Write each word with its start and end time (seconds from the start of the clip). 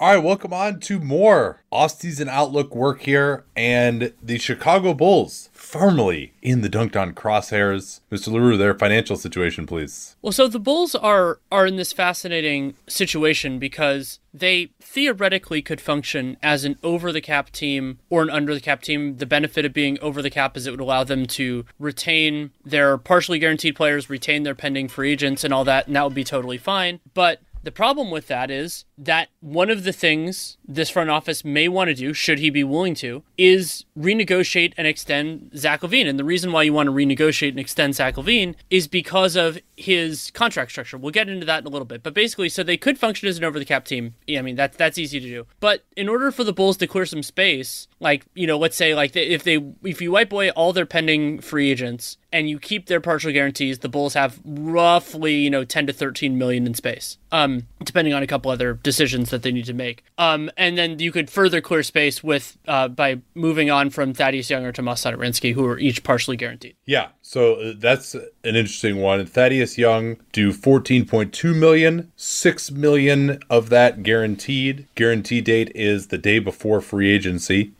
All 0.00 0.14
right, 0.14 0.22
welcome 0.22 0.52
on 0.52 0.78
to 0.82 1.00
more 1.00 1.64
off-season 1.72 2.28
outlook 2.28 2.72
work 2.72 3.02
here, 3.02 3.44
and 3.56 4.12
the 4.22 4.38
Chicago 4.38 4.94
Bulls 4.94 5.50
firmly 5.52 6.32
in 6.40 6.60
the 6.60 6.68
Dunc'd 6.68 6.96
On 6.96 7.12
crosshairs. 7.12 8.00
Mr. 8.10 8.28
Leroux, 8.28 8.56
their 8.56 8.78
financial 8.78 9.16
situation, 9.16 9.66
please. 9.66 10.14
Well, 10.22 10.32
so 10.32 10.46
the 10.46 10.60
Bulls 10.60 10.94
are 10.94 11.40
are 11.50 11.66
in 11.66 11.74
this 11.74 11.92
fascinating 11.92 12.76
situation 12.86 13.58
because 13.58 14.20
they 14.32 14.70
theoretically 14.80 15.62
could 15.62 15.80
function 15.80 16.36
as 16.42 16.64
an 16.64 16.78
over 16.82 17.12
the 17.12 17.20
cap 17.20 17.50
team 17.50 17.98
or 18.08 18.22
an 18.22 18.30
under 18.30 18.54
the 18.54 18.60
cap 18.60 18.82
team. 18.82 19.16
The 19.16 19.26
benefit 19.26 19.64
of 19.64 19.72
being 19.72 19.98
over 20.00 20.22
the 20.22 20.30
cap 20.30 20.56
is 20.56 20.66
it 20.66 20.70
would 20.70 20.80
allow 20.80 21.02
them 21.02 21.26
to 21.26 21.64
retain 21.78 22.52
their 22.64 22.96
partially 22.98 23.38
guaranteed 23.38 23.74
players, 23.74 24.08
retain 24.08 24.44
their 24.44 24.54
pending 24.54 24.88
free 24.88 25.12
agents, 25.12 25.44
and 25.44 25.52
all 25.52 25.64
that, 25.64 25.86
and 25.86 25.96
that 25.96 26.04
would 26.04 26.14
be 26.14 26.24
totally 26.24 26.58
fine. 26.58 27.00
But 27.14 27.40
the 27.68 27.72
problem 27.72 28.10
with 28.10 28.28
that 28.28 28.50
is 28.50 28.86
that 28.96 29.28
one 29.40 29.68
of 29.68 29.84
the 29.84 29.92
things 29.92 30.56
this 30.66 30.88
front 30.88 31.10
office 31.10 31.44
may 31.44 31.68
want 31.68 31.88
to 31.88 31.94
do, 31.94 32.14
should 32.14 32.38
he 32.38 32.48
be 32.48 32.64
willing 32.64 32.94
to, 32.94 33.22
is 33.38 33.84
renegotiate 33.96 34.74
and 34.76 34.86
extend 34.86 35.52
Zach 35.56 35.80
LaVine. 35.80 36.08
And 36.08 36.18
the 36.18 36.24
reason 36.24 36.50
why 36.50 36.64
you 36.64 36.72
want 36.72 36.88
to 36.88 36.92
renegotiate 36.92 37.50
and 37.50 37.60
extend 37.60 37.94
Zach 37.94 38.16
LaVine 38.16 38.56
is 38.68 38.88
because 38.88 39.36
of 39.36 39.58
his 39.76 40.32
contract 40.32 40.72
structure. 40.72 40.98
We'll 40.98 41.12
get 41.12 41.28
into 41.28 41.46
that 41.46 41.60
in 41.60 41.66
a 41.66 41.70
little 41.70 41.86
bit. 41.86 42.02
But 42.02 42.14
basically, 42.14 42.48
so 42.48 42.64
they 42.64 42.76
could 42.76 42.98
function 42.98 43.28
as 43.28 43.38
an 43.38 43.44
over 43.44 43.58
the 43.58 43.64
cap 43.64 43.84
team. 43.84 44.14
Yeah, 44.26 44.40
I 44.40 44.42
mean, 44.42 44.56
that's 44.56 44.76
that's 44.76 44.98
easy 44.98 45.20
to 45.20 45.26
do. 45.26 45.46
But 45.60 45.84
in 45.96 46.08
order 46.08 46.32
for 46.32 46.42
the 46.42 46.52
Bulls 46.52 46.76
to 46.78 46.86
clear 46.88 47.06
some 47.06 47.22
space, 47.22 47.86
like, 48.00 48.26
you 48.34 48.46
know, 48.46 48.58
let's 48.58 48.76
say 48.76 48.94
like 48.94 49.14
if 49.14 49.44
they 49.44 49.64
if 49.84 50.02
you 50.02 50.10
wipe 50.10 50.32
away 50.32 50.50
all 50.50 50.72
their 50.72 50.86
pending 50.86 51.40
free 51.40 51.70
agents 51.70 52.18
and 52.32 52.50
you 52.50 52.58
keep 52.58 52.86
their 52.86 53.00
partial 53.00 53.32
guarantees, 53.32 53.78
the 53.78 53.88
Bulls 53.88 54.14
have 54.14 54.40
roughly, 54.44 55.36
you 55.36 55.50
know, 55.50 55.64
10 55.64 55.86
to 55.86 55.92
13 55.92 56.36
million 56.36 56.66
in 56.66 56.74
space. 56.74 57.18
Um, 57.30 57.68
depending 57.84 58.14
on 58.14 58.22
a 58.22 58.26
couple 58.26 58.50
other 58.50 58.74
decisions 58.74 59.30
that 59.30 59.42
they 59.42 59.52
need 59.52 59.66
to 59.66 59.74
make. 59.74 60.04
Um, 60.16 60.50
and 60.56 60.76
then 60.76 60.98
you 60.98 61.12
could 61.12 61.30
further 61.30 61.60
clear 61.60 61.82
space 61.82 62.22
with 62.22 62.58
uh, 62.66 62.88
by 62.88 63.20
moving 63.34 63.70
on 63.70 63.90
from 63.90 64.12
Thaddeus 64.12 64.50
Young 64.50 64.64
or 64.64 64.72
Tomas 64.72 65.04
Satoransky, 65.04 65.54
who 65.54 65.64
are 65.66 65.78
each 65.78 66.02
partially 66.02 66.36
guaranteed. 66.36 66.76
Yeah, 66.86 67.08
so 67.22 67.54
uh, 67.54 67.72
that's 67.76 68.14
an 68.14 68.26
interesting 68.44 68.98
one. 68.98 69.24
Thaddeus 69.26 69.78
Young 69.78 70.16
do 70.32 70.52
14.2 70.52 71.54
million, 71.54 72.12
6 72.16 72.70
million 72.72 73.38
of 73.48 73.70
that 73.70 74.02
guaranteed. 74.02 74.86
Guarantee 74.94 75.40
date 75.40 75.72
is 75.74 76.08
the 76.08 76.18
day 76.18 76.38
before 76.38 76.80
free 76.80 77.10
agency. 77.10 77.72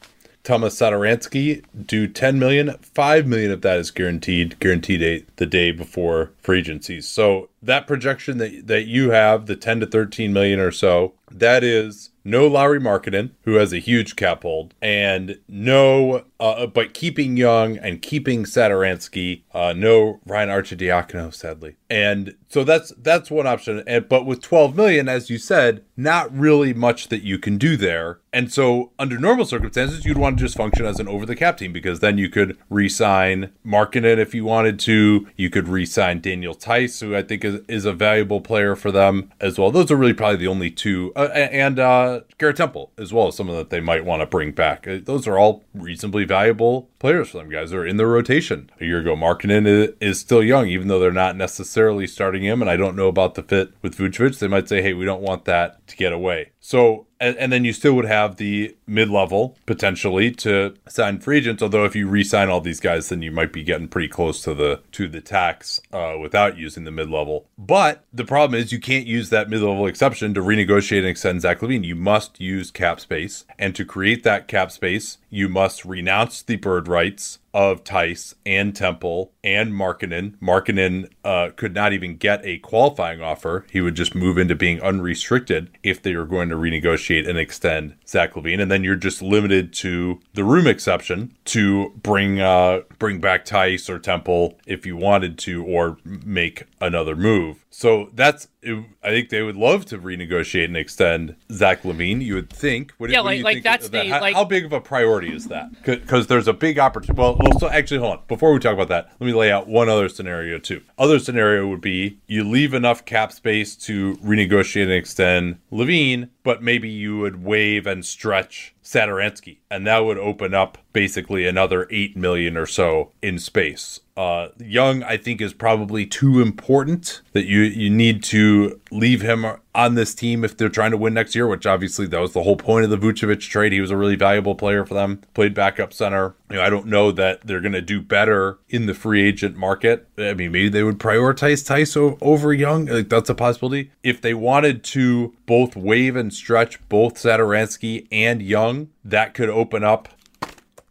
Tomas 0.48 0.76
Satoransky 0.76 1.62
do 1.84 2.06
10 2.06 2.38
million, 2.38 2.74
5 2.80 3.26
million 3.26 3.50
of 3.50 3.60
that 3.60 3.78
is 3.78 3.90
guaranteed, 3.90 4.58
guarantee 4.60 4.96
date 4.96 5.36
the 5.36 5.44
day 5.44 5.72
before 5.72 6.30
free 6.38 6.60
agencies. 6.60 7.06
So 7.06 7.50
that 7.62 7.86
projection 7.86 8.38
that 8.38 8.66
that 8.66 8.86
you 8.86 9.10
have, 9.10 9.44
the 9.44 9.56
10 9.56 9.80
to 9.80 9.86
13 9.86 10.32
million 10.32 10.58
or 10.58 10.70
so, 10.70 11.12
that 11.30 11.62
is 11.62 12.08
no 12.28 12.46
Lauri 12.46 12.78
Markkanen, 12.78 13.30
who 13.42 13.54
has 13.54 13.72
a 13.72 13.78
huge 13.78 14.14
cap 14.16 14.42
hold, 14.42 14.74
and 14.82 15.38
no, 15.48 16.24
uh, 16.38 16.66
but 16.66 16.94
keeping 16.94 17.36
Young 17.36 17.78
and 17.78 18.02
keeping 18.02 18.44
Satoransky, 18.44 19.42
uh, 19.58 19.72
no 19.72 20.20
Ryan 20.24 20.50
Arcidiacono, 20.50 21.34
sadly. 21.34 21.76
And 21.90 22.36
so 22.48 22.62
that's 22.62 22.92
that's 22.96 23.28
one 23.28 23.46
option. 23.46 23.82
And 23.88 24.08
but 24.08 24.24
with 24.24 24.40
12 24.40 24.76
million, 24.76 25.08
as 25.08 25.30
you 25.30 25.38
said, 25.38 25.84
not 25.96 26.32
really 26.36 26.72
much 26.72 27.08
that 27.08 27.22
you 27.22 27.40
can 27.40 27.58
do 27.58 27.76
there. 27.76 28.20
And 28.32 28.52
so 28.52 28.92
under 28.98 29.18
normal 29.18 29.46
circumstances, 29.46 30.04
you'd 30.04 30.18
want 30.18 30.38
to 30.38 30.44
just 30.44 30.56
function 30.56 30.86
as 30.86 31.00
an 31.00 31.08
over 31.08 31.26
the 31.26 31.34
cap 31.34 31.56
team 31.56 31.72
because 31.72 31.98
then 31.98 32.18
you 32.18 32.28
could 32.28 32.56
re-sign 32.70 33.50
Markkanen 33.66 34.18
if 34.18 34.34
you 34.34 34.44
wanted 34.44 34.78
to. 34.80 35.26
You 35.34 35.50
could 35.50 35.66
re-sign 35.66 36.20
Daniel 36.20 36.54
Theis, 36.54 37.00
who 37.00 37.16
I 37.16 37.22
think 37.22 37.44
is, 37.44 37.60
is 37.68 37.84
a 37.84 37.92
valuable 37.92 38.40
player 38.40 38.76
for 38.76 38.92
them 38.92 39.32
as 39.40 39.58
well. 39.58 39.70
Those 39.72 39.90
are 39.90 39.96
really 39.96 40.14
probably 40.14 40.36
the 40.36 40.46
only 40.46 40.70
two, 40.70 41.12
uh, 41.16 41.30
and 41.32 41.78
uh, 41.78 42.20
Garrett 42.36 42.58
Temple 42.58 42.92
as 42.96 43.12
well, 43.12 43.28
as 43.28 43.36
some 43.36 43.48
of 43.48 43.56
that 43.56 43.70
they 43.70 43.80
might 43.80 44.04
want 44.04 44.20
to 44.20 44.26
bring 44.26 44.52
back. 44.52 44.86
Uh, 44.86 44.98
those 45.02 45.26
are 45.26 45.38
all 45.38 45.64
reasonably 45.74 46.24
valuable 46.24 46.90
players 46.98 47.30
for 47.30 47.38
them. 47.38 47.48
Guys 47.48 47.70
they 47.70 47.76
are 47.76 47.86
in 47.86 47.96
their 47.96 48.08
rotation. 48.08 48.70
A 48.80 48.84
year 48.84 49.00
ago, 49.00 49.16
Markkanen 49.16 49.47
is, 49.50 49.94
is 50.00 50.20
still 50.20 50.42
young, 50.42 50.68
even 50.68 50.88
though 50.88 51.00
they're 51.00 51.12
not 51.12 51.36
necessarily 51.36 52.06
starting 52.06 52.42
him. 52.42 52.62
And 52.62 52.70
I 52.70 52.76
don't 52.76 52.96
know 52.96 53.08
about 53.08 53.34
the 53.34 53.42
fit 53.42 53.72
with 53.82 53.96
Vucevic. 53.96 54.38
They 54.38 54.48
might 54.48 54.68
say, 54.68 54.82
hey, 54.82 54.94
we 54.94 55.04
don't 55.04 55.22
want 55.22 55.44
that 55.46 55.86
to 55.88 55.96
get 55.96 56.12
away. 56.12 56.52
So 56.60 57.07
and, 57.20 57.36
and, 57.36 57.52
then 57.52 57.64
you 57.64 57.72
still 57.72 57.94
would 57.94 58.04
have 58.04 58.36
the 58.36 58.76
mid 58.86 59.10
level 59.10 59.56
potentially 59.66 60.30
to 60.32 60.74
sign 60.88 61.18
free 61.18 61.38
agents. 61.38 61.62
Although 61.62 61.84
if 61.84 61.96
you 61.96 62.08
re-sign 62.08 62.48
all 62.48 62.60
these 62.60 62.80
guys, 62.80 63.08
then 63.08 63.22
you 63.22 63.30
might 63.30 63.52
be 63.52 63.62
getting 63.62 63.88
pretty 63.88 64.08
close 64.08 64.42
to 64.42 64.54
the 64.54 64.80
to 64.92 65.08
the 65.08 65.20
tax 65.20 65.80
uh, 65.92 66.16
without 66.20 66.56
using 66.56 66.84
the 66.84 66.90
mid 66.90 67.10
level. 67.10 67.46
But 67.56 68.04
the 68.12 68.24
problem 68.24 68.60
is 68.60 68.72
you 68.72 68.80
can't 68.80 69.06
use 69.06 69.30
that 69.30 69.50
mid 69.50 69.60
level 69.60 69.86
exception 69.86 70.34
to 70.34 70.40
renegotiate 70.40 70.98
and 70.98 71.08
extend 71.08 71.42
Zach 71.42 71.60
LaVine. 71.60 71.84
You 71.84 71.96
must 71.96 72.40
use 72.40 72.70
cap 72.70 73.00
space, 73.00 73.44
and 73.58 73.74
to 73.74 73.84
create 73.84 74.22
that 74.24 74.48
cap 74.48 74.70
space, 74.70 75.18
you 75.30 75.48
must 75.48 75.84
renounce 75.84 76.42
the 76.42 76.56
bird 76.56 76.88
rights 76.88 77.38
of 77.54 77.82
Theis 77.82 78.34
and 78.46 78.76
Temple 78.76 79.32
and 79.42 79.72
Markkanen. 79.72 80.36
Markkanen 80.38 81.10
uh, 81.24 81.50
could 81.56 81.74
not 81.74 81.92
even 81.92 82.16
get 82.16 82.44
a 82.44 82.58
qualifying 82.58 83.20
offer. 83.20 83.66
He 83.70 83.80
would 83.80 83.94
just 83.94 84.14
move 84.14 84.38
into 84.38 84.54
being 84.54 84.80
unrestricted 84.80 85.70
if 85.82 86.02
they 86.02 86.14
were 86.14 86.26
going 86.26 86.50
to 86.50 86.56
renegotiate 86.56 87.07
and 87.10 87.38
extend 87.38 87.94
Zach 88.06 88.34
LaVine, 88.34 88.60
And 88.60 88.70
then 88.70 88.84
you're 88.84 88.96
just 88.96 89.22
limited 89.22 89.72
to 89.74 90.20
the 90.34 90.44
room 90.44 90.66
exception 90.66 91.34
to 91.46 91.92
bring 92.02 92.40
uh, 92.40 92.80
bring 92.98 93.20
back 93.20 93.44
Theis 93.44 93.88
or 93.88 93.98
Temple 93.98 94.58
if 94.66 94.84
you 94.84 94.96
wanted 94.96 95.38
to, 95.38 95.64
or 95.64 95.98
make 96.04 96.64
another 96.80 97.16
move. 97.16 97.64
So 97.70 98.10
that's 98.12 98.48
I 98.64 98.84
think 99.04 99.28
they 99.28 99.42
would 99.42 99.56
love 99.56 99.86
to 99.86 99.98
renegotiate 99.98 100.64
and 100.64 100.76
extend 100.76 101.36
Zach 101.52 101.82
LaVine. 101.82 102.20
You 102.20 102.34
would 102.34 102.50
think. 102.50 102.92
What, 102.98 103.10
yeah, 103.10 103.20
what 103.20 103.36
like, 103.36 103.44
like 103.44 103.62
that's 103.62 103.88
that? 103.88 104.04
the 104.04 104.08
how, 104.08 104.20
like, 104.20 104.34
how, 104.34 104.44
big 104.44 104.64
of 104.64 104.72
a 104.72 104.80
priority 104.80 105.32
is 105.32 105.46
that? 105.46 105.70
Because 105.84 106.26
there's 106.26 106.48
a 106.48 106.52
big 106.52 106.78
opportunity. 106.78 107.20
Well, 107.20 107.36
well, 107.38 107.58
so 107.58 107.68
actually, 107.68 108.00
hold 108.00 108.18
on. 108.18 108.22
Before 108.26 108.52
we 108.52 108.58
talk 108.58 108.74
about 108.74 108.88
that, 108.88 109.12
let 109.20 109.26
me 109.26 109.32
lay 109.32 109.52
out 109.52 109.68
one 109.68 109.88
other 109.88 110.08
scenario 110.08 110.58
too. 110.58 110.82
Other 110.98 111.18
scenario 111.18 111.68
would 111.68 111.80
be 111.80 112.18
you 112.26 112.42
leave 112.42 112.74
enough 112.74 113.04
cap 113.04 113.32
space 113.32 113.76
to 113.76 114.16
renegotiate 114.16 114.84
and 114.84 114.92
extend 114.92 115.58
LaVine, 115.70 116.30
but 116.42 116.62
maybe 116.62 116.88
you 116.88 117.18
would 117.18 117.44
waive 117.44 117.86
and 117.86 118.04
stretch 118.04 118.74
Satoransky, 118.88 119.58
and 119.70 119.86
that 119.86 119.98
would 119.98 120.16
open 120.16 120.54
up 120.54 120.78
basically 120.94 121.46
another 121.46 121.86
eight 121.90 122.16
million 122.16 122.56
or 122.56 122.64
so 122.64 123.12
in 123.20 123.38
space. 123.38 124.00
Uh, 124.18 124.48
Young, 124.58 125.04
I 125.04 125.16
think, 125.16 125.40
is 125.40 125.52
probably 125.52 126.04
too 126.04 126.40
important 126.40 127.22
that 127.34 127.46
you 127.46 127.60
you 127.60 127.88
need 127.88 128.24
to 128.24 128.80
leave 128.90 129.22
him 129.22 129.46
on 129.76 129.94
this 129.94 130.12
team 130.12 130.42
if 130.42 130.56
they're 130.56 130.68
trying 130.68 130.90
to 130.90 130.96
win 130.96 131.14
next 131.14 131.36
year. 131.36 131.46
Which 131.46 131.66
obviously 131.66 132.08
that 132.08 132.20
was 132.20 132.32
the 132.32 132.42
whole 132.42 132.56
point 132.56 132.82
of 132.82 132.90
the 132.90 132.98
Vucevic 132.98 133.38
trade. 133.38 133.70
He 133.70 133.80
was 133.80 133.92
a 133.92 133.96
really 133.96 134.16
valuable 134.16 134.56
player 134.56 134.84
for 134.84 134.94
them. 134.94 135.22
Played 135.34 135.54
backup 135.54 135.92
center. 135.92 136.34
You 136.50 136.56
know, 136.56 136.62
I 136.62 136.68
don't 136.68 136.88
know 136.88 137.12
that 137.12 137.42
they're 137.46 137.60
going 137.60 137.74
to 137.74 137.80
do 137.80 138.00
better 138.00 138.58
in 138.68 138.86
the 138.86 138.94
free 138.94 139.22
agent 139.22 139.56
market. 139.56 140.08
I 140.18 140.34
mean, 140.34 140.50
maybe 140.50 140.68
they 140.68 140.82
would 140.82 140.98
prioritize 140.98 141.62
Theis 141.62 141.96
over 142.20 142.52
Young. 142.52 142.86
Like 142.86 143.08
that's 143.08 143.30
a 143.30 143.36
possibility. 143.36 143.92
If 144.02 144.20
they 144.20 144.34
wanted 144.34 144.82
to 144.84 145.32
both 145.46 145.76
waive 145.76 146.16
and 146.16 146.34
stretch 146.34 146.80
both 146.88 147.14
Satoransky 147.14 148.08
and 148.10 148.42
Young, 148.42 148.88
that 149.04 149.34
could 149.34 149.48
open 149.48 149.84
up 149.84 150.08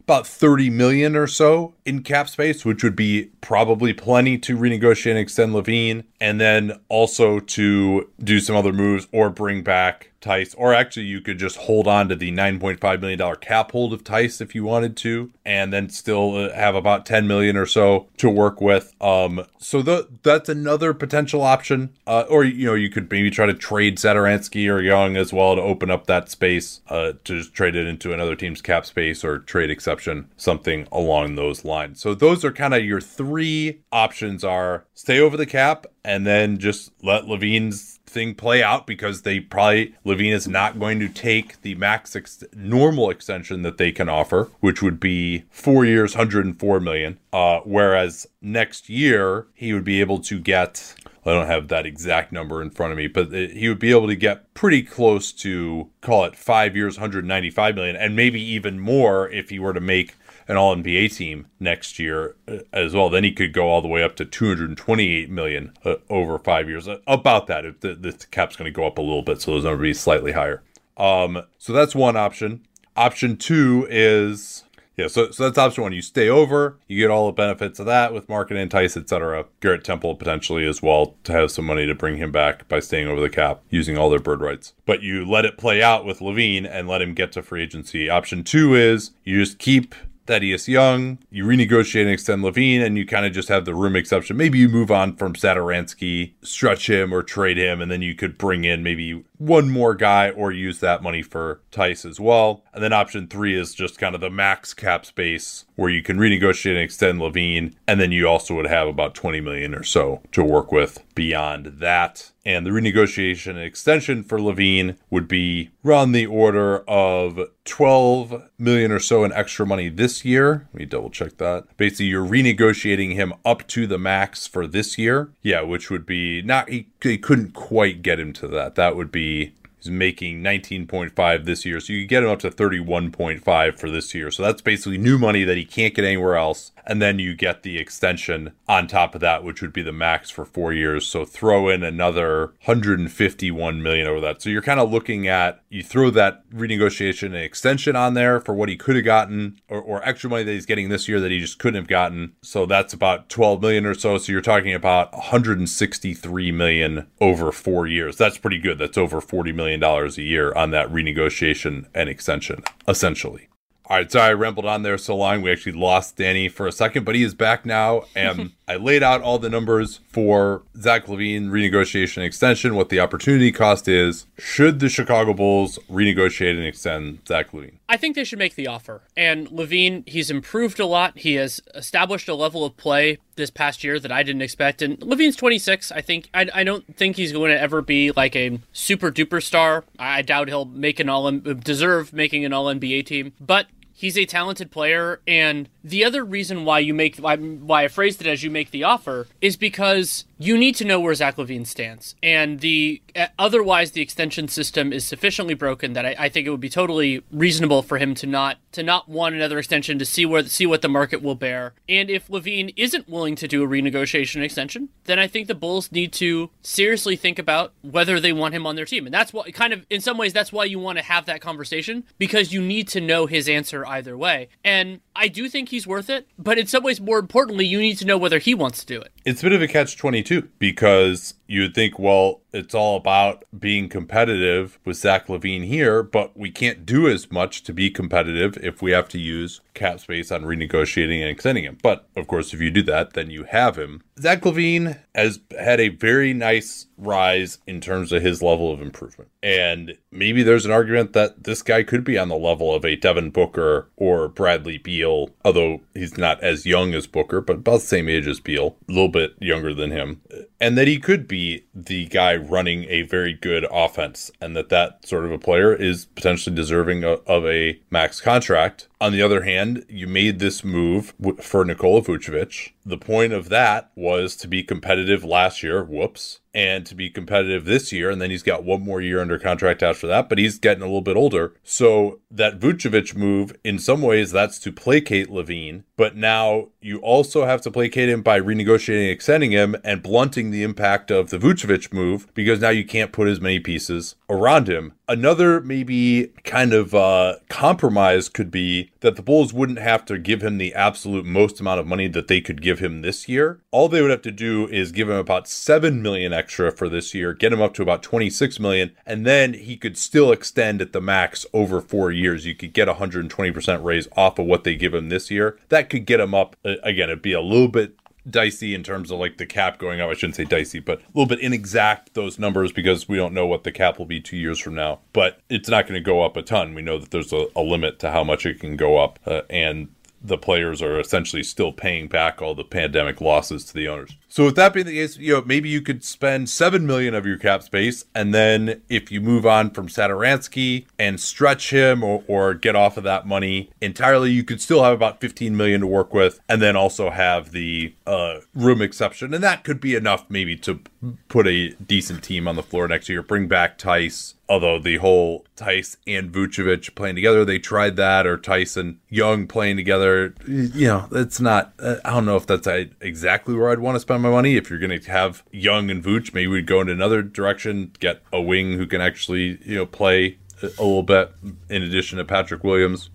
about 0.08 0.26
30 0.26 0.70
million 0.70 1.14
or 1.14 1.26
so 1.26 1.74
in 1.88 2.02
cap 2.02 2.28
space, 2.28 2.64
which 2.64 2.84
would 2.84 2.94
be 2.94 3.30
probably 3.40 3.94
plenty 3.94 4.36
to 4.36 4.58
renegotiate 4.58 5.12
and 5.12 5.18
extend 5.18 5.54
LaVine, 5.54 6.04
and 6.20 6.38
then 6.38 6.78
also 6.88 7.40
to 7.40 8.10
do 8.22 8.40
some 8.40 8.54
other 8.54 8.72
moves 8.72 9.06
or 9.10 9.30
bring 9.30 9.62
back 9.62 10.10
Theis. 10.20 10.54
or 10.58 10.74
actually 10.74 11.06
you 11.06 11.20
could 11.20 11.38
just 11.38 11.56
hold 11.56 11.86
on 11.86 12.08
to 12.08 12.16
the 12.16 12.32
$9.5 12.32 13.00
million 13.00 13.36
cap 13.36 13.70
hold 13.70 13.92
of 13.92 14.02
Theis 14.02 14.40
if 14.40 14.54
you 14.54 14.64
wanted 14.64 14.96
to, 14.98 15.30
and 15.44 15.72
then 15.72 15.88
still 15.88 16.36
uh, 16.36 16.52
have 16.54 16.74
about 16.74 17.06
10 17.06 17.26
million 17.26 17.56
or 17.56 17.66
so 17.66 18.08
to 18.16 18.28
work 18.28 18.60
with. 18.60 18.94
Um, 19.00 19.44
so 19.58 19.80
the, 19.80 20.08
that's 20.22 20.48
another 20.48 20.92
potential 20.92 21.42
option. 21.42 21.90
Uh, 22.06 22.24
or, 22.28 22.44
you 22.44 22.66
know, 22.66 22.74
you 22.74 22.90
could 22.90 23.10
maybe 23.10 23.30
try 23.30 23.46
to 23.46 23.54
trade 23.54 23.98
Satoransky 23.98 24.68
or 24.68 24.80
Young 24.82 25.16
as 25.16 25.32
well 25.32 25.54
to 25.54 25.62
open 25.62 25.90
up 25.90 26.06
that 26.06 26.28
space, 26.28 26.80
uh, 26.88 27.12
to 27.24 27.44
trade 27.44 27.76
it 27.76 27.86
into 27.86 28.12
another 28.12 28.34
team's 28.34 28.60
cap 28.60 28.86
space 28.86 29.24
or 29.24 29.38
trade 29.38 29.70
exception, 29.70 30.28
something 30.36 30.88
along 30.90 31.36
those 31.36 31.64
lines 31.64 31.77
line. 31.78 31.94
So 31.94 32.14
those 32.14 32.44
are 32.44 32.52
kind 32.52 32.74
of 32.74 32.84
your 32.84 33.00
three 33.00 33.80
options 33.92 34.44
are 34.44 34.84
stay 34.94 35.20
over 35.20 35.36
the 35.36 35.46
cap 35.46 35.86
and 36.04 36.26
then 36.26 36.58
just 36.58 36.90
let 37.02 37.24
LaVine's 37.24 38.00
thing 38.06 38.34
play 38.34 38.62
out 38.62 38.86
because 38.86 39.22
they 39.22 39.38
probably 39.38 39.94
LaVine 40.04 40.32
is 40.32 40.48
not 40.48 40.80
going 40.80 40.98
to 41.00 41.08
take 41.08 41.60
the 41.62 41.74
max 41.76 42.16
ex- 42.16 42.44
normal 42.54 43.10
extension 43.10 43.62
that 43.62 43.78
they 43.78 43.92
can 43.92 44.08
offer, 44.08 44.50
which 44.60 44.82
would 44.82 44.98
be 44.98 45.44
four 45.50 45.84
years, 45.84 46.14
104 46.16 46.80
million. 46.80 47.18
Uh, 47.32 47.60
whereas 47.64 48.26
next 48.40 48.88
year 48.88 49.46
he 49.54 49.72
would 49.72 49.84
be 49.84 50.00
able 50.00 50.18
to 50.20 50.38
get. 50.38 50.94
I 51.26 51.32
don't 51.32 51.46
have 51.46 51.68
that 51.68 51.84
exact 51.84 52.32
number 52.32 52.62
in 52.62 52.70
front 52.70 52.92
of 52.92 52.96
me, 52.96 53.06
but 53.06 53.30
he 53.32 53.68
would 53.68 53.78
be 53.78 53.90
able 53.90 54.06
to 54.06 54.16
get 54.16 54.54
pretty 54.54 54.82
close 54.82 55.30
to 55.32 55.90
call 56.00 56.24
it 56.24 56.34
five 56.34 56.74
years, 56.74 56.96
195 56.96 57.74
million, 57.74 57.96
and 57.96 58.16
maybe 58.16 58.40
even 58.40 58.80
more 58.80 59.28
if 59.28 59.50
he 59.50 59.58
were 59.58 59.74
to 59.74 59.80
make 59.80 60.14
an 60.48 60.56
All 60.56 60.74
NBA 60.74 61.14
team 61.14 61.46
next 61.60 61.98
year 61.98 62.34
uh, 62.48 62.58
as 62.72 62.94
well. 62.94 63.10
Then 63.10 63.24
he 63.24 63.32
could 63.32 63.52
go 63.52 63.68
all 63.68 63.82
the 63.82 63.88
way 63.88 64.02
up 64.02 64.16
to 64.16 64.24
228 64.24 65.30
million 65.30 65.72
uh, 65.84 65.96
over 66.08 66.38
five 66.38 66.68
years. 66.68 66.88
Uh, 66.88 66.98
about 67.06 67.46
that, 67.46 67.80
the, 67.80 67.94
the 67.94 68.12
cap's 68.30 68.56
going 68.56 68.70
to 68.70 68.74
go 68.74 68.86
up 68.86 68.98
a 68.98 69.02
little 69.02 69.22
bit, 69.22 69.40
so 69.40 69.52
those 69.52 69.64
numbers 69.64 69.82
be 69.82 69.94
slightly 69.94 70.32
higher. 70.32 70.62
Um, 70.96 71.42
so 71.58 71.72
that's 71.72 71.94
one 71.94 72.16
option. 72.16 72.62
Option 72.96 73.36
two 73.36 73.86
is 73.88 74.64
yeah, 74.98 75.06
so, 75.06 75.30
so 75.30 75.44
that's 75.44 75.56
option 75.56 75.84
one. 75.84 75.92
You 75.92 76.02
stay 76.02 76.28
over, 76.28 76.76
you 76.88 76.98
get 76.98 77.08
all 77.08 77.26
the 77.26 77.32
benefits 77.32 77.78
of 77.78 77.86
that 77.86 78.12
with 78.12 78.28
market 78.28 78.56
entice, 78.56 78.96
etc. 78.96 79.44
Garrett 79.60 79.84
Temple 79.84 80.16
potentially 80.16 80.66
as 80.66 80.82
well 80.82 81.14
to 81.22 81.30
have 81.30 81.52
some 81.52 81.66
money 81.66 81.86
to 81.86 81.94
bring 81.94 82.16
him 82.16 82.32
back 82.32 82.66
by 82.66 82.80
staying 82.80 83.06
over 83.06 83.20
the 83.20 83.30
cap 83.30 83.62
using 83.70 83.96
all 83.96 84.10
their 84.10 84.18
bird 84.18 84.40
rights. 84.40 84.74
But 84.86 85.02
you 85.02 85.24
let 85.24 85.44
it 85.44 85.56
play 85.56 85.80
out 85.80 86.04
with 86.04 86.18
LaVine 86.18 86.68
and 86.68 86.88
let 86.88 87.00
him 87.00 87.14
get 87.14 87.30
to 87.32 87.42
free 87.42 87.62
agency. 87.62 88.10
Option 88.10 88.42
two 88.42 88.74
is 88.74 89.12
you 89.22 89.38
just 89.38 89.60
keep 89.60 89.94
Thaddeus 90.28 90.68
Young, 90.68 91.18
you 91.30 91.44
renegotiate 91.44 92.02
and 92.02 92.10
extend 92.10 92.44
LaVine, 92.44 92.84
and 92.84 92.98
you 92.98 93.06
kind 93.06 93.24
of 93.24 93.32
just 93.32 93.48
have 93.48 93.64
the 93.64 93.74
room 93.74 93.96
exception. 93.96 94.36
Maybe 94.36 94.58
you 94.58 94.68
move 94.68 94.90
on 94.90 95.16
from 95.16 95.32
Satoransky, 95.32 96.34
stretch 96.42 96.88
him 96.88 97.14
or 97.14 97.22
trade 97.22 97.56
him, 97.56 97.80
and 97.80 97.90
then 97.90 98.02
you 98.02 98.14
could 98.14 98.36
bring 98.36 98.64
in 98.64 98.82
maybe 98.82 99.24
one 99.38 99.70
more 99.70 99.94
guy 99.94 100.30
or 100.30 100.52
use 100.52 100.80
that 100.80 101.02
money 101.02 101.22
for 101.22 101.60
Theis 101.72 102.04
as 102.04 102.20
well. 102.20 102.64
And 102.74 102.82
then 102.82 102.92
option 102.92 103.26
three 103.26 103.54
is 103.54 103.74
just 103.74 103.98
kind 103.98 104.14
of 104.14 104.20
the 104.20 104.30
max 104.30 104.74
cap 104.74 105.06
space 105.06 105.64
where 105.76 105.90
you 105.90 106.02
can 106.02 106.18
renegotiate 106.18 106.72
and 106.72 106.80
extend 106.80 107.20
LaVine. 107.20 107.74
and 107.86 108.00
then 108.00 108.12
you 108.12 108.26
also 108.26 108.54
would 108.54 108.66
have 108.66 108.88
about 108.88 109.14
20 109.14 109.40
million 109.40 109.74
or 109.74 109.84
so 109.84 110.20
to 110.32 110.42
work 110.42 110.72
with 110.72 111.02
beyond 111.14 111.66
that. 111.78 112.32
And 112.44 112.64
the 112.64 112.70
renegotiation 112.70 113.50
and 113.50 113.60
extension 113.60 114.22
for 114.22 114.38
LaVine 114.38 114.96
would 115.10 115.28
be 115.28 115.70
around 115.84 116.12
the 116.12 116.26
order 116.26 116.78
of 116.88 117.38
12 117.64 118.48
million 118.58 118.90
or 118.90 118.98
so 118.98 119.22
in 119.22 119.32
extra 119.32 119.66
money 119.66 119.88
this 119.88 120.24
year. 120.24 120.66
Let 120.72 120.80
me 120.80 120.84
double 120.86 121.10
check 121.10 121.36
that. 121.36 121.76
Basically, 121.76 122.06
you're 122.06 122.26
renegotiating 122.26 123.14
him 123.14 123.34
up 123.44 123.66
to 123.68 123.86
the 123.86 123.98
max 123.98 124.46
for 124.46 124.66
this 124.66 124.96
year. 124.96 125.30
Yeah, 125.42 125.60
which 125.60 125.90
would 125.90 126.06
be 126.06 126.40
not, 126.40 126.70
he, 126.70 126.88
he 127.02 127.18
couldn't 127.18 127.52
quite 127.52 128.02
get 128.02 128.18
him 128.18 128.32
to 128.34 128.48
that. 128.48 128.76
That 128.76 128.96
would 128.96 129.12
be 129.12 129.27
be 129.28 129.52
He's 129.80 129.90
making 129.90 130.42
19.5 130.42 131.44
this 131.44 131.64
year, 131.64 131.80
so 131.80 131.92
you 131.92 132.06
get 132.06 132.22
him 132.22 132.30
up 132.30 132.40
to 132.40 132.50
31.5 132.50 133.78
for 133.78 133.90
this 133.90 134.14
year. 134.14 134.30
So 134.30 134.42
that's 134.42 134.62
basically 134.62 134.98
new 134.98 135.18
money 135.18 135.44
that 135.44 135.56
he 135.56 135.64
can't 135.64 135.94
get 135.94 136.04
anywhere 136.04 136.36
else. 136.36 136.72
And 136.86 137.02
then 137.02 137.18
you 137.18 137.34
get 137.34 137.62
the 137.62 137.78
extension 137.78 138.52
on 138.66 138.86
top 138.86 139.14
of 139.14 139.20
that, 139.20 139.44
which 139.44 139.60
would 139.60 139.74
be 139.74 139.82
the 139.82 139.92
max 139.92 140.30
for 140.30 140.44
four 140.46 140.72
years. 140.72 141.06
So 141.06 141.24
throw 141.24 141.68
in 141.68 141.82
another 141.82 142.54
151 142.64 143.82
million 143.82 144.06
over 144.06 144.20
that. 144.20 144.40
So 144.40 144.48
you're 144.48 144.62
kind 144.62 144.80
of 144.80 144.90
looking 144.90 145.28
at 145.28 145.62
you 145.68 145.82
throw 145.82 146.10
that 146.10 146.48
renegotiation 146.50 147.26
and 147.26 147.36
extension 147.36 147.94
on 147.94 148.14
there 148.14 148.40
for 148.40 148.54
what 148.54 148.70
he 148.70 148.76
could 148.76 148.96
have 148.96 149.04
gotten, 149.04 149.60
or, 149.68 149.80
or 149.80 150.08
extra 150.08 150.30
money 150.30 150.44
that 150.44 150.52
he's 150.52 150.66
getting 150.66 150.88
this 150.88 151.08
year 151.08 151.20
that 151.20 151.30
he 151.30 151.40
just 151.40 151.58
couldn't 151.58 151.80
have 151.80 151.88
gotten. 151.88 152.32
So 152.42 152.64
that's 152.64 152.94
about 152.94 153.28
12 153.28 153.60
million 153.60 153.84
or 153.84 153.94
so. 153.94 154.16
So 154.16 154.32
you're 154.32 154.40
talking 154.40 154.72
about 154.72 155.12
163 155.12 156.52
million 156.52 157.06
over 157.20 157.52
four 157.52 157.86
years. 157.86 158.16
That's 158.16 158.38
pretty 158.38 158.58
good. 158.58 158.78
That's 158.78 158.96
over 158.96 159.20
40 159.20 159.52
million 159.52 159.67
million 159.76 160.08
a 160.08 160.22
year 160.22 160.52
on 160.54 160.70
that 160.70 160.88
renegotiation 160.88 161.86
and 161.94 162.08
extension, 162.08 162.62
essentially. 162.86 163.48
All 163.86 163.96
right, 163.96 164.10
sorry 164.10 164.30
I 164.30 164.32
rambled 164.34 164.66
on 164.66 164.82
there 164.82 164.98
so 164.98 165.16
long. 165.16 165.40
We 165.42 165.50
actually 165.50 165.72
lost 165.72 166.16
Danny 166.16 166.48
for 166.48 166.66
a 166.66 166.72
second, 166.72 167.04
but 167.04 167.14
he 167.14 167.22
is 167.22 167.34
back 167.34 167.64
now. 167.64 168.04
And 168.14 168.52
I 168.68 168.76
laid 168.76 169.02
out 169.02 169.22
all 169.22 169.38
the 169.38 169.48
numbers 169.48 170.00
for 170.10 170.62
Zach 170.78 171.06
LaVine 171.06 171.48
renegotiation 171.48 172.22
extension, 172.22 172.74
what 172.74 172.90
the 172.90 173.00
opportunity 173.00 173.50
cost 173.50 173.88
is. 173.88 174.26
Should 174.38 174.80
the 174.80 174.90
Chicago 174.90 175.32
Bulls 175.32 175.78
renegotiate 175.90 176.52
and 176.52 176.66
extend 176.66 177.26
Zach 177.26 177.50
LaVine? 177.52 177.78
I 177.88 177.96
think 177.96 178.14
they 178.14 178.24
should 178.24 178.38
make 178.38 178.56
the 178.56 178.66
offer. 178.66 179.00
And 179.16 179.48
LaVine, 179.48 180.06
he's 180.06 180.30
improved 180.30 180.78
a 180.78 180.84
lot. 180.84 181.18
He 181.18 181.36
has 181.36 181.62
established 181.74 182.28
a 182.28 182.34
level 182.34 182.62
of 182.62 182.76
play 182.76 183.16
this 183.36 183.50
past 183.50 183.82
year 183.82 183.98
that 183.98 184.12
I 184.12 184.22
didn't 184.22 184.42
expect. 184.42 184.82
And 184.82 184.98
LaVine's 185.00 185.36
26. 185.36 185.90
I 185.90 186.02
think 186.02 186.28
I, 186.34 186.50
I 186.52 186.64
don't 186.64 186.94
think 186.94 187.16
he's 187.16 187.32
going 187.32 187.50
to 187.50 187.58
ever 187.58 187.80
be 187.80 188.12
like 188.12 188.36
a 188.36 188.60
super 188.74 189.10
duper 189.10 189.42
star. 189.42 189.84
I 189.98 190.20
doubt 190.20 190.48
he'll 190.48 190.66
make 190.66 191.00
an 191.00 191.08
all 191.08 191.30
deserve 191.30 192.12
making 192.12 192.44
an 192.44 192.52
all 192.52 192.66
NBA 192.66 193.06
team. 193.06 193.32
But 193.40 193.68
he's 193.98 194.16
a 194.16 194.24
talented 194.24 194.70
player 194.70 195.20
and 195.26 195.68
the 195.82 196.04
other 196.04 196.24
reason 196.24 196.64
why 196.64 196.78
you 196.78 196.94
make 196.94 197.16
why, 197.16 197.36
why 197.36 197.84
i 197.84 197.88
phrased 197.88 198.20
it 198.20 198.26
as 198.28 198.44
you 198.44 198.50
make 198.50 198.70
the 198.70 198.84
offer 198.84 199.26
is 199.40 199.56
because 199.56 200.24
you 200.38 200.56
need 200.56 200.76
to 200.76 200.84
know 200.84 201.00
where 201.00 201.14
Zach 201.14 201.36
LaVine 201.36 201.66
stands, 201.66 202.14
and 202.22 202.60
the 202.60 203.02
uh, 203.16 203.26
otherwise 203.38 203.90
the 203.90 204.00
extension 204.00 204.46
system 204.46 204.92
is 204.92 205.04
sufficiently 205.04 205.54
broken 205.54 205.94
that 205.94 206.06
I, 206.06 206.14
I, 206.18 206.28
think 206.28 206.46
it 206.46 206.50
would 206.50 206.60
be 206.60 206.68
totally 206.68 207.24
reasonable 207.32 207.82
for 207.82 207.98
him 207.98 208.14
to 208.16 208.26
not 208.26 208.58
to 208.72 208.84
not 208.84 209.08
want 209.08 209.34
another 209.34 209.58
extension 209.58 209.98
to 209.98 210.04
see 210.04 210.24
where 210.24 210.46
see 210.46 210.64
what 210.64 210.82
the 210.82 210.88
market 210.88 211.22
will 211.22 211.34
bear. 211.34 211.74
And 211.88 212.08
if 212.08 212.28
LaVine 212.28 212.72
isn't 212.76 213.08
willing 213.08 213.34
to 213.36 213.48
do 213.48 213.64
a 213.64 213.66
renegotiation 213.66 214.42
extension, 214.42 214.90
then 215.04 215.18
I 215.18 215.26
think 215.26 215.48
the 215.48 215.54
Bulls 215.56 215.90
need 215.90 216.12
to 216.14 216.50
seriously 216.62 217.16
think 217.16 217.38
about 217.38 217.72
whether 217.82 218.20
they 218.20 218.32
want 218.32 218.54
him 218.54 218.66
on 218.66 218.76
their 218.76 218.84
team, 218.84 219.06
and 219.06 219.14
that's 219.14 219.32
what 219.32 219.52
kind 219.52 219.72
of 219.72 219.84
in 219.90 220.00
some 220.00 220.18
ways 220.18 220.32
that's 220.32 220.52
why 220.52 220.64
you 220.64 220.78
want 220.78 220.98
to 220.98 221.04
have 221.04 221.26
that 221.26 221.40
conversation 221.40 222.04
because 222.16 222.52
you 222.52 222.62
need 222.62 222.86
to 222.88 223.00
know 223.00 223.26
his 223.26 223.48
answer 223.48 223.84
either 223.86 224.16
way. 224.16 224.48
And 224.64 225.00
I 225.20 225.26
do 225.26 225.48
think 225.48 225.70
he's 225.70 225.84
worth 225.84 226.08
it, 226.08 226.28
but 226.38 226.58
in 226.58 226.68
some 226.68 226.84
ways, 226.84 227.00
more 227.00 227.18
importantly, 227.18 227.66
you 227.66 227.80
need 227.80 227.98
to 227.98 228.04
know 228.04 228.16
whether 228.16 228.38
he 228.38 228.54
wants 228.54 228.84
to 228.84 228.86
do 228.86 229.00
it. 229.00 229.10
It's 229.24 229.40
a 229.40 229.46
bit 229.46 229.52
of 229.52 229.60
a 229.60 229.66
catch 229.66 229.96
22 229.96 230.48
because 230.60 231.34
you 231.48 231.62
would 231.62 231.74
think, 231.74 231.98
well, 231.98 232.42
it's 232.52 232.74
all 232.74 232.96
about 232.96 233.44
being 233.58 233.88
competitive 233.88 234.78
with 234.84 234.96
Zach 234.96 235.26
LaVine 235.26 235.66
here, 235.66 236.02
but 236.02 236.36
we 236.36 236.50
can't 236.50 236.86
do 236.86 237.08
as 237.08 237.30
much 237.30 237.62
to 237.64 237.72
be 237.72 237.90
competitive 237.90 238.56
if 238.62 238.80
we 238.80 238.90
have 238.92 239.08
to 239.08 239.18
use 239.18 239.60
cap 239.74 240.00
space 240.00 240.30
on 240.30 240.42
renegotiating 240.42 241.20
and 241.20 241.30
extending 241.30 241.64
him. 241.64 241.78
But 241.82 242.06
of 242.16 242.26
course, 242.26 242.52
if 242.52 242.60
you 242.60 242.70
do 242.70 242.82
that, 242.82 243.14
then 243.14 243.30
you 243.30 243.44
have 243.44 243.76
him. 243.76 244.02
Zach 244.18 244.42
LaVine 244.42 244.98
has 245.14 245.40
had 245.58 245.80
a 245.80 245.88
very 245.88 246.34
nice 246.34 246.86
rise 246.96 247.58
in 247.66 247.80
terms 247.80 248.12
of 248.12 248.22
his 248.22 248.42
level 248.42 248.72
of 248.72 248.82
improvement. 248.82 249.30
And 249.42 249.96
maybe 250.10 250.42
there's 250.42 250.64
an 250.66 250.72
argument 250.72 251.12
that 251.12 251.44
this 251.44 251.62
guy 251.62 251.84
could 251.84 252.02
be 252.02 252.18
on 252.18 252.28
the 252.28 252.36
level 252.36 252.74
of 252.74 252.84
a 252.84 252.96
Devin 252.96 253.30
Booker 253.30 253.88
or 253.96 254.26
Bradley 254.26 254.78
Beal, 254.78 255.30
although 255.44 255.80
he's 255.94 256.18
not 256.18 256.40
as 256.42 256.66
young 256.66 256.94
as 256.94 257.06
Booker, 257.06 257.40
but 257.40 257.58
about 257.58 257.80
the 257.80 257.86
same 257.86 258.08
age 258.08 258.26
as 258.26 258.40
Beal, 258.40 258.76
a 258.88 258.92
little 258.92 259.08
bit 259.08 259.34
younger 259.40 259.72
than 259.72 259.92
him. 259.92 260.20
And 260.60 260.76
that 260.76 260.88
he 260.88 260.98
could 260.98 261.28
be 261.28 261.37
the 261.74 262.06
guy 262.06 262.36
running 262.36 262.84
a 262.84 263.02
very 263.02 263.34
good 263.34 263.66
offense, 263.70 264.30
and 264.40 264.56
that 264.56 264.68
that 264.70 265.06
sort 265.06 265.24
of 265.24 265.32
a 265.32 265.38
player 265.38 265.74
is 265.74 266.06
potentially 266.06 266.54
deserving 266.54 267.04
of 267.04 267.46
a 267.46 267.80
max 267.90 268.20
contract. 268.20 268.87
On 269.00 269.12
the 269.12 269.22
other 269.22 269.42
hand, 269.42 269.84
you 269.88 270.08
made 270.08 270.40
this 270.40 270.64
move 270.64 271.14
for 271.40 271.64
Nikola 271.64 272.02
Vucevic. 272.02 272.72
The 272.84 272.98
point 272.98 273.32
of 273.32 273.48
that 273.48 273.92
was 273.94 274.34
to 274.36 274.48
be 274.48 274.64
competitive 274.64 275.22
last 275.22 275.62
year. 275.62 275.84
Whoops 275.84 276.40
and 276.58 276.84
to 276.86 276.96
be 276.96 277.08
competitive 277.08 277.64
this 277.66 277.92
year. 277.92 278.10
And 278.10 278.20
then 278.20 278.30
he's 278.30 278.42
got 278.42 278.64
one 278.64 278.82
more 278.82 279.00
year 279.00 279.20
under 279.20 279.38
contract 279.38 279.80
after 279.80 280.08
that, 280.08 280.28
but 280.28 280.38
he's 280.38 280.58
getting 280.58 280.82
a 280.82 280.86
little 280.86 281.00
bit 281.00 281.16
older. 281.16 281.54
So 281.62 282.18
that 282.32 282.58
Vucevic 282.58 283.14
move, 283.14 283.54
in 283.62 283.78
some 283.78 284.02
ways, 284.02 284.32
that's 284.32 284.58
to 284.60 284.72
placate 284.72 285.28
LaVine. 285.28 285.84
But 285.96 286.16
now 286.16 286.70
you 286.80 286.98
also 286.98 287.44
have 287.44 287.60
to 287.62 287.70
placate 287.70 288.08
him 288.08 288.22
by 288.22 288.40
renegotiating, 288.40 289.08
extending 289.08 289.52
him, 289.52 289.76
and 289.84 290.02
blunting 290.02 290.50
the 290.50 290.64
impact 290.64 291.12
of 291.12 291.30
the 291.30 291.38
Vucevic 291.38 291.92
move 291.92 292.26
because 292.34 292.60
now 292.60 292.70
you 292.70 292.84
can't 292.84 293.12
put 293.12 293.28
as 293.28 293.40
many 293.40 293.60
pieces 293.60 294.16
around 294.28 294.68
him. 294.68 294.94
Another 295.10 295.62
maybe 295.62 296.32
kind 296.44 296.74
of 296.74 296.94
uh, 296.94 297.36
compromise 297.48 298.28
could 298.28 298.50
be 298.50 298.90
that 299.00 299.16
the 299.16 299.22
Bulls 299.22 299.54
wouldn't 299.54 299.78
have 299.78 300.04
to 300.04 300.18
give 300.18 300.42
him 300.42 300.58
the 300.58 300.74
absolute 300.74 301.24
most 301.24 301.60
amount 301.60 301.80
of 301.80 301.86
money 301.86 302.08
that 302.08 302.28
they 302.28 302.42
could 302.42 302.60
give 302.60 302.78
him 302.78 303.00
this 303.00 303.26
year. 303.26 303.60
All 303.70 303.88
they 303.88 304.02
would 304.02 304.10
have 304.10 304.20
to 304.22 304.30
do 304.30 304.68
is 304.68 304.92
give 304.92 305.08
him 305.08 305.16
about 305.16 305.48
seven 305.48 306.02
million 306.02 306.34
extra 306.34 306.70
for 306.70 306.90
this 306.90 307.14
year, 307.14 307.32
get 307.32 307.54
him 307.54 307.62
up 307.62 307.72
to 307.74 307.82
about 307.82 308.02
twenty 308.02 308.28
six 308.28 308.60
million, 308.60 308.94
and 309.06 309.24
then 309.24 309.54
he 309.54 309.78
could 309.78 309.96
still 309.96 310.30
extend 310.30 310.82
at 310.82 310.92
the 310.92 311.00
max 311.00 311.46
over 311.54 311.80
four 311.80 312.12
years. 312.12 312.44
You 312.44 312.54
could 312.54 312.74
get 312.74 312.88
a 312.88 312.94
hundred 312.94 313.20
and 313.20 313.30
twenty 313.30 313.50
percent 313.50 313.82
raise 313.82 314.08
off 314.14 314.38
of 314.38 314.44
what 314.44 314.64
they 314.64 314.76
give 314.76 314.92
him 314.92 315.08
this 315.08 315.30
year. 315.30 315.58
That 315.70 315.88
could 315.88 316.04
get 316.04 316.20
him 316.20 316.34
up 316.34 316.54
uh, 316.66 316.74
again. 316.82 317.08
It'd 317.08 317.22
be 317.22 317.32
a 317.32 317.40
little 317.40 317.68
bit 317.68 317.94
dicey 318.30 318.74
in 318.74 318.82
terms 318.82 319.10
of 319.10 319.18
like 319.18 319.38
the 319.38 319.46
cap 319.46 319.78
going 319.78 320.00
up. 320.00 320.10
I 320.10 320.14
shouldn't 320.14 320.36
say 320.36 320.44
dicey, 320.44 320.80
but 320.80 320.98
a 321.00 321.02
little 321.14 321.26
bit 321.26 321.40
inexact 321.40 322.14
those 322.14 322.38
numbers 322.38 322.72
because 322.72 323.08
we 323.08 323.16
don't 323.16 323.34
know 323.34 323.46
what 323.46 323.64
the 323.64 323.72
cap 323.72 323.98
will 323.98 324.06
be 324.06 324.20
two 324.20 324.36
years 324.36 324.58
from 324.58 324.74
now. 324.74 325.00
But 325.12 325.40
it's 325.48 325.68
not 325.68 325.86
going 325.86 325.94
to 325.94 326.04
go 326.04 326.22
up 326.22 326.36
a 326.36 326.42
ton. 326.42 326.74
We 326.74 326.82
know 326.82 326.98
that 326.98 327.10
there's 327.10 327.32
a, 327.32 327.46
a 327.56 327.62
limit 327.62 327.98
to 328.00 328.10
how 328.10 328.24
much 328.24 328.46
it 328.46 328.60
can 328.60 328.76
go 328.76 328.98
up, 328.98 329.18
uh, 329.26 329.42
and 329.50 329.88
the 330.20 330.38
players 330.38 330.82
are 330.82 330.98
essentially 330.98 331.42
still 331.42 331.72
paying 331.72 332.08
back 332.08 332.42
all 332.42 332.54
the 332.54 332.64
pandemic 332.64 333.20
losses 333.20 333.64
to 333.66 333.74
the 333.74 333.88
owners. 333.88 334.16
So 334.38 334.44
with 334.44 334.54
that 334.54 334.72
being 334.72 334.86
the 334.86 334.92
case, 334.92 335.16
you 335.16 335.34
know, 335.34 335.42
maybe 335.44 335.68
you 335.68 335.80
could 335.80 336.04
spend 336.04 336.48
seven 336.48 336.86
million 336.86 337.12
of 337.12 337.26
your 337.26 337.38
cap 337.38 337.64
space, 337.64 338.04
and 338.14 338.32
then 338.32 338.82
if 338.88 339.10
you 339.10 339.20
move 339.20 339.44
on 339.44 339.70
from 339.70 339.88
Satoransky 339.88 340.86
and 340.96 341.18
stretch 341.18 341.70
him 341.70 342.04
or, 342.04 342.22
or 342.28 342.54
get 342.54 342.76
off 342.76 342.96
of 342.96 343.02
that 343.02 343.26
money 343.26 343.70
entirely, 343.80 344.30
you 344.30 344.44
could 344.44 344.60
still 344.60 344.84
have 344.84 344.92
about 344.92 345.20
15 345.20 345.56
million 345.56 345.80
to 345.80 345.88
work 345.88 346.14
with, 346.14 346.38
and 346.48 346.62
then 346.62 346.76
also 346.76 347.10
have 347.10 347.50
the 347.50 347.92
uh, 348.06 348.38
room 348.54 348.80
exception, 348.80 349.34
and 349.34 349.42
that 349.42 349.64
could 349.64 349.80
be 349.80 349.96
enough 349.96 350.24
maybe 350.28 350.54
to 350.54 350.82
put 351.28 351.46
a 351.46 351.70
decent 351.74 352.22
team 352.22 352.48
on 352.48 352.56
the 352.56 352.62
floor 352.62 352.88
next 352.88 353.08
year. 353.08 353.22
Bring 353.22 353.48
back 353.48 353.78
Theis, 353.78 354.34
although 354.48 354.78
the 354.78 354.96
whole 354.96 355.44
Theis 355.56 355.96
and 356.06 356.32
Vucevic 356.32 356.94
playing 356.94 357.14
together, 357.14 357.44
they 357.44 357.58
tried 357.58 357.96
that, 357.96 358.26
or 358.26 358.36
Tyson 358.36 358.98
Young 359.08 359.46
playing 359.46 359.76
together. 359.76 360.34
You 360.46 360.88
know, 360.88 361.08
it's 361.12 361.40
not. 361.40 361.72
Uh, 361.78 361.96
I 362.04 362.10
don't 362.10 362.26
know 362.26 362.36
if 362.36 362.46
that's 362.46 362.66
exactly 363.00 363.54
where 363.54 363.70
I'd 363.70 363.78
want 363.78 363.96
to 363.96 364.00
spend 364.00 364.22
my 364.22 364.27
money. 364.30 364.56
If 364.56 364.70
you're 364.70 364.78
going 364.78 365.00
to 365.00 365.10
have 365.10 365.42
Young 365.50 365.90
and 365.90 366.02
Vooch, 366.02 366.34
maybe 366.34 366.48
we'd 366.48 366.66
go 366.66 366.80
in 366.80 366.88
another 366.88 367.22
direction, 367.22 367.92
get 368.00 368.22
a 368.32 368.40
wing 368.40 368.72
who 368.72 368.86
can 368.86 369.00
actually 369.00 369.58
you 369.64 369.76
know 369.76 369.86
play 369.86 370.38
a 370.62 370.66
little 370.66 371.02
bit 371.02 371.32
in 371.68 371.82
addition 371.82 372.18
to 372.18 372.24
Patrick 372.24 372.64
Williams. 372.64 373.10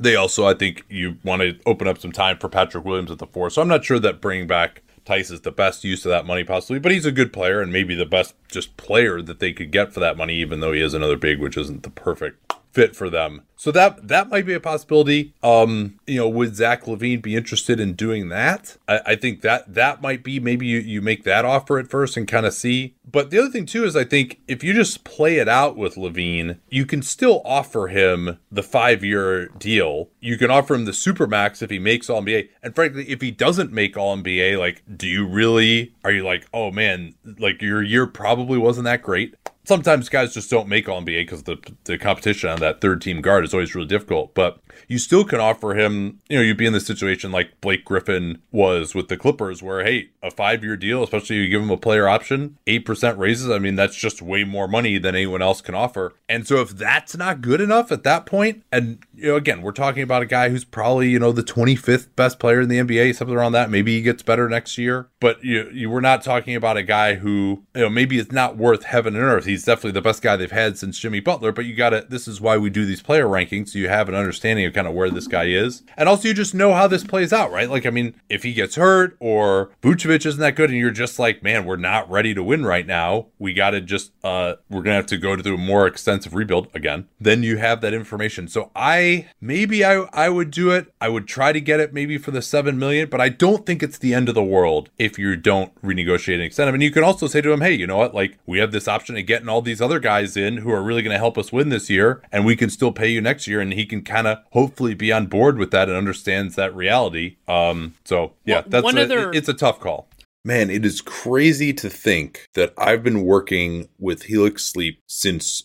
They 0.00 0.16
also, 0.16 0.46
I 0.46 0.54
think, 0.54 0.84
you 0.88 1.18
want 1.24 1.42
to 1.42 1.58
open 1.66 1.86
up 1.86 1.98
some 1.98 2.12
time 2.12 2.38
for 2.38 2.48
Patrick 2.48 2.84
Williams 2.84 3.10
at 3.10 3.18
the 3.18 3.26
four. 3.26 3.50
So 3.50 3.60
I'm 3.60 3.68
not 3.68 3.84
sure 3.84 3.98
that 3.98 4.20
bringing 4.20 4.46
back 4.46 4.82
Theis 5.04 5.30
is 5.30 5.42
the 5.42 5.50
best 5.50 5.84
use 5.84 6.04
of 6.04 6.10
that 6.10 6.26
money 6.26 6.44
possibly, 6.44 6.78
but 6.78 6.92
he's 6.92 7.06
a 7.06 7.12
good 7.12 7.32
player 7.32 7.60
and 7.60 7.72
maybe 7.72 7.94
the 7.94 8.06
best 8.06 8.34
just 8.48 8.76
player 8.76 9.20
that 9.22 9.40
they 9.40 9.52
could 9.52 9.70
get 9.70 9.92
for 9.92 10.00
that 10.00 10.16
money, 10.16 10.36
even 10.36 10.60
though 10.60 10.72
he 10.72 10.80
is 10.80 10.94
another 10.94 11.16
big, 11.16 11.40
which 11.40 11.56
isn't 11.56 11.82
the 11.82 11.90
perfect 11.90 12.49
fit 12.72 12.94
for 12.96 13.10
them. 13.10 13.42
So 13.60 13.70
that 13.72 14.08
that 14.08 14.30
might 14.30 14.46
be 14.46 14.54
a 14.54 14.60
possibility. 14.60 15.34
Um, 15.42 15.98
you 16.06 16.16
know, 16.16 16.28
would 16.30 16.56
Zach 16.56 16.84
LaVine 16.84 17.20
be 17.20 17.36
interested 17.36 17.78
in 17.78 17.92
doing 17.92 18.30
that? 18.30 18.78
I, 18.88 19.00
I 19.04 19.16
think 19.16 19.42
that 19.42 19.74
that 19.74 20.00
might 20.00 20.24
be 20.24 20.40
maybe 20.40 20.66
you, 20.66 20.78
you 20.78 21.02
make 21.02 21.24
that 21.24 21.44
offer 21.44 21.78
at 21.78 21.90
first 21.90 22.16
and 22.16 22.26
kind 22.26 22.46
of 22.46 22.54
see. 22.54 22.94
But 23.04 23.28
the 23.28 23.38
other 23.38 23.50
thing 23.50 23.66
too 23.66 23.84
is 23.84 23.96
I 23.96 24.04
think 24.04 24.40
if 24.48 24.64
you 24.64 24.72
just 24.72 25.04
play 25.04 25.36
it 25.36 25.48
out 25.48 25.76
with 25.76 25.96
LaVine, 25.96 26.58
you 26.70 26.86
can 26.86 27.02
still 27.02 27.42
offer 27.44 27.88
him 27.88 28.38
the 28.50 28.62
five 28.62 29.04
year 29.04 29.48
deal. 29.48 30.08
You 30.20 30.38
can 30.38 30.50
offer 30.50 30.74
him 30.74 30.86
the 30.86 30.94
super 30.94 31.26
max 31.26 31.60
if 31.60 31.68
he 31.68 31.78
makes 31.78 32.08
all 32.08 32.22
NBA. 32.22 32.48
And 32.62 32.74
frankly, 32.74 33.10
if 33.10 33.20
he 33.20 33.30
doesn't 33.30 33.72
make 33.72 33.94
all 33.94 34.16
NBA, 34.16 34.58
like, 34.58 34.82
do 34.96 35.06
you 35.06 35.26
really 35.26 35.92
are 36.02 36.12
you 36.12 36.24
like, 36.24 36.46
oh 36.54 36.70
man, 36.70 37.14
like 37.38 37.60
your 37.60 37.82
year 37.82 38.06
probably 38.06 38.56
wasn't 38.56 38.84
that 38.84 39.02
great? 39.02 39.34
Sometimes 39.64 40.08
guys 40.08 40.34
just 40.34 40.50
don't 40.50 40.68
make 40.68 40.88
all 40.88 41.00
NBA 41.00 41.22
because 41.22 41.44
the 41.44 41.58
the 41.84 41.98
competition 41.98 42.50
on 42.50 42.60
that 42.60 42.80
third 42.80 43.00
team 43.00 43.20
guard 43.20 43.44
is 43.44 43.54
always 43.54 43.74
really 43.74 43.86
difficult. 43.86 44.34
But 44.34 44.58
you 44.88 44.98
still 44.98 45.24
can 45.24 45.40
offer 45.40 45.74
him, 45.74 46.20
you 46.28 46.36
know, 46.36 46.42
you'd 46.42 46.56
be 46.56 46.66
in 46.66 46.72
the 46.72 46.80
situation 46.80 47.32
like 47.32 47.60
Blake 47.60 47.84
Griffin 47.84 48.40
was 48.50 48.94
with 48.94 49.08
the 49.08 49.16
Clippers, 49.16 49.62
where 49.62 49.84
hey, 49.84 50.10
a 50.22 50.30
five 50.30 50.64
year 50.64 50.76
deal, 50.76 51.02
especially 51.02 51.36
you 51.36 51.48
give 51.48 51.62
him 51.62 51.70
a 51.70 51.76
player 51.76 52.08
option, 52.08 52.58
eight 52.66 52.84
percent 52.84 53.18
raises. 53.18 53.50
I 53.50 53.58
mean, 53.58 53.76
that's 53.76 53.96
just 53.96 54.22
way 54.22 54.44
more 54.44 54.68
money 54.68 54.98
than 54.98 55.14
anyone 55.14 55.42
else 55.42 55.60
can 55.60 55.74
offer. 55.74 56.14
And 56.28 56.46
so 56.46 56.60
if 56.60 56.70
that's 56.70 57.16
not 57.16 57.40
good 57.40 57.60
enough 57.60 57.92
at 57.92 58.04
that 58.04 58.26
point, 58.26 58.62
and 58.72 58.98
you 59.14 59.28
know, 59.28 59.36
again, 59.36 59.62
we're 59.62 59.72
talking 59.72 60.02
about 60.02 60.22
a 60.22 60.26
guy 60.26 60.48
who's 60.48 60.64
probably 60.64 61.10
you 61.10 61.18
know 61.18 61.32
the 61.32 61.42
25th 61.42 62.08
best 62.16 62.38
player 62.38 62.60
in 62.60 62.68
the 62.68 62.78
NBA, 62.78 63.14
something 63.14 63.36
around 63.36 63.52
that. 63.52 63.70
Maybe 63.70 63.96
he 63.96 64.02
gets 64.02 64.22
better 64.22 64.48
next 64.48 64.78
year, 64.78 65.08
but 65.20 65.42
you 65.44 65.68
you 65.72 65.90
were 65.90 66.00
not 66.00 66.22
talking 66.22 66.54
about 66.54 66.76
a 66.76 66.82
guy 66.82 67.14
who 67.14 67.64
you 67.74 67.82
know 67.82 67.90
maybe 67.90 68.18
it's 68.18 68.32
not 68.32 68.56
worth 68.56 68.84
heaven 68.84 69.14
and 69.14 69.24
earth. 69.24 69.44
He's 69.50 69.64
definitely 69.64 69.92
the 69.92 70.00
best 70.00 70.22
guy 70.22 70.36
they've 70.36 70.50
had 70.50 70.78
since 70.78 70.98
Jimmy 70.98 71.20
Butler. 71.20 71.52
But 71.52 71.66
you 71.66 71.74
got 71.74 71.90
to, 71.90 72.06
this 72.08 72.28
is 72.28 72.40
why 72.40 72.56
we 72.56 72.70
do 72.70 72.84
these 72.84 73.02
player 73.02 73.26
rankings. 73.26 73.70
So 73.70 73.78
you 73.78 73.88
have 73.88 74.08
an 74.08 74.14
understanding 74.14 74.64
of 74.64 74.72
kind 74.72 74.86
of 74.86 74.94
where 74.94 75.10
this 75.10 75.26
guy 75.26 75.46
is. 75.46 75.82
And 75.96 76.08
also 76.08 76.28
you 76.28 76.34
just 76.34 76.54
know 76.54 76.72
how 76.72 76.86
this 76.86 77.04
plays 77.04 77.32
out, 77.32 77.50
right? 77.50 77.68
Like, 77.68 77.86
I 77.86 77.90
mean, 77.90 78.14
if 78.28 78.42
he 78.42 78.52
gets 78.52 78.76
hurt 78.76 79.16
or 79.20 79.70
Vucevic 79.82 80.24
isn't 80.24 80.40
that 80.40 80.56
good 80.56 80.70
and 80.70 80.78
you're 80.78 80.90
just 80.90 81.18
like, 81.18 81.42
man, 81.42 81.64
we're 81.64 81.76
not 81.76 82.10
ready 82.10 82.34
to 82.34 82.42
win 82.42 82.64
right 82.64 82.86
now. 82.86 83.26
We 83.38 83.52
got 83.52 83.70
to 83.70 83.80
just, 83.80 84.12
uh, 84.22 84.54
we're 84.68 84.82
going 84.82 84.92
to 84.92 85.00
have 85.00 85.06
to 85.06 85.18
go 85.18 85.36
through 85.36 85.54
a 85.54 85.58
more 85.58 85.86
extensive 85.86 86.34
rebuild 86.34 86.68
again. 86.74 87.08
Then 87.20 87.42
you 87.42 87.56
have 87.56 87.80
that 87.80 87.94
information. 87.94 88.48
So 88.48 88.70
I, 88.76 89.28
maybe 89.40 89.84
I, 89.84 90.06
I 90.12 90.28
would 90.28 90.50
do 90.50 90.70
it. 90.70 90.92
I 91.00 91.08
would 91.08 91.26
try 91.26 91.52
to 91.52 91.60
get 91.60 91.80
it 91.80 91.92
maybe 91.92 92.18
for 92.18 92.30
the 92.30 92.42
7 92.42 92.78
million, 92.78 93.08
but 93.08 93.20
I 93.20 93.28
don't 93.28 93.66
think 93.66 93.82
it's 93.82 93.98
the 93.98 94.14
end 94.14 94.28
of 94.28 94.34
the 94.34 94.42
world 94.42 94.90
if 94.98 95.18
you 95.18 95.36
don't 95.36 95.74
renegotiate 95.82 96.34
and 96.34 96.42
extend 96.42 96.68
him. 96.68 96.74
And 96.74 96.82
you 96.82 96.90
can 96.90 97.04
also 97.04 97.26
say 97.26 97.40
to 97.40 97.52
him, 97.52 97.60
hey, 97.60 97.72
you 97.72 97.86
know 97.86 97.96
what? 97.96 98.14
Like, 98.14 98.38
we 98.46 98.58
have 98.58 98.72
this 98.72 98.88
option 98.88 99.16
of 99.16 99.26
getting 99.40 99.48
all 99.48 99.62
these 99.62 99.80
other 99.80 99.98
guys 99.98 100.36
in 100.36 100.58
who 100.58 100.70
are 100.70 100.82
really 100.82 101.02
going 101.02 101.14
to 101.14 101.18
help 101.18 101.38
us 101.38 101.50
win 101.50 101.70
this 101.70 101.88
year, 101.88 102.22
and 102.30 102.44
we 102.44 102.54
can 102.54 102.68
still 102.68 102.92
pay 102.92 103.08
you 103.08 103.20
next 103.20 103.46
year. 103.46 103.60
And 103.60 103.72
he 103.72 103.86
can 103.86 104.02
kind 104.02 104.26
of 104.26 104.38
hopefully 104.52 104.94
be 104.94 105.10
on 105.12 105.26
board 105.26 105.56
with 105.56 105.70
that 105.70 105.88
and 105.88 105.96
understands 105.96 106.56
that 106.56 106.74
reality. 106.76 107.36
Um, 107.48 107.94
so 108.04 108.34
yeah, 108.44 108.62
that's 108.66 108.84
one 108.84 108.98
a, 108.98 109.02
other... 109.02 109.32
it's 109.32 109.48
a 109.48 109.54
tough 109.54 109.80
call. 109.80 110.08
Man, 110.42 110.70
it 110.70 110.86
is 110.86 111.02
crazy 111.02 111.72
to 111.74 111.90
think 111.90 112.46
that 112.54 112.72
I've 112.78 113.02
been 113.02 113.24
working 113.24 113.88
with 113.98 114.24
Helix 114.24 114.64
Sleep 114.64 114.98
since 115.06 115.64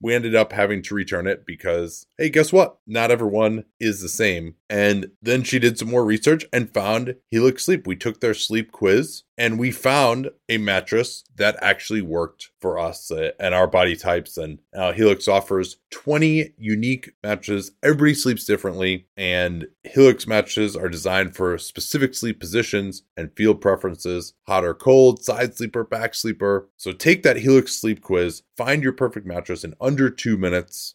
We 0.00 0.14
ended 0.14 0.34
up 0.34 0.52
having 0.52 0.82
to 0.82 0.94
return 0.94 1.26
it 1.26 1.44
because, 1.44 2.06
hey, 2.16 2.30
guess 2.30 2.52
what? 2.52 2.78
Not 2.86 3.10
everyone 3.10 3.64
is 3.78 4.00
the 4.00 4.08
same. 4.08 4.54
And 4.68 5.10
then 5.20 5.42
she 5.42 5.58
did 5.58 5.78
some 5.78 5.90
more 5.90 6.04
research 6.04 6.46
and 6.52 6.72
found 6.72 7.16
Helix 7.30 7.64
Sleep. 7.64 7.86
We 7.86 7.96
took 7.96 8.20
their 8.20 8.34
sleep 8.34 8.72
quiz 8.72 9.24
and 9.36 9.58
we 9.58 9.70
found 9.70 10.30
a 10.48 10.58
mattress 10.58 11.24
that 11.36 11.58
actually 11.60 12.02
worked 12.02 12.49
for 12.60 12.78
us 12.78 13.10
uh, 13.10 13.30
and 13.40 13.54
our 13.54 13.66
body 13.66 13.96
types. 13.96 14.36
And 14.36 14.58
uh, 14.74 14.92
Helix 14.92 15.28
offers 15.28 15.78
20 15.90 16.54
unique 16.58 17.12
mattresses. 17.22 17.72
Everybody 17.82 18.14
sleeps 18.14 18.44
differently, 18.44 19.06
and 19.16 19.66
Helix 19.84 20.26
mattresses 20.26 20.76
are 20.76 20.88
designed 20.88 21.34
for 21.34 21.56
specific 21.58 22.14
sleep 22.14 22.40
positions 22.40 23.02
and 23.16 23.34
field 23.36 23.60
preferences 23.60 24.34
hot 24.46 24.64
or 24.64 24.74
cold, 24.74 25.22
side 25.22 25.56
sleeper, 25.56 25.84
back 25.84 26.14
sleeper. 26.14 26.68
So 26.76 26.92
take 26.92 27.22
that 27.22 27.38
Helix 27.38 27.76
sleep 27.76 28.02
quiz, 28.02 28.42
find 28.56 28.82
your 28.82 28.92
perfect 28.92 29.26
mattress 29.26 29.64
in 29.64 29.74
under 29.80 30.10
two 30.10 30.36
minutes 30.36 30.94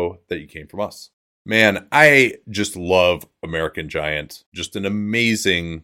that 0.29 0.39
you 0.39 0.47
came 0.47 0.67
from 0.67 0.81
us. 0.81 1.09
Man, 1.45 1.87
I 1.91 2.35
just 2.49 2.75
love 2.75 3.25
American 3.41 3.89
Giant. 3.89 4.43
Just 4.53 4.75
an 4.75 4.85
amazing 4.85 5.83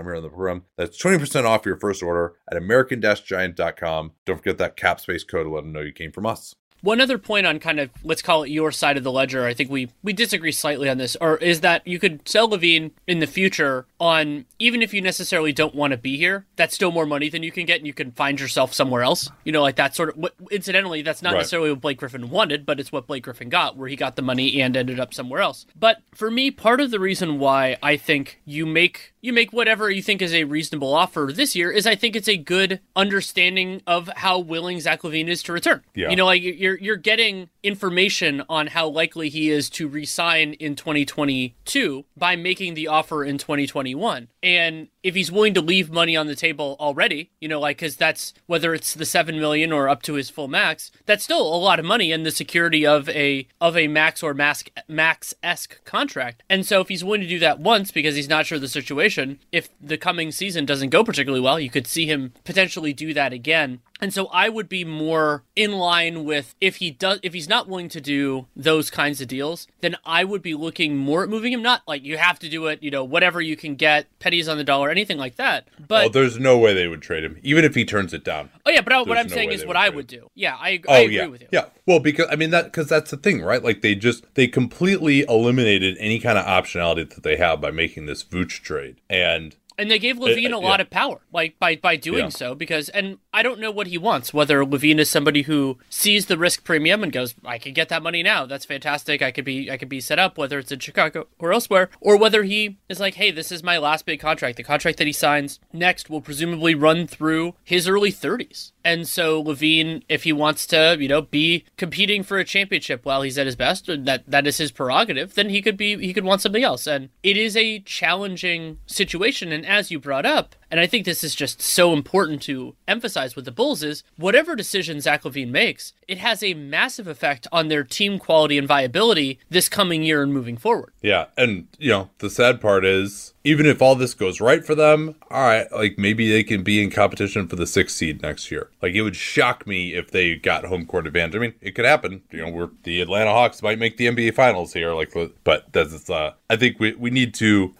time 0.00 0.06
here 0.06 0.16
on 0.16 0.22
the 0.22 0.28
program. 0.28 0.64
That's 0.76 1.00
20% 1.02 1.44
off 1.44 1.66
your 1.66 1.76
first 1.76 2.02
order 2.02 2.34
at 2.50 2.56
american-giant.com. 2.56 4.12
Don't 4.24 4.36
forget 4.36 4.58
that 4.58 4.76
cap 4.76 5.00
space 5.00 5.24
code 5.24 5.46
to 5.46 5.50
let 5.50 5.62
them 5.62 5.72
know 5.72 5.80
you 5.80 5.92
came 5.92 6.12
from 6.12 6.26
us. 6.26 6.54
One 6.82 7.00
other 7.00 7.18
point 7.18 7.46
on 7.46 7.58
kind 7.58 7.78
of 7.78 7.90
let's 8.02 8.22
call 8.22 8.42
it 8.42 8.50
your 8.50 8.72
side 8.72 8.96
of 8.96 9.04
the 9.04 9.12
ledger, 9.12 9.46
I 9.46 9.54
think 9.54 9.70
we 9.70 9.90
we 10.02 10.12
disagree 10.12 10.52
slightly 10.52 10.88
on 10.88 10.98
this, 10.98 11.16
or 11.20 11.36
is 11.36 11.60
that 11.60 11.86
you 11.86 11.98
could 11.98 12.26
sell 12.26 12.48
LaVine 12.48 12.92
in 13.06 13.18
the 13.18 13.26
future 13.26 13.86
on 13.98 14.46
even 14.58 14.80
if 14.80 14.94
you 14.94 15.02
necessarily 15.02 15.52
don't 15.52 15.74
want 15.74 15.90
to 15.90 15.98
be 15.98 16.16
here, 16.16 16.46
that's 16.56 16.74
still 16.74 16.90
more 16.90 17.06
money 17.06 17.28
than 17.28 17.42
you 17.42 17.52
can 17.52 17.66
get, 17.66 17.78
and 17.78 17.86
you 17.86 17.92
can 17.92 18.12
find 18.12 18.40
yourself 18.40 18.72
somewhere 18.72 19.02
else. 19.02 19.30
You 19.44 19.52
know, 19.52 19.62
like 19.62 19.76
that 19.76 19.94
sort 19.94 20.16
of. 20.16 20.30
Incidentally, 20.50 21.02
that's 21.02 21.22
not 21.22 21.34
right. 21.34 21.40
necessarily 21.40 21.70
what 21.70 21.82
Blake 21.82 21.98
Griffin 21.98 22.30
wanted, 22.30 22.64
but 22.64 22.80
it's 22.80 22.92
what 22.92 23.06
Blake 23.06 23.24
Griffin 23.24 23.50
got, 23.50 23.76
where 23.76 23.88
he 23.88 23.96
got 23.96 24.16
the 24.16 24.22
money 24.22 24.62
and 24.62 24.74
ended 24.76 24.98
up 24.98 25.12
somewhere 25.12 25.40
else. 25.40 25.66
But 25.78 25.98
for 26.14 26.30
me, 26.30 26.50
part 26.50 26.80
of 26.80 26.90
the 26.90 27.00
reason 27.00 27.38
why 27.38 27.76
I 27.82 27.98
think 27.98 28.40
you 28.46 28.64
make 28.64 29.09
you 29.22 29.32
make 29.32 29.52
whatever 29.52 29.90
you 29.90 30.02
think 30.02 30.22
is 30.22 30.32
a 30.32 30.44
reasonable 30.44 30.94
offer 30.94 31.30
this 31.34 31.54
year 31.54 31.70
is 31.70 31.86
I 31.86 31.94
think 31.94 32.16
it's 32.16 32.28
a 32.28 32.36
good 32.36 32.80
understanding 32.96 33.82
of 33.86 34.08
how 34.16 34.38
willing 34.38 34.80
Zach 34.80 35.02
LaVine 35.02 35.28
is 35.28 35.42
to 35.44 35.52
return. 35.52 35.82
Yeah. 35.94 36.10
You 36.10 36.16
know, 36.16 36.26
like 36.26 36.42
you're 36.42 36.78
you're 36.78 36.96
getting 36.96 37.48
information 37.62 38.42
on 38.48 38.68
how 38.68 38.88
likely 38.88 39.28
he 39.28 39.50
is 39.50 39.68
to 39.70 39.88
resign 39.88 40.54
in 40.54 40.76
2022 40.76 42.04
by 42.16 42.36
making 42.36 42.74
the 42.74 42.88
offer 42.88 43.24
in 43.24 43.38
2021. 43.38 44.28
And 44.42 44.88
if 45.02 45.14
he's 45.14 45.32
willing 45.32 45.54
to 45.54 45.60
leave 45.60 45.90
money 45.90 46.16
on 46.16 46.26
the 46.26 46.34
table 46.34 46.76
already, 46.78 47.30
you 47.40 47.48
know, 47.48 47.60
like 47.60 47.78
because 47.78 47.96
that's 47.96 48.34
whether 48.46 48.74
it's 48.74 48.94
the 48.94 49.06
seven 49.06 49.38
million 49.38 49.72
or 49.72 49.88
up 49.88 50.02
to 50.02 50.14
his 50.14 50.30
full 50.30 50.48
max, 50.48 50.90
that's 51.06 51.24
still 51.24 51.40
a 51.40 51.56
lot 51.56 51.78
of 51.78 51.84
money 51.84 52.12
and 52.12 52.24
the 52.24 52.30
security 52.30 52.86
of 52.86 53.08
a 53.08 53.46
of 53.60 53.76
a 53.76 53.88
max 53.88 54.22
or 54.22 54.34
max 54.34 54.64
max 54.88 55.34
esque 55.42 55.82
contract. 55.84 56.42
And 56.48 56.66
so 56.66 56.80
if 56.80 56.88
he's 56.88 57.04
willing 57.04 57.22
to 57.22 57.28
do 57.28 57.38
that 57.38 57.60
once 57.60 57.90
because 57.90 58.16
he's 58.16 58.28
not 58.28 58.46
sure 58.46 58.58
the 58.58 58.68
situation, 58.68 59.38
if 59.52 59.68
the 59.80 59.98
coming 59.98 60.30
season 60.30 60.66
doesn't 60.66 60.90
go 60.90 61.04
particularly 61.04 61.42
well, 61.42 61.58
you 61.58 61.70
could 61.70 61.86
see 61.86 62.06
him 62.06 62.32
potentially 62.44 62.92
do 62.92 63.14
that 63.14 63.32
again. 63.32 63.80
And 64.00 64.12
so 64.12 64.26
I 64.26 64.48
would 64.48 64.68
be 64.68 64.84
more 64.84 65.44
in 65.54 65.72
line 65.72 66.24
with 66.24 66.54
if 66.60 66.76
he 66.76 66.90
does 66.90 67.20
if 67.22 67.34
he's 67.34 67.48
not 67.48 67.68
willing 67.68 67.88
to 67.90 68.00
do 68.00 68.46
those 68.56 68.90
kinds 68.90 69.20
of 69.20 69.28
deals, 69.28 69.66
then 69.80 69.96
I 70.04 70.24
would 70.24 70.42
be 70.42 70.54
looking 70.54 70.96
more 70.96 71.22
at 71.24 71.28
moving 71.28 71.52
him. 71.52 71.62
Not 71.62 71.82
like 71.86 72.02
you 72.04 72.16
have 72.16 72.38
to 72.40 72.48
do 72.48 72.66
it, 72.66 72.82
you 72.82 72.90
know, 72.90 73.04
whatever 73.04 73.40
you 73.40 73.56
can 73.56 73.74
get, 73.74 74.06
pennies 74.18 74.48
on 74.48 74.56
the 74.56 74.64
dollar, 74.64 74.90
anything 74.90 75.18
like 75.18 75.36
that. 75.36 75.68
But 75.86 76.06
oh, 76.06 76.08
there's 76.08 76.38
no 76.38 76.58
way 76.58 76.74
they 76.74 76.88
would 76.88 77.02
trade 77.02 77.24
him, 77.24 77.38
even 77.42 77.64
if 77.64 77.74
he 77.74 77.84
turns 77.84 78.14
it 78.14 78.24
down. 78.24 78.50
Oh 78.64 78.70
yeah, 78.70 78.80
but 78.80 78.92
I, 78.92 79.02
what 79.02 79.18
I'm 79.18 79.26
no 79.26 79.34
saying 79.34 79.52
is 79.52 79.66
what 79.66 79.76
I 79.76 79.88
would 79.88 80.06
do. 80.06 80.30
Yeah, 80.34 80.56
I, 80.56 80.80
oh, 80.88 80.92
I 80.92 80.98
agree 81.00 81.16
yeah. 81.16 81.26
with 81.26 81.42
you. 81.42 81.48
Yeah, 81.50 81.66
well, 81.86 82.00
because 82.00 82.26
I 82.30 82.36
mean 82.36 82.50
that 82.50 82.64
because 82.64 82.88
that's 82.88 83.10
the 83.10 83.16
thing, 83.16 83.42
right? 83.42 83.62
Like 83.62 83.82
they 83.82 83.94
just 83.94 84.24
they 84.34 84.46
completely 84.46 85.24
eliminated 85.28 85.96
any 85.98 86.18
kind 86.20 86.38
of 86.38 86.44
optionality 86.46 87.12
that 87.14 87.22
they 87.22 87.36
have 87.36 87.60
by 87.60 87.70
making 87.70 88.06
this 88.06 88.24
Vooch 88.24 88.62
trade, 88.62 89.00
and 89.08 89.56
and 89.80 89.90
they 89.90 89.98
gave 89.98 90.18
uh, 90.18 90.26
LaVine 90.26 90.52
a 90.52 90.58
lot 90.58 90.78
yeah. 90.78 90.82
of 90.82 90.90
power, 90.90 91.20
like 91.32 91.58
by 91.58 91.76
by 91.76 91.96
doing 91.96 92.24
yeah. 92.24 92.28
so. 92.28 92.54
Because, 92.54 92.88
and 92.90 93.18
I 93.32 93.42
don't 93.42 93.58
know 93.58 93.70
what 93.70 93.86
he 93.86 93.98
wants. 93.98 94.34
Whether 94.34 94.64
LaVine 94.64 94.98
is 94.98 95.10
somebody 95.10 95.42
who 95.42 95.78
sees 95.88 96.26
the 96.26 96.36
risk 96.36 96.64
premium 96.64 97.02
and 97.02 97.12
goes, 97.12 97.34
"I 97.44 97.58
can 97.58 97.72
get 97.72 97.88
that 97.88 98.02
money 98.02 98.22
now. 98.22 98.46
That's 98.46 98.66
fantastic. 98.66 99.22
I 99.22 99.30
could 99.30 99.44
be 99.44 99.70
I 99.70 99.76
could 99.78 99.88
be 99.88 100.00
set 100.00 100.18
up, 100.18 100.36
whether 100.36 100.58
it's 100.58 100.70
in 100.70 100.80
Chicago 100.80 101.26
or 101.38 101.52
elsewhere," 101.52 101.88
or 102.00 102.16
whether 102.16 102.42
he 102.42 102.78
is 102.88 103.00
like, 103.00 103.14
"Hey, 103.14 103.30
this 103.30 103.50
is 103.50 103.62
my 103.62 103.78
last 103.78 104.04
big 104.04 104.20
contract. 104.20 104.56
The 104.56 104.62
contract 104.62 104.98
that 104.98 105.06
he 105.06 105.12
signs 105.12 105.58
next 105.72 106.10
will 106.10 106.20
presumably 106.20 106.74
run 106.74 107.06
through 107.06 107.54
his 107.64 107.88
early 107.88 108.12
30s." 108.12 108.72
And 108.84 109.06
so 109.06 109.42
LaVine, 109.42 110.02
if 110.08 110.24
he 110.24 110.32
wants 110.32 110.66
to, 110.68 110.96
you 110.98 111.08
know, 111.08 111.22
be 111.22 111.64
competing 111.76 112.22
for 112.22 112.38
a 112.38 112.44
championship 112.44 113.04
while 113.04 113.22
he's 113.22 113.38
at 113.38 113.46
his 113.46 113.56
best, 113.56 113.86
that 113.86 114.24
that 114.26 114.46
is 114.46 114.58
his 114.58 114.72
prerogative, 114.72 115.34
then 115.34 115.50
he 115.50 115.62
could 115.62 115.76
be 115.76 115.96
he 115.98 116.14
could 116.14 116.24
want 116.24 116.40
something 116.40 116.64
else. 116.64 116.86
And 116.86 117.10
it 117.22 117.36
is 117.36 117.56
a 117.56 117.80
challenging 117.80 118.78
situation. 118.86 119.52
And 119.52 119.66
as 119.70 119.90
you 119.90 120.00
brought 120.00 120.26
up, 120.26 120.56
and 120.70 120.80
I 120.80 120.86
think 120.86 121.04
this 121.04 121.24
is 121.24 121.34
just 121.34 121.60
so 121.60 121.92
important 121.92 122.42
to 122.42 122.76
emphasize 122.86 123.34
with 123.34 123.44
the 123.44 123.52
Bulls 123.52 123.82
is 123.82 124.04
whatever 124.16 124.54
decision 124.54 125.00
Zach 125.00 125.22
LaVine 125.22 125.50
makes, 125.50 125.92
it 126.06 126.18
has 126.18 126.42
a 126.42 126.54
massive 126.54 127.06
effect 127.06 127.46
on 127.50 127.68
their 127.68 127.84
team 127.84 128.18
quality 128.18 128.56
and 128.56 128.68
viability 128.68 129.38
this 129.48 129.68
coming 129.68 130.02
year 130.02 130.22
and 130.22 130.32
moving 130.32 130.56
forward. 130.56 130.92
Yeah. 131.02 131.26
And, 131.36 131.68
you 131.78 131.90
know, 131.90 132.10
the 132.18 132.30
sad 132.30 132.60
part 132.60 132.84
is 132.84 133.34
even 133.42 133.64
if 133.64 133.80
all 133.80 133.94
this 133.94 134.14
goes 134.14 134.40
right 134.40 134.64
for 134.64 134.74
them, 134.74 135.14
all 135.30 135.42
right, 135.42 135.70
like 135.72 135.98
maybe 135.98 136.30
they 136.30 136.42
can 136.42 136.62
be 136.62 136.82
in 136.82 136.90
competition 136.90 137.48
for 137.48 137.56
the 137.56 137.66
sixth 137.66 137.96
seed 137.96 138.20
next 138.22 138.50
year. 138.50 138.68
Like 138.82 138.94
it 138.94 139.02
would 139.02 139.16
shock 139.16 139.66
me 139.66 139.94
if 139.94 140.10
they 140.10 140.36
got 140.36 140.64
home 140.66 140.84
court 140.84 141.06
advantage. 141.06 141.36
I 141.36 141.38
mean, 141.38 141.54
it 141.60 141.74
could 141.74 141.86
happen. 141.86 142.22
You 142.30 142.42
know, 142.42 142.50
we're 142.50 142.70
the 142.82 143.00
Atlanta 143.00 143.30
Hawks 143.30 143.62
might 143.62 143.78
make 143.78 143.96
the 143.96 144.06
NBA 144.06 144.34
finals 144.34 144.72
here. 144.72 144.92
Like, 144.92 145.14
but 145.44 145.72
that's, 145.72 146.10
uh, 146.10 146.32
I 146.50 146.56
think 146.56 146.78
we, 146.78 146.94
we 146.94 147.10
need 147.10 147.32
to, 147.34 147.74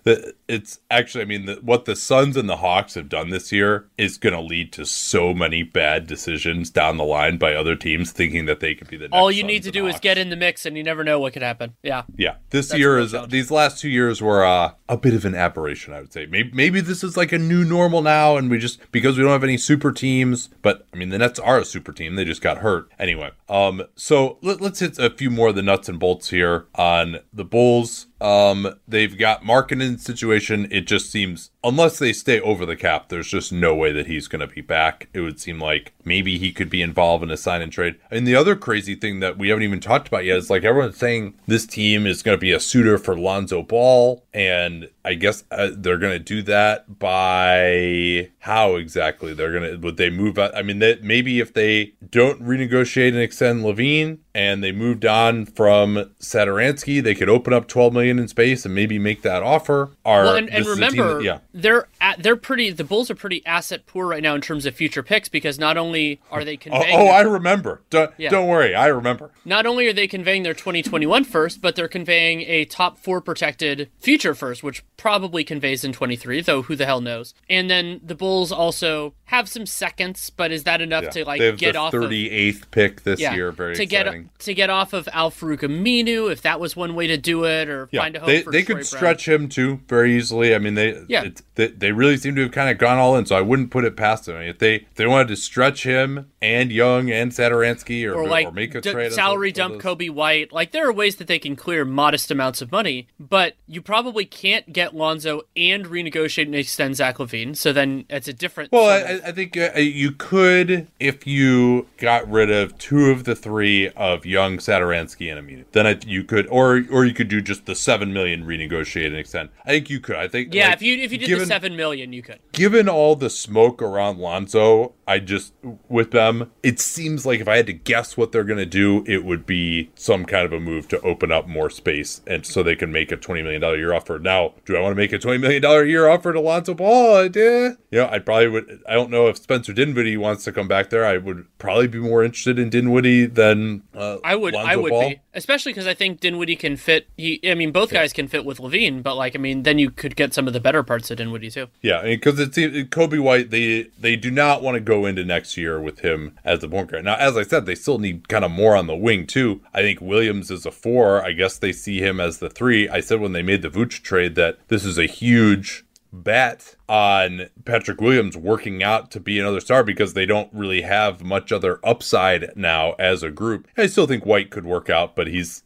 it's 0.48 0.80
actually, 0.90 1.22
I 1.22 1.26
mean, 1.26 1.46
the, 1.46 1.54
what 1.56 1.84
the 1.84 1.96
Suns 1.96 2.36
and 2.36 2.48
the 2.48 2.56
Hawks 2.56 2.79
have 2.94 3.08
done 3.08 3.30
this 3.30 3.52
year 3.52 3.88
is 3.98 4.18
going 4.18 4.32
to 4.34 4.40
lead 4.40 4.72
to 4.72 4.84
so 4.84 5.32
many 5.34 5.62
bad 5.62 6.06
decisions 6.06 6.70
down 6.70 6.96
the 6.96 7.04
line 7.04 7.38
by 7.38 7.54
other 7.54 7.76
teams 7.76 8.12
thinking 8.12 8.46
that 8.46 8.60
they 8.60 8.74
could 8.74 8.88
be 8.88 8.96
the 8.96 9.08
All 9.12 9.30
you 9.30 9.42
need 9.42 9.62
to 9.64 9.70
do 9.70 9.84
Hawks. 9.84 9.96
is 9.96 10.00
get 10.00 10.18
in 10.18 10.30
the 10.30 10.36
mix 10.36 10.66
and 10.66 10.76
you 10.76 10.82
never 10.82 11.04
know 11.04 11.18
what 11.18 11.32
could 11.32 11.42
happen. 11.42 11.74
Yeah. 11.82 12.02
Yeah. 12.16 12.36
This 12.50 12.68
that's 12.68 12.78
year 12.78 12.98
is, 12.98 13.14
these 13.28 13.50
last 13.50 13.80
two 13.80 13.88
years 13.88 14.22
were 14.22 14.44
uh, 14.44 14.72
a 14.88 14.96
bit 14.96 15.14
of 15.14 15.24
an 15.24 15.34
aberration, 15.34 15.92
I 15.92 16.00
would 16.00 16.12
say. 16.12 16.26
Maybe, 16.26 16.50
maybe 16.52 16.80
this 16.80 17.04
is 17.04 17.16
like 17.16 17.32
a 17.32 17.38
new 17.38 17.64
normal 17.64 18.02
now 18.02 18.36
and 18.36 18.50
we 18.50 18.58
just, 18.58 18.80
because 18.92 19.16
we 19.16 19.22
don't 19.22 19.32
have 19.32 19.44
any 19.44 19.56
super 19.56 19.92
teams, 19.92 20.48
but 20.62 20.86
I 20.92 20.96
mean, 20.96 21.10
the 21.10 21.18
Nets 21.18 21.38
are 21.38 21.58
a 21.58 21.64
super 21.64 21.92
team. 21.92 22.16
They 22.16 22.24
just 22.24 22.42
got 22.42 22.58
hurt. 22.58 22.90
Anyway, 22.98 23.30
um, 23.48 23.82
so 23.96 24.38
let, 24.42 24.60
let's 24.60 24.80
hit 24.80 24.98
a 24.98 25.10
few 25.10 25.30
more 25.30 25.48
of 25.48 25.54
the 25.54 25.62
nuts 25.62 25.88
and 25.88 25.98
bolts 25.98 26.30
here 26.30 26.66
on 26.74 27.18
the 27.32 27.44
Bulls. 27.44 28.06
Um, 28.20 28.74
they've 28.86 29.16
got 29.16 29.42
Markkanen 29.42 29.98
situation. 29.98 30.68
It 30.70 30.86
just 30.86 31.10
seems 31.10 31.50
unless 31.62 31.98
they 31.98 32.12
stay 32.12 32.40
over 32.40 32.64
the 32.64 32.76
cap, 32.76 33.08
there's 33.08 33.28
just 33.28 33.52
no 33.52 33.74
way 33.74 33.92
that 33.92 34.06
he's 34.06 34.28
going 34.28 34.40
to 34.40 34.52
be 34.52 34.60
back. 34.60 35.08
It 35.12 35.20
would 35.20 35.40
seem 35.40 35.60
like 35.60 35.92
maybe 36.04 36.38
he 36.38 36.52
could 36.52 36.70
be 36.70 36.82
involved 36.82 37.22
in 37.22 37.30
a 37.30 37.36
sign 37.36 37.62
and 37.62 37.72
trade. 37.72 37.96
And 38.10 38.26
the 38.26 38.34
other 38.34 38.56
crazy 38.56 38.94
thing 38.94 39.20
that 39.20 39.38
we 39.38 39.48
haven't 39.48 39.64
even 39.64 39.80
talked 39.80 40.08
about 40.08 40.24
yet 40.24 40.38
is 40.38 40.50
like 40.50 40.64
everyone's 40.64 40.96
saying 40.96 41.34
this 41.46 41.66
team 41.66 42.06
is 42.06 42.22
going 42.22 42.36
to 42.36 42.40
be 42.40 42.52
a 42.52 42.60
suitor 42.60 42.98
for 42.98 43.16
Lonzo 43.16 43.62
Ball, 43.62 44.24
and 44.32 44.88
I 45.04 45.14
guess 45.14 45.44
uh, 45.50 45.70
they're 45.72 45.98
going 45.98 46.12
to 46.12 46.18
do 46.18 46.42
that 46.42 46.98
by 46.98 48.30
how 48.40 48.76
exactly 48.76 49.34
they're 49.34 49.52
going 49.52 49.70
to 49.70 49.76
would 49.76 49.96
they 49.96 50.10
move 50.10 50.38
out? 50.38 50.56
I 50.56 50.62
mean, 50.62 50.78
that 50.80 51.02
maybe 51.02 51.40
if 51.40 51.52
they 51.52 51.94
don't 52.10 52.42
renegotiate 52.42 53.08
and 53.08 53.18
extend 53.18 53.62
LaVine, 53.62 54.18
and 54.34 54.62
they 54.62 54.72
moved 54.72 55.04
on 55.04 55.44
from 55.46 56.10
Satoransky, 56.20 57.02
they 57.02 57.14
could 57.14 57.28
open 57.28 57.52
up 57.52 57.66
12 57.68 57.92
million 57.92 58.18
in 58.18 58.28
space 58.28 58.64
and 58.64 58.74
maybe 58.74 58.98
make 58.98 59.22
that 59.22 59.42
offer. 59.42 59.90
Are 60.04 60.24
Well, 60.24 60.36
and, 60.36 60.48
and 60.50 60.64
this 60.64 60.68
is 60.72 60.78
a 60.78 60.88
team 60.90 60.90
remember, 61.00 61.14
that- 61.18 61.24
yeah. 61.24 61.38
they're 61.52 61.88
at, 62.00 62.22
they're 62.22 62.36
pretty. 62.36 62.70
The 62.70 62.84
Bulls 62.84 63.10
are 63.10 63.14
pretty 63.14 63.44
asset 63.46 63.86
poor 63.86 64.06
right 64.06 64.22
now 64.22 64.34
in 64.34 64.40
terms 64.40 64.66
of 64.66 64.74
future 64.74 65.02
picks 65.02 65.28
because 65.28 65.58
not 65.58 65.76
only 65.76 66.20
are 66.30 66.44
they 66.44 66.54
Oh, 66.54 66.58
conveying, 66.58 66.94
oh, 66.96 67.04
their- 67.04 67.12
I 67.12 67.20
remember. 67.22 67.82
Don't, 67.90 68.10
Yeah. 68.18 68.30
don't 68.30 68.46
worry, 68.48 68.74
I 68.74 68.86
remember. 68.86 69.30
not 69.44 69.66
only 69.66 69.86
are 69.88 69.92
they 69.92 70.06
conveying 70.06 70.42
their 70.42 70.54
2021 70.54 71.24
first, 71.24 71.60
but 71.60 71.76
they're 71.76 71.88
conveying 71.88 72.42
a 72.42 72.64
top 72.64 72.98
four 72.98 73.20
protected 73.20 73.90
future 73.98 74.34
first, 74.34 74.62
which 74.62 74.84
probably 74.96 75.44
conveys 75.44 75.84
in 75.84 75.92
23, 75.92 76.40
though 76.40 76.62
who 76.62 76.76
the 76.76 76.86
hell 76.86 77.00
knows. 77.00 77.34
And 77.48 77.68
then 77.70 78.00
the 78.04 78.14
Bulls 78.14 78.52
also 78.52 79.14
have 79.24 79.48
some 79.48 79.66
seconds, 79.66 80.30
but 80.30 80.50
is 80.52 80.64
that 80.64 80.80
enough 80.80 81.04
Yeah. 81.04 81.10
to 81.10 81.24
like 81.24 81.56
get 81.56 81.72
the 81.72 81.78
off 81.78 81.94
of 81.94 82.02
38th 82.02 82.70
pick 82.70 83.02
this 83.04 83.20
year. 83.20 83.52
Very 83.52 83.74
to 83.74 83.82
exciting. 83.82 84.12
get 84.19 84.19
to 84.40 84.54
get 84.54 84.70
off 84.70 84.92
of 84.92 85.08
Al-Farouq 85.12 85.60
Aminu, 85.60 86.30
if 86.30 86.42
that 86.42 86.60
was 86.60 86.76
one 86.76 86.94
way 86.94 87.06
to 87.06 87.16
do 87.16 87.44
it, 87.44 87.68
or 87.68 87.88
Yeah, 87.90 88.00
find 88.02 88.16
a 88.16 88.20
home 88.20 88.26
they, 88.28 88.42
they 88.42 88.62
could 88.62 88.76
Brown. 88.76 88.84
stretch 88.84 89.26
him 89.28 89.48
too 89.48 89.80
very 89.88 90.16
easily. 90.16 90.54
I 90.54 90.58
mean, 90.58 90.74
they 90.74 91.02
Yeah. 91.08 91.24
it's, 91.24 91.42
they, 91.54 91.68
they 91.68 91.92
really 91.92 92.16
seem 92.16 92.34
to 92.36 92.42
have 92.42 92.52
kind 92.52 92.70
of 92.70 92.78
gone 92.78 92.98
all 92.98 93.16
in. 93.16 93.26
So 93.26 93.36
I 93.36 93.40
wouldn't 93.40 93.70
put 93.70 93.84
it 93.84 93.96
past 93.96 94.26
them. 94.26 94.36
I 94.36 94.40
mean, 94.40 94.48
if 94.48 94.58
they 94.58 94.74
if 94.76 94.94
they 94.94 95.06
wanted 95.06 95.28
to 95.28 95.36
stretch 95.36 95.82
him 95.84 96.30
and 96.42 96.72
Young 96.72 97.10
and 97.10 97.32
Satoransky 97.32 98.04
or, 98.06 98.14
or 98.14 98.28
like 98.28 98.52
make 98.54 98.74
a 98.74 98.80
d- 98.80 98.92
trade, 98.92 99.12
salary 99.12 99.52
dump 99.52 99.82
those- 99.82 99.82
Coby 99.82 100.10
White. 100.10 100.52
Like 100.52 100.72
there 100.72 100.88
are 100.88 100.92
ways 100.92 101.16
that 101.16 101.26
they 101.26 101.38
can 101.38 101.56
clear 101.56 101.84
modest 101.84 102.30
amounts 102.30 102.62
of 102.62 102.72
money, 102.72 103.08
but 103.18 103.54
you 103.66 103.82
probably 103.82 104.24
can't 104.24 104.72
get 104.72 104.94
Lonzo 104.94 105.42
and 105.56 105.86
renegotiate 105.86 106.46
and 106.46 106.54
extend 106.54 106.96
Zach 106.96 107.18
LaVine. 107.18 107.56
So 107.56 107.72
then 107.72 108.04
it's 108.08 108.28
a 108.28 108.32
different. 108.32 108.72
Well, 108.72 108.88
I, 108.88 109.28
I 109.28 109.32
think 109.32 109.56
uh, 109.56 109.78
you 109.78 110.12
could 110.12 110.88
if 110.98 111.26
you 111.26 111.86
got 111.98 112.28
rid 112.30 112.50
of 112.50 112.76
two 112.78 113.06
of 113.10 113.24
the 113.24 113.36
three 113.36 113.88
of 113.90 114.24
Young, 114.24 114.58
Satoransky, 114.58 115.30
and 115.34 115.46
Aminu. 115.46 115.64
Then 115.72 115.86
I, 115.86 115.98
you 116.06 116.24
could, 116.24 116.46
or 116.48 116.82
or 116.90 117.04
you 117.04 117.12
could 117.14 117.28
do 117.28 117.40
just 117.40 117.66
the 117.66 117.74
seven 117.74 118.12
million 118.12 118.44
renegotiate 118.44 119.06
and 119.06 119.16
extend. 119.16 119.50
I 119.64 119.70
think 119.70 119.90
you 119.90 120.00
could. 120.00 120.16
I 120.16 120.28
think 120.28 120.54
yeah, 120.54 120.68
like, 120.68 120.76
if 120.76 120.82
you 120.82 120.96
if 120.96 121.12
you 121.12 121.18
did 121.18 121.26
given, 121.26 121.40
the 121.42 121.46
seven 121.46 121.76
million, 121.76 122.12
you 122.12 122.22
could. 122.22 122.38
given 122.52 122.88
all 122.88 123.14
the 123.16 123.30
smoke 123.30 123.82
around 123.82 124.18
Lonzo, 124.18 124.94
I 125.06 125.18
just 125.18 125.52
with 125.88 126.12
them, 126.12 126.29
it 126.62 126.80
seems 126.80 127.24
like 127.26 127.40
if 127.40 127.48
I 127.48 127.56
had 127.56 127.66
to 127.66 127.72
guess 127.72 128.16
what 128.16 128.32
they're 128.32 128.44
gonna 128.44 128.66
do, 128.66 129.04
it 129.06 129.24
would 129.24 129.46
be 129.46 129.90
some 129.94 130.24
kind 130.24 130.44
of 130.44 130.52
a 130.52 130.60
move 130.60 130.88
to 130.88 131.00
open 131.02 131.30
up 131.32 131.46
more 131.46 131.70
space 131.70 132.20
and 132.26 132.44
so 132.44 132.62
they 132.62 132.76
can 132.76 132.92
make 132.92 133.12
a 133.12 133.16
twenty 133.16 133.42
million 133.42 133.60
dollar 133.60 133.76
year 133.76 133.92
offer. 133.92 134.18
Now, 134.18 134.54
do 134.64 134.76
I 134.76 134.80
want 134.80 134.92
to 134.92 134.96
make 134.96 135.12
a 135.12 135.18
twenty 135.18 135.38
million 135.38 135.62
dollar 135.62 135.84
year 135.84 136.08
offer 136.08 136.32
to 136.32 136.40
Lonzo 136.40 136.74
Ball? 136.74 137.16
I 137.16 137.28
did. 137.28 137.76
You 137.90 138.00
know, 138.00 138.08
I 138.08 138.18
probably 138.18 138.48
would. 138.48 138.82
I 138.88 138.94
don't 138.94 139.10
know 139.10 139.28
if 139.28 139.36
Spencer 139.38 139.72
Dinwiddie 139.72 140.16
wants 140.16 140.44
to 140.44 140.52
come 140.52 140.68
back 140.68 140.90
there. 140.90 141.04
I 141.04 141.16
would 141.18 141.46
probably 141.58 141.88
be 141.88 141.98
more 141.98 142.22
interested 142.24 142.58
in 142.58 142.70
Dinwiddie 142.70 143.26
than 143.26 143.82
uh, 143.94 144.18
I 144.24 144.36
would 144.36 144.54
I 144.54 144.74
Lonzo 144.74 144.82
would 144.82 144.90
Ball. 144.90 145.08
be, 145.10 145.20
especially 145.34 145.72
because 145.72 145.86
I 145.86 145.94
think 145.94 146.20
Dinwiddie 146.20 146.56
can 146.56 146.76
fit. 146.76 147.08
He, 147.16 147.40
I 147.44 147.54
mean, 147.54 147.72
both 147.72 147.90
guys 147.90 148.12
can 148.12 148.28
fit 148.28 148.44
with 148.44 148.58
LaVine, 148.58 149.02
but 149.02 149.16
like, 149.16 149.34
I 149.34 149.38
mean, 149.38 149.64
then 149.64 149.78
you 149.78 149.90
could 149.90 150.16
get 150.16 150.34
some 150.34 150.46
of 150.46 150.52
the 150.52 150.60
better 150.60 150.82
parts 150.82 151.10
of 151.10 151.16
Dinwiddie 151.16 151.50
too. 151.50 151.68
Yeah, 151.82 152.02
because 152.02 152.38
it's 152.38 152.56
Coby 152.56 153.20
White. 153.20 153.50
They 153.50 153.88
they 153.98 154.16
do 154.16 154.30
not 154.30 154.62
want 154.62 154.76
to 154.76 154.80
go 154.80 155.06
into 155.06 155.24
next 155.24 155.56
year 155.56 155.80
with 155.80 156.00
him 156.00 156.19
as 156.44 156.60
the 156.60 156.68
point 156.68 156.90
guard. 156.90 157.04
Now, 157.04 157.16
as 157.16 157.36
I 157.36 157.42
said, 157.42 157.66
they 157.66 157.74
still 157.74 157.98
need 157.98 158.28
kind 158.28 158.44
of 158.44 158.50
more 158.50 158.76
on 158.76 158.86
the 158.86 158.96
wing 158.96 159.26
too. 159.26 159.60
I 159.74 159.82
think 159.82 160.00
Williams 160.00 160.50
is 160.50 160.66
a 160.66 160.70
four. 160.70 161.24
I 161.24 161.32
guess 161.32 161.58
they 161.58 161.72
see 161.72 162.00
him 162.00 162.20
as 162.20 162.38
the 162.38 162.50
three. 162.50 162.88
I 162.88 163.00
said 163.00 163.20
when 163.20 163.32
they 163.32 163.42
made 163.42 163.62
the 163.62 163.70
Vooch 163.70 164.02
trade 164.02 164.34
that 164.36 164.58
this 164.68 164.84
is 164.84 164.98
a 164.98 165.06
huge 165.06 165.84
bet 166.12 166.76
on 166.90 167.48
Patrick 167.64 168.00
Williams 168.00 168.36
working 168.36 168.82
out 168.82 169.12
to 169.12 169.20
be 169.20 169.38
another 169.38 169.60
star 169.60 169.84
because 169.84 170.14
they 170.14 170.26
don't 170.26 170.52
really 170.52 170.82
have 170.82 171.22
much 171.22 171.52
other 171.52 171.78
upside 171.84 172.50
now 172.56 172.94
as 172.98 173.22
a 173.22 173.30
group. 173.30 173.68
I 173.78 173.86
still 173.86 174.08
think 174.08 174.26
White 174.26 174.50
could 174.50 174.66
work 174.66 174.90
out, 174.90 175.14
but 175.14 175.28
he's 175.28 175.62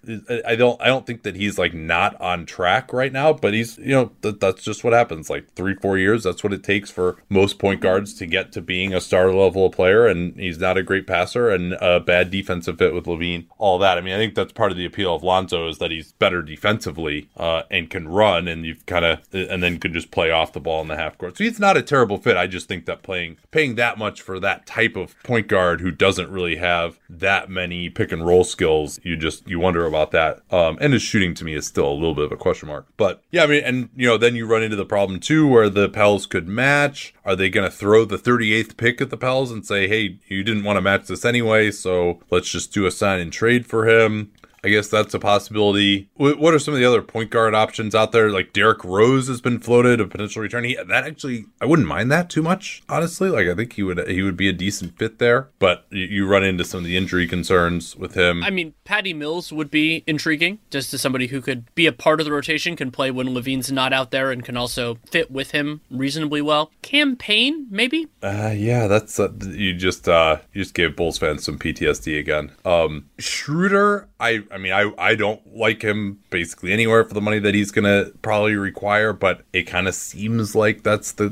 I 0.46 0.54
don't 0.54 0.78
I 0.82 0.86
don't 0.86 1.06
think 1.06 1.22
that 1.22 1.34
he's 1.34 1.56
like 1.56 1.72
not 1.72 2.20
on 2.20 2.44
track 2.44 2.92
right 2.92 3.10
now, 3.10 3.32
but 3.32 3.54
he's 3.54 3.78
you 3.78 3.92
know 3.92 4.12
that, 4.20 4.38
that's 4.38 4.62
just 4.62 4.84
what 4.84 4.92
happens 4.92 5.30
like 5.30 5.50
3 5.54 5.76
4 5.76 5.96
years 5.96 6.24
that's 6.24 6.44
what 6.44 6.52
it 6.52 6.62
takes 6.62 6.90
for 6.90 7.16
most 7.30 7.58
point 7.58 7.80
guards 7.80 8.12
to 8.14 8.26
get 8.26 8.52
to 8.52 8.60
being 8.60 8.92
a 8.92 9.00
star 9.00 9.32
level 9.32 9.70
player 9.70 10.06
and 10.06 10.38
he's 10.38 10.58
not 10.58 10.76
a 10.76 10.82
great 10.82 11.06
passer 11.06 11.48
and 11.48 11.72
a 11.80 12.00
bad 12.00 12.30
defensive 12.30 12.76
fit 12.76 12.92
with 12.92 13.06
LaVine. 13.06 13.46
All 13.56 13.78
that. 13.78 13.96
I 13.96 14.02
mean, 14.02 14.12
I 14.12 14.18
think 14.18 14.34
that's 14.34 14.52
part 14.52 14.72
of 14.72 14.76
the 14.76 14.84
appeal 14.84 15.14
of 15.14 15.22
Lonzo 15.22 15.68
is 15.68 15.78
that 15.78 15.90
he's 15.90 16.12
better 16.12 16.42
defensively 16.42 17.30
uh, 17.38 17.62
and 17.70 17.88
can 17.88 18.08
run 18.08 18.46
and 18.46 18.66
you've 18.66 18.84
kind 18.84 19.06
of 19.06 19.20
and 19.32 19.62
then 19.62 19.78
can 19.78 19.94
just 19.94 20.10
play 20.10 20.30
off 20.30 20.52
the 20.52 20.60
ball 20.60 20.82
in 20.82 20.88
the 20.88 20.96
half 20.96 21.13
court. 21.18 21.36
So 21.36 21.44
he's 21.44 21.60
not 21.60 21.76
a 21.76 21.82
terrible 21.82 22.18
fit. 22.18 22.36
I 22.36 22.46
just 22.46 22.68
think 22.68 22.86
that 22.86 23.02
playing 23.02 23.36
paying 23.50 23.74
that 23.76 23.98
much 23.98 24.20
for 24.20 24.40
that 24.40 24.66
type 24.66 24.96
of 24.96 25.20
point 25.22 25.48
guard 25.48 25.80
who 25.80 25.90
doesn't 25.90 26.30
really 26.30 26.56
have 26.56 26.98
that 27.08 27.48
many 27.48 27.88
pick 27.88 28.12
and 28.12 28.26
roll 28.26 28.44
skills, 28.44 29.00
you 29.02 29.16
just 29.16 29.48
you 29.48 29.58
wonder 29.58 29.86
about 29.86 30.10
that. 30.12 30.40
Um, 30.50 30.78
and 30.80 30.92
his 30.92 31.02
shooting 31.02 31.34
to 31.34 31.44
me 31.44 31.54
is 31.54 31.66
still 31.66 31.90
a 31.90 31.92
little 31.92 32.14
bit 32.14 32.24
of 32.24 32.32
a 32.32 32.36
question 32.36 32.68
mark. 32.68 32.86
But 32.96 33.22
yeah, 33.30 33.44
I 33.44 33.46
mean, 33.46 33.64
and 33.64 33.88
you 33.96 34.06
know, 34.06 34.18
then 34.18 34.36
you 34.36 34.46
run 34.46 34.62
into 34.62 34.76
the 34.76 34.84
problem 34.84 35.20
too 35.20 35.46
where 35.46 35.68
the 35.68 35.88
Pels 35.88 36.26
could 36.26 36.48
match. 36.48 37.14
Are 37.24 37.36
they 37.36 37.50
going 37.50 37.68
to 37.68 37.76
throw 37.76 38.04
the 38.04 38.18
38th 38.18 38.76
pick 38.76 39.00
at 39.00 39.10
the 39.10 39.16
Pels 39.16 39.50
and 39.50 39.64
say, 39.64 39.88
"Hey, 39.88 40.18
you 40.28 40.42
didn't 40.42 40.64
want 40.64 40.76
to 40.76 40.82
match 40.82 41.06
this 41.06 41.24
anyway, 41.24 41.70
so 41.70 42.20
let's 42.30 42.50
just 42.50 42.72
do 42.72 42.86
a 42.86 42.90
sign 42.90 43.20
and 43.20 43.32
trade 43.32 43.66
for 43.66 43.88
him"? 43.88 44.32
I 44.64 44.68
guess 44.68 44.88
that's 44.88 45.12
a 45.12 45.18
possibility. 45.18 46.08
What 46.14 46.54
are 46.54 46.58
some 46.58 46.72
of 46.72 46.80
the 46.80 46.86
other 46.86 47.02
point 47.02 47.30
guard 47.30 47.54
options 47.54 47.94
out 47.94 48.12
there? 48.12 48.30
Like 48.30 48.54
Derrick 48.54 48.82
Rose 48.82 49.28
has 49.28 49.42
been 49.42 49.60
floated 49.60 50.00
a 50.00 50.06
potential 50.06 50.40
return. 50.40 50.64
He, 50.64 50.74
that 50.74 51.04
actually, 51.04 51.44
I 51.60 51.66
wouldn't 51.66 51.86
mind 51.86 52.10
that 52.12 52.30
too 52.30 52.42
much, 52.42 52.82
honestly. 52.88 53.28
Like 53.28 53.46
I 53.46 53.54
think 53.54 53.74
he 53.74 53.82
would 53.82 54.08
he 54.08 54.22
would 54.22 54.36
be 54.36 54.48
a 54.48 54.52
decent 54.52 54.98
fit 54.98 55.18
there. 55.18 55.50
But 55.58 55.84
you, 55.90 56.04
you 56.04 56.26
run 56.26 56.44
into 56.44 56.64
some 56.64 56.78
of 56.78 56.84
the 56.84 56.96
injury 56.96 57.26
concerns 57.26 57.94
with 57.94 58.14
him. 58.14 58.42
I 58.42 58.50
mean, 58.50 58.72
Patty 58.84 59.12
Mills 59.12 59.52
would 59.52 59.70
be 59.70 60.02
intriguing, 60.06 60.60
just 60.70 60.94
as 60.94 61.00
somebody 61.02 61.26
who 61.26 61.42
could 61.42 61.72
be 61.74 61.86
a 61.86 61.92
part 61.92 62.20
of 62.20 62.24
the 62.24 62.32
rotation, 62.32 62.74
can 62.74 62.90
play 62.90 63.10
when 63.10 63.34
LaVine's 63.34 63.70
not 63.70 63.92
out 63.92 64.10
there, 64.12 64.30
and 64.30 64.42
can 64.42 64.56
also 64.56 64.98
fit 65.10 65.30
with 65.30 65.50
him 65.50 65.82
reasonably 65.90 66.40
well. 66.40 66.70
Cam 66.80 67.16
Payne, 67.16 67.66
maybe. 67.70 68.08
Uh, 68.22 68.54
yeah, 68.56 68.86
that's 68.86 69.20
uh, 69.20 69.30
you 69.42 69.74
just 69.74 70.08
uh, 70.08 70.38
you 70.54 70.62
just 70.62 70.74
gave 70.74 70.96
Bulls 70.96 71.18
fans 71.18 71.44
some 71.44 71.58
PTSD 71.58 72.18
again. 72.18 72.52
Um, 72.64 73.10
Schroeder, 73.18 74.08
I 74.24 74.42
I 74.50 74.58
mean 74.58 74.72
I 74.72 74.90
I 74.96 75.14
don't 75.14 75.40
like 75.54 75.82
him 75.82 76.20
basically 76.30 76.72
anywhere 76.72 77.04
for 77.04 77.12
the 77.12 77.20
money 77.20 77.38
that 77.40 77.54
he's 77.54 77.70
gonna 77.70 78.06
probably 78.22 78.56
require, 78.56 79.12
but 79.12 79.42
it 79.52 79.64
kind 79.64 79.86
of 79.86 79.94
seems 79.94 80.54
like 80.54 80.82
that's 80.82 81.12
the 81.12 81.28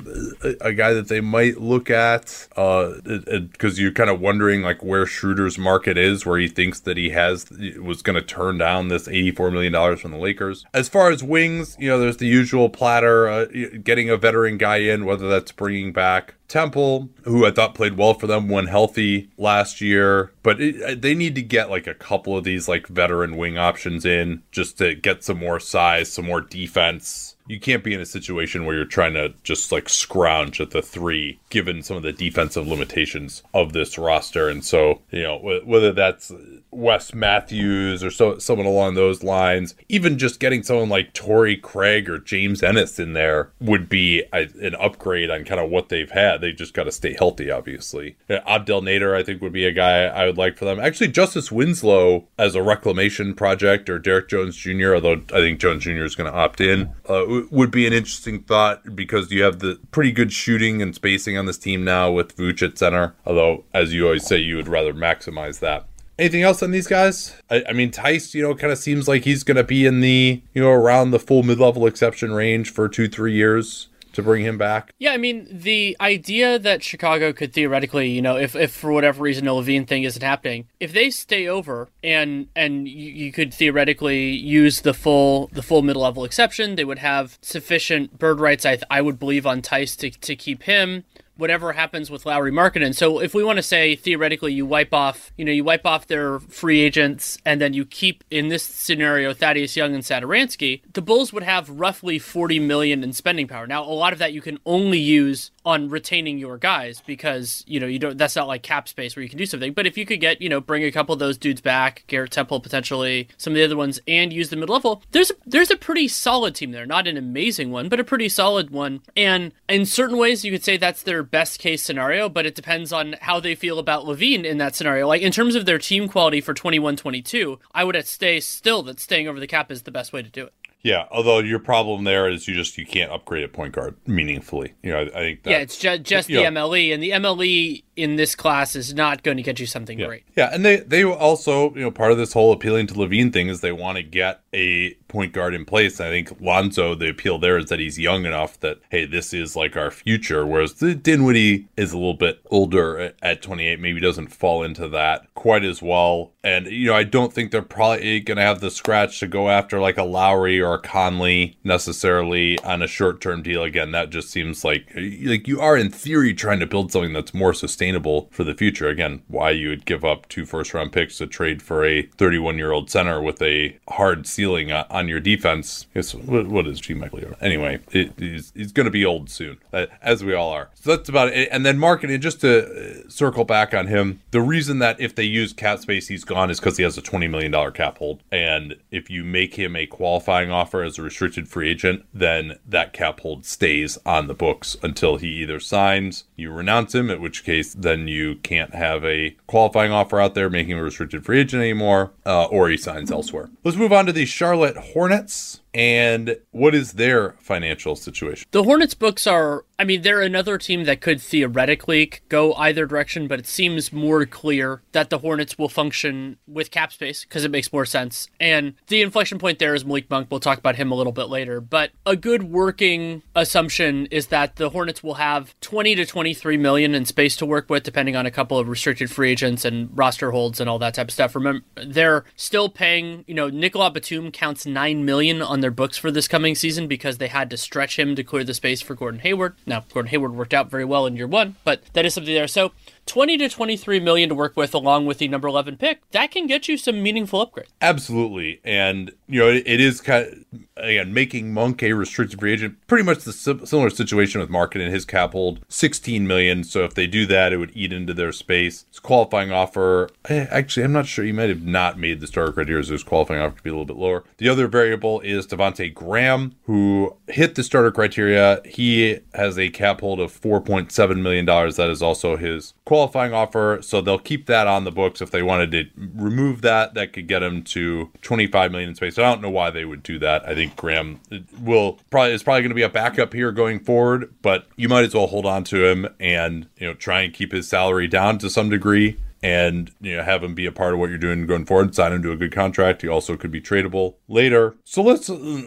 a, 0.60 0.68
a 0.68 0.72
guy 0.74 0.92
that 0.92 1.08
they 1.08 1.20
might 1.20 1.58
look 1.58 1.88
at. 1.88 2.48
Uh, 2.54 2.92
because 3.04 3.80
you're 3.80 3.92
kind 3.92 4.10
of 4.10 4.20
wondering 4.20 4.62
like 4.62 4.82
where 4.82 5.06
Schroeder's 5.06 5.56
market 5.56 5.96
is, 5.96 6.26
where 6.26 6.38
he 6.38 6.48
thinks 6.48 6.80
that 6.80 6.98
he 6.98 7.10
has 7.10 7.50
was 7.80 8.02
gonna 8.02 8.20
turn 8.20 8.58
down 8.58 8.88
this 8.88 9.08
84 9.08 9.50
million 9.50 9.72
dollars 9.72 10.00
from 10.00 10.10
the 10.10 10.18
Lakers. 10.18 10.66
As 10.74 10.88
far 10.88 11.10
as 11.10 11.22
wings, 11.22 11.76
you 11.80 11.88
know, 11.88 11.98
there's 11.98 12.18
the 12.18 12.26
usual 12.26 12.68
platter, 12.68 13.26
uh, 13.28 13.46
getting 13.82 14.10
a 14.10 14.18
veteran 14.18 14.58
guy 14.58 14.76
in, 14.76 15.06
whether 15.06 15.28
that's 15.28 15.52
bringing 15.52 15.92
back 15.92 16.34
Temple, 16.52 17.08
who 17.24 17.46
I 17.46 17.50
thought 17.50 17.74
played 17.74 17.96
well 17.96 18.12
for 18.12 18.26
them 18.26 18.46
when 18.46 18.66
healthy 18.66 19.30
last 19.38 19.80
year, 19.80 20.32
but 20.42 20.60
it, 20.60 20.82
uh, 20.82 20.94
they 20.98 21.14
need 21.14 21.34
to 21.36 21.42
get 21.42 21.70
like 21.70 21.86
a 21.86 21.94
couple 21.94 22.36
of 22.36 22.44
these 22.44 22.68
like 22.68 22.88
veteran 22.88 23.38
wing 23.38 23.56
options 23.56 24.04
in 24.04 24.42
just 24.52 24.76
to 24.76 24.94
get 24.94 25.24
some 25.24 25.38
more 25.38 25.58
size, 25.58 26.12
some 26.12 26.26
more 26.26 26.42
defense. 26.42 27.36
You 27.46 27.58
can't 27.58 27.82
be 27.82 27.94
in 27.94 28.02
a 28.02 28.06
situation 28.06 28.66
where 28.66 28.76
you're 28.76 28.84
trying 28.84 29.14
to 29.14 29.32
just 29.42 29.72
like 29.72 29.88
scrounge 29.88 30.60
at 30.60 30.72
the 30.72 30.82
three, 30.82 31.40
given 31.48 31.82
some 31.82 31.96
of 31.96 32.02
the 32.02 32.12
defensive 32.12 32.68
limitations 32.68 33.42
of 33.54 33.72
this 33.72 33.96
roster. 33.96 34.50
And 34.50 34.62
so, 34.62 35.00
you 35.10 35.22
know, 35.22 35.38
wh- 35.38 35.66
whether 35.66 35.92
that's 35.92 36.30
Wes 36.72 37.14
Matthews 37.14 38.02
or 38.02 38.10
so 38.10 38.38
someone 38.38 38.66
along 38.66 38.94
those 38.94 39.22
lines, 39.22 39.74
even 39.88 40.18
just 40.18 40.40
getting 40.40 40.62
someone 40.62 40.88
like 40.88 41.12
Torrey 41.12 41.56
Craig 41.56 42.08
or 42.08 42.18
James 42.18 42.62
Ennis 42.62 42.98
in 42.98 43.12
there 43.12 43.52
would 43.60 43.88
be 43.88 44.22
a, 44.32 44.48
an 44.60 44.74
upgrade 44.76 45.30
on 45.30 45.44
kind 45.44 45.60
of 45.60 45.70
what 45.70 45.90
they've 45.90 46.10
had. 46.10 46.40
They 46.40 46.52
just 46.52 46.74
got 46.74 46.84
to 46.84 46.92
stay 46.92 47.14
healthy, 47.14 47.50
obviously. 47.50 48.16
Uh, 48.28 48.38
Abdel 48.46 48.82
Nader, 48.82 49.14
I 49.14 49.22
think, 49.22 49.42
would 49.42 49.52
be 49.52 49.66
a 49.66 49.72
guy 49.72 50.04
I 50.04 50.26
would 50.26 50.38
like 50.38 50.56
for 50.56 50.64
them. 50.64 50.80
Actually, 50.80 51.08
Justice 51.08 51.52
Winslow 51.52 52.26
as 52.38 52.54
a 52.54 52.62
reclamation 52.62 53.34
project 53.34 53.90
or 53.90 53.98
Derrick 53.98 54.28
Jones 54.28 54.56
Jr., 54.56 54.94
although 54.94 55.22
I 55.32 55.40
think 55.40 55.60
Jones 55.60 55.84
Jr. 55.84 56.04
is 56.04 56.14
going 56.14 56.30
to 56.30 56.36
opt 56.36 56.60
in, 56.60 56.94
uh, 57.08 57.24
would 57.50 57.70
be 57.70 57.86
an 57.86 57.92
interesting 57.92 58.42
thought 58.42 58.96
because 58.96 59.30
you 59.30 59.42
have 59.42 59.58
the 59.58 59.78
pretty 59.90 60.12
good 60.12 60.32
shooting 60.32 60.80
and 60.80 60.94
spacing 60.94 61.36
on 61.36 61.46
this 61.46 61.58
team 61.58 61.84
now 61.84 62.10
with 62.10 62.36
Vooch 62.36 62.62
at 62.62 62.78
center. 62.78 63.14
Although, 63.26 63.64
as 63.74 63.92
you 63.92 64.06
always 64.06 64.26
say, 64.26 64.38
you 64.38 64.56
would 64.56 64.68
rather 64.68 64.94
maximize 64.94 65.60
that. 65.60 65.86
Anything 66.18 66.42
else 66.42 66.62
on 66.62 66.70
these 66.70 66.86
guys? 66.86 67.34
I, 67.50 67.64
I 67.68 67.72
mean, 67.72 67.90
Theis, 67.90 68.34
you 68.34 68.42
know, 68.42 68.54
kind 68.54 68.72
of 68.72 68.78
seems 68.78 69.08
like 69.08 69.24
he's 69.24 69.44
going 69.44 69.56
to 69.56 69.64
be 69.64 69.86
in 69.86 70.00
the, 70.00 70.42
you 70.54 70.62
know, 70.62 70.70
around 70.70 71.10
the 71.10 71.18
full 71.18 71.42
mid 71.42 71.58
level 71.58 71.86
exception 71.86 72.32
range 72.32 72.70
for 72.70 72.88
two, 72.88 73.08
three 73.08 73.34
years 73.34 73.88
to 74.12 74.22
bring 74.22 74.44
him 74.44 74.58
back. 74.58 74.92
Yeah, 74.98 75.12
I 75.12 75.16
mean, 75.16 75.48
the 75.50 75.96
idea 76.00 76.58
that 76.58 76.82
Chicago 76.82 77.32
could 77.32 77.52
theoretically, 77.52 78.10
you 78.10 78.22
know, 78.22 78.36
if, 78.36 78.54
if 78.54 78.72
for 78.72 78.92
whatever 78.92 79.22
reason 79.22 79.46
the 79.46 79.52
LaVine 79.52 79.86
thing 79.86 80.04
isn't 80.04 80.22
happening, 80.22 80.66
if 80.80 80.92
they 80.92 81.10
stay 81.10 81.48
over 81.48 81.88
and 82.02 82.48
and 82.54 82.86
you, 82.86 83.10
you 83.10 83.32
could 83.32 83.52
theoretically 83.52 84.30
use 84.30 84.82
the 84.82 84.94
full 84.94 85.48
the 85.52 85.62
full 85.62 85.82
mid 85.82 85.96
level 85.96 86.24
exception, 86.24 86.76
they 86.76 86.84
would 86.84 86.98
have 86.98 87.38
sufficient 87.42 88.18
bird 88.18 88.40
rights. 88.40 88.66
I 88.66 88.78
I 88.90 89.00
would 89.00 89.18
believe 89.18 89.46
on 89.46 89.62
Theis 89.62 89.96
to 89.98 90.10
to 90.10 90.36
keep 90.36 90.64
him. 90.64 91.04
Whatever 91.42 91.72
happens 91.72 92.08
with 92.08 92.24
Lauri 92.24 92.52
Markkanen. 92.52 92.94
So 92.94 93.18
if 93.18 93.34
we 93.34 93.42
want 93.42 93.56
to 93.56 93.64
say 93.64 93.96
theoretically 93.96 94.52
you 94.52 94.64
wipe 94.64 94.94
off, 94.94 95.32
you 95.36 95.44
know, 95.44 95.50
you 95.50 95.64
wipe 95.64 95.84
off 95.84 96.06
their 96.06 96.38
free 96.38 96.80
agents 96.80 97.36
and 97.44 97.60
then 97.60 97.74
you 97.74 97.84
keep 97.84 98.22
in 98.30 98.46
this 98.46 98.62
scenario 98.62 99.34
Thaddeus 99.34 99.76
Young 99.76 99.92
and 99.92 100.04
Satoransky, 100.04 100.82
the 100.92 101.02
Bulls 101.02 101.32
would 101.32 101.42
have 101.42 101.68
roughly 101.68 102.20
40 102.20 102.60
million 102.60 103.02
in 103.02 103.12
spending 103.12 103.48
power. 103.48 103.66
Now, 103.66 103.82
a 103.82 103.90
lot 103.90 104.12
of 104.12 104.20
that 104.20 104.32
you 104.32 104.40
can 104.40 104.60
only 104.64 105.00
use 105.00 105.50
on 105.64 105.88
retaining 105.88 106.38
your 106.38 106.58
guys 106.58 107.02
because, 107.06 107.64
you 107.66 107.78
know, 107.78 107.86
you 107.86 107.98
don't 107.98 108.18
that's 108.18 108.36
not 108.36 108.48
like 108.48 108.62
cap 108.62 108.88
space 108.88 109.16
where 109.16 109.22
you 109.22 109.28
can 109.28 109.38
do 109.38 109.46
something. 109.46 109.72
But 109.72 109.86
if 109.86 109.96
you 109.96 110.06
could 110.06 110.20
get, 110.20 110.40
you 110.40 110.48
know, 110.48 110.60
bring 110.60 110.84
a 110.84 110.92
couple 110.92 111.12
of 111.12 111.18
those 111.18 111.38
dudes 111.38 111.60
back, 111.60 112.04
Garrett 112.06 112.30
Temple 112.30 112.60
potentially, 112.60 113.28
some 113.36 113.52
of 113.52 113.56
the 113.56 113.64
other 113.64 113.76
ones 113.76 114.00
and 114.06 114.32
use 114.32 114.50
the 114.50 114.56
mid 114.56 114.68
level, 114.68 115.02
there's 115.12 115.30
a, 115.30 115.34
there's 115.46 115.70
a 115.70 115.76
pretty 115.76 116.08
solid 116.08 116.54
team 116.54 116.72
there. 116.72 116.86
Not 116.86 117.06
an 117.06 117.16
amazing 117.16 117.70
one, 117.70 117.88
but 117.88 118.00
a 118.00 118.04
pretty 118.04 118.28
solid 118.28 118.70
one. 118.70 119.00
And 119.16 119.52
in 119.68 119.86
certain 119.86 120.18
ways 120.18 120.44
you 120.44 120.52
could 120.52 120.64
say 120.64 120.76
that's 120.76 121.02
their 121.02 121.22
best 121.22 121.58
case 121.58 121.82
scenario, 121.82 122.28
but 122.28 122.46
it 122.46 122.54
depends 122.54 122.92
on 122.92 123.16
how 123.20 123.40
they 123.40 123.54
feel 123.54 123.78
about 123.78 124.04
LaVine 124.04 124.44
in 124.44 124.58
that 124.58 124.74
scenario. 124.74 125.06
Like 125.06 125.22
in 125.22 125.32
terms 125.32 125.54
of 125.54 125.66
their 125.66 125.78
team 125.78 126.08
quality 126.08 126.40
for 126.40 126.54
21-22, 126.54 127.58
I 127.72 127.84
would 127.84 128.02
stay 128.06 128.40
still 128.40 128.82
that 128.84 129.00
staying 129.00 129.28
over 129.28 129.38
the 129.38 129.46
cap 129.46 129.70
is 129.70 129.82
the 129.82 129.90
best 129.90 130.12
way 130.12 130.22
to 130.22 130.28
do 130.28 130.44
it. 130.44 130.52
Yeah, 130.82 131.04
although 131.12 131.38
your 131.38 131.60
problem 131.60 132.04
there 132.04 132.28
is 132.28 132.48
you 132.48 132.54
just 132.54 132.76
you 132.76 132.84
can't 132.84 133.12
upgrade 133.12 133.44
a 133.44 133.48
point 133.48 133.74
guard 133.74 133.96
meaningfully. 134.06 134.74
You 134.82 134.90
know, 134.90 134.98
I, 134.98 135.02
I 135.02 135.06
think 135.06 135.42
that, 135.44 135.50
yeah, 135.50 135.58
it's 135.58 135.78
just 135.78 136.02
just 136.02 136.28
the 136.28 136.42
know, 136.42 136.50
MLE, 136.50 136.92
and 136.92 137.02
the 137.02 137.10
MLE 137.10 137.84
in 137.94 138.16
this 138.16 138.34
class 138.34 138.74
is 138.74 138.94
not 138.94 139.22
going 139.22 139.36
to 139.36 139.42
get 139.42 139.60
you 139.60 139.66
something 139.66 139.98
yeah. 139.98 140.06
great. 140.06 140.24
Yeah, 140.36 140.50
and 140.52 140.64
they 140.64 140.78
they 140.78 141.04
also 141.04 141.74
you 141.74 141.82
know 141.82 141.90
part 141.90 142.12
of 142.12 142.18
this 142.18 142.32
whole 142.32 142.52
appealing 142.52 142.86
to 142.88 142.94
LaVine 142.94 143.32
thing 143.32 143.48
is 143.48 143.60
they 143.60 143.72
want 143.72 143.96
to 143.96 144.02
get 144.02 144.40
a 144.54 144.94
point 145.08 145.32
guard 145.32 145.52
in 145.54 145.64
place. 145.64 146.00
I 146.00 146.08
think 146.08 146.40
Lonzo, 146.40 146.94
the 146.94 147.10
appeal 147.10 147.38
there 147.38 147.58
is 147.58 147.66
that 147.66 147.78
he's 147.78 147.98
young 147.98 148.24
enough 148.24 148.58
that 148.60 148.78
hey, 148.90 149.04
this 149.04 149.34
is 149.34 149.54
like 149.54 149.76
our 149.76 149.90
future. 149.90 150.46
Whereas 150.46 150.74
the 150.74 150.94
Dinwiddie 150.94 151.68
is 151.76 151.92
a 151.92 151.98
little 151.98 152.14
bit 152.14 152.40
older 152.50 153.12
at 153.22 153.42
28, 153.42 153.78
maybe 153.78 154.00
doesn't 154.00 154.28
fall 154.28 154.62
into 154.62 154.88
that 154.88 155.26
quite 155.34 155.64
as 155.64 155.82
well. 155.82 156.32
And 156.42 156.66
you 156.66 156.86
know, 156.86 156.94
I 156.94 157.04
don't 157.04 157.32
think 157.32 157.50
they're 157.50 157.62
probably 157.62 158.20
going 158.20 158.38
to 158.38 158.42
have 158.42 158.60
the 158.60 158.70
scratch 158.70 159.20
to 159.20 159.26
go 159.26 159.50
after 159.50 159.80
like 159.80 159.98
a 159.98 160.02
Lowry 160.02 160.60
or 160.60 160.74
a 160.74 160.80
Conley 160.80 161.58
necessarily 161.62 162.58
on 162.60 162.80
a 162.80 162.86
short 162.86 163.20
term 163.20 163.42
deal. 163.42 163.62
Again, 163.62 163.92
that 163.92 164.10
just 164.10 164.30
seems 164.30 164.64
like 164.64 164.86
like 165.24 165.46
you 165.46 165.60
are 165.60 165.76
in 165.76 165.90
theory 165.90 166.32
trying 166.32 166.60
to 166.60 166.66
build 166.66 166.90
something 166.90 167.12
that's 167.12 167.34
more 167.34 167.52
sustainable 167.52 167.81
for 168.30 168.44
the 168.44 168.54
future. 168.54 168.88
Again, 168.88 169.22
why 169.28 169.50
you 169.50 169.68
would 169.68 169.84
give 169.84 170.04
up 170.04 170.28
two 170.28 170.46
first 170.46 170.74
round 170.74 170.92
picks 170.92 171.18
to 171.18 171.26
trade 171.26 171.62
for 171.62 171.84
a 171.84 172.02
31 172.02 172.56
year 172.58 172.72
old 172.72 172.90
center 172.90 173.20
with 173.20 173.40
a 173.42 173.76
hard 173.88 174.26
ceiling 174.26 174.70
on 174.72 175.08
your 175.08 175.20
defense. 175.20 175.86
What, 175.94 176.66
is 176.66 176.80
G. 176.80 176.94
Michael? 176.94 177.20
Anyway, 177.40 177.80
it, 177.90 178.12
he's, 178.18 178.52
he's 178.54 178.72
going 178.72 178.84
to 178.84 178.90
be 178.90 179.04
old 179.04 179.30
soon, 179.30 179.58
uh, 179.72 179.86
as 180.00 180.22
we 180.22 180.34
all 180.34 180.50
are. 180.50 180.70
So 180.74 180.94
that's 180.94 181.08
about 181.08 181.28
it. 181.28 181.48
And 181.50 181.66
then 181.66 181.78
Markkanen, 181.78 182.20
just 182.20 182.40
to 182.42 183.04
uh, 183.06 183.08
circle 183.08 183.44
back 183.44 183.74
on 183.74 183.86
him, 183.86 184.20
the 184.30 184.40
reason 184.40 184.78
that 184.78 185.00
if 185.00 185.14
they 185.14 185.24
use 185.24 185.52
cap 185.52 185.80
space, 185.80 186.08
he's 186.08 186.24
gone 186.24 186.50
is 186.50 186.60
because 186.60 186.76
he 186.76 186.82
has 186.84 186.96
a 186.96 187.02
$20 187.02 187.28
million 187.30 187.72
cap 187.72 187.98
hold. 187.98 188.22
And 188.30 188.76
if 188.90 189.10
you 189.10 189.24
make 189.24 189.56
him 189.56 189.76
a 189.76 189.86
qualifying 189.86 190.50
offer 190.50 190.82
as 190.82 190.98
a 190.98 191.02
restricted 191.02 191.48
free 191.48 191.70
agent, 191.70 192.04
then 192.12 192.58
that 192.66 192.92
cap 192.92 193.20
hold 193.20 193.44
stays 193.44 193.98
on 194.06 194.26
the 194.26 194.34
books 194.34 194.76
until 194.82 195.16
he 195.16 195.28
either 195.28 195.60
signs, 195.60 196.24
you 196.36 196.50
renounce 196.50 196.94
him, 196.94 197.10
at 197.10 197.20
which 197.20 197.44
case 197.44 197.71
then 197.74 198.08
you 198.08 198.36
can't 198.36 198.74
have 198.74 199.04
a 199.04 199.36
qualifying 199.46 199.92
offer 199.92 200.20
out 200.20 200.34
there 200.34 200.50
making 200.50 200.78
a 200.78 200.82
restricted 200.82 201.24
free 201.24 201.40
agent 201.40 201.62
anymore, 201.62 202.12
uh, 202.26 202.44
or 202.44 202.68
he 202.68 202.76
signs 202.76 203.10
elsewhere. 203.10 203.50
Let's 203.64 203.78
move 203.78 203.92
on 203.92 204.06
to 204.06 204.12
the 204.12 204.26
Charlotte 204.26 204.76
Hornets 204.76 205.61
and 205.74 206.36
what 206.50 206.74
is 206.74 206.92
their 206.92 207.32
financial 207.38 207.96
situation? 207.96 208.46
The 208.50 208.62
Hornets 208.62 208.94
books 208.94 209.26
are, 209.26 209.64
I 209.78 209.84
mean, 209.84 210.02
they're 210.02 210.20
another 210.20 210.58
team 210.58 210.84
that 210.84 211.00
could 211.00 211.20
theoretically 211.20 212.12
go 212.28 212.52
either 212.54 212.84
direction, 212.86 213.26
but 213.26 213.38
it 213.38 213.46
seems 213.46 213.92
more 213.92 214.26
clear 214.26 214.82
that 214.92 215.08
the 215.08 215.18
Hornets 215.18 215.56
will 215.56 215.70
function 215.70 216.36
with 216.46 216.70
cap 216.70 216.92
space 216.92 217.24
because 217.24 217.44
it 217.44 217.50
makes 217.50 217.72
more 217.72 217.86
sense. 217.86 218.28
And 218.38 218.74
the 218.88 219.00
inflection 219.00 219.38
point 219.38 219.58
there 219.58 219.74
is 219.74 219.84
Malik 219.84 220.10
Monk. 220.10 220.28
We'll 220.30 220.40
talk 220.40 220.58
about 220.58 220.76
him 220.76 220.92
a 220.92 220.94
little 220.94 221.12
bit 221.12 221.30
later. 221.30 221.60
But 221.60 221.92
a 222.04 222.16
good 222.16 222.44
working 222.44 223.22
assumption 223.34 224.06
is 224.06 224.26
that 224.26 224.56
the 224.56 224.70
Hornets 224.70 225.02
will 225.02 225.14
have 225.14 225.58
20 225.60 225.94
to 225.94 226.04
23 226.04 226.56
million 226.58 226.94
in 226.94 227.06
space 227.06 227.34
to 227.36 227.46
work 227.46 227.70
with, 227.70 227.82
depending 227.82 228.14
on 228.14 228.26
a 228.26 228.30
couple 228.30 228.58
of 228.58 228.68
restricted 228.68 229.10
free 229.10 229.30
agents 229.30 229.64
and 229.64 229.88
roster 229.96 230.32
holds 230.32 230.60
and 230.60 230.68
all 230.68 230.78
that 230.78 230.94
type 230.94 231.08
of 231.08 231.12
stuff. 231.12 231.34
Remember, 231.34 231.64
they're 231.76 232.24
still 232.36 232.68
paying, 232.68 233.24
you 233.26 233.34
know, 233.34 233.48
Nicolas 233.48 233.92
Batum 233.92 234.30
counts 234.30 234.66
9 234.66 235.04
million 235.04 235.40
on 235.40 235.61
their 235.62 235.70
books 235.70 235.96
for 235.96 236.10
this 236.10 236.28
coming 236.28 236.54
season 236.54 236.86
because 236.86 237.18
they 237.18 237.28
had 237.28 237.48
to 237.50 237.56
stretch 237.56 237.98
him 237.98 238.14
to 238.16 238.22
clear 238.22 238.44
the 238.44 238.54
space 238.54 238.82
for 238.82 238.94
Gordon 238.94 239.20
Hayward. 239.20 239.54
Now, 239.66 239.84
Gordon 239.92 240.10
Hayward 240.10 240.34
worked 240.34 240.54
out 240.54 240.70
very 240.70 240.84
well 240.84 241.06
in 241.06 241.16
year 241.16 241.26
one, 241.26 241.56
but 241.64 241.82
that 241.94 242.04
is 242.04 242.14
something 242.14 242.34
there. 242.34 242.48
So 242.48 242.72
20 243.06 243.38
to 243.38 243.48
23 243.48 244.00
million 244.00 244.28
to 244.28 244.34
work 244.34 244.56
with 244.56 244.74
along 244.74 245.06
with 245.06 245.18
the 245.18 245.28
number 245.28 245.48
11 245.48 245.76
pick 245.76 246.08
that 246.12 246.30
can 246.30 246.46
get 246.46 246.68
you 246.68 246.76
some 246.76 247.02
meaningful 247.02 247.40
upgrade. 247.40 247.66
Absolutely. 247.80 248.60
And 248.64 249.12
you 249.28 249.40
know 249.40 249.48
it, 249.48 249.62
it 249.66 249.80
is 249.80 250.00
kind 250.00 250.26
of, 250.26 250.60
again 250.76 251.12
making 251.12 251.52
monk 251.52 251.82
a 251.82 251.92
restricted 251.92 252.40
free 252.40 252.52
agent 252.52 252.76
pretty 252.86 253.04
much 253.04 253.24
the 253.24 253.32
similar 253.32 253.90
situation 253.90 254.40
with 254.40 254.50
market 254.50 254.80
and 254.80 254.92
his 254.92 255.04
cap 255.04 255.32
hold 255.32 255.60
16 255.68 256.26
million. 256.26 256.64
So 256.64 256.84
if 256.84 256.94
they 256.94 257.06
do 257.06 257.26
that 257.26 257.52
it 257.52 257.58
would 257.58 257.72
eat 257.74 257.92
into 257.92 258.14
their 258.14 258.32
space. 258.32 258.86
His 258.88 259.00
qualifying 259.00 259.52
offer. 259.52 260.08
Actually 260.28 260.84
i'm 260.84 260.92
not 260.92 261.06
sure. 261.06 261.24
He 261.24 261.32
might 261.32 261.48
have 261.48 261.64
not 261.64 261.98
made 261.98 262.20
the 262.20 262.26
starter 262.26 262.52
criteria 262.52 262.84
so 262.84 262.92
his 262.92 263.04
qualifying 263.04 263.40
offer 263.40 263.56
to 263.56 263.62
be 263.62 263.70
a 263.70 263.72
little 263.72 263.84
bit 263.84 263.96
lower. 263.96 264.24
The 264.38 264.48
other 264.48 264.68
variable 264.68 265.20
is 265.20 265.46
devonte 265.46 265.92
graham 265.92 266.54
who 266.64 267.16
hit 267.28 267.54
the 267.54 267.62
starter 267.62 267.90
criteria. 267.90 268.60
He 268.64 269.20
has 269.34 269.58
a 269.58 269.68
cap 269.70 270.00
hold 270.00 270.20
of 270.20 270.38
4.7 270.38 271.20
million 271.20 271.44
dollars. 271.44 271.76
That 271.76 271.90
is 271.90 272.02
also 272.02 272.36
his 272.36 272.74
qualifying 272.92 273.32
offer, 273.32 273.78
so 273.80 274.02
they'll 274.02 274.18
keep 274.18 274.44
that 274.44 274.66
on 274.66 274.84
the 274.84 274.90
books. 274.90 275.22
If 275.22 275.30
they 275.30 275.42
wanted 275.42 275.70
to 275.70 275.86
remove 275.96 276.60
that, 276.60 276.92
that 276.92 277.14
could 277.14 277.26
get 277.26 277.38
them 277.38 277.62
to 277.62 278.10
25 278.20 278.70
million 278.70 278.90
in 278.90 278.94
space. 278.94 279.18
I 279.18 279.22
don't 279.22 279.40
know 279.40 279.48
why 279.48 279.70
they 279.70 279.86
would 279.86 280.02
do 280.02 280.18
that. 280.18 280.46
I 280.46 280.54
think 280.54 280.76
Graham 280.76 281.18
will 281.58 281.98
probably 282.10 282.34
is 282.34 282.42
probably 282.42 282.60
going 282.60 282.68
to 282.68 282.74
be 282.74 282.82
a 282.82 282.90
backup 282.90 283.32
here 283.32 283.50
going 283.50 283.80
forward, 283.80 284.34
but 284.42 284.66
you 284.76 284.90
might 284.90 285.06
as 285.06 285.14
well 285.14 285.26
hold 285.26 285.46
on 285.46 285.64
to 285.64 285.86
him 285.86 286.06
and 286.20 286.66
you 286.76 286.86
know 286.86 286.92
try 286.92 287.22
and 287.22 287.32
keep 287.32 287.52
his 287.52 287.66
salary 287.66 288.08
down 288.08 288.36
to 288.36 288.50
some 288.50 288.68
degree 288.68 289.16
and 289.42 289.90
you 290.00 290.16
know 290.16 290.22
have 290.22 290.42
him 290.42 290.54
be 290.54 290.66
a 290.66 290.72
part 290.72 290.94
of 290.94 291.00
what 291.00 291.10
you're 291.10 291.18
doing 291.18 291.46
going 291.46 291.64
forward. 291.64 291.94
Sign 291.94 292.12
him 292.12 292.22
to 292.22 292.32
a 292.32 292.36
good 292.36 292.52
contract. 292.52 293.02
He 293.02 293.08
also 293.08 293.36
could 293.36 293.50
be 293.50 293.60
tradable 293.60 294.14
later. 294.28 294.74
So 294.84 295.02
let's 295.02 295.28
uh, 295.28 295.62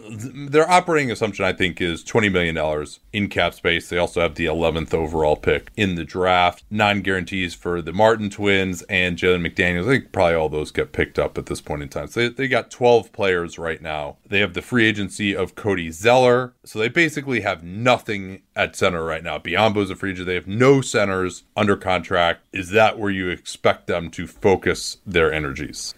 their 0.48 0.68
operating 0.70 1.10
assumption 1.10 1.44
I 1.44 1.52
think 1.52 1.80
is 1.80 2.02
20 2.04 2.28
million 2.28 2.54
dollars 2.54 3.00
in 3.12 3.28
cap 3.28 3.54
space. 3.54 3.88
They 3.88 3.98
also 3.98 4.20
have 4.20 4.34
the 4.34 4.46
11th 4.46 4.94
overall 4.94 5.36
pick 5.36 5.70
in 5.76 5.94
the 5.94 6.04
draft. 6.04 6.64
Non 6.70 7.00
guarantees 7.02 7.54
for 7.54 7.82
the 7.82 7.92
Martin 7.92 8.30
twins 8.30 8.82
and 8.82 9.16
Jalen 9.16 9.46
McDaniels. 9.46 9.84
I 9.84 9.98
think 9.98 10.12
probably 10.12 10.34
all 10.34 10.48
those 10.48 10.70
get 10.70 10.92
picked 10.92 11.18
up 11.18 11.36
at 11.36 11.46
this 11.46 11.60
point 11.60 11.82
in 11.82 11.88
time. 11.88 12.08
So 12.08 12.20
they, 12.20 12.28
they 12.28 12.48
got 12.48 12.70
12 12.70 13.12
players 13.12 13.58
right 13.58 13.80
now. 13.82 14.16
They 14.26 14.40
have 14.40 14.54
the 14.54 14.62
free 14.62 14.86
agency 14.86 15.34
of 15.34 15.54
Cody 15.54 15.90
Zeller. 15.90 16.54
So 16.64 16.78
they 16.78 16.88
basically 16.88 17.40
have 17.40 17.62
nothing 17.62 18.42
at 18.54 18.74
center 18.74 19.04
right 19.04 19.22
now. 19.22 19.38
Biyombo's 19.38 19.90
a 19.90 19.96
free 19.96 20.12
agent. 20.12 20.26
They 20.26 20.34
have 20.34 20.46
no 20.46 20.80
centers 20.80 21.44
under 21.56 21.76
contract. 21.76 22.42
Is 22.52 22.70
that 22.70 22.98
where 22.98 23.10
you 23.10 23.28
expect 23.28 23.65
them 23.86 24.10
to 24.10 24.26
focus 24.26 24.98
their 25.06 25.32
energies? 25.32 25.94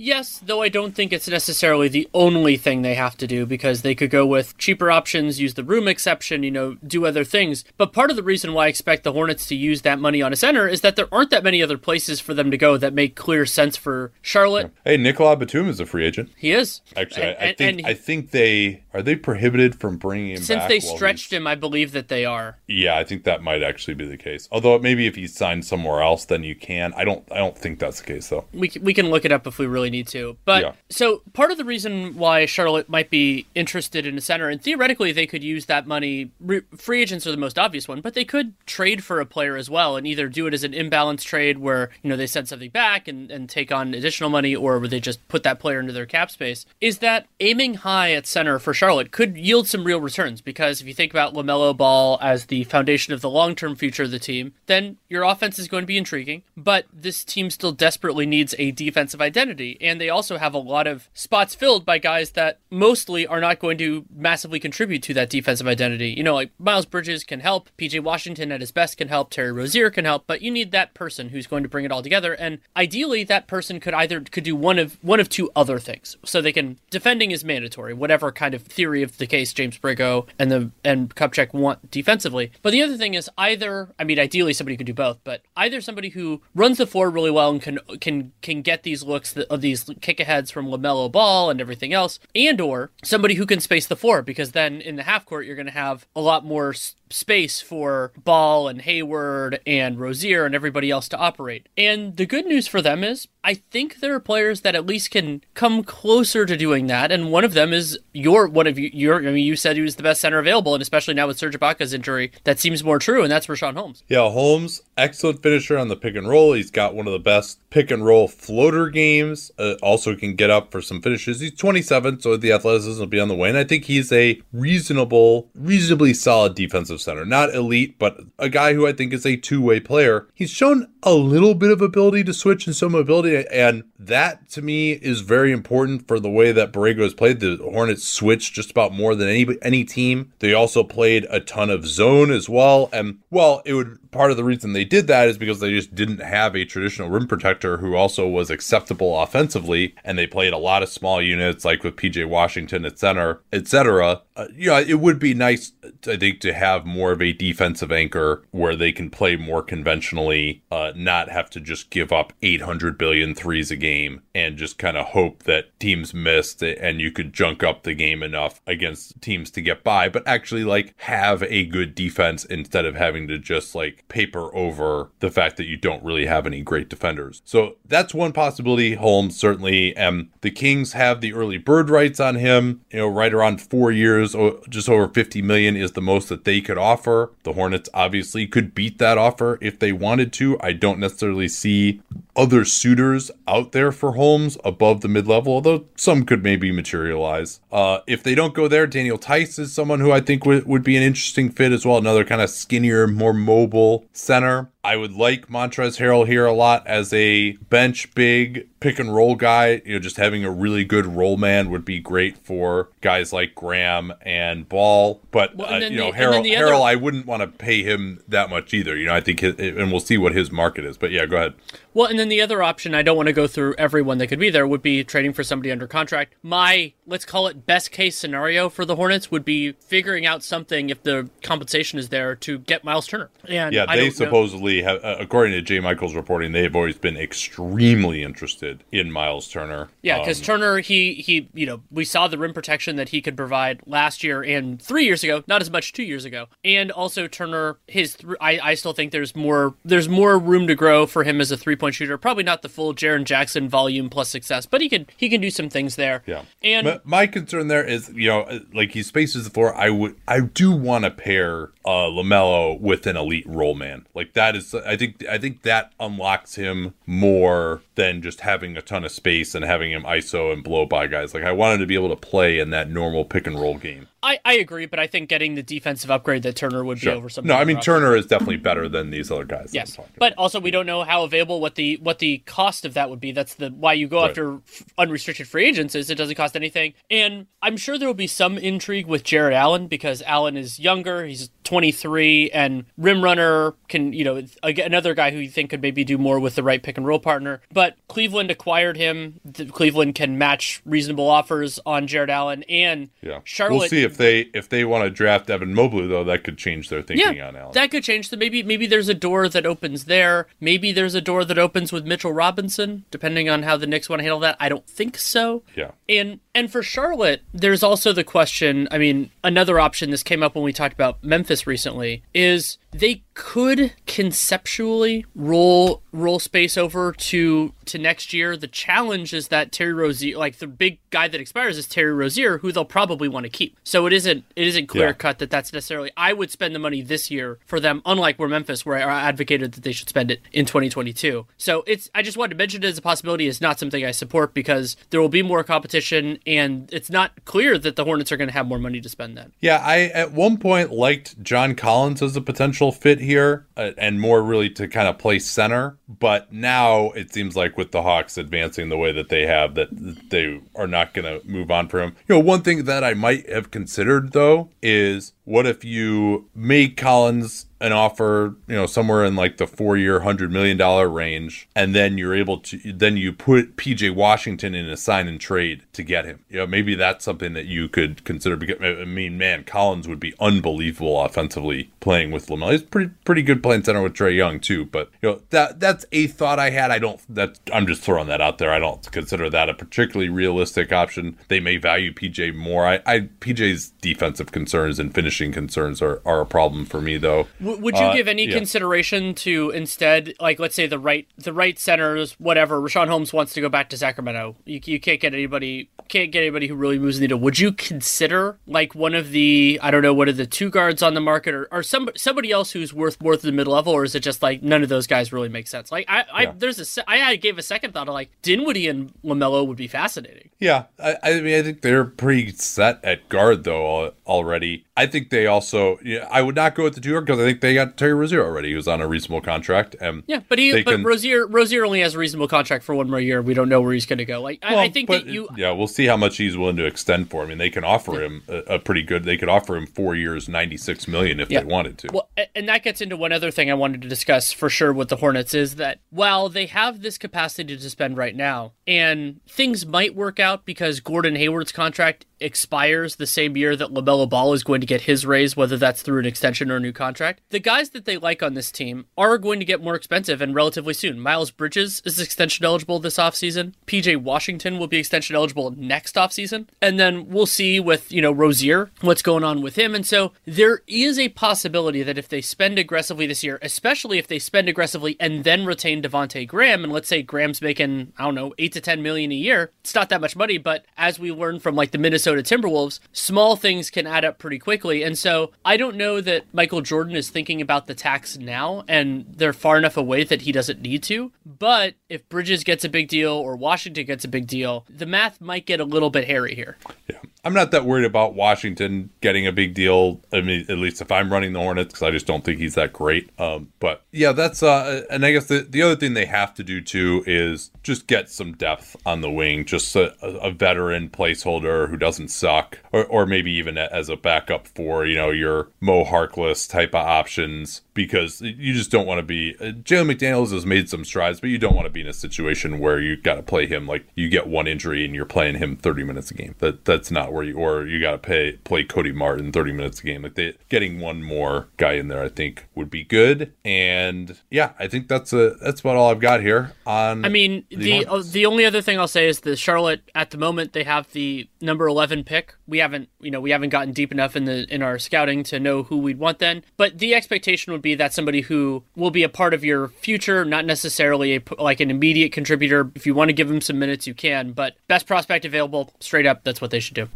Yes, 0.00 0.40
though 0.46 0.62
I 0.62 0.68
don't 0.68 0.94
think 0.94 1.12
it's 1.12 1.26
necessarily 1.26 1.88
the 1.88 2.08
only 2.14 2.56
thing 2.56 2.82
they 2.82 2.94
have 2.94 3.16
to 3.16 3.26
do 3.26 3.44
because 3.44 3.82
they 3.82 3.96
could 3.96 4.10
go 4.10 4.24
with 4.24 4.56
cheaper 4.56 4.92
options, 4.92 5.40
use 5.40 5.54
the 5.54 5.64
room 5.64 5.88
exception, 5.88 6.44
you 6.44 6.52
know, 6.52 6.76
do 6.86 7.04
other 7.04 7.24
things. 7.24 7.64
But 7.76 7.92
part 7.92 8.10
of 8.10 8.16
the 8.16 8.22
reason 8.22 8.52
why 8.52 8.66
I 8.66 8.68
expect 8.68 9.02
the 9.02 9.12
Hornets 9.12 9.46
to 9.46 9.56
use 9.56 9.82
that 9.82 9.98
money 9.98 10.22
on 10.22 10.32
a 10.32 10.36
center 10.36 10.68
is 10.68 10.82
that 10.82 10.94
there 10.94 11.12
aren't 11.12 11.30
that 11.30 11.42
many 11.42 11.60
other 11.64 11.76
places 11.76 12.20
for 12.20 12.32
them 12.32 12.52
to 12.52 12.56
go 12.56 12.76
that 12.76 12.94
make 12.94 13.16
clear 13.16 13.44
sense 13.44 13.76
for 13.76 14.12
Charlotte. 14.22 14.72
Hey, 14.84 14.96
Nicolas 14.96 15.36
Batum 15.36 15.68
is 15.68 15.80
a 15.80 15.86
free 15.86 16.06
agent. 16.06 16.30
He 16.36 16.52
is. 16.52 16.80
Actually, 16.96 17.24
and, 17.24 17.36
I, 17.40 17.48
I, 17.48 17.54
think 17.54 17.84
I 17.86 17.94
think 17.94 18.30
they 18.30 18.84
are 18.94 19.02
they 19.02 19.16
prohibited 19.16 19.80
from 19.80 19.96
bringing 19.96 20.36
him 20.36 20.42
since 20.42 20.64
they 20.66 20.78
stretched 20.78 21.32
him. 21.32 21.48
I 21.48 21.56
believe 21.56 21.90
that 21.90 22.06
they 22.06 22.24
are. 22.24 22.58
Yeah, 22.68 22.96
I 22.96 23.02
think 23.02 23.24
that 23.24 23.42
might 23.42 23.64
actually 23.64 23.94
be 23.94 24.06
the 24.06 24.16
case. 24.16 24.48
Although 24.52 24.78
maybe 24.78 25.08
if 25.08 25.16
he's 25.16 25.34
signed 25.34 25.64
somewhere 25.64 26.02
else, 26.02 26.24
then 26.24 26.44
you 26.44 26.54
can. 26.54 26.87
I 26.96 27.04
don't. 27.04 27.24
I 27.30 27.36
don't 27.36 27.56
think 27.56 27.78
that's 27.78 28.00
the 28.00 28.06
case 28.06 28.28
though. 28.28 28.44
We 28.52 28.70
we 28.80 28.94
can 28.94 29.10
look 29.10 29.24
it 29.24 29.32
up 29.32 29.46
if 29.46 29.58
we 29.58 29.66
really 29.66 29.90
need 29.90 30.08
to. 30.08 30.36
But 30.44 30.62
yeah. 30.62 30.72
so 30.88 31.22
part 31.32 31.50
of 31.50 31.58
the 31.58 31.64
reason 31.64 32.16
why 32.16 32.46
Charlotte 32.46 32.88
might 32.88 33.10
be 33.10 33.46
interested 33.54 34.06
in 34.06 34.16
a 34.16 34.20
center, 34.20 34.48
and 34.48 34.62
theoretically 34.62 35.12
they 35.12 35.26
could 35.26 35.44
use 35.44 35.66
that 35.66 35.86
money. 35.86 36.30
Re- 36.40 36.62
free 36.76 37.02
agents 37.02 37.26
are 37.26 37.30
the 37.30 37.36
most 37.36 37.58
obvious 37.58 37.88
one, 37.88 38.00
but 38.00 38.14
they 38.14 38.24
could 38.24 38.54
trade 38.66 39.04
for 39.04 39.20
a 39.20 39.26
player 39.26 39.56
as 39.56 39.68
well, 39.70 39.96
and 39.96 40.06
either 40.06 40.28
do 40.28 40.46
it 40.46 40.54
as 40.54 40.64
an 40.64 40.74
imbalance 40.74 41.24
trade 41.24 41.58
where 41.58 41.90
you 42.02 42.10
know 42.10 42.16
they 42.16 42.26
send 42.26 42.48
something 42.48 42.70
back 42.70 43.08
and, 43.08 43.30
and 43.30 43.48
take 43.48 43.72
on 43.72 43.94
additional 43.94 44.30
money, 44.30 44.54
or 44.54 44.78
where 44.78 44.88
they 44.88 45.00
just 45.00 45.26
put 45.28 45.42
that 45.42 45.60
player 45.60 45.80
into 45.80 45.92
their 45.92 46.06
cap 46.06 46.30
space. 46.30 46.66
Is 46.80 46.98
that 46.98 47.26
aiming 47.40 47.74
high 47.74 48.12
at 48.12 48.26
center 48.26 48.58
for 48.58 48.74
Charlotte 48.74 49.10
could 49.10 49.36
yield 49.36 49.66
some 49.66 49.84
real 49.84 50.00
returns 50.00 50.40
because 50.40 50.80
if 50.80 50.86
you 50.86 50.94
think 50.94 51.12
about 51.12 51.34
LaMelo 51.34 51.76
Ball 51.76 52.18
as 52.20 52.46
the 52.46 52.64
foundation 52.64 53.12
of 53.12 53.20
the 53.20 53.30
long 53.30 53.54
term 53.54 53.76
future 53.76 54.04
of 54.04 54.10
the 54.10 54.18
team, 54.18 54.52
then 54.66 54.96
your 55.08 55.22
offense 55.22 55.58
is 55.58 55.68
going 55.68 55.82
to 55.82 55.86
be 55.86 55.98
intriguing, 55.98 56.42
but 56.56 56.77
this 56.92 57.24
team 57.24 57.50
still 57.50 57.72
desperately 57.72 58.26
needs 58.26 58.54
a 58.58 58.70
defensive 58.70 59.20
identity 59.20 59.76
and 59.80 60.00
they 60.00 60.08
also 60.08 60.38
have 60.38 60.54
a 60.54 60.58
lot 60.58 60.86
of 60.86 61.08
spots 61.14 61.54
filled 61.54 61.84
by 61.84 61.98
guys 61.98 62.32
that 62.32 62.58
mostly 62.70 63.26
are 63.26 63.40
not 63.40 63.58
going 63.58 63.78
to 63.78 64.04
massively 64.14 64.60
contribute 64.60 65.02
to 65.02 65.14
that 65.14 65.30
defensive 65.30 65.66
identity. 65.66 66.10
You 66.10 66.22
know, 66.22 66.34
like 66.34 66.50
Miles 66.58 66.86
Bridges 66.86 67.24
can 67.24 67.40
help, 67.40 67.70
PJ 67.78 68.00
Washington 68.02 68.52
at 68.52 68.60
his 68.60 68.72
best 68.72 68.96
can 68.96 69.08
help, 69.08 69.30
Terry 69.30 69.52
Rozier 69.52 69.90
can 69.90 70.04
help, 70.04 70.24
but 70.26 70.42
you 70.42 70.50
need 70.50 70.72
that 70.72 70.94
person 70.94 71.30
who's 71.30 71.46
going 71.46 71.62
to 71.62 71.68
bring 71.68 71.84
it 71.84 71.92
all 71.92 72.02
together. 72.02 72.34
And 72.34 72.58
ideally, 72.76 73.24
that 73.24 73.46
person 73.46 73.80
could 73.80 73.94
either 73.94 74.20
could 74.20 74.44
do 74.44 74.54
one 74.54 74.78
of 74.78 74.98
one 75.02 75.20
of 75.20 75.28
two 75.28 75.50
other 75.56 75.78
things. 75.78 76.16
So 76.24 76.40
they 76.40 76.52
can 76.52 76.78
defending 76.90 77.30
is 77.30 77.44
mandatory, 77.44 77.94
whatever 77.94 78.30
kind 78.32 78.54
of 78.54 78.62
theory 78.62 79.02
of 79.02 79.18
the 79.18 79.26
case 79.26 79.52
James 79.52 79.78
Borrego 79.78 80.26
and 80.38 80.50
the 80.50 80.70
and 80.84 81.14
Kupchak 81.14 81.52
want 81.52 81.90
defensively. 81.90 82.52
But 82.62 82.70
the 82.72 82.82
other 82.82 82.96
thing 82.96 83.14
is 83.14 83.30
either, 83.38 83.88
I 83.98 84.04
mean, 84.04 84.18
ideally 84.18 84.52
somebody 84.52 84.76
could 84.76 84.86
do 84.86 84.94
both, 84.94 85.18
but 85.24 85.42
either 85.56 85.80
somebody 85.80 86.10
who 86.10 86.42
runs 86.54 86.67
the 86.76 86.86
floor 86.86 87.08
really 87.08 87.30
well 87.30 87.50
and 87.50 87.62
can 87.62 87.78
can 88.00 88.32
can 88.42 88.62
get 88.62 88.82
these 88.82 89.02
looks 89.02 89.36
of 89.36 89.60
these 89.60 89.90
kick 90.00 90.20
aheads 90.20 90.50
from 90.50 90.66
Lamelo 90.66 91.10
Ball 91.10 91.48
and 91.48 91.60
everything 91.60 91.92
else, 91.92 92.18
and 92.34 92.60
or 92.60 92.90
somebody 93.02 93.34
who 93.34 93.46
can 93.46 93.60
space 93.60 93.86
the 93.86 93.96
floor 93.96 94.20
because 94.20 94.52
then 94.52 94.80
in 94.80 94.96
the 94.96 95.04
half 95.04 95.24
court 95.24 95.46
you're 95.46 95.56
going 95.56 95.66
to 95.66 95.72
have 95.72 96.06
a 96.14 96.20
lot 96.20 96.44
more 96.44 96.74
space 97.10 97.60
for 97.60 98.12
Ball 98.16 98.68
and 98.68 98.82
Hayward 98.82 99.60
and 99.66 99.98
Rozier 99.98 100.44
and 100.44 100.54
everybody 100.54 100.90
else 100.90 101.08
to 101.08 101.16
operate. 101.16 101.68
And 101.76 102.16
the 102.16 102.26
good 102.26 102.46
news 102.46 102.66
for 102.66 102.82
them 102.82 103.04
is 103.04 103.28
I 103.44 103.54
think 103.54 104.00
there 104.00 104.14
are 104.14 104.20
players 104.20 104.60
that 104.60 104.74
at 104.74 104.84
least 104.84 105.10
can 105.10 105.42
come 105.54 105.82
closer 105.82 106.44
to 106.44 106.56
doing 106.56 106.86
that. 106.88 107.10
And 107.10 107.32
one 107.32 107.44
of 107.44 107.54
them 107.54 107.72
is 107.72 107.98
your 108.12 108.46
one 108.46 108.66
of 108.66 108.78
you 108.78 108.90
your 108.92 109.16
I 109.16 109.32
mean 109.32 109.46
you 109.46 109.56
said 109.56 109.76
he 109.76 109.82
was 109.82 109.96
the 109.96 110.02
best 110.02 110.20
center 110.20 110.38
available, 110.38 110.74
and 110.74 110.82
especially 110.82 111.14
now 111.14 111.26
with 111.26 111.38
Serge 111.38 111.58
Ibaka's 111.58 111.94
injury, 111.94 112.30
that 112.44 112.58
seems 112.58 112.84
more 112.84 112.98
true, 112.98 113.22
and 113.22 113.30
that's 113.30 113.46
Richaun 113.46 113.74
Holmes. 113.74 114.02
Yeah, 114.08 114.28
Holmes, 114.28 114.82
excellent 114.96 115.42
finisher 115.42 115.78
on 115.78 115.88
the 115.88 115.96
pick 115.96 116.14
and 116.14 116.28
roll. 116.28 116.52
He's 116.52 116.70
got 116.70 116.94
one 116.94 117.06
of 117.06 117.12
the 117.12 117.18
best 117.18 117.58
pick 117.70 117.90
and 117.90 118.04
roll 118.04 118.28
floater 118.28 118.88
games. 118.90 119.50
Uh, 119.58 119.74
also 119.82 120.14
can 120.14 120.34
get 120.34 120.50
up 120.50 120.70
for 120.70 120.82
some 120.82 121.00
finishes. 121.00 121.40
He's 121.40 121.54
27, 121.54 122.20
so 122.20 122.36
the 122.36 122.52
athleticism 122.52 123.00
will 123.00 123.06
be 123.06 123.20
on 123.20 123.28
the 123.28 123.34
way. 123.34 123.48
And 123.48 123.58
I 123.58 123.64
think 123.64 123.84
he's 123.84 124.12
a 124.12 124.40
reasonable, 124.52 125.48
reasonably 125.54 126.14
solid 126.14 126.54
defensive 126.54 126.97
center. 126.98 127.24
Not 127.24 127.54
elite, 127.54 127.98
but 127.98 128.20
a 128.38 128.48
guy 128.48 128.74
who 128.74 128.86
I 128.86 128.92
think 128.92 129.12
is 129.12 129.24
a 129.24 129.36
two 129.36 129.62
way 129.62 129.80
player. 129.80 130.28
He's 130.34 130.50
shown 130.50 130.88
a 131.02 131.14
little 131.14 131.54
bit 131.54 131.70
of 131.70 131.80
ability 131.80 132.24
to 132.24 132.34
switch 132.34 132.66
and 132.66 132.74
some 132.74 132.92
mobility, 132.92 133.46
and 133.48 133.84
that 133.98 134.48
to 134.50 134.62
me 134.62 134.92
is 134.92 135.20
very 135.20 135.52
important 135.52 136.06
for 136.08 136.18
the 136.18 136.30
way 136.30 136.52
that 136.52 136.72
Borrego 136.72 137.00
has 137.00 137.14
played. 137.14 137.40
The 137.40 137.56
Hornets 137.56 138.04
switched 138.04 138.54
just 138.54 138.70
about 138.70 138.92
more 138.92 139.14
than 139.14 139.28
any 139.28 139.46
any 139.62 139.84
team. 139.84 140.32
They 140.38 140.52
also 140.52 140.82
played 140.82 141.26
a 141.30 141.40
ton 141.40 141.70
of 141.70 141.86
zone 141.86 142.30
as 142.30 142.48
well, 142.48 142.88
and 142.92 143.18
well, 143.30 143.62
it 143.64 143.74
would 143.74 143.98
part 144.10 144.30
of 144.30 144.36
the 144.36 144.44
reason 144.44 144.72
they 144.72 144.84
did 144.84 145.06
that 145.06 145.28
is 145.28 145.38
because 145.38 145.60
they 145.60 145.70
just 145.70 145.94
didn't 145.94 146.20
have 146.20 146.56
a 146.56 146.64
traditional 146.64 147.10
rim 147.10 147.26
protector 147.26 147.78
who 147.78 147.94
also 147.94 148.26
was 148.26 148.50
acceptable 148.50 149.20
offensively, 149.20 149.94
and 150.04 150.18
they 150.18 150.26
played 150.26 150.52
a 150.52 150.58
lot 150.58 150.82
of 150.82 150.88
small 150.88 151.22
units 151.22 151.64
like 151.64 151.82
with 151.82 151.96
PJ 151.96 152.28
Washington 152.28 152.84
at 152.84 152.98
center, 152.98 153.40
etc. 153.52 154.22
Uh, 154.36 154.46
know, 154.56 154.78
it 154.78 155.00
would 155.00 155.18
be 155.18 155.34
nice, 155.34 155.72
I 156.06 156.16
think, 156.16 156.40
to 156.40 156.52
have 156.52 156.86
more 156.86 157.12
of 157.12 157.22
a 157.22 157.32
defensive 157.32 157.92
anchor 157.92 158.44
where 158.50 158.76
they 158.76 158.92
can 158.92 159.10
play 159.10 159.36
more 159.36 159.62
conventionally, 159.62 160.62
uh, 160.70 160.87
not 160.96 161.30
have 161.30 161.50
to 161.50 161.60
just 161.60 161.90
give 161.90 162.12
up 162.12 162.32
800 162.42 162.98
billion 162.98 163.34
threes 163.34 163.70
a 163.70 163.76
game 163.76 164.22
and 164.34 164.56
just 164.56 164.78
kind 164.78 164.96
of 164.96 165.06
hope 165.06 165.44
that 165.44 165.78
teams 165.80 166.14
missed 166.14 166.62
and 166.62 167.00
you 167.00 167.10
could 167.10 167.32
junk 167.32 167.62
up 167.62 167.82
the 167.82 167.94
game 167.94 168.22
enough 168.22 168.60
against 168.66 169.20
teams 169.20 169.50
to 169.50 169.60
get 169.60 169.84
by, 169.84 170.08
but 170.08 170.26
actually 170.26 170.64
like 170.64 170.94
have 170.98 171.42
a 171.44 171.64
good 171.66 171.94
defense 171.94 172.44
instead 172.44 172.84
of 172.84 172.94
having 172.94 173.28
to 173.28 173.38
just 173.38 173.74
like 173.74 174.06
paper 174.08 174.54
over 174.54 175.10
the 175.20 175.30
fact 175.30 175.56
that 175.56 175.66
you 175.66 175.76
don't 175.76 176.02
really 176.02 176.26
have 176.26 176.46
any 176.46 176.62
great 176.62 176.88
defenders. 176.88 177.42
So 177.44 177.76
that's 177.84 178.14
one 178.14 178.32
possibility. 178.32 178.94
Holmes 178.94 179.36
certainly, 179.36 179.96
and 179.96 180.30
the 180.40 180.50
Kings 180.50 180.92
have 180.92 181.20
the 181.20 181.32
early 181.32 181.58
bird 181.58 181.90
rights 181.90 182.20
on 182.20 182.36
him. 182.36 182.80
You 182.90 183.00
know, 183.00 183.08
right 183.08 183.32
around 183.32 183.60
four 183.60 183.90
years, 183.90 184.34
just 184.68 184.88
over 184.88 185.08
50 185.08 185.42
million 185.42 185.76
is 185.76 185.92
the 185.92 186.02
most 186.02 186.28
that 186.28 186.44
they 186.44 186.60
could 186.60 186.78
offer. 186.78 187.32
The 187.42 187.52
Hornets 187.52 187.88
obviously 187.94 188.46
could 188.46 188.74
beat 188.74 188.98
that 188.98 189.18
offer 189.18 189.58
if 189.60 189.78
they 189.78 189.92
wanted 189.92 190.32
to. 190.34 190.58
I 190.60 190.72
don't 190.78 190.98
necessarily 190.98 191.48
see 191.48 192.00
other 192.38 192.64
suitors 192.64 193.30
out 193.48 193.72
there 193.72 193.90
for 193.90 194.12
Holmes 194.12 194.56
above 194.64 195.00
the 195.00 195.08
mid 195.08 195.26
level, 195.26 195.54
although 195.54 195.86
some 195.96 196.24
could 196.24 196.42
maybe 196.42 196.70
materialize. 196.70 197.58
Uh, 197.72 197.98
if 198.06 198.22
they 198.22 198.36
don't 198.36 198.54
go 198.54 198.68
there, 198.68 198.86
Daniel 198.86 199.18
Theis 199.18 199.58
is 199.58 199.74
someone 199.74 199.98
who 199.98 200.12
I 200.12 200.20
think 200.20 200.44
w- 200.44 200.62
would 200.64 200.84
be 200.84 200.96
an 200.96 201.02
interesting 201.02 201.50
fit 201.50 201.72
as 201.72 201.84
well. 201.84 201.98
Another 201.98 202.24
kind 202.24 202.40
of 202.40 202.48
skinnier, 202.48 203.08
more 203.08 203.34
mobile 203.34 204.06
center. 204.12 204.70
I 204.84 204.96
would 204.96 205.12
like 205.12 205.48
Montrezl 205.48 205.98
Harrell 205.98 206.26
here 206.26 206.46
a 206.46 206.52
lot 206.52 206.86
as 206.86 207.12
a 207.12 207.52
bench 207.68 208.14
big 208.14 208.68
pick 208.80 208.98
and 208.98 209.14
roll 209.14 209.34
guy. 209.34 209.82
You 209.84 209.94
know, 209.94 209.98
just 209.98 210.16
having 210.16 210.44
a 210.44 210.50
really 210.50 210.84
good 210.84 211.04
roll 211.04 211.36
man 211.36 211.68
would 211.70 211.84
be 211.84 211.98
great 211.98 212.38
for 212.38 212.88
guys 213.02 213.32
like 213.32 213.54
Graham 213.54 214.14
and 214.22 214.66
Ball. 214.66 215.20
But 215.30 215.56
well, 215.56 215.74
uh, 215.74 215.78
you 215.78 215.98
know, 215.98 216.12
the, 216.12 216.18
Harrell, 216.18 216.48
Harrell, 216.48 216.74
other... 216.74 216.84
I 216.84 216.94
wouldn't 216.94 217.26
want 217.26 217.42
to 217.42 217.48
pay 217.48 217.82
him 217.82 218.22
that 218.28 218.48
much 218.48 218.72
either. 218.72 218.96
You 218.96 219.06
know, 219.06 219.14
I 219.14 219.20
think, 219.20 219.40
his, 219.40 219.56
and 219.58 219.90
we'll 219.90 220.00
see 220.00 220.16
what 220.16 220.34
his 220.34 220.50
market 220.50 220.84
is. 220.86 220.96
But 220.96 221.10
yeah, 221.10 221.26
go 221.26 221.36
ahead. 221.36 221.54
Well, 221.94 222.08
and 222.08 222.18
then 222.18 222.28
the 222.28 222.40
other 222.40 222.62
option, 222.62 222.94
I 222.94 223.02
don't 223.02 223.16
want 223.16 223.28
to 223.28 223.32
go 223.32 223.46
through 223.46 223.74
everyone 223.76 224.18
that 224.18 224.28
could 224.28 224.38
be 224.38 224.50
there, 224.50 224.66
would 224.66 224.82
be 224.82 225.02
trading 225.04 225.32
for 225.32 225.42
somebody 225.42 225.72
under 225.72 225.86
contract. 225.86 226.34
My, 226.42 226.92
let's 227.06 227.24
call 227.24 227.46
it 227.48 227.66
best 227.66 227.90
case 227.90 228.16
scenario 228.16 228.68
for 228.68 228.84
the 228.84 228.96
Hornets 228.96 229.30
would 229.30 229.44
be 229.44 229.72
figuring 229.72 230.26
out 230.26 230.42
something 230.42 230.90
if 230.90 231.02
the 231.02 231.28
compensation 231.42 231.98
is 231.98 232.10
there 232.10 232.34
to 232.36 232.58
get 232.58 232.84
Miles 232.84 233.06
Turner. 233.06 233.30
And 233.48 233.74
yeah, 233.74 233.86
they 233.86 234.10
supposedly 234.10 234.82
know. 234.82 234.88
have, 234.88 235.04
uh, 235.04 235.16
according 235.18 235.54
to 235.54 235.62
Jay 235.62 235.80
Michael's 235.80 236.14
reporting, 236.14 236.52
they've 236.52 236.74
always 236.74 236.98
been 236.98 237.16
extremely 237.16 238.22
interested 238.22 238.84
in 238.92 239.10
Miles 239.10 239.48
Turner. 239.48 239.88
Yeah, 240.02 240.18
because 240.18 240.40
um, 240.40 240.44
Turner, 240.44 240.78
he 240.80 241.14
he, 241.14 241.48
you 241.54 241.66
know, 241.66 241.82
we 241.90 242.04
saw 242.04 242.28
the 242.28 242.38
rim 242.38 242.52
protection 242.52 242.96
that 242.96 243.08
he 243.08 243.20
could 243.20 243.36
provide 243.36 243.80
last 243.86 244.22
year 244.22 244.42
and 244.42 244.80
three 244.80 245.04
years 245.04 245.24
ago, 245.24 245.42
not 245.46 245.62
as 245.62 245.70
much 245.70 245.92
two 245.92 246.02
years 246.02 246.24
ago, 246.24 246.46
and 246.64 246.90
also 246.90 247.26
Turner, 247.26 247.78
his, 247.86 248.14
th- 248.14 248.36
I 248.40 248.58
I 248.62 248.74
still 248.74 248.92
think 248.92 249.12
there's 249.12 249.34
more 249.34 249.74
there's 249.84 250.08
more 250.08 250.38
room 250.38 250.66
to 250.66 250.74
grow 250.74 251.06
for 251.06 251.24
him 251.24 251.40
as 251.40 251.50
a 251.50 251.56
three 251.56 251.76
point 251.76 251.87
point 251.88 251.94
shooter. 251.94 252.18
Probably 252.18 252.44
not 252.44 252.62
the 252.62 252.68
full 252.68 252.94
Jaren 252.94 253.24
Jackson 253.24 253.68
volume 253.68 254.10
plus 254.10 254.28
success, 254.28 254.66
but 254.66 254.80
he 254.80 254.88
can 254.88 255.06
he 255.16 255.28
can 255.28 255.40
do 255.40 255.50
some 255.50 255.68
things 255.68 255.96
there. 255.96 256.22
Yeah. 256.26 256.42
And 256.62 256.84
but 256.84 257.06
my 257.06 257.26
concern 257.26 257.68
there 257.68 257.84
is, 257.84 258.10
you 258.14 258.28
know, 258.28 258.60
like 258.72 258.92
he 258.92 259.02
spaces 259.02 259.44
the 259.44 259.50
floor. 259.50 259.74
I 259.74 259.90
would 259.90 260.16
I 260.26 260.40
do 260.40 260.72
want 260.72 261.04
to 261.04 261.10
pair 261.10 261.70
uh 261.84 262.08
LaMelo 262.08 262.78
with 262.78 263.06
an 263.06 263.16
elite 263.16 263.46
roll 263.46 263.74
man. 263.74 264.06
Like 264.14 264.34
that 264.34 264.54
is 264.54 264.74
I 264.74 264.96
think 264.96 265.24
I 265.26 265.38
think 265.38 265.62
that 265.62 265.92
unlocks 265.98 266.56
him 266.56 266.94
more 267.06 267.82
than 267.94 268.22
just 268.22 268.40
having 268.40 268.76
a 268.76 268.82
ton 268.82 269.04
of 269.04 269.10
space 269.10 269.54
and 269.54 269.64
having 269.64 269.92
him 269.92 270.02
ISO 270.02 270.52
and 270.52 270.62
blow 270.62 270.86
by 270.86 271.06
guys. 271.06 271.34
Like 271.34 271.44
I 271.44 271.52
wanted 271.52 271.78
to 271.78 271.86
be 271.86 271.94
able 271.94 272.10
to 272.10 272.16
play 272.16 272.58
in 272.58 272.70
that 272.70 272.90
normal 272.90 273.24
pick 273.24 273.46
and 273.46 273.58
roll 273.58 273.78
game. 273.78 274.08
I, 274.22 274.40
I 274.44 274.54
agree, 274.54 274.86
but 274.86 274.98
I 274.98 275.06
think 275.06 275.28
getting 275.28 275.54
the 275.54 275.62
defensive 275.62 276.10
upgrade 276.10 276.42
that 276.42 276.56
Turner 276.56 276.84
would 276.84 276.98
sure. 276.98 277.12
be 277.12 277.18
over 277.18 277.28
something. 277.28 277.48
No, 277.48 277.56
I 277.56 277.64
mean 277.64 277.80
Turner 277.80 278.16
is 278.16 278.26
definitely 278.26 278.56
better 278.56 278.88
than 278.88 279.10
these 279.10 279.30
other 279.30 279.44
guys. 279.44 279.70
Yes, 279.72 279.96
but 280.18 280.34
also 280.36 280.58
we 280.60 280.70
don't 280.70 280.86
know 280.86 281.04
how 281.04 281.22
available 281.22 281.60
what 281.60 281.76
the 281.76 281.96
what 281.96 282.18
the 282.18 282.38
cost 282.38 282.84
of 282.84 282.94
that 282.94 283.10
would 283.10 283.20
be. 283.20 283.32
That's 283.32 283.54
the 283.54 283.70
why 283.70 283.92
you 283.92 284.08
go 284.08 284.20
right. 284.20 284.30
after 284.30 284.60
unrestricted 284.96 285.46
free 285.46 285.66
agents 285.66 285.94
is 285.94 286.10
it 286.10 286.16
doesn't 286.16 286.34
cost 286.34 286.56
anything. 286.56 286.94
And 287.10 287.46
I'm 287.62 287.76
sure 287.76 287.98
there 287.98 288.08
will 288.08 288.14
be 288.14 288.26
some 288.26 288.58
intrigue 288.58 289.06
with 289.06 289.22
Jarrett 289.22 289.54
Allen 289.54 289.86
because 289.86 290.22
Allen 290.22 290.56
is 290.56 290.80
younger. 290.80 291.24
He's 291.24 291.50
23 291.68 292.50
and 292.52 292.86
rim 292.96 293.22
runner 293.22 293.74
can 293.88 294.14
you 294.14 294.24
know 294.24 294.42
another 294.62 295.12
guy 295.12 295.30
who 295.30 295.38
you 295.38 295.50
think 295.50 295.68
could 295.68 295.82
maybe 295.82 296.02
do 296.02 296.16
more 296.16 296.40
with 296.40 296.54
the 296.54 296.62
right 296.62 296.82
pick 296.82 296.96
and 296.96 297.06
roll 297.06 297.18
partner. 297.18 297.60
But 297.70 297.96
Cleveland 298.08 298.50
acquired 298.50 298.96
him. 298.96 299.38
Cleveland 299.72 300.14
can 300.14 300.38
match 300.38 300.80
reasonable 300.86 301.28
offers 301.28 301.78
on 301.84 302.06
Jarrett 302.06 302.30
Allen 302.30 302.62
and 302.70 303.10
yeah. 303.20 303.40
Charlotte. 303.44 303.78
We'll 303.80 303.88
see 303.90 304.02
if 304.02 304.16
they 304.16 304.48
if 304.54 304.70
they 304.70 304.86
want 304.86 305.04
to 305.04 305.10
draft 305.10 305.50
Evan 305.50 305.74
Mobley 305.74 306.06
though, 306.06 306.24
that 306.24 306.42
could 306.42 306.56
change 306.56 306.88
their 306.88 307.02
thinking 307.02 307.36
yeah, 307.36 307.48
on 307.48 307.56
Allen. 307.56 307.72
That 307.74 307.90
could 307.90 308.02
change. 308.02 308.30
So 308.30 308.38
maybe 308.38 308.62
maybe 308.62 308.86
there's 308.86 309.10
a 309.10 309.14
door 309.14 309.46
that 309.50 309.66
opens 309.66 310.06
there. 310.06 310.46
Maybe 310.60 310.90
there's 310.90 311.14
a 311.14 311.20
door 311.20 311.44
that 311.44 311.58
opens 311.58 311.92
with 311.92 312.06
Mitchell 312.06 312.32
Robinson, 312.32 313.04
depending 313.10 313.50
on 313.50 313.64
how 313.64 313.76
the 313.76 313.86
Knicks 313.86 314.08
want 314.08 314.20
to 314.20 314.24
handle 314.24 314.40
that. 314.40 314.56
I 314.58 314.70
don't 314.70 314.86
think 314.86 315.18
so. 315.18 315.64
Yeah. 315.76 315.90
And 316.08 316.40
and 316.54 316.72
for 316.72 316.82
Charlotte, 316.82 317.42
there's 317.52 317.82
also 317.82 318.14
the 318.14 318.24
question. 318.24 318.88
I 318.90 318.96
mean, 318.96 319.30
another 319.44 319.78
option. 319.78 320.10
This 320.10 320.22
came 320.22 320.42
up 320.42 320.54
when 320.54 320.64
we 320.64 320.72
talked 320.72 320.94
about 320.94 321.22
Memphis 321.22 321.57
recently. 321.66 322.22
Is 322.34 322.78
they 322.90 323.22
could 323.34 323.92
conceptually 324.06 325.24
roll 325.34 326.02
roll 326.12 326.38
space 326.38 326.76
over 326.76 327.12
to 327.12 327.72
to 327.84 327.98
next 327.98 328.32
year. 328.32 328.56
The 328.56 328.66
challenge 328.66 329.32
is 329.32 329.48
that 329.48 329.72
Terry 329.72 329.92
Rozier, 329.92 330.36
like 330.36 330.58
the 330.58 330.66
big 330.66 330.98
guy 331.10 331.28
that 331.28 331.40
expires, 331.40 331.78
is 331.78 331.86
Terry 331.86 332.12
Rozier, 332.12 332.58
who 332.58 332.72
they'll 332.72 332.84
probably 332.84 333.28
want 333.28 333.44
to 333.44 333.50
keep. 333.50 333.76
So 333.84 334.06
it 334.06 334.12
isn't 334.12 334.44
it 334.56 334.66
isn't 334.66 334.86
clear 334.86 335.08
yeah. 335.08 335.12
cut 335.12 335.38
that 335.38 335.50
that's 335.50 335.72
necessarily. 335.72 336.10
I 336.16 336.32
would 336.32 336.50
spend 336.50 336.74
the 336.74 336.78
money 336.78 337.02
this 337.02 337.30
year 337.30 337.58
for 337.66 337.78
them, 337.78 338.02
unlike 338.06 338.38
where 338.38 338.48
Memphis, 338.48 338.84
where 338.84 338.96
I 339.08 339.20
advocated 339.20 339.72
that 339.72 339.82
they 339.82 339.92
should 339.92 340.08
spend 340.08 340.30
it 340.30 340.40
in 340.52 340.64
2022. 340.64 341.46
So 341.56 341.84
it's 341.86 342.10
I 342.14 342.22
just 342.22 342.36
wanted 342.36 342.50
to 342.50 342.56
mention 342.56 342.82
it 342.82 342.86
as 342.86 342.98
a 342.98 343.02
possibility. 343.02 343.48
It's 343.48 343.60
not 343.60 343.78
something 343.78 344.04
I 344.04 344.12
support 344.12 344.54
because 344.54 344.96
there 345.10 345.20
will 345.20 345.28
be 345.28 345.42
more 345.42 345.62
competition, 345.62 346.38
and 346.46 346.88
it's 346.92 347.10
not 347.10 347.44
clear 347.44 347.78
that 347.78 347.96
the 347.96 348.04
Hornets 348.04 348.32
are 348.32 348.36
going 348.36 348.48
to 348.48 348.54
have 348.54 348.66
more 348.66 348.78
money 348.78 349.00
to 349.00 349.08
spend 349.08 349.36
then. 349.36 349.52
Yeah, 349.60 349.82
I 349.84 350.04
at 350.06 350.32
one 350.32 350.56
point 350.56 350.90
liked 350.90 351.42
John 351.42 351.74
Collins 351.74 352.22
as 352.22 352.34
a 352.36 352.40
potential 352.40 352.77
potential 352.78 352.92
fit 352.92 353.20
here 353.20 353.66
uh, 353.76 353.90
and 353.98 354.20
more 354.20 354.42
really 354.42 354.70
to 354.70 354.86
kind 354.86 355.08
of 355.08 355.18
play 355.18 355.38
center. 355.38 355.98
But 356.08 356.52
now 356.52 357.10
it 357.10 357.32
seems 357.32 357.56
like 357.56 357.76
with 357.76 357.90
the 357.90 358.02
Hawks 358.02 358.38
advancing 358.38 358.88
the 358.88 358.96
way 358.96 359.12
that 359.12 359.28
they 359.28 359.46
have, 359.46 359.74
that 359.74 359.88
they 360.30 360.60
are 360.76 360.86
not 360.86 361.12
going 361.12 361.24
to 361.24 361.46
move 361.46 361.70
on 361.70 361.88
from 361.88 362.00
him. 362.00 362.16
You 362.28 362.36
know, 362.36 362.40
one 362.40 362.62
thing 362.62 362.84
that 362.84 363.02
I 363.02 363.14
might 363.14 363.48
have 363.50 363.70
considered 363.70 364.32
though 364.32 364.70
is 364.82 365.32
what 365.48 365.66
if 365.66 365.82
you 365.82 366.46
made 366.54 366.98
Collins 366.98 367.64
an 367.80 367.92
offer, 367.92 368.56
you 368.66 368.74
know, 368.74 368.86
somewhere 368.86 369.24
in 369.24 369.36
like 369.36 369.56
the 369.56 369.66
four 369.66 369.96
year, 369.96 370.20
$100 370.20 370.50
million 370.50 370.78
range, 371.12 371.68
and 371.76 371.94
then 371.94 372.18
you're 372.18 372.34
able 372.34 372.58
to, 372.58 372.92
then 372.92 373.16
you 373.16 373.32
put 373.32 373.76
PJ 373.76 374.14
Washington 374.14 374.74
in 374.74 374.88
a 374.88 374.96
sign 374.96 375.28
and 375.28 375.40
trade 375.40 375.82
to 375.92 376.02
get 376.02 376.24
him. 376.24 376.44
You 376.48 376.58
know, 376.58 376.66
maybe 376.66 376.94
that's 376.94 377.24
something 377.24 377.52
that 377.52 377.66
you 377.66 377.88
could 377.88 378.24
consider. 378.24 378.56
Because, 378.56 378.78
I 378.82 379.04
mean, 379.04 379.38
man, 379.38 379.64
Collins 379.64 380.08
would 380.08 380.18
be 380.18 380.34
unbelievable 380.40 381.20
offensively 381.22 381.92
playing 382.00 382.30
with 382.32 382.48
LaMelo. 382.48 382.72
He's 382.72 382.82
pretty, 382.82 383.12
pretty 383.24 383.42
good 383.42 383.62
playing 383.62 383.84
center 383.84 384.02
with 384.02 384.14
Trae 384.14 384.36
Young, 384.36 384.58
too. 384.58 384.84
But, 384.84 385.10
you 385.22 385.30
know, 385.30 385.42
that 385.50 385.78
that's 385.78 386.04
a 386.10 386.26
thought 386.26 386.58
I 386.58 386.70
had. 386.70 386.90
I 386.90 386.98
don't, 386.98 387.20
that 387.32 387.60
I'm 387.72 387.86
just 387.86 388.02
throwing 388.02 388.26
that 388.26 388.40
out 388.40 388.58
there. 388.58 388.72
I 388.72 388.80
don't 388.80 389.10
consider 389.12 389.48
that 389.50 389.68
a 389.68 389.74
particularly 389.74 390.28
realistic 390.28 390.92
option. 390.92 391.38
They 391.46 391.60
may 391.60 391.76
value 391.76 392.12
PJ 392.12 392.56
more. 392.56 392.86
I, 392.86 393.00
I 393.06 393.20
PJ's 393.40 393.90
defensive 394.00 394.50
concerns 394.50 394.98
and 394.98 395.14
concerns 395.46 396.02
are, 396.02 396.20
are 396.24 396.40
a 396.40 396.46
problem 396.46 396.84
for 396.84 397.00
me, 397.00 397.16
though. 397.16 397.46
W- 397.60 397.80
would 397.80 397.96
you 397.96 398.04
uh, 398.04 398.14
give 398.14 398.28
any 398.28 398.46
yeah. 398.46 398.54
consideration 398.54 399.34
to 399.36 399.70
instead, 399.70 400.34
like, 400.40 400.58
let's 400.58 400.74
say 400.74 400.86
the 400.86 400.98
right 400.98 401.26
the 401.36 401.52
right 401.52 401.78
centers, 401.78 402.32
whatever? 402.38 402.80
Richaun 402.80 403.08
Holmes 403.08 403.32
wants 403.32 403.52
to 403.54 403.60
go 403.60 403.68
back 403.68 403.88
to 403.90 403.96
Sacramento. 403.96 404.56
You, 404.64 404.80
you 404.84 405.00
can't 405.00 405.20
get 405.20 405.34
anybody 405.34 405.90
can't 406.08 406.32
get 406.32 406.40
anybody 406.40 406.66
who 406.66 406.74
really 406.74 406.98
moves 406.98 407.18
the 407.18 407.22
needle. 407.22 407.38
Would 407.38 407.58
you 407.58 407.72
consider 407.72 408.58
like 408.66 408.94
one 408.94 409.14
of 409.14 409.30
the 409.30 409.78
I 409.82 409.90
don't 409.90 410.02
know 410.02 410.14
what 410.14 410.28
are 410.28 410.32
the 410.32 410.46
two 410.46 410.70
guards 410.70 411.02
on 411.02 411.14
the 411.14 411.20
market 411.20 411.54
or, 411.54 411.68
or 411.70 411.82
some 411.82 412.08
somebody 412.16 412.50
else 412.50 412.72
who's 412.72 412.92
worth 412.92 413.20
more 413.22 413.36
than 413.36 413.50
the 413.50 413.56
mid 413.56 413.68
level, 413.68 413.92
or 413.92 414.04
is 414.04 414.14
it 414.14 414.20
just 414.20 414.42
like 414.42 414.62
none 414.62 414.82
of 414.82 414.88
those 414.88 415.06
guys 415.06 415.32
really 415.32 415.48
make 415.48 415.66
sense? 415.66 415.92
Like 415.92 416.06
I, 416.08 416.24
I 416.32 416.42
yeah. 416.44 416.52
there's 416.56 416.98
a 416.98 417.10
I 417.10 417.36
gave 417.36 417.58
a 417.58 417.62
second 417.62 417.92
thought 417.92 418.08
of 418.08 418.14
like 418.14 418.30
Dinwiddie 418.42 418.88
and 418.88 419.12
LaMelo 419.22 419.66
would 419.66 419.76
be 419.76 419.88
fascinating. 419.88 420.50
Yeah, 420.58 420.84
I, 420.98 421.16
I 421.22 421.40
mean 421.40 421.58
I 421.58 421.62
think 421.62 421.82
they're 421.82 422.04
pretty 422.04 422.52
set 422.52 423.04
at 423.04 423.28
guard 423.28 423.64
though 423.64 424.14
already. 424.26 424.84
I 424.98 425.06
think 425.06 425.30
they 425.30 425.46
also 425.46 426.00
yeah 426.02 426.26
I 426.28 426.42
would 426.42 426.56
not 426.56 426.74
go 426.74 426.82
with 426.82 426.96
the 426.96 427.00
two 427.00 427.18
because 427.20 427.38
I 427.38 427.44
think 427.44 427.60
they 427.60 427.72
got 427.72 427.96
Terry 427.96 428.14
Rozier 428.14 428.44
already, 428.44 428.72
who's 428.72 428.88
on 428.88 429.00
a 429.00 429.06
reasonable 429.06 429.40
contract. 429.40 429.94
And 430.00 430.24
yeah, 430.26 430.40
but 430.48 430.58
he 430.58 430.82
but 430.82 430.90
can, 430.90 431.04
Rozier 431.04 431.46
Rozier 431.46 431.84
only 431.84 432.00
has 432.00 432.16
a 432.16 432.18
reasonable 432.18 432.48
contract 432.48 432.82
for 432.82 432.96
one 432.96 433.08
more 433.08 433.20
year. 433.20 433.40
We 433.40 433.54
don't 433.54 433.68
know 433.68 433.80
where 433.80 433.92
he's 433.92 434.06
going 434.06 434.18
to 434.18 434.24
go. 434.24 434.42
Like 434.42 434.58
well, 434.62 434.76
I, 434.76 434.84
I, 434.84 434.90
think 434.90 435.08
that 435.08 435.26
you 435.26 435.48
yeah 435.56 435.70
we'll 435.70 435.86
see 435.86 436.06
how 436.06 436.16
much 436.16 436.36
he's 436.36 436.56
willing 436.56 436.76
to 436.76 436.84
extend 436.84 437.30
for. 437.30 437.44
I 437.44 437.46
mean, 437.46 437.58
they 437.58 437.70
can 437.70 437.84
offer 437.84 438.20
him 438.20 438.42
a, 438.48 438.56
a 438.74 438.78
pretty 438.80 439.04
good. 439.04 439.22
They 439.22 439.36
could 439.36 439.48
offer 439.48 439.76
him 439.76 439.86
four 439.86 440.16
years, 440.16 440.48
ninety 440.48 440.76
six 440.76 441.06
million 441.06 441.38
if 441.38 441.48
yeah. 441.48 441.60
they 441.60 441.66
wanted 441.66 441.96
to. 441.98 442.08
Well, 442.12 442.28
and 442.56 442.68
that 442.68 442.82
gets 442.82 443.00
into 443.00 443.16
one 443.16 443.30
other 443.30 443.52
thing 443.52 443.70
I 443.70 443.74
wanted 443.74 444.02
to 444.02 444.08
discuss 444.08 444.52
for 444.52 444.68
sure 444.68 444.92
with 444.92 445.10
the 445.10 445.16
Hornets 445.16 445.54
is 445.54 445.76
that 445.76 446.00
while 446.10 446.48
they 446.48 446.66
have 446.66 447.02
this 447.02 447.18
capacity 447.18 447.76
to 447.76 447.90
spend 447.90 448.16
right 448.16 448.34
now, 448.34 448.72
and 448.84 449.40
things 449.46 449.86
might 449.86 450.16
work 450.16 450.40
out 450.40 450.64
because 450.64 450.98
Gordon 450.98 451.36
Hayward's 451.36 451.70
contract 451.70 452.26
expires 452.40 453.16
the 453.16 453.26
same 453.26 453.56
year 453.56 453.76
that 453.76 453.92
LaMelo 453.92 454.28
Ball 454.28 454.52
is 454.52 454.64
going 454.64 454.80
to 454.80 454.86
get 454.86 455.02
his 455.02 455.26
raise, 455.26 455.56
whether 455.56 455.76
that's 455.76 456.02
through 456.02 456.20
an 456.20 456.26
extension 456.26 456.70
or 456.70 456.76
a 456.76 456.80
new 456.80 456.92
contract. 456.92 457.40
The 457.50 457.58
guys 457.58 457.90
that 457.90 458.04
they 458.04 458.16
like 458.16 458.42
on 458.42 458.54
this 458.54 458.70
team 458.70 459.06
are 459.16 459.38
going 459.38 459.58
to 459.58 459.64
get 459.64 459.82
more 459.82 459.94
expensive 459.94 460.40
and 460.40 460.54
relatively 460.54 460.94
soon. 460.94 461.20
Miles 461.20 461.50
Bridges 461.50 462.02
is 462.04 462.20
extension 462.20 462.64
eligible 462.64 462.98
this 462.98 463.16
offseason. 463.16 463.74
PJ 463.86 464.16
Washington 464.18 464.78
will 464.78 464.86
be 464.86 464.98
extension 464.98 465.36
eligible 465.36 465.70
next 465.76 466.14
offseason. 466.14 466.68
And 466.80 466.98
then 466.98 467.28
we'll 467.28 467.46
see 467.46 467.80
with, 467.80 468.12
you 468.12 468.22
know, 468.22 468.32
Rozier, 468.32 468.90
what's 469.00 469.22
going 469.22 469.44
on 469.44 469.62
with 469.62 469.76
him. 469.76 469.94
And 469.94 470.06
so 470.06 470.32
there 470.44 470.82
is 470.86 471.18
a 471.18 471.30
possibility 471.30 472.02
that 472.02 472.18
if 472.18 472.28
they 472.28 472.40
spend 472.40 472.78
aggressively 472.78 473.26
this 473.26 473.44
year, 473.44 473.58
especially 473.62 474.18
if 474.18 474.28
they 474.28 474.38
spend 474.38 474.68
aggressively 474.68 475.16
and 475.18 475.44
then 475.44 475.64
retain 475.64 476.02
Devonte 476.02 476.46
Graham, 476.46 476.84
and 476.84 476.92
let's 476.92 477.08
say 477.08 477.22
Graham's 477.22 477.62
making, 477.62 478.12
I 478.18 478.24
don't 478.24 478.34
know, 478.34 478.54
eight 478.58 478.72
to 478.72 478.80
ten 478.80 479.02
million 479.02 479.32
a 479.32 479.34
year, 479.34 479.72
it's 479.80 479.94
not 479.94 480.08
that 480.10 480.20
much 480.20 480.36
money, 480.36 480.58
but 480.58 480.84
as 480.96 481.18
we 481.18 481.32
learned 481.32 481.62
from 481.62 481.74
like 481.74 481.90
the 481.90 481.98
Minnesota 481.98 482.27
Minnesota 482.28 482.56
Timberwolves, 482.56 483.00
small 483.12 483.56
things 483.56 483.90
can 483.90 484.06
add 484.06 484.24
up 484.24 484.38
pretty 484.38 484.58
quickly. 484.58 485.02
And 485.02 485.16
so 485.16 485.52
I 485.64 485.76
don't 485.76 485.96
know 485.96 486.20
that 486.20 486.44
Michael 486.52 486.82
Jordan 486.82 487.16
is 487.16 487.30
thinking 487.30 487.60
about 487.60 487.86
the 487.86 487.94
tax 487.94 488.36
now 488.36 488.84
and 488.86 489.24
they're 489.28 489.52
far 489.52 489.78
enough 489.78 489.96
away 489.96 490.24
that 490.24 490.42
he 490.42 490.52
doesn't 490.52 490.82
need 490.82 491.02
to. 491.04 491.32
But 491.46 491.94
if 492.08 492.28
Bridges 492.28 492.64
gets 492.64 492.84
a 492.84 492.88
big 492.88 493.08
deal 493.08 493.32
or 493.32 493.56
Washington 493.56 494.04
gets 494.04 494.24
a 494.24 494.28
big 494.28 494.46
deal, 494.46 494.84
the 494.88 495.06
math 495.06 495.40
might 495.40 495.66
get 495.66 495.80
a 495.80 495.84
little 495.84 496.10
bit 496.10 496.26
hairy 496.26 496.54
here. 496.54 496.76
Yeah. 497.08 497.16
I'm 497.44 497.54
not 497.54 497.70
that 497.70 497.84
worried 497.84 498.04
about 498.04 498.34
Washington 498.34 499.10
getting 499.20 499.46
a 499.46 499.52
big 499.52 499.74
deal. 499.74 500.20
I 500.32 500.40
mean, 500.40 500.66
at 500.68 500.78
least 500.78 501.00
if 501.00 501.12
I'm 501.12 501.32
running 501.32 501.52
the 501.52 501.60
Hornets, 501.60 501.92
because 501.92 502.02
I 502.02 502.10
just 502.10 502.26
don't 502.26 502.44
think 502.44 502.58
he's 502.58 502.74
that 502.74 502.92
great. 502.92 503.30
Um, 503.38 503.72
but 503.78 504.02
yeah, 504.12 504.32
that's 504.32 504.62
uh, 504.62 505.04
and 505.10 505.24
I 505.24 505.32
guess 505.32 505.46
the 505.46 505.60
the 505.60 505.82
other 505.82 505.96
thing 505.96 506.14
they 506.14 506.26
have 506.26 506.52
to 506.54 506.64
do 506.64 506.80
too 506.80 507.22
is 507.26 507.70
just 507.82 508.06
get 508.06 508.28
some 508.28 508.52
depth 508.54 508.96
on 509.06 509.20
the 509.20 509.30
wing, 509.30 509.64
just 509.64 509.94
a, 509.94 510.14
a 510.22 510.50
veteran 510.50 511.08
placeholder 511.08 511.88
who 511.88 511.96
doesn't 511.96 512.28
suck, 512.28 512.78
or 512.92 513.04
or 513.06 513.26
maybe 513.26 513.52
even 513.52 513.78
as 513.78 514.08
a 514.08 514.16
backup 514.16 514.66
for 514.66 515.06
you 515.06 515.16
know 515.16 515.30
your 515.30 515.68
Mo 515.80 516.04
Harkless 516.04 516.68
type 516.68 516.90
of 516.94 517.06
options 517.06 517.82
because 517.94 518.40
you 518.40 518.74
just 518.74 518.90
don't 518.90 519.06
want 519.06 519.18
to 519.18 519.24
be. 519.24 519.56
Uh, 519.60 519.72
Jalen 519.72 520.14
McDaniels 520.14 520.52
has 520.52 520.64
made 520.64 520.88
some 520.88 521.04
strides, 521.04 521.40
but 521.40 521.50
you 521.50 521.58
don't 521.58 521.74
want 521.74 521.86
to 521.86 521.90
be 521.90 522.00
in 522.00 522.06
a 522.06 522.12
situation 522.12 522.78
where 522.78 523.00
you 523.00 523.16
got 523.16 523.34
to 523.34 523.42
play 523.42 523.66
him 523.66 523.86
like 523.86 524.06
you 524.14 524.28
get 524.28 524.46
one 524.46 524.68
injury 524.68 525.04
and 525.04 525.14
you're 525.14 525.24
playing 525.24 525.56
him 525.56 525.76
30 525.76 526.04
minutes 526.04 526.30
a 526.30 526.34
game. 526.34 526.54
That 526.58 526.84
that's 526.84 527.10
not 527.10 527.27
where 527.32 527.44
you 527.44 527.56
or 527.56 527.86
you 527.86 528.00
got 528.00 528.12
to 528.12 528.18
pay 528.18 528.52
play 528.52 528.84
Cody 528.84 529.12
Martin 529.12 529.52
30 529.52 529.72
minutes 529.72 530.00
a 530.00 530.04
game. 530.04 530.22
Like 530.22 530.34
they 530.34 530.54
getting 530.68 531.00
one 531.00 531.22
more 531.22 531.68
guy 531.76 531.92
in 531.92 532.08
there, 532.08 532.22
I 532.22 532.28
think 532.28 532.66
would 532.74 532.90
be 532.90 533.04
good. 533.04 533.52
And 533.64 534.36
yeah, 534.50 534.72
I 534.78 534.88
think 534.88 535.08
that's 535.08 535.32
a 535.32 535.56
that's 535.62 535.80
about 535.80 535.96
all 535.96 536.10
I've 536.10 536.20
got 536.20 536.40
here 536.40 536.72
on. 536.86 537.24
I 537.24 537.28
mean, 537.28 537.64
the 537.70 538.04
the, 538.04 538.28
the 538.32 538.46
only 538.46 538.64
other 538.64 538.82
thing 538.82 538.98
I'll 538.98 539.08
say 539.08 539.28
is 539.28 539.40
the 539.40 539.56
Charlotte 539.56 540.02
at 540.14 540.30
the 540.30 540.38
moment 540.38 540.72
they 540.72 540.84
have 540.84 541.10
the 541.12 541.48
number 541.60 541.86
11 541.86 542.24
pick. 542.24 542.54
We 542.66 542.78
haven't 542.78 543.08
you 543.20 543.30
know 543.30 543.40
we 543.40 543.50
haven't 543.50 543.70
gotten 543.70 543.92
deep 543.92 544.12
enough 544.12 544.36
in 544.36 544.44
the 544.44 544.72
in 544.72 544.82
our 544.82 544.98
scouting 544.98 545.42
to 545.44 545.60
know 545.60 545.82
who 545.82 545.98
we'd 545.98 546.18
want 546.18 546.38
then, 546.38 546.62
but 546.76 546.98
the 546.98 547.14
expectation 547.14 547.72
would 547.72 547.82
be 547.82 547.94
that 547.94 548.12
somebody 548.12 548.42
who 548.42 548.84
will 548.96 549.10
be 549.10 549.22
a 549.22 549.28
part 549.28 549.54
of 549.54 549.64
your 549.64 549.88
future, 549.88 550.44
not 550.44 550.64
necessarily 550.64 551.36
a, 551.36 551.42
like 551.58 551.80
an 551.80 551.90
immediate 551.90 552.32
contributor. 552.32 552.90
If 552.94 553.06
you 553.06 553.14
want 553.14 553.28
to 553.28 553.34
give 553.34 553.48
them 553.48 553.60
some 553.60 553.78
minutes, 553.78 554.06
you 554.06 554.14
can. 554.14 554.52
But 554.52 554.76
best 554.88 555.06
prospect 555.06 555.44
available, 555.44 555.92
straight 556.00 556.26
up, 556.26 556.44
that's 556.44 556.60
what 556.60 556.70
they 556.70 556.80
should 556.80 556.94
do. 556.94 557.08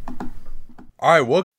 All 0.99 1.09
right, 1.09 1.21
well, 1.21 1.43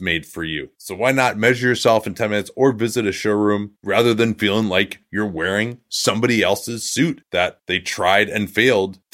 made 0.00 0.26
for 0.26 0.44
you. 0.44 0.70
So 0.78 0.94
why 0.94 1.12
not 1.12 1.36
measure 1.36 1.68
yourself 1.68 2.06
in 2.06 2.14
10 2.14 2.30
minutes 2.30 2.50
or 2.56 2.72
visit 2.72 3.06
a 3.06 3.12
showroom 3.12 3.72
rather 3.82 4.14
than 4.14 4.34
feeling 4.34 4.68
like 4.68 5.00
you're 5.10 5.26
wearing 5.26 5.80
somebody 5.88 6.42
else's 6.42 6.82
suit 6.82 7.22
that 7.32 7.60
they 7.66 7.78
tried 7.78 8.28
and 8.28 8.50
failed 8.50 8.98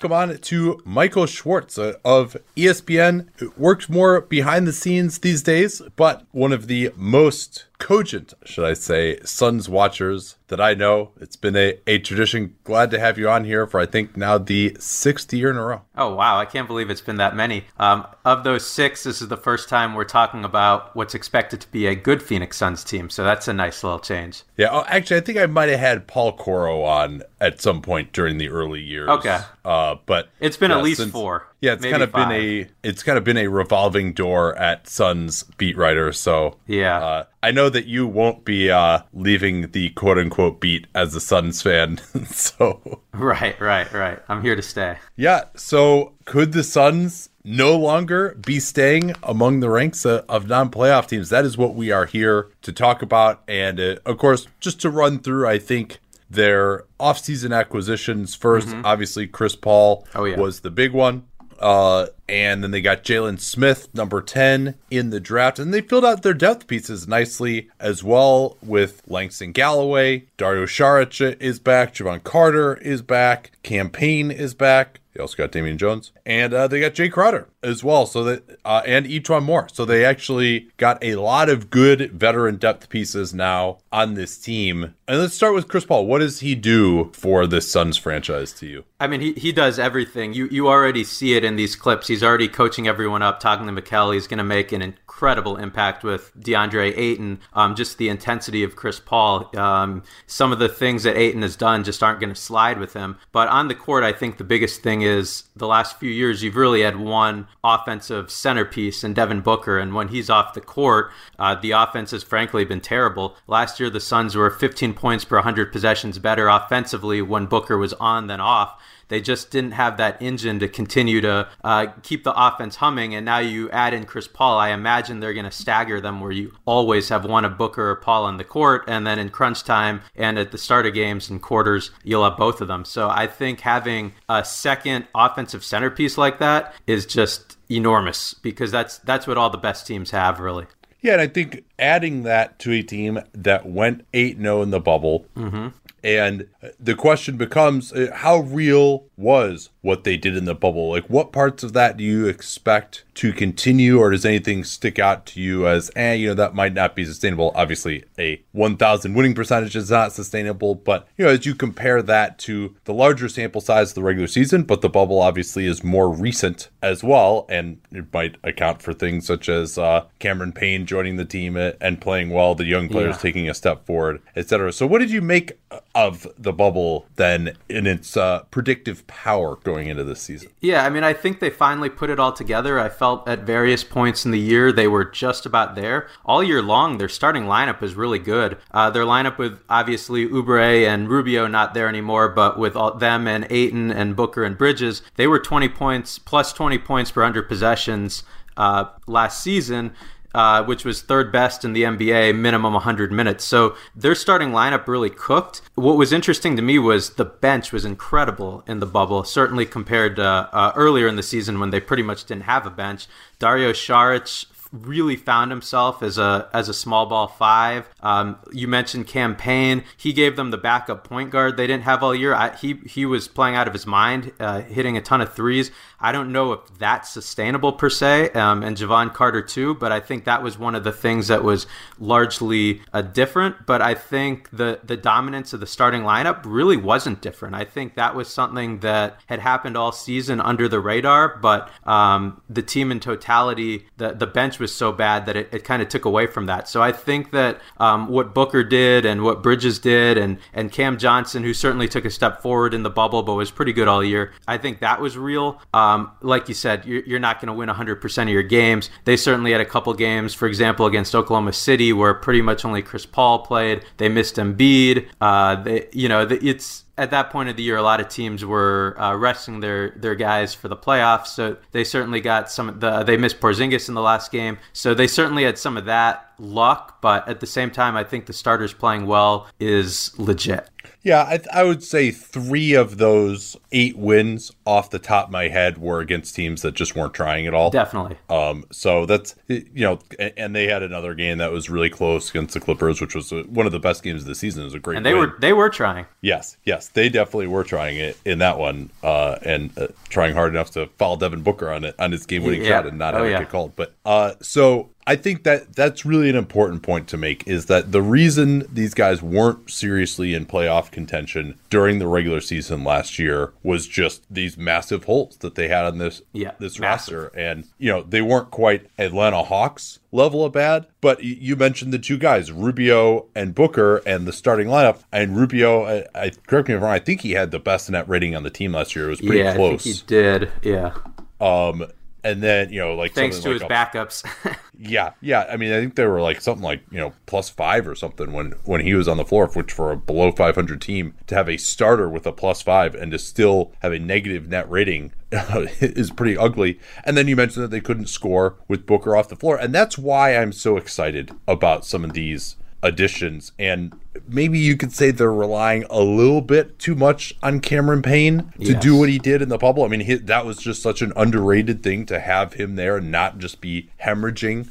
Come 0.00 0.12
on 0.12 0.38
to 0.38 0.80
Michael 0.84 1.26
Schwartz 1.26 1.76
uh, 1.76 1.94
of 2.04 2.36
ESPN. 2.56 3.26
It 3.42 3.58
works 3.58 3.88
more 3.88 4.20
behind 4.20 4.64
the 4.64 4.72
scenes 4.72 5.18
these 5.18 5.42
days, 5.42 5.82
but 5.96 6.24
one 6.30 6.52
of 6.52 6.68
the 6.68 6.92
most 6.94 7.64
cogent, 7.78 8.34
should 8.44 8.64
I 8.64 8.74
say, 8.74 9.18
Suns 9.24 9.68
watchers 9.68 10.36
that 10.48 10.60
I 10.60 10.74
know. 10.74 11.10
It's 11.20 11.36
been 11.36 11.56
a, 11.56 11.78
a 11.86 11.98
tradition. 11.98 12.56
Glad 12.64 12.90
to 12.90 12.98
have 12.98 13.18
you 13.18 13.28
on 13.28 13.44
here 13.44 13.66
for, 13.66 13.80
I 13.80 13.86
think, 13.86 14.16
now 14.16 14.38
the 14.38 14.76
sixth 14.78 15.32
year 15.32 15.50
in 15.50 15.56
a 15.56 15.64
row. 15.64 15.82
Oh, 15.96 16.14
wow. 16.14 16.38
I 16.38 16.44
can't 16.44 16.66
believe 16.66 16.90
it's 16.90 17.00
been 17.00 17.16
that 17.16 17.36
many. 17.36 17.64
Um, 17.78 18.06
of 18.24 18.44
those 18.44 18.66
six, 18.66 19.04
this 19.04 19.20
is 19.22 19.28
the 19.28 19.36
first 19.36 19.68
time 19.68 19.94
we're 19.94 20.04
talking 20.04 20.44
about 20.44 20.94
what's 20.96 21.14
expected 21.14 21.60
to 21.60 21.70
be 21.70 21.86
a 21.86 21.94
good 21.94 22.22
Phoenix 22.22 22.56
Suns 22.56 22.82
team. 22.82 23.10
So 23.10 23.24
that's 23.24 23.46
a 23.46 23.52
nice 23.52 23.84
little 23.84 23.98
change. 23.98 24.42
Yeah. 24.56 24.68
Oh, 24.70 24.84
actually, 24.88 25.18
I 25.18 25.20
think 25.20 25.38
I 25.38 25.46
might 25.46 25.68
have 25.68 25.80
had 25.80 26.06
Paul 26.06 26.32
Coro 26.32 26.82
on 26.82 27.22
at 27.40 27.60
some 27.60 27.82
point 27.82 28.12
during 28.12 28.38
the 28.38 28.48
early 28.48 28.80
years. 28.80 29.08
Okay. 29.08 29.38
Uh, 29.64 29.96
but 30.06 30.30
it's 30.40 30.56
been 30.56 30.70
yeah, 30.70 30.78
at 30.78 30.84
least 30.84 31.00
since, 31.00 31.12
four. 31.12 31.46
Yeah, 31.60 31.72
it's 31.72 31.84
kind 31.84 32.02
of 32.02 32.10
five. 32.10 32.28
been 32.28 32.40
a 32.40 32.88
it's 32.88 33.02
kind 33.02 33.18
of 33.18 33.24
been 33.24 33.36
a 33.36 33.48
revolving 33.48 34.12
door 34.12 34.56
at 34.56 34.88
Suns 34.88 35.42
beat 35.56 35.76
writer. 35.76 36.12
So 36.12 36.56
yeah, 36.66 36.98
uh, 36.98 37.24
I 37.42 37.50
know 37.50 37.68
that 37.68 37.86
you 37.86 38.06
won't 38.06 38.44
be 38.44 38.70
uh, 38.70 39.00
leaving 39.12 39.70
the 39.72 39.90
quote 39.90 40.18
unquote 40.18 40.60
beat 40.60 40.86
as 40.94 41.14
a 41.14 41.20
Suns 41.20 41.60
fan. 41.60 41.98
so 42.26 43.00
right, 43.12 43.58
right, 43.60 43.92
right. 43.92 44.20
I'm 44.28 44.42
here 44.42 44.54
to 44.54 44.62
stay. 44.62 44.98
Yeah. 45.16 45.44
So 45.56 46.12
could 46.24 46.52
the 46.52 46.62
Suns 46.62 47.28
no 47.42 47.76
longer 47.76 48.36
be 48.46 48.60
staying 48.60 49.14
among 49.22 49.60
the 49.60 49.70
ranks 49.70 50.06
uh, 50.06 50.22
of 50.28 50.46
non-playoff 50.46 51.08
teams? 51.08 51.28
That 51.30 51.44
is 51.44 51.58
what 51.58 51.74
we 51.74 51.90
are 51.90 52.06
here 52.06 52.50
to 52.62 52.72
talk 52.72 53.02
about, 53.02 53.42
and 53.48 53.80
uh, 53.80 53.96
of 54.06 54.18
course, 54.18 54.46
just 54.60 54.80
to 54.82 54.90
run 54.90 55.18
through. 55.18 55.48
I 55.48 55.58
think 55.58 55.98
their 56.30 56.84
offseason 57.00 57.56
acquisitions 57.56 58.36
1st 58.36 58.64
mm-hmm. 58.64 58.84
obviously 58.84 59.26
Chris 59.26 59.56
Paul 59.56 60.06
oh, 60.14 60.24
yeah. 60.24 60.36
was 60.36 60.60
the 60.60 60.70
big 60.70 60.92
one. 60.92 61.26
Uh, 61.58 62.06
and 62.28 62.62
then 62.62 62.70
they 62.70 62.80
got 62.80 63.04
Jalen 63.04 63.40
Smith, 63.40 63.88
number 63.94 64.20
10 64.20 64.74
in 64.90 65.10
the 65.10 65.20
draft. 65.20 65.58
And 65.58 65.72
they 65.72 65.80
filled 65.80 66.04
out 66.04 66.22
their 66.22 66.34
depth 66.34 66.66
pieces 66.66 67.08
nicely 67.08 67.70
as 67.80 68.04
well 68.04 68.56
with 68.62 69.02
Langston 69.06 69.52
Galloway. 69.52 70.26
Dario 70.36 70.66
Saric 70.66 71.40
is 71.40 71.58
back. 71.58 71.94
Jevon 71.94 72.22
Carter 72.22 72.76
is 72.76 73.02
back. 73.02 73.52
Cam 73.62 73.90
Payne 73.90 74.30
is 74.30 74.54
back. 74.54 75.00
They 75.18 75.22
also 75.22 75.36
got 75.36 75.50
Damian 75.50 75.78
Jones, 75.78 76.12
and 76.24 76.54
uh, 76.54 76.68
they 76.68 76.78
got 76.78 76.94
Jay 76.94 77.08
Crowder 77.08 77.48
as 77.60 77.82
well. 77.82 78.06
So 78.06 78.22
that 78.22 78.60
uh, 78.64 78.82
and 78.86 79.04
E'Twaun 79.04 79.42
Moore. 79.42 79.66
So 79.72 79.84
they 79.84 80.04
actually 80.04 80.68
got 80.76 81.02
a 81.02 81.16
lot 81.16 81.48
of 81.48 81.70
good 81.70 82.12
veteran 82.12 82.54
depth 82.54 82.88
pieces 82.88 83.34
now 83.34 83.78
on 83.90 84.14
this 84.14 84.38
team. 84.38 84.94
And 85.08 85.18
let's 85.18 85.34
start 85.34 85.54
with 85.54 85.66
Chris 85.66 85.84
Paul. 85.84 86.06
What 86.06 86.20
does 86.20 86.38
he 86.38 86.54
do 86.54 87.10
for 87.14 87.48
this 87.48 87.68
Suns 87.68 87.96
franchise 87.96 88.52
to 88.54 88.66
you? 88.66 88.84
I 89.00 89.08
mean, 89.08 89.20
he, 89.20 89.32
he 89.32 89.50
does 89.50 89.80
everything. 89.80 90.34
You 90.34 90.46
you 90.52 90.68
already 90.68 91.02
see 91.02 91.34
it 91.34 91.42
in 91.42 91.56
these 91.56 91.74
clips. 91.74 92.06
He's 92.06 92.17
already 92.22 92.48
coaching 92.48 92.86
everyone 92.86 93.22
up, 93.22 93.40
talking 93.40 93.66
to 93.66 93.72
Mikal. 93.72 94.14
He's 94.14 94.26
going 94.26 94.38
to 94.38 94.44
make 94.44 94.72
an 94.72 94.82
incredible 94.82 95.56
impact 95.56 96.04
with 96.04 96.32
DeAndre 96.38 96.96
Ayton. 96.96 97.40
Um, 97.52 97.74
just 97.74 97.98
the 97.98 98.08
intensity 98.08 98.62
of 98.62 98.76
Chris 98.76 99.00
Paul. 99.00 99.50
Um, 99.56 100.02
some 100.26 100.52
of 100.52 100.58
the 100.58 100.68
things 100.68 101.02
that 101.02 101.16
Ayton 101.16 101.42
has 101.42 101.56
done 101.56 101.82
just 101.82 102.02
aren't 102.02 102.20
going 102.20 102.32
to 102.32 102.40
slide 102.40 102.78
with 102.78 102.92
him. 102.92 103.18
But 103.32 103.48
on 103.48 103.68
the 103.68 103.74
court, 103.74 104.04
I 104.04 104.12
think 104.12 104.36
the 104.36 104.44
biggest 104.44 104.80
thing 104.82 105.02
is 105.02 105.44
the 105.56 105.66
last 105.66 105.98
few 105.98 106.10
years 106.10 106.42
you've 106.42 106.56
really 106.56 106.82
had 106.82 106.96
one 106.96 107.48
offensive 107.64 108.30
centerpiece 108.30 109.02
in 109.02 109.14
Devin 109.14 109.40
Booker, 109.40 109.78
and 109.78 109.94
when 109.94 110.08
he's 110.08 110.30
off 110.30 110.54
the 110.54 110.60
court, 110.60 111.10
uh, 111.38 111.54
the 111.54 111.72
offense 111.72 112.12
has 112.12 112.22
frankly 112.22 112.64
been 112.64 112.80
terrible. 112.80 113.36
Last 113.46 113.80
year, 113.80 113.90
the 113.90 114.00
Suns 114.00 114.36
were 114.36 114.50
15 114.50 114.94
points 114.94 115.24
per 115.24 115.36
100 115.36 115.72
possessions 115.72 116.18
better 116.18 116.48
offensively 116.48 117.20
when 117.22 117.46
Booker 117.46 117.76
was 117.76 117.92
on 117.94 118.26
than 118.28 118.40
off. 118.40 118.80
They 119.08 119.20
just 119.20 119.50
didn't 119.50 119.72
have 119.72 119.96
that 119.96 120.20
engine 120.20 120.58
to 120.60 120.68
continue 120.68 121.20
to 121.20 121.48
uh, 121.64 121.86
keep 122.02 122.24
the 122.24 122.34
offense 122.34 122.76
humming. 122.76 123.14
And 123.14 123.24
now 123.24 123.38
you 123.38 123.70
add 123.70 123.94
in 123.94 124.04
Chris 124.04 124.28
Paul. 124.28 124.58
I 124.58 124.70
imagine 124.70 125.20
they're 125.20 125.34
going 125.34 125.44
to 125.44 125.50
stagger 125.50 126.00
them 126.00 126.20
where 126.20 126.32
you 126.32 126.54
always 126.64 127.08
have 127.08 127.24
one 127.24 127.44
of 127.44 127.58
Booker 127.58 127.90
or 127.90 127.96
Paul 127.96 128.24
on 128.24 128.36
the 128.36 128.44
court. 128.44 128.84
And 128.86 129.06
then 129.06 129.18
in 129.18 129.30
crunch 129.30 129.64
time 129.64 130.02
and 130.14 130.38
at 130.38 130.52
the 130.52 130.58
start 130.58 130.86
of 130.86 130.94
games 130.94 131.30
and 131.30 131.40
quarters, 131.40 131.90
you'll 132.04 132.24
have 132.24 132.36
both 132.36 132.60
of 132.60 132.68
them. 132.68 132.84
So 132.84 133.08
I 133.08 133.26
think 133.26 133.60
having 133.60 134.12
a 134.28 134.44
second 134.44 135.06
offensive 135.14 135.64
centerpiece 135.64 136.18
like 136.18 136.38
that 136.38 136.74
is 136.86 137.06
just 137.06 137.56
enormous 137.70 138.34
because 138.34 138.70
that's 138.70 138.98
that's 138.98 139.26
what 139.26 139.36
all 139.36 139.50
the 139.50 139.58
best 139.58 139.86
teams 139.86 140.10
have 140.10 140.40
really. 140.40 140.66
Yeah, 141.00 141.12
and 141.12 141.20
I 141.20 141.28
think 141.28 141.64
adding 141.78 142.24
that 142.24 142.58
to 142.60 142.72
a 142.72 142.82
team 142.82 143.20
that 143.32 143.66
went 143.66 144.04
8 144.12 144.38
0 144.38 144.62
in 144.62 144.70
the 144.70 144.80
bubble, 144.80 145.26
mm-hmm. 145.36 145.68
And 146.02 146.48
the 146.78 146.94
question 146.94 147.36
becomes 147.36 147.92
uh, 147.92 148.10
how 148.14 148.40
real 148.40 149.07
was 149.18 149.70
what 149.80 150.04
they 150.04 150.16
did 150.16 150.36
in 150.36 150.44
the 150.44 150.54
bubble? 150.54 150.90
Like, 150.90 151.10
what 151.10 151.32
parts 151.32 151.62
of 151.62 151.72
that 151.72 151.96
do 151.96 152.04
you 152.04 152.26
expect 152.26 153.04
to 153.14 153.32
continue, 153.32 153.98
or 153.98 154.10
does 154.10 154.24
anything 154.24 154.62
stick 154.62 154.98
out 154.98 155.26
to 155.26 155.40
you 155.40 155.66
as, 155.66 155.90
eh, 155.96 156.12
you 156.14 156.28
know, 156.28 156.34
that 156.34 156.54
might 156.54 156.72
not 156.72 156.94
be 156.94 157.04
sustainable? 157.04 157.52
Obviously, 157.54 158.04
a 158.18 158.40
1,000 158.52 159.14
winning 159.14 159.34
percentage 159.34 159.74
is 159.74 159.90
not 159.90 160.12
sustainable, 160.12 160.76
but, 160.76 161.08
you 161.16 161.24
know, 161.24 161.32
as 161.32 161.44
you 161.44 161.54
compare 161.54 162.00
that 162.00 162.38
to 162.38 162.76
the 162.84 162.94
larger 162.94 163.28
sample 163.28 163.60
size 163.60 163.90
of 163.90 163.94
the 163.96 164.02
regular 164.02 164.28
season, 164.28 164.62
but 164.62 164.80
the 164.80 164.88
bubble 164.88 165.20
obviously 165.20 165.66
is 165.66 165.82
more 165.82 166.08
recent 166.08 166.68
as 166.80 167.02
well, 167.02 167.44
and 167.48 167.80
it 167.90 168.12
might 168.12 168.36
account 168.44 168.80
for 168.80 168.92
things 168.92 169.26
such 169.26 169.48
as 169.48 169.76
uh, 169.76 170.04
Cameron 170.20 170.52
Payne 170.52 170.86
joining 170.86 171.16
the 171.16 171.24
team 171.24 171.56
and 171.56 172.00
playing 172.00 172.30
well, 172.30 172.54
the 172.54 172.64
young 172.64 172.88
players 172.88 173.16
yeah. 173.16 173.22
taking 173.22 173.48
a 173.48 173.54
step 173.54 173.84
forward, 173.84 174.22
etc. 174.36 174.72
So, 174.72 174.86
what 174.86 175.00
did 175.00 175.10
you 175.10 175.20
make 175.20 175.58
of 175.94 176.26
the 176.38 176.52
bubble 176.52 177.06
then 177.16 177.56
in 177.68 177.86
its 177.86 178.16
uh, 178.16 178.44
predictive 178.50 179.06
power 179.08 179.56
going 179.56 179.88
into 179.88 180.04
this 180.04 180.22
season? 180.22 180.50
Yeah, 180.60 180.84
I 180.84 180.90
mean, 180.90 181.02
I 181.02 181.12
think 181.12 181.40
they 181.40 181.50
finally 181.50 181.88
put 181.88 182.10
it 182.10 182.20
all 182.20 182.32
together. 182.32 182.78
I 182.78 182.88
felt 182.88 183.28
at 183.28 183.40
various 183.40 183.82
points 183.82 184.24
in 184.24 184.30
the 184.30 184.38
year 184.38 184.70
they 184.70 184.86
were 184.86 185.04
just 185.04 185.44
about 185.44 185.74
there. 185.74 186.08
All 186.24 186.42
year 186.42 186.62
long, 186.62 186.98
their 186.98 187.08
starting 187.08 187.44
lineup 187.44 187.82
is 187.82 187.94
really 187.94 188.20
good. 188.20 188.58
Uh, 188.70 188.90
their 188.90 189.02
lineup 189.02 189.38
with 189.38 189.60
obviously 189.68 190.28
Oubre 190.28 190.86
and 190.86 191.08
Rubio 191.08 191.48
not 191.48 191.74
there 191.74 191.88
anymore, 191.88 192.28
but 192.28 192.58
with 192.58 192.76
all, 192.76 192.94
them 192.94 193.26
and 193.26 193.46
Ayton 193.50 193.90
and 193.90 194.14
Booker 194.14 194.44
and 194.44 194.56
Bridges, 194.56 195.02
they 195.16 195.26
were 195.26 195.40
20 195.40 195.68
points 195.70 196.18
plus 196.18 196.52
20 196.52 196.78
points 196.78 197.10
per 197.10 197.22
100 197.22 197.48
possessions 197.48 198.22
uh, 198.56 198.86
last 199.06 199.42
season 199.42 199.92
uh, 200.34 200.64
which 200.64 200.84
was 200.84 201.02
third 201.02 201.32
best 201.32 201.64
in 201.64 201.72
the 201.72 201.82
NBA, 201.82 202.36
minimum 202.36 202.74
100 202.74 203.12
minutes. 203.12 203.44
So 203.44 203.76
their 203.94 204.14
starting 204.14 204.50
lineup 204.50 204.86
really 204.86 205.10
cooked. 205.10 205.62
What 205.74 205.96
was 205.96 206.12
interesting 206.12 206.56
to 206.56 206.62
me 206.62 206.78
was 206.78 207.10
the 207.10 207.24
bench 207.24 207.72
was 207.72 207.84
incredible 207.84 208.62
in 208.66 208.80
the 208.80 208.86
bubble, 208.86 209.24
certainly 209.24 209.66
compared 209.66 210.16
to 210.16 210.24
uh, 210.24 210.72
earlier 210.76 211.08
in 211.08 211.16
the 211.16 211.22
season 211.22 211.58
when 211.60 211.70
they 211.70 211.80
pretty 211.80 212.02
much 212.02 212.24
didn't 212.24 212.44
have 212.44 212.66
a 212.66 212.70
bench. 212.70 213.06
Dario 213.38 213.72
Saric 213.72 214.46
really 214.72 215.16
found 215.16 215.50
himself 215.50 216.02
as 216.02 216.18
a 216.18 216.48
as 216.52 216.68
a 216.68 216.74
small 216.74 217.06
ball 217.06 217.26
five. 217.26 217.88
Um, 218.00 218.38
you 218.52 218.68
mentioned 218.68 219.06
Cam 219.06 219.36
Payne. 219.36 219.84
He 219.96 220.12
gave 220.12 220.36
them 220.36 220.50
the 220.50 220.58
backup 220.58 221.04
point 221.04 221.30
guard 221.30 221.56
they 221.56 221.66
didn't 221.66 221.84
have 221.84 222.02
all 222.02 222.14
year. 222.14 222.34
I, 222.34 222.54
he 222.56 222.74
he 222.86 223.06
was 223.06 223.28
playing 223.28 223.56
out 223.56 223.66
of 223.66 223.72
his 223.72 223.86
mind, 223.86 224.32
uh, 224.38 224.62
hitting 224.62 224.96
a 224.96 225.00
ton 225.00 225.20
of 225.20 225.32
threes. 225.32 225.70
I 226.00 226.12
don't 226.12 226.30
know 226.30 226.52
if 226.52 226.60
that's 226.78 227.10
sustainable 227.10 227.72
per 227.72 227.90
se, 227.90 228.30
um, 228.30 228.62
and 228.62 228.76
Jevon 228.76 229.12
Carter 229.12 229.42
too. 229.42 229.74
But 229.74 229.90
I 229.90 230.00
think 230.00 230.24
that 230.24 230.42
was 230.42 230.58
one 230.58 230.74
of 230.74 230.84
the 230.84 230.92
things 230.92 231.28
that 231.28 231.42
was 231.42 231.66
largely 231.98 232.82
uh, 232.92 233.02
different. 233.02 233.66
But 233.66 233.82
I 233.82 233.94
think 233.94 234.50
the 234.50 234.80
the 234.84 234.96
dominance 234.96 235.52
of 235.52 235.60
the 235.60 235.66
starting 235.66 236.02
lineup 236.02 236.42
really 236.44 236.76
wasn't 236.76 237.20
different. 237.20 237.54
I 237.54 237.64
think 237.64 237.94
that 237.94 238.14
was 238.14 238.28
something 238.28 238.80
that 238.80 239.18
had 239.26 239.40
happened 239.40 239.76
all 239.76 239.92
season 239.92 240.40
under 240.40 240.68
the 240.68 240.80
radar. 240.80 241.36
But 241.38 241.70
um, 241.84 242.42
the 242.48 242.62
team 242.62 242.92
in 242.92 243.00
totality, 243.00 243.86
the 243.96 244.12
the 244.12 244.26
bench 244.26 244.57
was 244.58 244.74
so 244.74 244.92
bad 244.92 245.26
that 245.26 245.36
it, 245.36 245.48
it 245.52 245.64
kind 245.64 245.82
of 245.82 245.88
took 245.88 246.04
away 246.04 246.26
from 246.26 246.46
that. 246.46 246.68
So 246.68 246.82
I 246.82 246.92
think 246.92 247.30
that 247.32 247.60
um, 247.78 248.08
what 248.08 248.34
Booker 248.34 248.62
did 248.64 249.04
and 249.04 249.22
what 249.22 249.42
Bridges 249.42 249.78
did 249.78 250.18
and, 250.18 250.38
and 250.52 250.70
Cam 250.70 250.98
Johnson, 250.98 251.42
who 251.42 251.54
certainly 251.54 251.88
took 251.88 252.04
a 252.04 252.10
step 252.10 252.42
forward 252.42 252.74
in 252.74 252.82
the 252.82 252.90
bubble 252.90 253.22
but 253.22 253.34
was 253.34 253.50
pretty 253.50 253.72
good 253.72 253.88
all 253.88 254.02
year, 254.02 254.32
I 254.46 254.58
think 254.58 254.80
that 254.80 255.00
was 255.00 255.16
real. 255.16 255.60
Um, 255.72 256.10
like 256.22 256.48
you 256.48 256.54
said, 256.54 256.84
you're, 256.84 257.02
you're 257.04 257.18
not 257.20 257.40
going 257.40 257.48
to 257.48 257.54
win 257.54 257.68
100% 257.68 258.22
of 258.22 258.28
your 258.28 258.42
games. 258.42 258.90
They 259.04 259.16
certainly 259.16 259.52
had 259.52 259.60
a 259.60 259.66
couple 259.66 259.92
games, 259.94 260.34
for 260.34 260.46
example, 260.46 260.86
against 260.86 261.14
Oklahoma 261.14 261.52
City, 261.52 261.92
where 261.92 262.14
pretty 262.14 262.42
much 262.42 262.64
only 262.64 262.82
Chris 262.82 263.06
Paul 263.06 263.40
played. 263.40 263.84
They 263.96 264.08
missed 264.08 264.36
Embiid. 264.36 265.08
Uh, 265.20 265.56
they, 265.62 265.88
you 265.92 266.08
know, 266.08 266.26
it's 266.28 266.84
at 266.98 267.10
that 267.12 267.30
point 267.30 267.48
of 267.48 267.56
the 267.56 267.62
year, 267.62 267.76
a 267.76 267.82
lot 267.82 268.00
of 268.00 268.08
teams 268.08 268.44
were 268.44 268.96
uh, 268.98 269.14
resting 269.14 269.60
their 269.60 269.90
their 269.90 270.14
guys 270.14 270.52
for 270.54 270.68
the 270.68 270.76
playoffs. 270.76 271.28
So 271.28 271.56
they 271.72 271.84
certainly 271.84 272.20
got 272.20 272.50
some. 272.50 272.78
The, 272.80 273.04
they 273.04 273.16
missed 273.16 273.40
Porzingis 273.40 273.88
in 273.88 273.94
the 273.94 274.02
last 274.02 274.30
game, 274.32 274.58
so 274.72 274.94
they 274.94 275.06
certainly 275.06 275.44
had 275.44 275.56
some 275.56 275.76
of 275.76 275.86
that 275.86 276.32
luck, 276.38 277.00
but 277.00 277.28
at 277.28 277.40
the 277.40 277.46
same 277.46 277.70
time, 277.70 277.96
I 277.96 278.04
think 278.04 278.26
the 278.26 278.32
starters 278.32 278.72
playing 278.72 279.06
well 279.06 279.46
is 279.58 280.18
legit. 280.18 280.68
Yeah, 281.02 281.22
I, 281.22 281.40
I, 281.52 281.64
would 281.64 281.82
say 281.82 282.10
three 282.10 282.74
of 282.74 282.98
those 282.98 283.56
eight 283.72 283.96
wins 283.96 284.52
off 284.66 284.90
the 284.90 284.98
top 284.98 285.26
of 285.26 285.30
my 285.32 285.48
head 285.48 285.78
were 285.78 286.00
against 286.00 286.34
teams 286.34 286.62
that 286.62 286.74
just 286.74 286.96
weren't 286.96 287.14
trying 287.14 287.46
at 287.46 287.54
all. 287.54 287.70
Definitely. 287.70 288.16
Um, 288.28 288.64
so 288.70 289.06
that's 289.06 289.34
you 289.48 289.64
know, 289.74 289.98
and 290.36 290.54
they 290.54 290.66
had 290.66 290.82
another 290.82 291.14
game 291.14 291.38
that 291.38 291.52
was 291.52 291.70
really 291.70 291.90
close 291.90 292.30
against 292.30 292.54
the 292.54 292.60
Clippers, 292.60 293.00
which 293.00 293.14
was 293.14 293.32
one 293.32 293.66
of 293.66 293.72
the 293.72 293.80
best 293.80 294.02
games 294.02 294.22
of 294.22 294.28
the 294.28 294.34
season. 294.34 294.62
It 294.62 294.66
was 294.66 294.74
a 294.74 294.78
great. 294.78 294.94
Game. 294.94 294.98
And 294.98 295.06
they 295.06 295.14
win. 295.14 295.30
were 295.30 295.36
they 295.40 295.52
were 295.52 295.70
trying. 295.70 296.06
Yes, 296.20 296.56
yes, 296.64 296.88
they 296.88 297.08
definitely 297.08 297.46
were 297.46 297.64
trying 297.64 297.96
it 297.96 298.18
in 298.24 298.38
that 298.38 298.58
one, 298.58 298.90
uh, 299.02 299.36
and 299.42 299.76
uh, 299.78 299.88
trying 300.08 300.34
hard 300.34 300.52
enough 300.52 300.70
to 300.72 300.86
foul 300.98 301.16
Devin 301.16 301.42
Booker 301.42 301.70
on 301.70 301.84
it 301.84 301.94
on 301.98 302.12
his 302.12 302.26
game 302.26 302.42
winning 302.44 302.62
yeah. 302.62 302.68
shot 302.68 302.86
and 302.86 302.98
not 302.98 303.14
oh, 303.14 303.18
have 303.18 303.30
yeah. 303.30 303.36
it 303.36 303.40
get 303.40 303.50
called. 303.50 303.76
But 303.76 303.94
uh, 304.04 304.34
so 304.40 304.90
I 305.08 305.16
think 305.16 305.44
that 305.44 305.74
that's 305.74 306.04
really 306.04 306.28
an 306.28 306.36
important 306.36 306.82
point 306.82 307.08
to 307.08 307.16
make 307.16 307.48
is 307.48 307.64
that 307.64 307.92
the 307.92 308.02
reason 308.02 308.66
these 308.70 308.92
guys 308.92 309.22
weren't 309.22 309.70
seriously 309.70 310.34
in 310.34 310.44
playoff 310.44 310.90
contention 310.90 311.58
during 311.70 311.98
the 311.98 312.06
regular 312.06 312.42
season 312.42 312.84
last 312.84 313.18
year 313.18 313.54
was 313.62 313.86
just 313.88 314.22
these 314.28 314.58
massive 314.58 315.04
holes 315.04 315.38
that 315.38 315.54
they 315.54 315.68
had 315.68 315.86
on 315.86 315.96
this 315.96 316.20
yeah, 316.34 316.52
this 316.58 316.78
massive. 316.78 317.14
roster. 317.14 317.38
And 317.38 317.66
you 317.78 317.90
know 317.90 318.02
they 318.02 318.20
weren't 318.20 318.50
quite 318.50 318.86
Atlanta 318.98 319.44
Hawks 319.44 320.00
level 320.12 320.44
of 320.44 320.52
bad 320.52 320.86
but 321.00 321.24
you 321.24 321.56
mentioned 321.56 321.90
the 321.90 321.98
two 321.98 322.18
guys 322.18 322.52
Rubio 322.52 323.28
and 323.34 323.54
Booker 323.54 324.02
and 324.04 324.28
the 324.28 324.32
starting 324.34 324.68
lineup. 324.68 325.04
And 325.10 325.38
Rubio 325.38 325.86
I, 325.86 326.04
I 326.14 326.32
correct 326.46 326.68
me 326.68 326.74
if 326.74 326.80
I'm 326.80 326.84
wrong 326.84 326.92
I 326.92 326.98
think 326.98 327.22
he 327.22 327.32
had 327.32 327.50
the 327.50 327.58
best 327.58 327.90
net 327.90 328.06
rating 328.10 328.36
on 328.36 328.42
the 328.42 328.50
team 328.50 328.72
last 328.72 328.94
year. 328.94 329.06
It 329.06 329.10
was 329.10 329.20
pretty 329.22 329.38
yeah, 329.38 329.56
close 329.56 329.84
he 329.84 329.94
did. 330.06 330.52
Yeah. 330.62 330.92
Um 331.40 331.86
and 332.24 332.42
then 332.42 332.70
you 332.72 332.80
know 332.80 332.94
like 332.94 333.12
thanks 333.12 333.38
to 333.40 333.48
like 333.48 333.54
his 333.54 333.62
a, 333.62 333.66
backups. 333.66 334.56
Yeah 334.80 335.12
yeah. 335.20 335.44
I 335.50 335.56
mean 335.56 335.72
i 335.72 335.80
think 335.80 335.96
they 335.96 336.06
were 336.06 336.20
like 336.20 336.40
something 336.40 336.62
like 336.62 336.82
you 336.90 336.98
know 336.98 337.12
plus 337.26 337.48
five 337.48 337.86
or 337.88 337.94
something 337.94 338.32
when 338.32 338.52
when 338.64 338.80
he 338.80 338.94
was 338.94 339.08
on 339.08 339.16
the 339.16 339.24
floor 339.24 339.48
which 339.48 339.72
for 339.72 339.90
a 339.90 339.96
below 339.96 340.30
500 340.30 340.80
team 340.80 341.14
to 341.26 341.34
have 341.34 341.48
a 341.48 341.56
starter 341.56 342.08
with 342.08 342.26
a 342.26 342.32
plus 342.32 342.62
five 342.62 342.94
and 342.94 343.10
to 343.10 343.18
still 343.18 343.72
have 343.80 343.92
a 343.92 343.98
negative 343.98 344.48
net 344.48 344.70
rating 344.70 345.12
is 345.32 346.10
pretty 346.10 346.38
ugly. 346.38 346.80
And 347.04 347.14
then 347.14 347.28
you 347.28 347.36
mentioned 347.36 347.62
that 347.64 347.70
they 347.70 347.82
couldn't 347.82 348.06
score 348.06 348.56
with 348.66 348.86
booker 348.86 349.14
off 349.14 349.28
the 349.28 349.36
floor. 349.36 349.56
And 349.56 349.74
that's 349.74 349.98
why 349.98 350.36
i'm 350.36 350.52
so 350.52 350.76
excited 350.76 351.32
about 351.46 351.84
some 351.84 352.04
of 352.04 352.12
these 352.12 352.56
additions 352.82 353.52
and 353.58 353.92
maybe 354.28 354.58
you 354.58 354.76
could 354.76 354.92
say 354.92 355.10
they're 355.10 355.32
relying 355.32 355.84
a 355.90 356.00
little 356.00 356.40
bit 356.40 356.78
too 356.78 356.94
much 356.94 357.34
on 357.42 357.60
Cameron 357.60 358.02
Payne 358.02 358.52
to 358.60 358.72
yes. 358.72 358.82
do 358.82 358.96
what 358.96 359.08
he 359.08 359.18
did 359.18 359.42
in 359.42 359.48
the 359.48 359.58
bubble. 359.58 359.84
I 359.84 359.88
mean, 359.88 360.00
he, 360.00 360.14
that 360.14 360.46
was 360.46 360.58
just 360.58 360.82
such 360.82 361.02
an 361.02 361.12
underrated 361.16 361.82
thing 361.82 362.06
to 362.06 362.20
have 362.20 362.54
him 362.54 362.76
there 362.76 362.98
and 362.98 363.10
not 363.10 363.38
just 363.38 363.60
be 363.60 363.90
hemorrhaging 364.02 364.68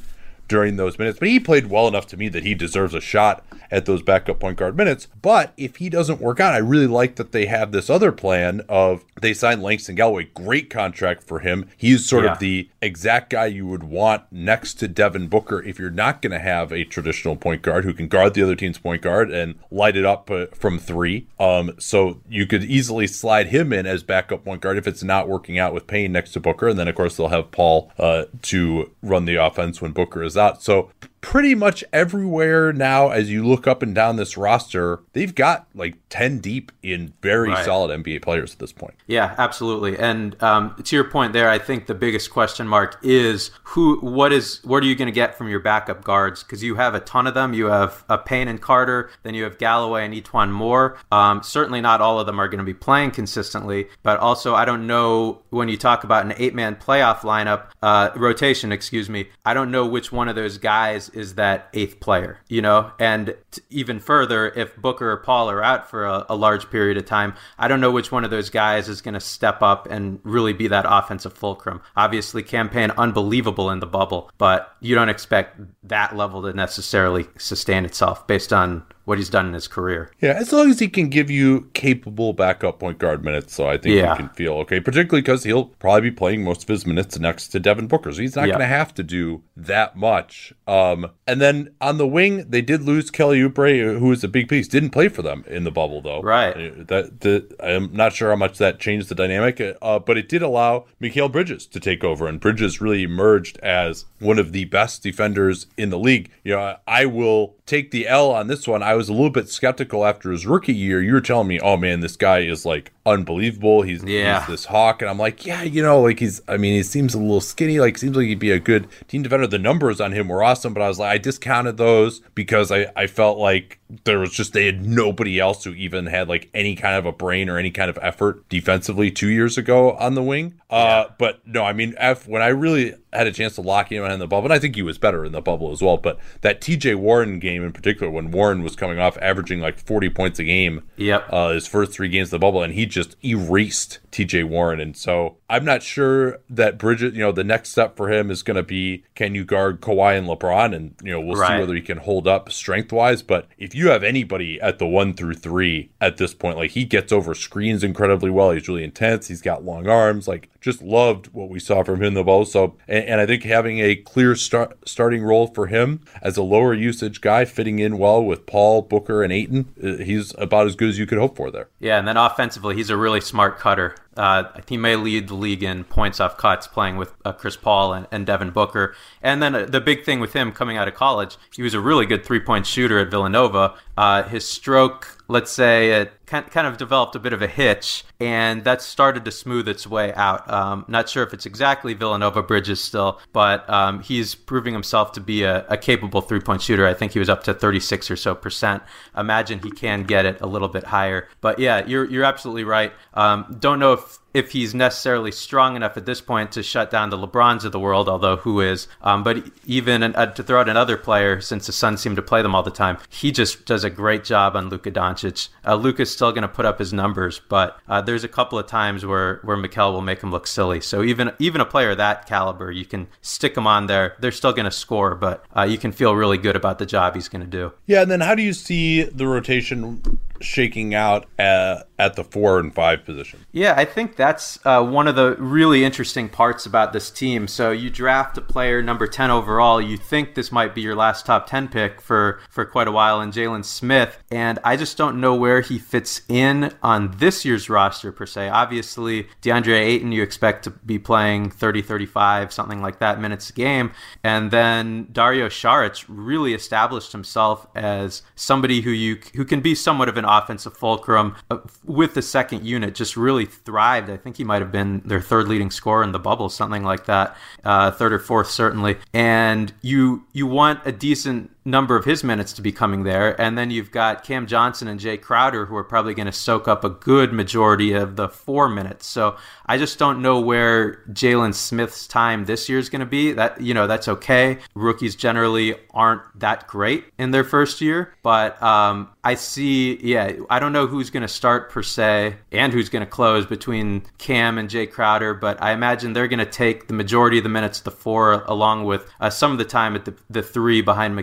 during 0.48 0.76
those 0.76 0.98
minutes. 0.98 1.18
But 1.18 1.28
he 1.28 1.38
played 1.38 1.66
well 1.66 1.86
enough 1.86 2.06
to 2.08 2.16
me 2.16 2.28
that 2.30 2.42
he 2.42 2.54
deserves 2.54 2.94
a 2.94 3.00
shot 3.00 3.44
at 3.70 3.84
those 3.84 4.02
backup 4.02 4.40
point 4.40 4.56
guard 4.56 4.76
minutes. 4.76 5.06
But 5.20 5.52
if 5.56 5.76
he 5.76 5.88
doesn't 5.88 6.20
work 6.20 6.40
out, 6.40 6.54
I 6.54 6.58
really 6.58 6.86
like 6.86 7.16
that 7.16 7.32
they 7.32 7.46
have 7.46 7.72
this 7.72 7.90
other 7.90 8.12
plan 8.12 8.62
of 8.68 9.04
they 9.20 9.34
signed 9.34 9.62
Langston 9.62 9.94
Galloway, 9.94 10.28
great 10.34 10.70
contract 10.70 11.24
for 11.24 11.40
him. 11.40 11.68
He's 11.76 12.08
sort 12.08 12.24
yeah. 12.24 12.32
of 12.32 12.38
the 12.38 12.68
exact 12.80 13.30
guy 13.30 13.46
you 13.46 13.66
would 13.66 13.82
want 13.82 14.22
next 14.30 14.74
to 14.74 14.88
Devin 14.88 15.28
Booker 15.28 15.62
if 15.62 15.78
you're 15.78 15.90
not 15.90 16.22
going 16.22 16.32
to 16.32 16.38
have 16.38 16.72
a 16.72 16.84
traditional 16.84 17.36
point 17.36 17.62
guard 17.62 17.84
who 17.84 17.92
can 17.92 18.08
guard 18.08 18.34
the 18.34 18.42
other 18.42 18.54
team's 18.54 18.78
point 18.78 19.02
guard 19.02 19.30
and 19.30 19.56
light 19.70 19.96
it 19.96 20.04
up 20.04 20.30
uh, 20.30 20.46
from 20.54 20.78
three. 20.78 21.26
Um, 21.38 21.72
so 21.78 22.20
you 22.28 22.46
could 22.46 22.64
easily 22.64 23.06
slide 23.06 23.48
him 23.48 23.72
in 23.72 23.86
as 23.86 24.02
backup 24.02 24.44
point 24.44 24.62
guard 24.62 24.78
if 24.78 24.86
it's 24.86 25.02
not 25.02 25.28
working 25.28 25.58
out 25.58 25.74
with 25.74 25.86
Payne 25.86 26.12
next 26.12 26.32
to 26.32 26.40
Booker, 26.40 26.68
and 26.68 26.78
then 26.78 26.88
of 26.88 26.94
course 26.94 27.16
they'll 27.16 27.28
have 27.28 27.50
Paul 27.50 27.90
uh, 27.98 28.24
to 28.42 28.90
run 29.02 29.24
the 29.24 29.36
offense 29.36 29.82
when 29.82 29.92
Booker 29.92 30.22
is 30.22 30.36
out. 30.38 30.62
So 30.62 30.90
pretty 31.20 31.54
much 31.54 31.84
everywhere 31.92 32.72
now 32.72 33.10
as 33.10 33.30
you 33.30 33.46
look 33.46 33.66
up 33.66 33.82
and 33.82 33.94
down 33.94 34.16
this 34.16 34.36
roster 34.36 35.00
they've 35.12 35.34
got 35.34 35.66
like 35.74 35.96
10 36.08 36.38
deep 36.38 36.72
in 36.82 37.12
very 37.22 37.50
right. 37.50 37.64
solid 37.64 37.90
nba 38.02 38.20
players 38.22 38.52
at 38.52 38.58
this 38.58 38.72
point. 38.72 38.94
Yeah 39.06 39.34
absolutely. 39.38 39.98
And 39.98 40.40
um, 40.42 40.74
to 40.82 40.96
your 40.96 41.04
point 41.04 41.32
there 41.32 41.48
i 41.48 41.58
think 41.58 41.86
the 41.86 41.94
biggest 41.94 42.30
question 42.30 42.66
mark 42.66 42.98
is 43.02 43.50
who 43.64 43.98
what 44.00 44.32
is 44.32 44.60
what 44.64 44.82
are 44.82 44.86
you 44.86 44.94
going 44.94 45.06
to 45.06 45.12
get 45.12 45.36
from 45.36 45.48
your 45.48 45.60
backup 45.60 46.04
guards? 46.04 46.42
Because 46.42 46.62
you 46.62 46.76
have 46.76 46.94
a 46.94 47.00
ton 47.00 47.26
of 47.26 47.34
them. 47.34 47.54
You 47.54 47.66
have 47.66 48.04
a 48.08 48.18
payne 48.18 48.48
and 48.48 48.60
carter 48.60 49.10
then 49.22 49.34
you 49.34 49.44
have 49.44 49.58
galloway 49.58 50.04
and 50.04 50.14
E'Twaun 50.14 50.50
Moore. 50.50 50.98
Um, 51.10 51.42
certainly 51.42 51.80
not 51.80 52.00
all 52.00 52.20
of 52.20 52.26
them 52.26 52.40
are 52.40 52.48
going 52.48 52.58
to 52.58 52.64
be 52.64 52.74
playing 52.74 53.10
consistently 53.10 53.88
but 54.02 54.18
also 54.20 54.54
i 54.54 54.64
don't 54.64 54.86
know 54.86 55.42
when 55.50 55.68
you 55.68 55.76
talk 55.76 56.04
about 56.04 56.24
an 56.24 56.32
eight-man 56.36 56.76
playoff 56.76 57.20
lineup 57.20 57.68
uh, 57.82 58.10
rotation 58.16 58.72
excuse 58.72 59.08
me 59.08 59.28
i 59.44 59.54
don't 59.54 59.70
know 59.70 59.86
which 59.86 60.12
one 60.12 60.28
of 60.28 60.34
those 60.34 60.58
guys 60.58 61.08
is 61.18 61.34
that 61.34 61.68
eighth 61.74 61.98
player, 61.98 62.38
you 62.48 62.62
know? 62.62 62.92
And 63.00 63.34
even 63.70 63.98
further, 63.98 64.50
if 64.54 64.76
Booker 64.76 65.10
or 65.10 65.16
Paul 65.16 65.50
are 65.50 65.64
out 65.64 65.90
for 65.90 66.06
a, 66.06 66.24
a, 66.28 66.36
large 66.36 66.70
period 66.70 66.96
of 66.96 67.06
time, 67.06 67.34
I 67.58 67.66
don't 67.66 67.80
know 67.80 67.90
which 67.90 68.12
one 68.12 68.24
of 68.24 68.30
those 68.30 68.50
guys 68.50 68.88
is 68.88 69.02
going 69.02 69.14
to 69.14 69.20
step 69.20 69.60
up 69.60 69.88
and 69.90 70.20
really 70.22 70.52
be 70.52 70.68
that 70.68 70.86
offensive 70.88 71.32
fulcrum. 71.32 71.82
Obviously, 71.96 72.44
Cam 72.44 72.68
Payne 72.68 72.92
unbelievable 72.92 73.68
in 73.70 73.80
the 73.80 73.86
bubble, 73.86 74.30
but 74.38 74.76
you 74.80 74.94
don't 74.94 75.08
expect 75.08 75.60
that 75.82 76.16
level 76.16 76.42
to 76.42 76.52
necessarily 76.52 77.26
sustain 77.36 77.84
itself 77.84 78.24
based 78.28 78.52
on 78.52 78.84
what 79.08 79.16
he's 79.16 79.30
done 79.30 79.46
in 79.46 79.54
his 79.54 79.66
career. 79.66 80.10
Yeah, 80.20 80.34
as 80.34 80.52
long 80.52 80.70
as 80.70 80.80
he 80.80 80.86
can 80.86 81.08
give 81.08 81.30
you 81.30 81.70
capable 81.72 82.34
backup 82.34 82.78
point 82.78 82.98
guard 82.98 83.24
minutes, 83.24 83.54
so 83.54 83.66
I 83.66 83.78
think 83.78 83.94
yeah. 83.94 84.10
you 84.10 84.16
can 84.16 84.28
feel 84.28 84.52
okay. 84.58 84.80
Particularly 84.80 85.22
because 85.22 85.44
he'll 85.44 85.64
probably 85.64 86.10
be 86.10 86.14
playing 86.14 86.44
most 86.44 86.64
of 86.64 86.68
his 86.68 86.86
minutes 86.86 87.18
next 87.18 87.48
to 87.48 87.58
Devin 87.58 87.86
Booker, 87.86 88.12
so 88.12 88.20
he's 88.20 88.36
not 88.36 88.46
going 88.46 88.58
to 88.58 88.66
have 88.66 88.92
to 88.94 89.02
do 89.02 89.42
that 89.56 89.96
much. 89.96 90.52
Um, 90.66 91.10
and 91.26 91.40
then 91.40 91.74
on 91.80 91.96
the 91.96 92.06
wing, 92.06 92.50
they 92.50 92.60
did 92.60 92.82
lose 92.82 93.10
Kelly 93.10 93.40
Oubre, 93.40 93.98
who 93.98 94.08
was 94.08 94.22
a 94.22 94.28
big 94.28 94.46
piece. 94.46 94.68
Didn't 94.68 94.90
play 94.90 95.08
for 95.08 95.22
them 95.22 95.42
in 95.46 95.64
the 95.64 95.70
bubble 95.70 96.02
though. 96.02 96.20
Right. 96.20 96.54
Uh, 96.54 96.84
that 96.88 97.20
the, 97.20 97.56
I'm 97.60 97.90
not 97.94 98.12
sure 98.12 98.28
how 98.28 98.36
much 98.36 98.58
that 98.58 98.78
changed 98.78 99.08
the 99.08 99.14
dynamic, 99.14 99.58
uh, 99.80 100.00
but 100.00 100.18
it 100.18 100.28
did 100.28 100.42
allow 100.42 100.84
Mikal 101.00 101.32
Bridges 101.32 101.66
to 101.68 101.80
take 101.80 102.04
over, 102.04 102.26
and 102.26 102.40
Bridges 102.40 102.82
really 102.82 103.04
emerged 103.04 103.58
as 103.60 104.04
one 104.18 104.38
of 104.38 104.52
the 104.52 104.66
best 104.66 105.02
defenders 105.02 105.66
in 105.78 105.88
the 105.88 105.98
league. 105.98 106.30
You 106.44 106.56
know, 106.56 106.76
I 106.86 107.06
will 107.06 107.56
take 107.68 107.90
the 107.90 108.08
L 108.08 108.30
on 108.30 108.46
this 108.46 108.66
one. 108.66 108.82
I 108.82 108.94
was 108.94 109.08
a 109.08 109.12
little 109.12 109.30
bit 109.30 109.48
skeptical 109.48 110.04
after 110.04 110.32
his 110.32 110.46
rookie 110.46 110.74
year. 110.74 111.02
You 111.02 111.12
were 111.12 111.20
telling 111.20 111.46
me, 111.48 111.60
oh 111.60 111.76
man, 111.76 112.00
this 112.00 112.16
guy 112.16 112.40
is 112.40 112.64
like 112.64 112.92
unbelievable. 113.08 113.82
He's, 113.82 114.02
yeah. 114.04 114.40
he's 114.40 114.48
this 114.48 114.64
hawk. 114.66 115.02
And 115.02 115.10
I'm 115.10 115.18
like, 115.18 115.44
yeah, 115.46 115.62
you 115.62 115.82
know, 115.82 116.00
like 116.00 116.18
he's, 116.18 116.40
I 116.48 116.56
mean, 116.56 116.74
he 116.74 116.82
seems 116.82 117.14
a 117.14 117.18
little 117.18 117.40
skinny. 117.40 117.80
Like, 117.80 117.98
seems 117.98 118.16
like 118.16 118.26
he'd 118.26 118.38
be 118.38 118.50
a 118.50 118.60
good 118.60 118.88
team 119.08 119.22
defender. 119.22 119.46
The 119.46 119.58
numbers 119.58 120.00
on 120.00 120.12
him 120.12 120.28
were 120.28 120.42
awesome, 120.42 120.74
but 120.74 120.82
I 120.82 120.88
was 120.88 120.98
like, 120.98 121.10
I 121.10 121.18
discounted 121.18 121.76
those 121.76 122.20
because 122.34 122.70
I, 122.70 122.86
I 122.96 123.06
felt 123.06 123.38
like 123.38 123.80
there 124.04 124.18
was 124.18 124.32
just, 124.32 124.52
they 124.52 124.66
had 124.66 124.84
nobody 124.84 125.38
else 125.40 125.64
who 125.64 125.72
even 125.72 126.06
had 126.06 126.28
like 126.28 126.50
any 126.54 126.74
kind 126.74 126.96
of 126.96 127.06
a 127.06 127.12
brain 127.12 127.48
or 127.48 127.58
any 127.58 127.70
kind 127.70 127.90
of 127.90 127.98
effort 128.02 128.48
defensively 128.48 129.10
two 129.10 129.28
years 129.28 129.58
ago 129.58 129.92
on 129.92 130.14
the 130.14 130.22
wing. 130.22 130.60
Uh, 130.70 131.04
yeah. 131.06 131.14
But 131.18 131.46
no, 131.46 131.64
I 131.64 131.72
mean, 131.72 131.94
F, 131.96 132.28
when 132.28 132.42
I 132.42 132.48
really 132.48 132.94
had 133.12 133.26
a 133.26 133.32
chance 133.32 133.54
to 133.54 133.62
lock 133.62 133.90
him 133.90 134.04
in 134.04 134.18
the 134.18 134.26
bubble, 134.26 134.46
and 134.46 134.52
I 134.52 134.58
think 134.58 134.74
he 134.74 134.82
was 134.82 134.98
better 134.98 135.24
in 135.24 135.32
the 135.32 135.40
bubble 135.40 135.72
as 135.72 135.80
well. 135.80 135.96
But 135.96 136.18
that 136.42 136.60
TJ 136.60 136.96
Warren 136.96 137.38
game 137.38 137.64
in 137.64 137.72
particular, 137.72 138.10
when 138.10 138.30
Warren 138.30 138.62
was 138.62 138.76
coming 138.76 138.98
off 138.98 139.16
averaging 139.18 139.60
like 139.60 139.78
40 139.78 140.10
points 140.10 140.38
a 140.38 140.44
game, 140.44 140.82
yep. 140.96 141.26
uh, 141.30 141.50
his 141.50 141.66
first 141.66 141.92
three 141.92 142.08
games 142.08 142.28
of 142.28 142.32
the 142.32 142.38
bubble, 142.38 142.62
and 142.62 142.74
he 142.74 142.84
just 142.84 142.97
erased 143.24 143.98
TJ 144.10 144.44
Warren. 144.48 144.80
And 144.80 144.96
so 144.96 145.36
I'm 145.50 145.64
not 145.64 145.82
sure 145.82 146.38
that 146.50 146.78
Bridges, 146.78 147.14
you 147.14 147.20
know, 147.20 147.32
the 147.32 147.44
next 147.44 147.70
step 147.70 147.96
for 147.96 148.10
him 148.10 148.30
is 148.30 148.42
going 148.42 148.56
to 148.56 148.62
be 148.62 149.04
can 149.14 149.34
you 149.34 149.44
guard 149.44 149.80
Kawhi 149.80 150.18
and 150.18 150.26
LeBron? 150.26 150.74
And, 150.74 150.94
you 151.02 151.12
know, 151.12 151.20
we'll 151.20 151.36
right. 151.38 151.56
see 151.56 151.60
whether 151.60 151.74
he 151.74 151.80
can 151.80 151.98
hold 151.98 152.26
up 152.26 152.50
strength 152.50 152.92
wise. 152.92 153.22
But 153.22 153.46
if 153.58 153.74
you 153.74 153.88
have 153.90 154.02
anybody 154.02 154.60
at 154.60 154.78
the 154.78 154.86
one 154.86 155.14
through 155.14 155.34
three 155.34 155.90
at 156.00 156.16
this 156.16 156.34
point, 156.34 156.56
like 156.56 156.72
he 156.72 156.84
gets 156.84 157.12
over 157.12 157.34
screens 157.34 157.82
incredibly 157.82 158.30
well. 158.30 158.50
He's 158.50 158.68
really 158.68 158.84
intense. 158.84 159.28
He's 159.28 159.42
got 159.42 159.64
long 159.64 159.88
arms. 159.88 160.28
Like 160.28 160.50
just 160.60 160.82
loved 160.82 161.28
what 161.28 161.48
we 161.48 161.60
saw 161.60 161.82
from 161.82 161.96
him 161.96 162.04
in 162.04 162.14
the 162.14 162.24
bubble. 162.24 162.44
So, 162.44 162.76
and, 162.86 163.04
and 163.04 163.20
I 163.20 163.26
think 163.26 163.44
having 163.44 163.78
a 163.80 163.96
clear 163.96 164.34
start, 164.34 164.76
starting 164.86 165.22
role 165.22 165.46
for 165.46 165.66
him 165.66 166.02
as 166.22 166.36
a 166.36 166.42
lower 166.42 166.74
usage 166.74 167.20
guy 167.20 167.44
fitting 167.44 167.78
in 167.78 167.98
well 167.98 168.22
with 168.22 168.46
Paul, 168.46 168.82
Booker, 168.82 169.22
and 169.22 169.32
Ayton, 169.32 169.72
uh, 169.82 170.02
he's 170.02 170.34
about 170.38 170.66
as 170.66 170.76
good 170.76 170.88
as 170.88 170.98
you 170.98 171.06
could 171.06 171.18
hope 171.18 171.36
for 171.36 171.50
there. 171.50 171.68
Yeah. 171.78 171.98
And 171.98 172.06
then 172.06 172.16
offensively, 172.16 172.74
he's 172.74 172.90
a 172.90 172.96
really 172.96 173.20
smart 173.20 173.58
cutter. 173.58 173.94
Uh, 174.18 174.50
he 174.68 174.76
may 174.76 174.96
lead 174.96 175.28
the 175.28 175.34
league 175.34 175.62
in 175.62 175.84
points 175.84 176.18
off 176.18 176.36
cuts, 176.36 176.66
playing 176.66 176.96
with 176.96 177.14
uh, 177.24 177.32
Chris 177.32 177.56
Paul 177.56 177.92
and, 177.92 178.08
and, 178.10 178.26
Devin 178.26 178.50
Booker. 178.50 178.92
And 179.22 179.40
then 179.40 179.54
uh, 179.54 179.64
the 179.64 179.80
big 179.80 180.04
thing 180.04 180.18
with 180.18 180.32
him 180.32 180.50
coming 180.50 180.76
out 180.76 180.88
of 180.88 180.94
college, 180.94 181.36
he 181.54 181.62
was 181.62 181.72
a 181.72 181.80
really 181.80 182.04
good 182.04 182.24
three 182.24 182.40
point 182.40 182.66
shooter 182.66 182.98
at 182.98 183.12
Villanova. 183.12 183.74
Uh, 183.98 184.22
his 184.22 184.46
stroke 184.46 185.18
let's 185.28 185.50
say 185.50 185.90
it 185.90 186.12
kind 186.26 186.66
of 186.66 186.76
developed 186.76 187.14
a 187.14 187.18
bit 187.18 187.32
of 187.32 187.42
a 187.42 187.46
hitch 187.46 188.04
and 188.18 188.64
that 188.64 188.82
started 188.82 189.24
to 189.24 189.30
smooth 189.30 189.68
its 189.68 189.86
way 189.86 190.12
out. 190.14 190.50
Um, 190.50 190.84
not 190.88 191.08
sure 191.08 191.22
if 191.22 191.34
it's 191.34 191.46
exactly 191.46 191.94
villanova 191.94 192.42
bridges 192.42 192.82
still 192.82 193.20
but 193.32 193.68
um, 193.68 194.00
he's 194.00 194.34
proving 194.34 194.72
himself 194.72 195.12
to 195.12 195.20
be 195.20 195.42
a, 195.42 195.66
a, 195.68 195.76
capable 195.76 196.20
three-point 196.20 196.62
shooter. 196.62 196.86
I 196.86 196.94
think 196.94 197.12
he 197.12 197.18
was 197.18 197.28
up 197.28 197.44
to 197.44 197.54
36 197.54 198.10
or 198.10 198.16
so 198.16 198.34
percent. 198.34 198.82
Imagine 199.16 199.60
he 199.60 199.70
can 199.70 200.04
get 200.04 200.24
it 200.24 200.40
a 200.40 200.46
little 200.46 200.68
bit 200.68 200.84
higher. 200.84 201.28
But 201.40 201.58
yeah 201.58 201.86
you're, 201.86 202.04
you're 202.04 202.24
absolutely 202.24 202.64
right. 202.64 202.92
Um, 203.14 203.56
don't 203.58 203.78
know 203.78 203.92
if 203.94 204.18
if 204.34 204.52
he's 204.52 204.74
necessarily 204.74 205.32
strong 205.32 205.76
enough 205.76 205.96
at 205.96 206.06
this 206.06 206.20
point 206.20 206.52
to 206.52 206.62
shut 206.62 206.90
down 206.90 207.10
the 207.10 207.18
LeBrons 207.18 207.64
of 207.64 207.72
the 207.72 207.80
world, 207.80 208.08
although 208.08 208.36
who 208.36 208.60
is? 208.60 208.88
Um, 209.02 209.22
but 209.22 209.44
even 209.66 210.02
uh, 210.02 210.26
to 210.32 210.42
throw 210.42 210.60
out 210.60 210.68
another 210.68 210.96
player, 210.96 211.40
since 211.40 211.66
the 211.66 211.72
Suns 211.72 212.00
seem 212.00 212.16
to 212.16 212.22
play 212.22 212.42
them 212.42 212.54
all 212.54 212.62
the 212.62 212.70
time, 212.70 212.98
he 213.08 213.32
just 213.32 213.64
does 213.64 213.84
a 213.84 213.90
great 213.90 214.24
job 214.24 214.56
on 214.56 214.68
Luka 214.68 214.90
Doncic. 214.90 215.48
Uh, 215.64 215.74
Luka's 215.74 216.10
still 216.12 216.32
going 216.32 216.42
to 216.42 216.48
put 216.48 216.66
up 216.66 216.78
his 216.78 216.92
numbers, 216.92 217.40
but 217.48 217.78
uh, 217.88 218.00
there's 218.00 218.24
a 218.24 218.28
couple 218.28 218.58
of 218.58 218.66
times 218.66 219.04
where 219.04 219.40
where 219.42 219.56
Mikal 219.56 219.92
will 219.92 220.02
make 220.02 220.22
him 220.22 220.30
look 220.30 220.46
silly. 220.46 220.80
So 220.80 221.02
even 221.02 221.32
even 221.38 221.60
a 221.60 221.66
player 221.66 221.94
that 221.94 222.26
caliber, 222.26 222.70
you 222.70 222.84
can 222.84 223.08
stick 223.22 223.56
him 223.56 223.66
on 223.66 223.86
there. 223.86 224.16
They're 224.20 224.32
still 224.32 224.52
going 224.52 224.64
to 224.64 224.70
score, 224.70 225.14
but 225.14 225.44
uh, 225.56 225.62
you 225.62 225.78
can 225.78 225.92
feel 225.92 226.14
really 226.14 226.38
good 226.38 226.56
about 226.56 226.78
the 226.78 226.86
job 226.86 227.14
he's 227.14 227.28
going 227.28 227.42
to 227.42 227.46
do. 227.46 227.72
Yeah, 227.86 228.02
and 228.02 228.10
then 228.10 228.20
how 228.20 228.34
do 228.34 228.42
you 228.42 228.52
see 228.52 229.02
the 229.02 229.26
rotation 229.26 230.18
shaking 230.40 230.94
out 230.94 231.26
at, 231.38 231.88
at 231.98 232.16
the 232.16 232.24
four 232.24 232.58
and 232.58 232.74
five 232.74 233.04
position? 233.04 233.44
Yeah, 233.52 233.74
I 233.76 233.84
think 233.84 234.16
that's 234.16 234.58
uh, 234.64 234.82
one 234.84 235.08
of 235.08 235.16
the 235.16 235.36
really 235.38 235.84
interesting 235.84 236.28
parts 236.28 236.66
about 236.66 236.92
this 236.92 237.10
team. 237.10 237.48
So 237.48 237.70
you 237.70 237.90
draft 237.90 238.38
a 238.38 238.40
player 238.40 238.82
number 238.82 239.06
10 239.06 239.30
overall. 239.30 239.80
You 239.80 239.96
think 239.96 240.34
this 240.34 240.52
might 240.52 240.74
be 240.74 240.80
your 240.80 240.94
last 240.94 241.26
top 241.26 241.46
10 241.46 241.68
pick 241.68 242.00
for, 242.00 242.40
for 242.50 242.64
quite 242.64 242.88
a 242.88 242.92
while 242.92 243.20
and 243.20 243.32
Jalen 243.32 243.64
Smith. 243.64 244.22
And 244.30 244.58
I 244.64 244.76
just 244.76 244.96
don't 244.96 245.20
know 245.20 245.34
where 245.34 245.60
he 245.60 245.78
fits 245.78 246.22
in 246.28 246.74
on 246.82 247.14
this 247.18 247.44
year's 247.44 247.68
roster, 247.68 248.12
per 248.12 248.26
se. 248.26 248.48
Obviously, 248.48 249.28
DeAndre 249.42 249.80
Ayton, 249.80 250.12
you 250.12 250.22
expect 250.22 250.64
to 250.64 250.70
be 250.70 250.98
playing 250.98 251.50
30, 251.50 251.82
35, 251.82 252.52
something 252.52 252.80
like 252.80 252.98
that 252.98 253.20
minutes 253.20 253.50
a 253.50 253.52
game. 253.52 253.92
And 254.22 254.50
then 254.50 255.08
Dario 255.12 255.48
Saric 255.48 256.04
really 256.08 256.54
established 256.54 257.12
himself 257.12 257.66
as 257.74 258.22
somebody 258.34 258.82
who 258.82 258.90
you 258.90 259.18
who 259.34 259.44
can 259.44 259.60
be 259.60 259.74
somewhat 259.74 260.08
of 260.08 260.16
an 260.16 260.24
offensive 260.28 260.76
fulcrum 260.76 261.36
uh, 261.50 261.58
with 261.84 262.14
the 262.14 262.22
second 262.22 262.64
unit. 262.64 262.94
Just 262.94 263.16
really 263.16 263.46
thrived. 263.46 264.10
I 264.10 264.16
think 264.16 264.36
he 264.36 264.44
might 264.44 264.62
have 264.62 264.72
been 264.72 265.00
their 265.04 265.20
third 265.20 265.48
leading 265.48 265.70
scorer 265.70 266.02
in 266.02 266.12
the 266.12 266.18
bubble, 266.18 266.48
something 266.48 266.84
like 266.84 267.06
that, 267.06 267.36
uh, 267.64 267.90
third 267.90 268.12
or 268.12 268.18
fourth 268.18 268.50
certainly. 268.50 268.98
And 269.12 269.72
you 269.82 270.24
you 270.32 270.46
want 270.46 270.80
a 270.84 270.92
decent 270.92 271.50
number 271.68 271.96
of 271.96 272.04
his 272.04 272.24
minutes 272.24 272.52
to 272.54 272.62
be 272.62 272.72
coming 272.72 273.04
there. 273.04 273.38
And 273.40 273.56
then 273.56 273.70
you've 273.70 273.90
got 273.90 274.24
Cam 274.24 274.46
Johnson 274.46 274.88
and 274.88 274.98
Jay 274.98 275.16
Crowder, 275.16 275.66
who 275.66 275.76
are 275.76 275.84
probably 275.84 276.14
going 276.14 276.26
to 276.26 276.32
soak 276.32 276.66
up 276.66 276.84
a 276.84 276.90
good 276.90 277.32
majority 277.32 277.92
of 277.92 278.16
the 278.16 278.28
four 278.28 278.68
minutes. 278.68 279.06
So 279.06 279.36
I 279.66 279.78
just 279.78 279.98
don't 279.98 280.22
know 280.22 280.40
where 280.40 281.02
Jalen 281.10 281.54
Smith's 281.54 282.06
time 282.06 282.46
this 282.46 282.68
year 282.68 282.78
is 282.78 282.88
going 282.88 283.00
to 283.00 283.06
be. 283.06 283.32
That 283.32 283.60
you 283.60 283.74
know 283.74 283.86
that's 283.86 284.08
okay. 284.08 284.58
Rookies 284.74 285.14
generally 285.14 285.74
aren't 285.92 286.22
that 286.40 286.66
great 286.66 287.04
in 287.18 287.30
their 287.30 287.44
first 287.44 287.80
year, 287.80 288.14
but 288.22 288.60
um, 288.62 289.10
I 289.22 289.34
see. 289.34 289.98
Yeah, 290.02 290.32
I 290.48 290.58
don't 290.58 290.72
know 290.72 290.86
who's 290.86 291.10
going 291.10 291.22
to 291.22 291.28
start 291.28 291.70
per 291.70 291.82
se 291.82 292.36
and 292.50 292.72
who's 292.72 292.88
going 292.88 293.04
to 293.04 293.10
close 293.10 293.44
between 293.44 294.02
Cam 294.16 294.56
and 294.58 294.70
Jay 294.70 294.86
Crowder, 294.86 295.34
but 295.34 295.62
I 295.62 295.72
imagine 295.72 296.14
they're 296.14 296.28
going 296.28 296.38
to 296.38 296.46
take 296.46 296.88
the 296.88 296.94
majority 296.94 297.38
of 297.38 297.44
the 297.44 297.50
minutes, 297.50 297.80
the 297.80 297.90
four, 297.90 298.42
along 298.46 298.84
with 298.84 299.08
uh, 299.20 299.28
some 299.30 299.52
of 299.52 299.58
the 299.58 299.64
time 299.64 299.94
at 299.94 300.04
the, 300.06 300.14
the 300.30 300.42
three 300.42 300.80
behind 300.80 301.14